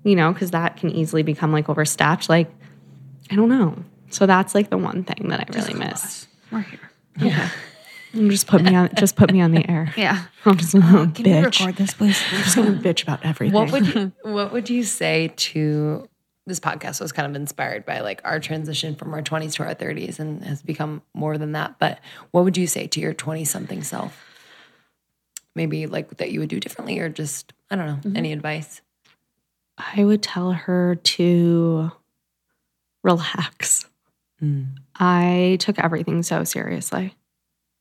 you 0.03 0.15
know, 0.15 0.31
because 0.31 0.51
that 0.51 0.77
can 0.77 0.91
easily 0.91 1.23
become 1.23 1.51
like 1.51 1.69
overstepped. 1.69 2.29
Like, 2.29 2.51
I 3.29 3.35
don't 3.35 3.49
know. 3.49 3.83
So 4.09 4.25
that's 4.25 4.55
like 4.55 4.69
the 4.69 4.77
one 4.77 5.03
thing 5.03 5.29
that 5.29 5.39
I 5.41 5.57
really 5.57 5.73
miss. 5.73 6.27
We're 6.51 6.61
here. 6.61 6.91
Yeah. 7.19 7.49
Just 8.13 8.47
put 8.47 8.63
me 8.63 8.73
on 8.73 8.89
just 8.97 9.15
put 9.15 9.31
me 9.31 9.41
on 9.41 9.51
the 9.51 9.69
air. 9.69 9.93
Yeah. 9.97 10.23
I'm 10.45 10.57
just 10.57 10.73
gonna 10.73 11.03
uh, 11.03 11.11
Can 11.11 11.25
you 11.25 11.33
bitch. 11.33 11.59
record 11.59 11.75
this, 11.75 11.93
please? 11.93 12.23
I'm 12.31 12.43
just 12.43 12.55
gonna 12.55 12.71
bitch 12.71 13.03
about 13.03 13.23
everything. 13.25 13.53
What 13.53 13.71
would 13.71 13.93
you 13.93 14.11
what 14.23 14.53
would 14.53 14.69
you 14.69 14.83
say 14.83 15.33
to 15.35 16.07
this 16.47 16.59
podcast 16.59 17.01
was 17.01 17.11
kind 17.11 17.29
of 17.29 17.35
inspired 17.35 17.85
by 17.85 17.99
like 17.99 18.21
our 18.23 18.39
transition 18.39 18.95
from 18.95 19.13
our 19.13 19.21
20s 19.21 19.53
to 19.55 19.63
our 19.63 19.75
30s 19.75 20.19
and 20.19 20.43
has 20.45 20.61
become 20.61 21.01
more 21.13 21.37
than 21.37 21.51
that. 21.51 21.77
But 21.77 21.99
what 22.31 22.45
would 22.45 22.55
you 22.55 22.65
say 22.65 22.87
to 22.87 23.01
your 23.01 23.13
20 23.13 23.43
something 23.43 23.83
self? 23.83 24.23
Maybe 25.53 25.85
like 25.85 26.17
that 26.17 26.31
you 26.31 26.39
would 26.39 26.49
do 26.49 26.61
differently 26.61 26.99
or 26.99 27.09
just 27.09 27.53
I 27.69 27.75
don't 27.75 27.87
know, 27.87 27.95
mm-hmm. 27.95 28.17
any 28.17 28.31
advice? 28.31 28.81
I 29.77 30.05
would 30.05 30.23
tell 30.23 30.53
her 30.53 30.95
to 30.95 31.91
relax. 33.07 33.87
Mm. 34.43 34.75
I 34.99 35.57
took 35.59 35.79
everything 35.79 36.21
so 36.21 36.43
seriously. 36.43 37.15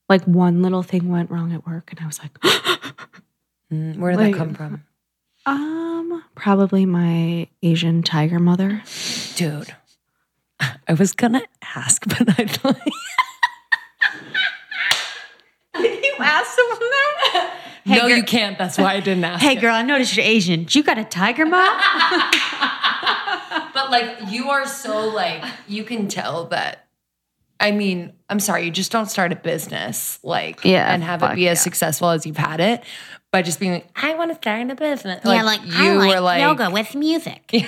Like 0.09 0.23
one 0.23 0.63
little 0.63 0.81
thing 0.83 1.09
went 1.09 1.29
wrong 1.29 1.53
at 1.53 1.67
work, 1.67 1.91
and 1.91 1.99
I 1.99 2.07
was 2.07 2.19
like, 2.19 2.33
Mm. 3.71 3.97
Where 3.97 4.11
did 4.13 4.19
Like- 4.21 4.31
that 4.31 4.37
come 4.37 4.53
from? 4.53 4.83
um, 5.45 6.23
probably 6.35 6.85
my 6.85 7.47
Asian 7.61 8.01
tiger 8.01 8.39
mother. 8.39 8.81
Dude. 9.35 9.75
I 10.59 10.93
was 10.97 11.11
gonna 11.13 11.41
ask, 11.75 12.03
but 12.07 12.29
I 12.39 12.45
thought 12.47 12.79
Did 15.75 16.03
you 16.03 16.15
asked 16.19 16.55
someone 16.55 16.79
that? 16.79 17.53
Hey, 17.87 17.95
No, 17.95 18.07
girl- 18.07 18.17
you 18.17 18.23
can't. 18.23 18.57
That's 18.57 18.77
why 18.77 18.95
I 18.95 18.99
didn't 18.99 19.23
ask. 19.23 19.41
Hey, 19.41 19.55
girl, 19.55 19.73
I 19.73 19.81
noticed 19.81 20.15
you're 20.17 20.25
Asian. 20.25 20.67
You 20.69 20.83
got 20.83 20.97
a 20.97 21.05
tiger 21.05 21.45
mom? 21.45 21.79
But 23.73 23.91
like 23.91 24.17
you 24.31 24.49
are 24.49 24.65
so 24.65 25.07
like 25.09 25.43
you 25.67 25.83
can 25.83 26.07
tell 26.07 26.45
that 26.45 26.87
I 27.59 27.71
mean, 27.71 28.13
I'm 28.29 28.39
sorry, 28.39 28.65
you 28.65 28.71
just 28.71 28.91
don't 28.91 29.05
start 29.09 29.31
a 29.31 29.35
business 29.35 30.19
like 30.23 30.63
Yeah, 30.65 30.91
and 30.93 31.03
have 31.03 31.21
it 31.23 31.35
be 31.35 31.47
as 31.47 31.59
yeah. 31.59 31.61
successful 31.63 32.09
as 32.09 32.25
you've 32.25 32.37
had 32.37 32.59
it 32.59 32.83
by 33.31 33.41
just 33.43 33.59
being 33.59 33.73
like, 33.73 33.87
I 33.95 34.15
want 34.15 34.31
to 34.31 34.35
start 34.35 34.69
a 34.69 34.75
business. 34.75 35.21
yeah, 35.23 35.43
like 35.43 35.63
you 35.65 35.71
I 36.01 36.17
like, 36.19 36.41
yoga 36.41 36.69
with 36.71 36.95
music. 36.95 37.51
you 37.53 37.61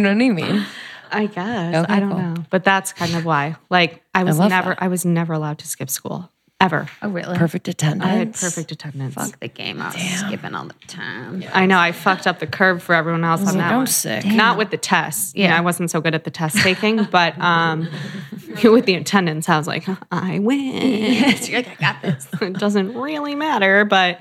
know 0.00 0.10
what 0.12 0.22
I 0.22 0.28
mean? 0.30 0.66
I 1.12 1.26
guess 1.26 1.74
Okay, 1.84 1.92
I 1.92 2.00
don't 2.00 2.10
cool. 2.10 2.18
know, 2.18 2.34
but 2.50 2.64
that's 2.64 2.92
kind 2.92 3.14
of 3.14 3.24
why. 3.24 3.56
Like 3.70 4.02
I 4.14 4.24
was 4.24 4.38
love 4.38 4.50
never, 4.50 4.70
that. 4.70 4.82
I 4.82 4.88
was 4.88 5.04
never 5.04 5.32
allowed 5.32 5.58
to 5.58 5.66
skip 5.68 5.90
school 5.90 6.28
ever. 6.64 6.88
oh, 7.02 7.08
really? 7.10 7.36
Perfect 7.36 7.68
attendance. 7.68 8.04
I 8.04 8.14
had 8.14 8.34
perfect 8.34 8.72
attendance. 8.72 9.14
Fuck 9.14 9.38
the 9.40 9.48
game. 9.48 9.80
I 9.82 9.86
was 9.86 10.20
skipping 10.20 10.54
all 10.54 10.66
the 10.66 10.74
time. 10.86 11.44
I 11.52 11.66
know 11.66 11.78
I 11.78 11.92
fucked 11.92 12.26
up 12.26 12.38
the 12.38 12.46
curve 12.46 12.82
for 12.82 12.94
everyone 12.94 13.24
else 13.24 13.40
on 13.40 13.46
like, 13.46 13.56
that 13.56 13.70
I'm 13.72 13.76
one. 13.78 13.86
sick. 13.86 14.24
Not 14.24 14.56
with 14.58 14.70
the 14.70 14.76
tests. 14.76 15.34
Yeah, 15.34 15.48
Yeah. 15.48 15.58
I 15.58 15.60
wasn't 15.60 15.90
so 15.90 16.00
good 16.00 16.14
at 16.14 16.24
the 16.24 16.30
test 16.30 16.56
taking, 16.58 17.04
but 17.10 17.38
um, 17.38 17.88
with 18.64 18.86
the 18.86 18.94
attendance, 18.94 19.48
I 19.48 19.58
was 19.58 19.66
like, 19.66 19.84
I 20.10 20.38
win. 20.38 21.36
You're 21.42 21.58
like, 21.62 21.68
I 21.68 21.74
got 21.80 22.02
this. 22.02 22.26
it 22.40 22.54
doesn't 22.58 22.94
really 22.96 23.34
matter, 23.34 23.84
but 23.84 24.20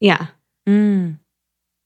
yeah, 0.00 0.26
Mm. 0.68 1.18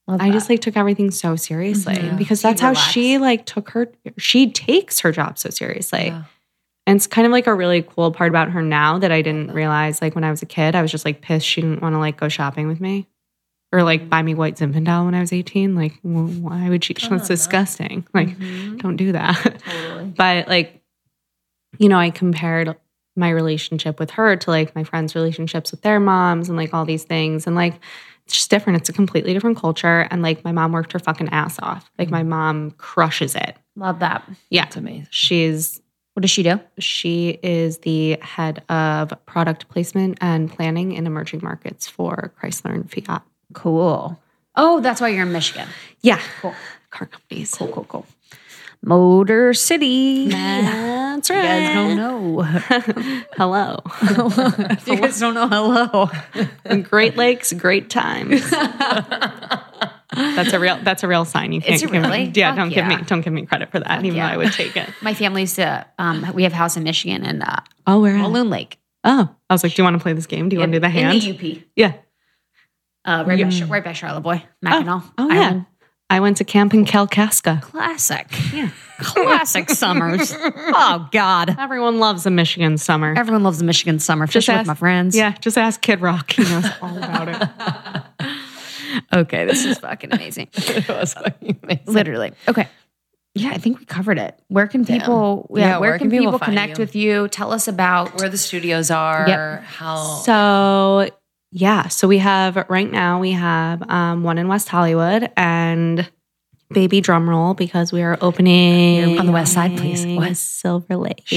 I 0.08 0.30
just 0.30 0.50
like 0.50 0.60
took 0.60 0.76
everything 0.76 1.10
so 1.12 1.36
seriously 1.36 1.94
Mhm. 1.94 2.18
because 2.18 2.42
you 2.42 2.50
that's 2.50 2.60
how 2.60 2.74
she 2.74 3.18
like 3.18 3.46
took 3.46 3.70
her. 3.70 3.90
She 4.18 4.50
takes 4.50 5.00
her 5.00 5.12
job 5.12 5.38
so 5.38 5.48
seriously. 5.50 6.06
Yeah. 6.06 6.24
And 6.86 6.96
it's 6.96 7.06
kind 7.06 7.26
of 7.26 7.32
like 7.32 7.46
a 7.46 7.54
really 7.54 7.82
cool 7.82 8.10
part 8.10 8.28
about 8.28 8.50
her 8.50 8.62
now 8.62 8.98
that 8.98 9.12
I 9.12 9.22
didn't 9.22 9.52
realize. 9.52 10.02
Like 10.02 10.14
when 10.14 10.24
I 10.24 10.30
was 10.30 10.42
a 10.42 10.46
kid, 10.46 10.74
I 10.74 10.82
was 10.82 10.90
just 10.90 11.04
like 11.04 11.20
pissed 11.20 11.46
she 11.46 11.60
didn't 11.60 11.80
want 11.80 11.94
to 11.94 11.98
like 11.98 12.16
go 12.16 12.28
shopping 12.28 12.66
with 12.66 12.80
me 12.80 13.08
or 13.72 13.82
like 13.82 14.08
buy 14.08 14.22
me 14.22 14.34
white 14.34 14.56
Zinfandel 14.56 15.06
when 15.06 15.14
I 15.14 15.20
was 15.20 15.32
18. 15.32 15.74
Like, 15.74 15.98
wh- 16.00 16.42
why 16.42 16.68
would 16.68 16.84
she? 16.84 16.94
That's 16.94 17.06
oh, 17.10 17.18
disgusting. 17.26 18.06
Like, 18.14 18.28
mm-hmm. 18.28 18.76
don't 18.76 18.96
do 18.96 19.12
that. 19.12 19.62
but 20.16 20.48
like, 20.48 20.82
you 21.78 21.88
know, 21.88 21.98
I 21.98 22.10
compared 22.10 22.76
my 23.16 23.30
relationship 23.30 23.98
with 23.98 24.10
her 24.12 24.36
to 24.36 24.50
like 24.50 24.74
my 24.74 24.84
friends' 24.84 25.14
relationships 25.14 25.70
with 25.70 25.82
their 25.82 26.00
moms 26.00 26.48
and 26.48 26.58
like 26.58 26.74
all 26.74 26.84
these 26.84 27.04
things. 27.04 27.46
And 27.46 27.56
like, 27.56 27.74
it's 28.26 28.34
just 28.34 28.50
different. 28.50 28.80
It's 28.80 28.88
a 28.88 28.92
completely 28.92 29.32
different 29.32 29.58
culture. 29.58 30.06
And 30.10 30.22
like, 30.22 30.44
my 30.44 30.52
mom 30.52 30.72
worked 30.72 30.92
her 30.92 30.98
fucking 30.98 31.30
ass 31.30 31.58
off. 31.60 31.90
Like, 31.98 32.10
my 32.10 32.22
mm. 32.22 32.28
mom 32.28 32.70
crushes 32.72 33.34
it. 33.34 33.56
Love 33.76 34.00
that. 34.00 34.28
Yeah. 34.50 34.64
That's 34.64 34.76
amazing. 34.76 35.08
She's 35.10 35.81
What 36.14 36.20
does 36.20 36.30
she 36.30 36.42
do? 36.42 36.60
she 36.78 37.38
is 37.42 37.78
the 37.78 38.18
head 38.20 38.62
of 38.68 39.12
product 39.24 39.68
placement 39.68 40.18
and 40.20 40.50
planning 40.52 40.92
in 40.92 41.06
emerging 41.06 41.40
markets 41.42 41.88
for 41.88 42.32
Chrysler 42.40 42.74
and 42.74 42.90
Fiat. 42.90 43.22
Cool. 43.54 44.18
Oh, 44.54 44.80
that's 44.80 45.00
why 45.00 45.08
you're 45.08 45.22
in 45.22 45.32
Michigan. 45.32 45.68
Yeah. 46.02 46.20
Cool. 46.42 46.54
Car 46.90 47.06
companies. 47.06 47.54
Cool, 47.54 47.68
cool, 47.68 47.84
cool. 47.84 48.06
Motor 48.84 49.54
City. 49.54 50.28
That's 50.28 51.30
right. 51.30 51.38
You 51.42 51.42
guys 51.42 51.74
don't 51.74 51.96
know. 51.96 52.42
Hello. 53.36 53.80
you 54.86 54.96
guys 54.96 55.20
don't 55.20 55.34
know 55.34 55.48
hello. 55.48 56.10
great 56.82 57.16
Lakes, 57.16 57.52
great 57.52 57.88
times. 57.90 58.42
That's 60.14 60.52
a 60.52 60.60
real 60.60 60.78
that's 60.82 61.02
a 61.02 61.08
real 61.08 61.24
sign. 61.24 61.52
You 61.52 61.60
can't 61.60 61.74
Is 61.74 61.82
it 61.82 61.90
give 61.90 62.02
really? 62.02 62.26
me 62.26 62.32
yeah, 62.34 62.50
Fuck 62.50 62.56
don't 62.58 62.68
give 62.70 62.86
me 62.86 62.96
don't 63.06 63.20
give 63.22 63.32
me 63.32 63.46
credit 63.46 63.70
for 63.70 63.80
that, 63.80 64.04
even 64.04 64.16
yeah. 64.16 64.28
though 64.28 64.34
I 64.34 64.36
would 64.36 64.52
take 64.52 64.76
it. 64.76 64.88
My 65.02 65.14
family's 65.14 65.54
to 65.54 65.86
um 65.98 66.30
we 66.34 66.42
have 66.44 66.52
a 66.52 66.56
house 66.56 66.76
in 66.76 66.82
Michigan 66.82 67.24
and 67.24 67.42
uh 67.42 67.56
Oh, 67.86 68.00
we're 68.00 68.16
at 68.16 68.22
Walloon 68.22 68.50
Lake. 68.50 68.78
Oh. 69.04 69.34
I 69.50 69.54
was 69.54 69.62
like, 69.64 69.74
Do 69.74 69.82
you 69.82 69.84
want 69.84 69.96
to 69.98 70.02
play 70.02 70.12
this 70.12 70.26
game? 70.26 70.48
Do 70.48 70.54
you 70.54 70.60
want 70.60 70.72
to 70.72 70.76
do 70.76 70.80
the 70.80 70.88
hand? 70.90 71.22
In 71.24 71.36
the 71.36 71.56
UP. 71.56 71.62
yeah. 71.76 71.94
Uh, 73.04 73.24
right, 73.26 73.42
by, 73.42 73.50
Char- 73.50 73.66
right 73.68 73.84
by 73.84 73.92
Charlevoix. 73.92 74.42
Mackinac. 74.60 75.02
Oh 75.18 75.28
yeah. 75.28 75.40
Island. 75.40 75.66
I 76.08 76.20
went 76.20 76.36
to 76.36 76.44
camp 76.44 76.74
in 76.74 76.84
Kalkaska. 76.84 77.62
Classic. 77.62 78.26
Yeah. 78.52 78.68
Classic 78.98 79.68
summers. 79.70 80.32
Oh 80.38 81.08
God. 81.10 81.56
Everyone 81.58 81.98
loves 81.98 82.26
a 82.26 82.30
Michigan 82.30 82.76
summer. 82.76 83.14
Everyone 83.16 83.42
loves 83.42 83.60
a 83.62 83.64
Michigan 83.64 83.98
summer. 83.98 84.26
Fish 84.26 84.46
with 84.46 84.66
my 84.66 84.74
friends. 84.74 85.16
Yeah, 85.16 85.32
just 85.40 85.56
ask 85.56 85.80
Kid 85.80 86.00
Rock. 86.02 86.32
He 86.32 86.42
knows 86.44 86.66
all 86.82 86.96
about 86.98 87.28
it. 88.20 88.28
Okay, 89.12 89.44
this 89.44 89.64
is 89.64 89.78
fucking 89.78 90.12
amazing. 90.12 90.48
It 90.54 90.88
was 90.88 91.14
fucking 91.14 91.60
amazing. 91.62 91.84
Literally. 91.86 92.32
Okay. 92.48 92.68
Yeah, 93.34 93.50
I 93.50 93.58
think 93.58 93.78
we 93.78 93.86
covered 93.86 94.18
it. 94.18 94.38
Where 94.48 94.66
can 94.66 94.84
people 94.84 95.50
yeah, 95.54 95.60
Yeah, 95.60 95.78
where, 95.78 95.98
can, 95.98 96.10
people, 96.10 96.38
find 96.38 96.50
connect 96.50 96.78
you? 96.78 96.82
with 96.82 96.94
you? 96.94 97.28
Tell 97.28 97.52
us 97.52 97.66
about 97.66 98.18
Where 98.18 98.28
the 98.28 98.36
studios 98.36 98.90
are, 98.90 99.24
Yep. 99.26 99.62
how 99.64 99.96
So 100.24 101.08
yeah, 101.50 101.88
so 101.88 102.08
we 102.08 102.18
have 102.18 102.56
right 102.68 102.90
now 102.90 103.20
we 103.20 103.32
have 103.32 103.88
um, 103.90 104.22
one 104.22 104.38
in 104.38 104.48
West 104.48 104.68
Hollywood 104.68 105.30
and 105.36 106.10
baby 106.72 107.00
drum 107.00 107.28
roll 107.28 107.54
because 107.54 107.92
we 107.92 108.02
are 108.02 108.16
opening 108.20 109.18
on 109.18 109.26
the 109.26 109.32
west 109.32 109.52
side, 109.52 109.76
please. 109.76 110.06
What? 110.06 110.36
Silver 110.36 110.96
Lake. 110.96 111.30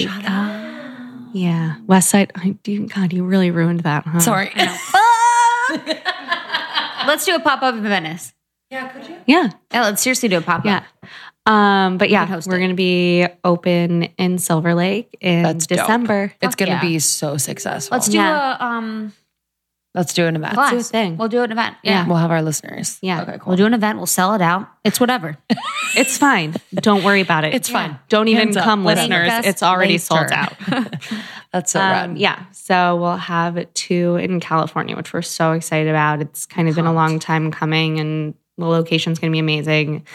Yeah, 1.35 1.75
West 1.85 2.09
Side. 2.11 2.31
I, 2.33 2.51
God, 2.87 3.11
you 3.11 3.25
really 3.25 3.51
ruined 3.51 3.81
that. 3.81 4.05
Huh? 4.05 4.19
Sorry. 4.19 4.53
Let's 7.07 7.25
do 7.25 7.35
a 7.35 7.39
pop 7.39 7.61
up 7.61 7.75
in 7.75 7.83
Venice. 7.83 8.33
yeah, 8.69 8.87
could 8.89 9.07
you? 9.07 9.15
Yeah, 9.25 9.49
Yeah, 9.71 9.83
let's 9.83 10.01
seriously 10.01 10.29
do 10.29 10.37
a 10.37 10.41
pop 10.41 10.59
up. 10.59 10.65
yeah. 10.65 10.83
Um, 11.47 11.97
but 11.99 12.09
yeah, 12.09 12.39
we're 12.47 12.59
gonna 12.59 12.73
be 12.73 13.27
open 13.43 14.03
in 14.17 14.39
Silver 14.39 14.73
Lake 14.73 15.15
in 15.21 15.43
That's 15.43 15.67
dope. 15.67 15.77
December. 15.79 16.33
It's 16.41 16.55
gonna 16.55 16.71
yeah. 16.71 16.81
be 16.81 16.97
so 16.99 17.37
successful. 17.37 17.95
Let's 17.95 18.07
do 18.09 18.17
Yeah. 18.17 18.57
a 18.59 18.63
um 18.63 19.13
let's 19.93 20.13
do 20.13 20.25
an 20.25 20.35
event. 20.35 20.55
class. 20.55 20.71
do 20.71 20.77
a 20.79 20.83
thing. 20.83 21.17
We'll 21.17 21.27
do 21.27 21.43
an 21.43 21.51
event. 21.51 21.75
Yeah. 21.83 22.07
We'll 22.07 22.17
have 22.17 22.31
our 22.31 22.41
listeners. 22.41 22.97
Yeah. 23.03 23.21
Okay, 23.21 23.33
cool. 23.39 23.51
We'll 23.51 23.57
do 23.57 23.65
an 23.67 23.75
event. 23.75 23.97
We'll 23.99 24.07
sell 24.07 24.33
it 24.33 24.41
out. 24.41 24.67
It's 24.83 24.99
whatever. 24.99 25.37
It's 25.97 26.17
fine. 26.17 26.53
Don't 26.73 27.05
worry 27.05 27.21
about 27.21 27.45
it. 27.45 27.53
It's 27.53 27.69
fine. 27.69 27.97
Don't 28.09 28.27
even 28.27 28.47
Hands 28.47 28.57
up. 28.57 28.65
come, 28.65 28.83
Let's 28.83 28.99
listeners. 29.07 29.45
It's 29.45 29.63
already 29.63 29.93
later. 29.93 30.03
sold 30.03 30.29
out. 30.29 30.53
That's 31.55 31.71
so 31.71 31.79
Um, 31.79 31.89
rad. 31.89 32.17
yeah. 32.17 32.43
So 32.51 32.97
we'll 32.97 33.15
have 33.15 33.65
two 33.73 34.17
in 34.17 34.41
California, 34.41 34.93
which 34.97 35.13
we're 35.13 35.21
so 35.21 35.53
excited 35.53 35.87
about. 35.87 36.19
It's 36.19 36.45
kind 36.45 36.67
of 36.67 36.75
been 36.75 36.85
a 36.85 36.91
long 36.91 37.17
time 37.17 37.49
coming, 37.49 37.97
and 37.97 38.33
the 38.57 38.65
location's 38.65 39.19
going 39.19 39.31
to 39.31 39.33
be 39.35 39.39
amazing. 39.39 40.05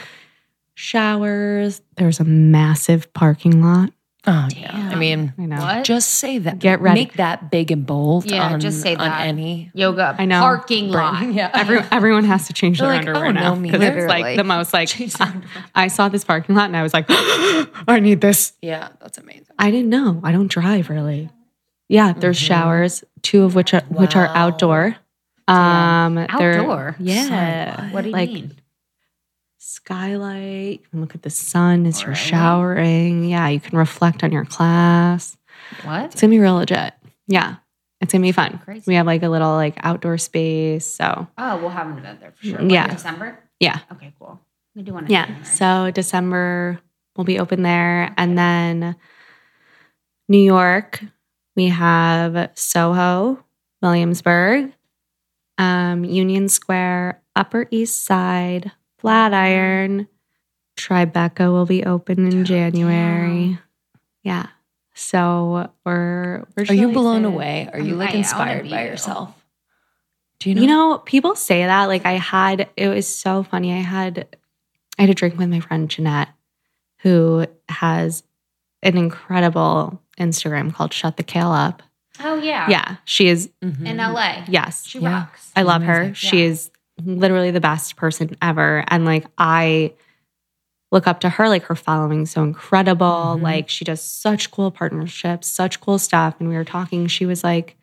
Showers. 0.75 1.81
There's 1.97 2.21
a 2.21 2.25
massive 2.25 3.11
parking 3.15 3.63
lot. 3.63 3.91
Oh 4.27 4.49
yeah. 4.55 4.91
I 4.93 4.97
mean, 4.97 5.33
I 5.39 5.47
know. 5.47 5.57
What? 5.61 5.85
just 5.85 6.11
say 6.11 6.37
that. 6.39 6.59
Get 6.59 6.81
ready. 6.83 7.01
Make 7.01 7.15
that 7.15 7.51
big 7.51 7.71
and 7.71 7.87
bold. 7.87 8.31
Yeah, 8.31 8.53
on, 8.53 8.61
just 8.61 8.83
say 8.83 8.93
on 8.95 8.99
that. 9.09 9.27
any. 9.27 9.71
Yoga. 9.73 10.15
I 10.19 10.27
know. 10.27 10.41
Parking 10.41 10.91
lot. 10.91 11.23
Yeah. 11.33 11.51
Every, 11.55 11.79
everyone 11.91 12.25
has 12.25 12.47
to 12.49 12.53
change 12.53 12.81
their 12.81 12.89
like, 12.89 12.99
underwear 12.99 13.27
oh, 13.27 13.31
now 13.31 13.55
no, 13.55 13.61
because 13.63 13.81
it's 13.81 14.07
like 14.09 14.37
the 14.37 14.45
most 14.45 14.75
like 14.75 14.91
I 15.75 15.89
saw 15.89 16.09
this 16.11 16.23
parking 16.25 16.55
lot 16.55 16.67
and 16.67 16.77
I 16.77 16.83
was 16.83 16.93
like, 16.93 17.07
I 17.09 17.99
need 18.01 18.21
this. 18.21 18.53
yeah, 18.61 18.89
that's 19.01 19.17
amazing. 19.17 19.47
I 19.59 19.71
didn't 19.71 19.89
know. 19.89 20.21
I 20.23 20.33
don't 20.33 20.49
drive 20.49 20.91
really. 20.91 21.31
Yeah, 21.89 22.13
there's 22.13 22.39
Mm-hmm. 22.39 22.47
showers, 22.47 23.05
two 23.23 23.45
of 23.45 23.55
which 23.55 23.73
are 23.75 23.81
which 23.89 24.17
are 24.17 24.27
outdoor. 24.29 24.97
Um, 25.49 26.15
they're- 26.15 26.27
Outdoor? 26.29 26.97
yeah. 27.01 27.91
What 27.91 28.03
do 28.03 28.09
you 28.09 28.13
like 28.13 28.31
mean? 28.31 28.60
Skylight. 29.75 30.81
You 30.83 30.87
can 30.91 31.01
look 31.01 31.15
at 31.15 31.23
the 31.23 31.31
sun 31.31 31.87
as 31.87 32.03
you're 32.03 32.15
showering. 32.15 33.25
Yeah, 33.25 33.49
you 33.49 33.61
can 33.61 33.77
reflect 33.79 34.23
on 34.25 34.33
your 34.33 34.45
class. 34.45 35.37
What? 35.85 36.07
It's 36.13 36.21
gonna 36.21 36.31
be 36.31 36.39
real 36.39 36.55
legit. 36.57 36.95
Yeah, 37.27 37.57
it's 38.01 38.13
gonna 38.13 38.23
be 38.23 38.33
fun. 38.33 38.59
Crazy. 38.65 38.85
We 38.87 38.95
have 38.97 39.07
like 39.07 39.23
a 39.23 39.29
little 39.29 39.53
like 39.55 39.75
outdoor 39.83 40.19
space. 40.19 40.87
So 40.87 41.27
Oh, 41.39 41.59
we'll 41.59 41.69
have 41.71 41.89
an 41.89 41.99
event 41.99 42.21
there 42.21 42.33
for 42.33 42.45
sure. 42.47 42.63
Yeah. 42.63 42.83
Like 42.85 42.93
December? 42.93 43.39
yeah, 43.61 43.81
Okay, 43.93 44.13
cool. 44.19 44.41
We 44.75 44.83
do 44.83 44.93
want 44.93 45.07
to 45.07 45.13
yeah. 45.13 45.43
So 45.43 45.91
December 45.91 46.81
we'll 47.17 47.25
be 47.25 47.39
open 47.39 47.63
there, 47.63 48.15
and 48.17 48.37
then 48.39 48.97
New 50.29 50.39
York 50.43 51.03
we 51.57 51.67
have 51.69 52.51
Soho, 52.55 53.45
Williamsburg, 53.83 54.73
um, 55.59 56.05
Union 56.05 56.49
Square, 56.49 57.21
Upper 57.37 57.67
East 57.71 58.05
Side, 58.05 58.71
Flatiron, 59.01 60.09
Tribeca 60.77 61.51
will 61.53 61.67
be 61.67 61.85
open 61.85 62.31
in 62.31 62.45
January. 62.45 63.59
Yeah. 64.23 64.47
So 64.95 65.71
we're 65.85 66.45
we're 66.57 66.65
Are 66.69 66.75
you 66.75 66.93
blown 66.93 67.23
excited. 67.25 67.35
away? 67.35 67.69
Are 67.73 67.81
you 67.81 67.95
like 67.97 68.11
I 68.11 68.19
inspired 68.19 68.69
by 68.69 68.85
you. 68.85 68.91
yourself? 68.91 69.35
Do 70.41 70.49
you 70.51 70.55
know? 70.57 70.61
You 70.63 70.67
know, 70.69 70.99
people 70.99 71.35
say 71.35 71.65
that. 71.65 71.87
Like 71.87 72.05
I 72.07 72.13
had, 72.13 72.69
it 72.77 72.89
was 72.89 73.07
so 73.13 73.43
funny. 73.43 73.73
I 73.73 73.81
had, 73.81 74.27
I 74.99 75.03
had 75.03 75.11
a 75.11 75.15
drink 75.15 75.39
with 75.39 75.49
my 75.49 75.61
friend 75.61 75.89
Jeanette, 75.89 76.29
who 76.99 77.47
has 77.69 78.23
an 78.83 78.97
incredible 78.97 80.01
Instagram 80.19 80.73
called 80.75 80.93
Shut 80.93 81.17
the 81.17 81.23
Kale 81.23 81.51
Up. 81.53 81.83
Oh 82.23 82.37
yeah. 82.37 82.69
Yeah, 82.69 82.97
she 83.05 83.29
is. 83.29 83.51
Mm-hmm. 83.63 83.87
In 83.87 83.97
LA. 83.97 84.45
Yes, 84.49 84.87
She 84.87 84.99
rocks. 84.99 85.51
I 85.57 85.63
love 85.63 85.83
her. 85.83 86.13
She 86.15 86.43
is 86.43 86.71
literally 87.05 87.51
the 87.51 87.61
best 87.61 87.97
person 87.97 88.37
ever. 88.43 88.85
And 88.89 89.05
like, 89.05 89.27
I 89.39 89.95
look 90.93 91.07
up 91.07 91.21
to 91.21 91.29
her, 91.29 91.49
like, 91.49 91.65
her 91.65 91.77
following 91.77 92.27
so 92.27 92.43
incredible. 92.43 93.07
Mm-hmm. 93.07 93.43
Like, 93.45 93.69
she 93.69 93.85
does 93.85 94.01
such 94.01 94.51
cool 94.51 94.71
partnerships, 94.71 95.49
such 95.49 95.81
cool 95.81 95.99
stuff. 95.99 96.37
And 96.39 96.49
we 96.49 96.57
were 96.57 96.65
talking, 96.65 97.07
she 97.07 97.27
was 97.27 97.45
like, 97.45 97.77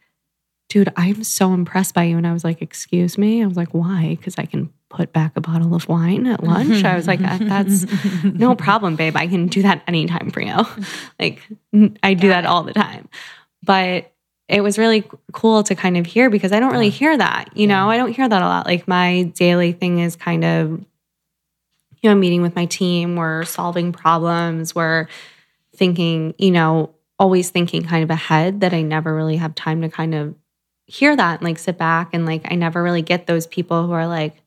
dude, 0.69 0.91
I'm 0.97 1.23
so 1.23 1.53
impressed 1.53 1.93
by 1.93 2.03
you. 2.03 2.17
And 2.17 2.27
I 2.27 2.33
was 2.33 2.43
like, 2.43 2.61
excuse 2.61 3.17
me? 3.17 3.43
I 3.43 3.47
was 3.47 3.57
like, 3.57 3.73
why? 3.73 4.15
Because 4.17 4.35
I 4.37 4.45
can 4.45 4.71
put 4.89 5.13
back 5.13 5.33
a 5.35 5.41
bottle 5.41 5.73
of 5.75 5.87
wine 5.87 6.27
at 6.27 6.43
lunch. 6.43 6.83
I 6.83 6.95
was 6.95 7.07
like, 7.07 7.21
"Uh, 7.21 7.37
that's 7.41 7.85
no 8.23 8.55
problem, 8.55 8.95
babe. 8.95 9.15
I 9.15 9.27
can 9.27 9.47
do 9.47 9.61
that 9.63 9.83
anytime 9.87 10.31
for 10.31 10.41
you. 10.41 10.55
like, 11.19 11.41
I 12.03 12.13
do 12.13 12.29
that 12.29 12.45
all 12.45 12.63
the 12.63 12.73
time. 12.73 13.09
But 13.63 14.13
it 14.47 14.61
was 14.61 14.77
really 14.77 15.03
cool 15.33 15.63
to 15.63 15.75
kind 15.75 15.97
of 15.97 16.05
hear 16.05 16.29
because 16.29 16.51
I 16.51 16.59
don't 16.59 16.71
really 16.71 16.89
hear 16.89 17.17
that. 17.17 17.49
You 17.55 17.67
know, 17.67 17.89
I 17.89 17.97
don't 17.97 18.13
hear 18.13 18.27
that 18.27 18.41
a 18.41 18.45
lot. 18.45 18.65
Like, 18.65 18.87
my 18.87 19.23
daily 19.23 19.73
thing 19.73 19.99
is 19.99 20.15
kind 20.15 20.45
of, 20.45 20.69
you 22.01 22.09
know, 22.09 22.15
meeting 22.15 22.41
with 22.41 22.55
my 22.55 22.65
team, 22.65 23.15
we're 23.15 23.43
solving 23.43 23.91
problems, 23.91 24.73
we're 24.73 25.07
thinking, 25.75 26.33
you 26.37 26.51
know, 26.51 26.93
always 27.19 27.49
thinking 27.49 27.83
kind 27.83 28.03
of 28.03 28.09
ahead 28.09 28.61
that 28.61 28.73
I 28.73 28.83
never 28.83 29.13
really 29.13 29.37
have 29.37 29.55
time 29.55 29.81
to 29.81 29.89
kind 29.89 30.13
of 30.15 30.35
hear 30.85 31.15
that 31.15 31.39
and 31.39 31.43
like 31.43 31.59
sit 31.59 31.77
back 31.77 32.13
and 32.13 32.25
like 32.25 32.49
I 32.49 32.55
never 32.55 32.81
really 32.81 33.01
get 33.01 33.27
those 33.27 33.47
people 33.47 33.85
who 33.85 33.91
are 33.91 34.07
like, 34.07 34.41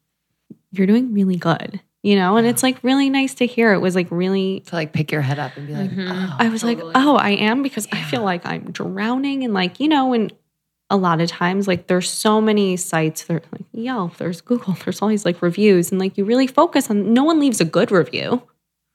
you're 0.73 0.87
doing 0.87 1.13
really 1.13 1.37
good, 1.37 1.81
you 2.03 2.17
know? 2.17 2.37
And 2.37 2.47
it's 2.47 2.63
like 2.63 2.83
really 2.83 3.11
nice 3.11 3.35
to 3.35 3.47
hear. 3.47 3.73
It 3.73 3.79
was 3.79 3.95
like 3.95 4.09
really, 4.11 4.61
To 4.67 4.75
like 4.75 4.93
pick 4.93 5.13
your 5.13 5.23
head 5.23 5.39
up 5.39 5.57
and 5.57 5.67
be 5.67 5.75
like, 5.75 5.91
mm-hmm. 5.91 6.11
oh, 6.11 6.37
I 6.39 6.49
was 6.49 6.63
like, 6.63 6.81
oh, 6.83 7.17
I 7.17 7.31
am 7.31 7.63
because 7.63 7.87
I 7.93 8.03
feel 8.03 8.23
like 8.23 8.47
I'm 8.47 8.71
drowning 8.71 9.45
and 9.45 9.55
like, 9.55 9.81
you 9.81 9.89
know, 9.89 10.13
and 10.13 10.33
a 10.91 10.97
lot 10.97 11.21
of 11.21 11.29
times 11.29 11.69
like 11.69 11.87
there's 11.87 12.11
so 12.11 12.41
many 12.41 12.77
sites 12.77 13.25
there's 13.25 13.45
like 13.53 13.65
Yelp, 13.73 14.17
there's 14.17 14.41
Google, 14.41 14.77
there's 14.85 15.01
all 15.01 15.09
these 15.09 15.25
like 15.25 15.41
reviews 15.41 15.91
and 15.91 16.01
like 16.01 16.19
you 16.19 16.25
really 16.25 16.49
focus 16.49 16.91
on 16.91 17.15
no 17.15 17.25
one 17.25 17.39
leaves 17.39 17.61
a 17.61 17.65
good 17.65 17.91
review. 17.91 18.43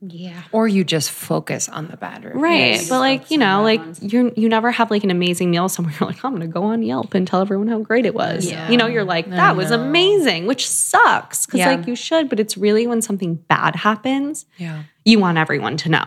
Yeah. 0.08 0.44
or 0.52 0.68
you 0.68 0.84
just 0.84 1.12
focus 1.12 1.68
on 1.70 1.88
the 1.88 1.98
bad 1.98 2.24
reviews. 2.24 2.42
Right. 2.42 2.86
But 2.90 3.00
like, 3.00 3.32
you 3.32 3.38
know, 3.38 3.64
like 3.64 3.82
you're 4.02 4.32
you 4.36 4.48
never 4.50 4.72
have 4.72 4.92
like 4.92 5.04
an 5.04 5.12
amazing 5.12 5.52
meal 5.52 5.68
somewhere. 5.70 5.94
You're 6.00 6.10
like, 6.10 6.24
I'm 6.24 6.34
gonna 6.34 6.48
go 6.48 6.64
on 6.64 6.84
Yelp 6.84 7.14
and 7.14 7.28
tell 7.28 7.42
everyone 7.42 7.68
how 7.68 7.80
great 7.80 8.06
it 8.06 8.14
was. 8.14 8.52
You 8.52 8.78
know, 8.78 8.88
you're 8.88 9.04
like, 9.04 9.30
that 9.30 9.56
was 9.56 9.72
amazing, 9.72 10.46
which 10.48 10.68
sucks. 10.68 11.46
Cause 11.46 11.60
Yeah. 11.60 11.72
like 11.76 11.88
you 11.88 11.96
should, 11.96 12.30
but 12.30 12.40
it's 12.40 12.58
really 12.58 12.88
when 12.88 13.02
something 13.02 13.36
bad 13.36 13.76
happens, 13.76 14.46
Yeah. 14.58 14.84
you 15.04 15.20
want 15.20 15.38
everyone 15.38 15.78
to 15.78 15.90
know. 15.90 16.06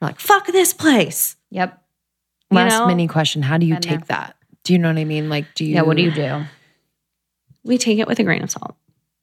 You're 0.00 0.08
like, 0.10 0.20
fuck 0.20 0.46
this 0.46 0.72
place. 0.74 1.36
Yep. 1.50 1.80
You 2.50 2.56
Last 2.56 2.72
know? 2.78 2.86
mini 2.86 3.08
question. 3.08 3.42
How 3.42 3.58
do 3.58 3.66
you 3.66 3.74
Been 3.74 3.82
take 3.82 4.06
that? 4.06 4.36
Do 4.64 4.72
you 4.72 4.78
know 4.78 4.88
what 4.88 4.98
I 4.98 5.04
mean? 5.04 5.28
Like, 5.28 5.46
do 5.54 5.64
you? 5.64 5.74
Yeah, 5.74 5.82
what 5.82 5.96
do 5.96 6.02
you 6.02 6.10
do? 6.10 6.42
We 7.64 7.78
take 7.78 7.98
it 7.98 8.06
with 8.06 8.18
a 8.18 8.24
grain 8.24 8.42
of 8.42 8.50
salt. 8.50 8.76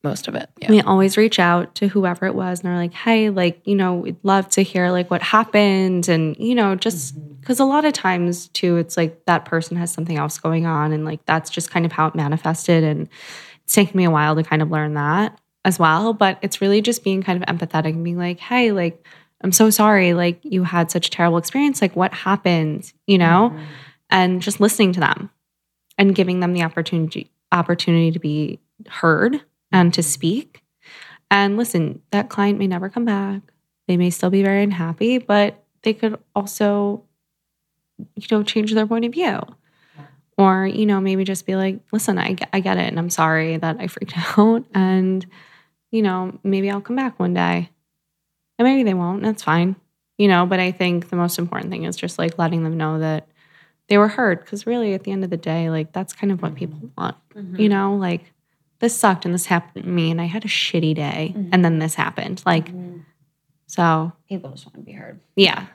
Most 0.04 0.28
of 0.28 0.34
it. 0.34 0.50
Yeah. 0.60 0.72
We 0.72 0.82
always 0.82 1.16
reach 1.16 1.38
out 1.38 1.76
to 1.76 1.88
whoever 1.88 2.26
it 2.26 2.34
was 2.34 2.62
and 2.62 2.70
are 2.70 2.76
like, 2.76 2.94
hey, 2.94 3.30
like, 3.30 3.62
you 3.66 3.76
know, 3.76 3.96
we'd 3.96 4.18
love 4.24 4.50
to 4.50 4.64
hear 4.64 4.90
like 4.90 5.12
what 5.12 5.22
happened. 5.22 6.10
And, 6.10 6.36
you 6.40 6.56
know, 6.56 6.76
just 6.76 7.16
mm-hmm. 7.16 7.34
because 7.36 7.60
a 7.60 7.66
lot 7.66 7.86
of 7.86 7.94
times 7.94 8.48
too, 8.48 8.78
it's 8.78 8.98
like 8.98 9.26
that 9.26 9.46
person 9.46 9.78
has 9.78 9.92
something 9.92 10.18
else 10.18 10.40
going 10.40 10.66
on. 10.66 10.92
And 10.92 11.06
like 11.06 11.24
that's 11.26 11.52
just 11.52 11.70
kind 11.70 11.86
of 11.86 11.92
how 11.92 12.08
it 12.08 12.16
manifested. 12.16 12.84
And 12.84 13.10
it's 13.64 13.74
taken 13.74 13.96
me 13.96 14.06
a 14.06 14.12
while 14.12 14.36
to 14.36 14.44
kind 14.44 14.64
of 14.64 14.72
learn 14.72 14.96
that 14.96 15.40
as 15.66 15.78
well. 15.78 16.14
But 16.14 16.40
it's 16.42 16.62
really 16.62 16.82
just 16.82 17.04
being 17.04 17.22
kind 17.22 17.42
of 17.42 17.48
empathetic 17.48 17.94
and 17.94 18.04
being 18.04 18.18
like, 18.18 18.40
hey, 18.40 18.72
like, 18.72 19.06
I'm 19.44 19.52
so 19.52 19.70
sorry. 19.70 20.16
Like, 20.16 20.40
you 20.44 20.64
had 20.64 20.90
such 20.90 21.08
a 21.08 21.12
terrible 21.12 21.38
experience. 21.38 21.80
Like, 21.80 21.96
what 21.96 22.14
happened? 22.14 22.92
You 23.06 23.20
know? 23.20 23.52
Mm-hmm. 23.54 23.64
And 24.10 24.42
just 24.42 24.60
listening 24.60 24.94
to 24.94 25.00
them 25.00 25.30
and 25.98 26.16
giving 26.16 26.40
them 26.40 26.54
the 26.54 26.64
opportunity 26.64 27.32
opportunity 27.52 28.12
to 28.12 28.20
be 28.20 28.60
heard 28.88 29.42
and 29.72 29.94
to 29.94 30.04
speak. 30.04 30.64
And 31.30 31.58
listen, 31.58 32.02
that 32.12 32.30
client 32.30 32.60
may 32.60 32.68
never 32.68 32.90
come 32.90 33.06
back. 33.06 33.42
They 33.88 33.98
may 33.98 34.10
still 34.10 34.30
be 34.30 34.44
very 34.44 34.64
unhappy, 34.64 35.18
but 35.18 35.64
they 35.84 35.94
could 35.94 36.20
also, 36.36 37.04
you 38.16 38.28
know, 38.30 38.44
change 38.44 38.74
their 38.74 38.88
point 38.88 39.06
of 39.06 39.14
view. 39.14 39.40
Or, 40.38 40.66
you 40.66 40.86
know, 40.86 41.00
maybe 41.00 41.24
just 41.24 41.46
be 41.46 41.56
like, 41.56 41.80
listen, 41.92 42.18
I, 42.18 42.34
get- 42.34 42.50
I 42.52 42.62
get 42.62 42.78
it. 42.78 42.88
And 42.88 42.98
I'm 42.98 43.10
sorry 43.10 43.58
that 43.58 43.78
I 43.80 43.88
freaked 43.88 44.14
out. 44.38 44.66
And, 44.74 45.26
you 45.92 46.02
know, 46.02 46.40
maybe 46.44 46.70
I'll 46.70 46.82
come 46.82 46.96
back 46.96 47.20
one 47.20 47.34
day. 47.34 47.70
And 48.58 48.68
maybe 48.68 48.84
they 48.84 48.94
won't. 48.94 49.24
That's 49.24 49.44
fine. 49.44 49.76
You 50.18 50.28
know, 50.28 50.46
but 50.46 50.60
I 50.60 50.72
think 50.72 51.10
the 51.10 51.16
most 51.16 51.40
important 51.40 51.72
thing 51.72 51.84
is 51.84 51.96
just 51.96 52.20
like 52.20 52.38
letting 52.38 52.64
them 52.64 52.78
know 52.78 53.00
that 53.00 53.28
they 53.88 53.98
were 53.98 54.08
heard. 54.08 54.46
Cause 54.46 54.68
really, 54.68 54.94
at 54.94 55.04
the 55.04 55.12
end 55.12 55.24
of 55.24 55.30
the 55.30 55.38
day, 55.38 55.70
like 55.70 55.94
that's 55.94 56.14
kind 56.14 56.32
of 56.32 56.42
what 56.42 56.56
people 56.56 56.92
want. 56.98 57.18
You 57.36 57.42
mm-hmm. 57.42 57.68
know, 57.68 57.96
like 57.96 58.32
this 58.82 58.98
sucked 58.98 59.26
and 59.26 59.34
this 59.34 59.46
happened 59.46 59.86
to 59.86 59.90
me 59.90 60.12
and 60.12 60.20
I 60.20 60.26
had 60.26 60.44
a 60.44 60.50
shitty 60.50 60.96
day 60.96 61.34
mm-hmm. 61.36 61.50
and 61.54 61.64
then 61.64 61.80
this 61.80 61.96
happened. 61.96 62.44
Like, 62.46 62.66
mm-hmm. 62.68 62.98
so 63.68 64.12
People 64.28 64.52
just 64.52 64.66
want 64.66 64.76
to 64.76 64.82
be 64.82 64.92
heard. 64.92 65.20
yeah. 65.36 65.68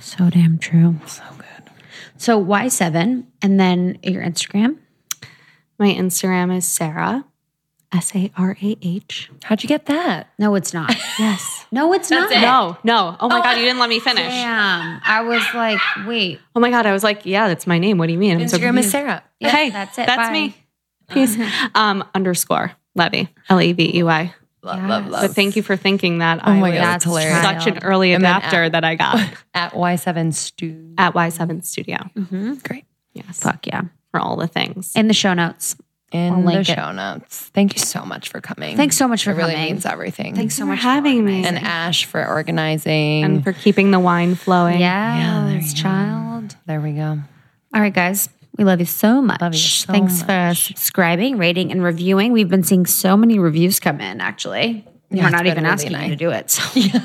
So 0.00 0.28
damn 0.30 0.58
true. 0.58 0.96
So 1.06 1.22
good. 1.36 1.70
So 2.16 2.42
Y7? 2.44 3.24
And 3.42 3.60
then 3.60 3.98
your 4.02 4.22
Instagram? 4.22 4.78
My 5.78 5.94
Instagram 5.94 6.54
is 6.54 6.66
Sarah, 6.66 7.24
S 7.92 8.14
A 8.14 8.30
R 8.36 8.56
A 8.62 8.76
H. 8.82 9.30
How'd 9.44 9.62
you 9.62 9.68
get 9.68 9.86
that? 9.86 10.28
No, 10.38 10.54
it's 10.54 10.74
not. 10.74 10.94
Yes. 11.18 11.66
No, 11.70 11.92
it's 11.92 12.10
not. 12.10 12.30
No, 12.30 12.78
no. 12.82 13.14
Oh 13.20 13.28
my 13.28 13.40
oh, 13.40 13.42
God, 13.42 13.58
you 13.58 13.64
didn't 13.64 13.78
let 13.78 13.90
me 13.90 14.00
finish. 14.00 14.26
Damn. 14.26 15.00
I 15.04 15.20
was 15.22 15.42
like, 15.54 15.78
wait. 16.06 16.40
Oh 16.56 16.60
my 16.60 16.70
God, 16.70 16.86
I 16.86 16.92
was 16.92 17.04
like, 17.04 17.26
yeah, 17.26 17.46
that's 17.46 17.66
my 17.66 17.78
name. 17.78 17.98
What 17.98 18.06
do 18.06 18.14
you 18.14 18.18
mean? 18.18 18.40
I'm 18.40 18.48
so 18.48 18.56
Instagram 18.56 18.78
is. 18.78 18.90
Sarah. 18.90 19.22
Yeah, 19.38 19.50
hey, 19.50 19.68
that's 19.68 19.98
it. 19.98 20.06
That's 20.06 20.28
Bye. 20.28 20.32
me. 20.32 20.56
Peace. 21.10 21.36
um, 21.74 22.04
underscore 22.14 22.72
Levey, 22.94 23.28
L 23.48 23.60
E 23.60 23.72
V 23.72 23.98
E 23.98 24.02
Y. 24.02 24.34
Love, 24.62 24.82
love, 24.84 25.06
love. 25.06 25.22
But 25.22 25.30
thank 25.34 25.56
you 25.56 25.62
for 25.62 25.74
thinking 25.76 26.18
that. 26.18 26.40
Oh 26.40 26.50
I 26.50 26.60
my 26.60 26.68
was 26.70 26.78
God, 26.78 26.84
that's 26.84 27.04
hilarious. 27.04 27.42
Such 27.42 27.66
an 27.66 27.78
early 27.82 28.12
adapter 28.12 28.64
at- 28.64 28.72
that 28.72 28.84
I 28.84 28.94
got 28.94 29.18
At 29.54 29.72
Y7 29.72 30.34
Studio. 30.34 30.94
at 30.98 31.14
Y7 31.14 31.64
Studio. 31.64 31.98
Great. 32.62 32.84
Yes. 33.14 33.40
Fuck 33.40 33.66
yeah. 33.66 33.82
For 34.10 34.20
all 34.20 34.36
the 34.36 34.46
things. 34.48 34.92
In 34.94 35.08
the 35.08 35.14
show 35.14 35.32
notes. 35.34 35.76
In 36.12 36.32
I'll 36.34 36.40
the 36.40 36.46
link 36.46 36.68
it. 36.68 36.74
show 36.74 36.92
notes. 36.92 37.48
Thank 37.54 37.74
you 37.74 37.78
so 37.80 38.04
much 38.04 38.28
for 38.28 38.40
coming. 38.40 38.76
Thanks 38.76 38.96
so 38.96 39.06
much 39.08 39.24
for 39.24 39.30
It 39.30 39.36
really 39.36 39.52
coming. 39.54 39.66
means 39.70 39.86
everything. 39.86 40.34
Thanks 40.34 40.56
so 40.56 40.62
for 40.64 40.66
much 40.66 40.80
for 40.80 40.82
having 40.82 41.24
me. 41.24 41.44
And 41.46 41.56
Ash 41.56 42.04
for 42.04 42.26
organizing. 42.26 43.24
and 43.24 43.42
for 43.44 43.52
keeping 43.52 43.92
the 43.92 44.00
wine 44.00 44.34
flowing. 44.34 44.80
Yes, 44.80 45.72
child. 45.72 46.56
there 46.66 46.80
we 46.80 46.92
go. 46.92 47.18
All 47.72 47.80
right, 47.80 47.94
guys. 47.94 48.28
We 48.60 48.66
love 48.66 48.78
you 48.78 48.84
so 48.84 49.22
much. 49.22 49.40
Love 49.40 49.54
you 49.54 49.58
so 49.58 49.90
Thanks 49.90 50.22
for 50.22 50.52
subscribing, 50.54 51.38
rating, 51.38 51.72
and 51.72 51.82
reviewing. 51.82 52.34
We've 52.34 52.50
been 52.50 52.62
seeing 52.62 52.84
so 52.84 53.16
many 53.16 53.38
reviews 53.38 53.80
come 53.80 54.02
in, 54.02 54.20
actually. 54.20 54.86
Yeah, 55.08 55.24
We're 55.24 55.30
not 55.30 55.46
even 55.46 55.64
asking 55.64 55.92
you 55.92 56.10
to 56.10 56.16
do 56.16 56.30
it. 56.30 56.50
So 56.50 56.62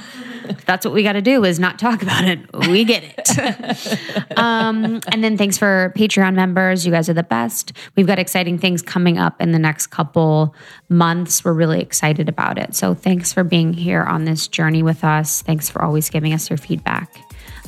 that's 0.65 0.85
what 0.85 0.93
we 0.93 1.01
got 1.01 1.13
to 1.13 1.21
do 1.21 1.45
is 1.45 1.57
not 1.57 1.79
talk 1.79 2.03
about 2.03 2.25
it. 2.25 2.39
We 2.69 2.83
get 2.83 3.05
it. 3.05 4.37
um, 4.37 4.99
and 5.07 5.23
then 5.23 5.37
thanks 5.37 5.57
for 5.57 5.93
Patreon 5.95 6.33
members. 6.33 6.85
You 6.85 6.91
guys 6.91 7.07
are 7.07 7.13
the 7.13 7.23
best. 7.23 7.71
We've 7.95 8.05
got 8.05 8.19
exciting 8.19 8.57
things 8.57 8.81
coming 8.81 9.17
up 9.17 9.41
in 9.41 9.53
the 9.53 9.59
next 9.59 9.87
couple 9.87 10.53
months. 10.89 11.45
We're 11.45 11.53
really 11.53 11.79
excited 11.79 12.27
about 12.27 12.57
it. 12.57 12.75
So 12.75 12.93
thanks 12.93 13.31
for 13.31 13.45
being 13.45 13.71
here 13.71 14.03
on 14.03 14.25
this 14.25 14.49
journey 14.49 14.83
with 14.83 15.05
us. 15.05 15.41
Thanks 15.41 15.69
for 15.69 15.81
always 15.81 16.09
giving 16.09 16.33
us 16.33 16.49
your 16.49 16.57
feedback. 16.57 17.17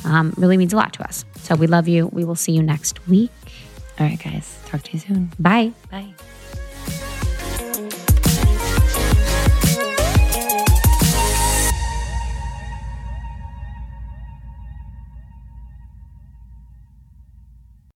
Um, 0.04 0.34
really 0.36 0.58
means 0.58 0.74
a 0.74 0.76
lot 0.76 0.92
to 0.92 1.04
us. 1.04 1.24
So 1.36 1.54
we 1.54 1.66
love 1.66 1.88
you. 1.88 2.08
We 2.08 2.26
will 2.26 2.36
see 2.36 2.52
you 2.52 2.62
next 2.62 3.08
week. 3.08 3.30
All 3.98 4.06
right, 4.06 4.22
guys. 4.22 4.58
Talk 4.66 4.82
to 4.82 4.92
you 4.92 5.00
soon. 5.00 5.32
Bye. 5.38 5.72
Bye. 5.90 6.14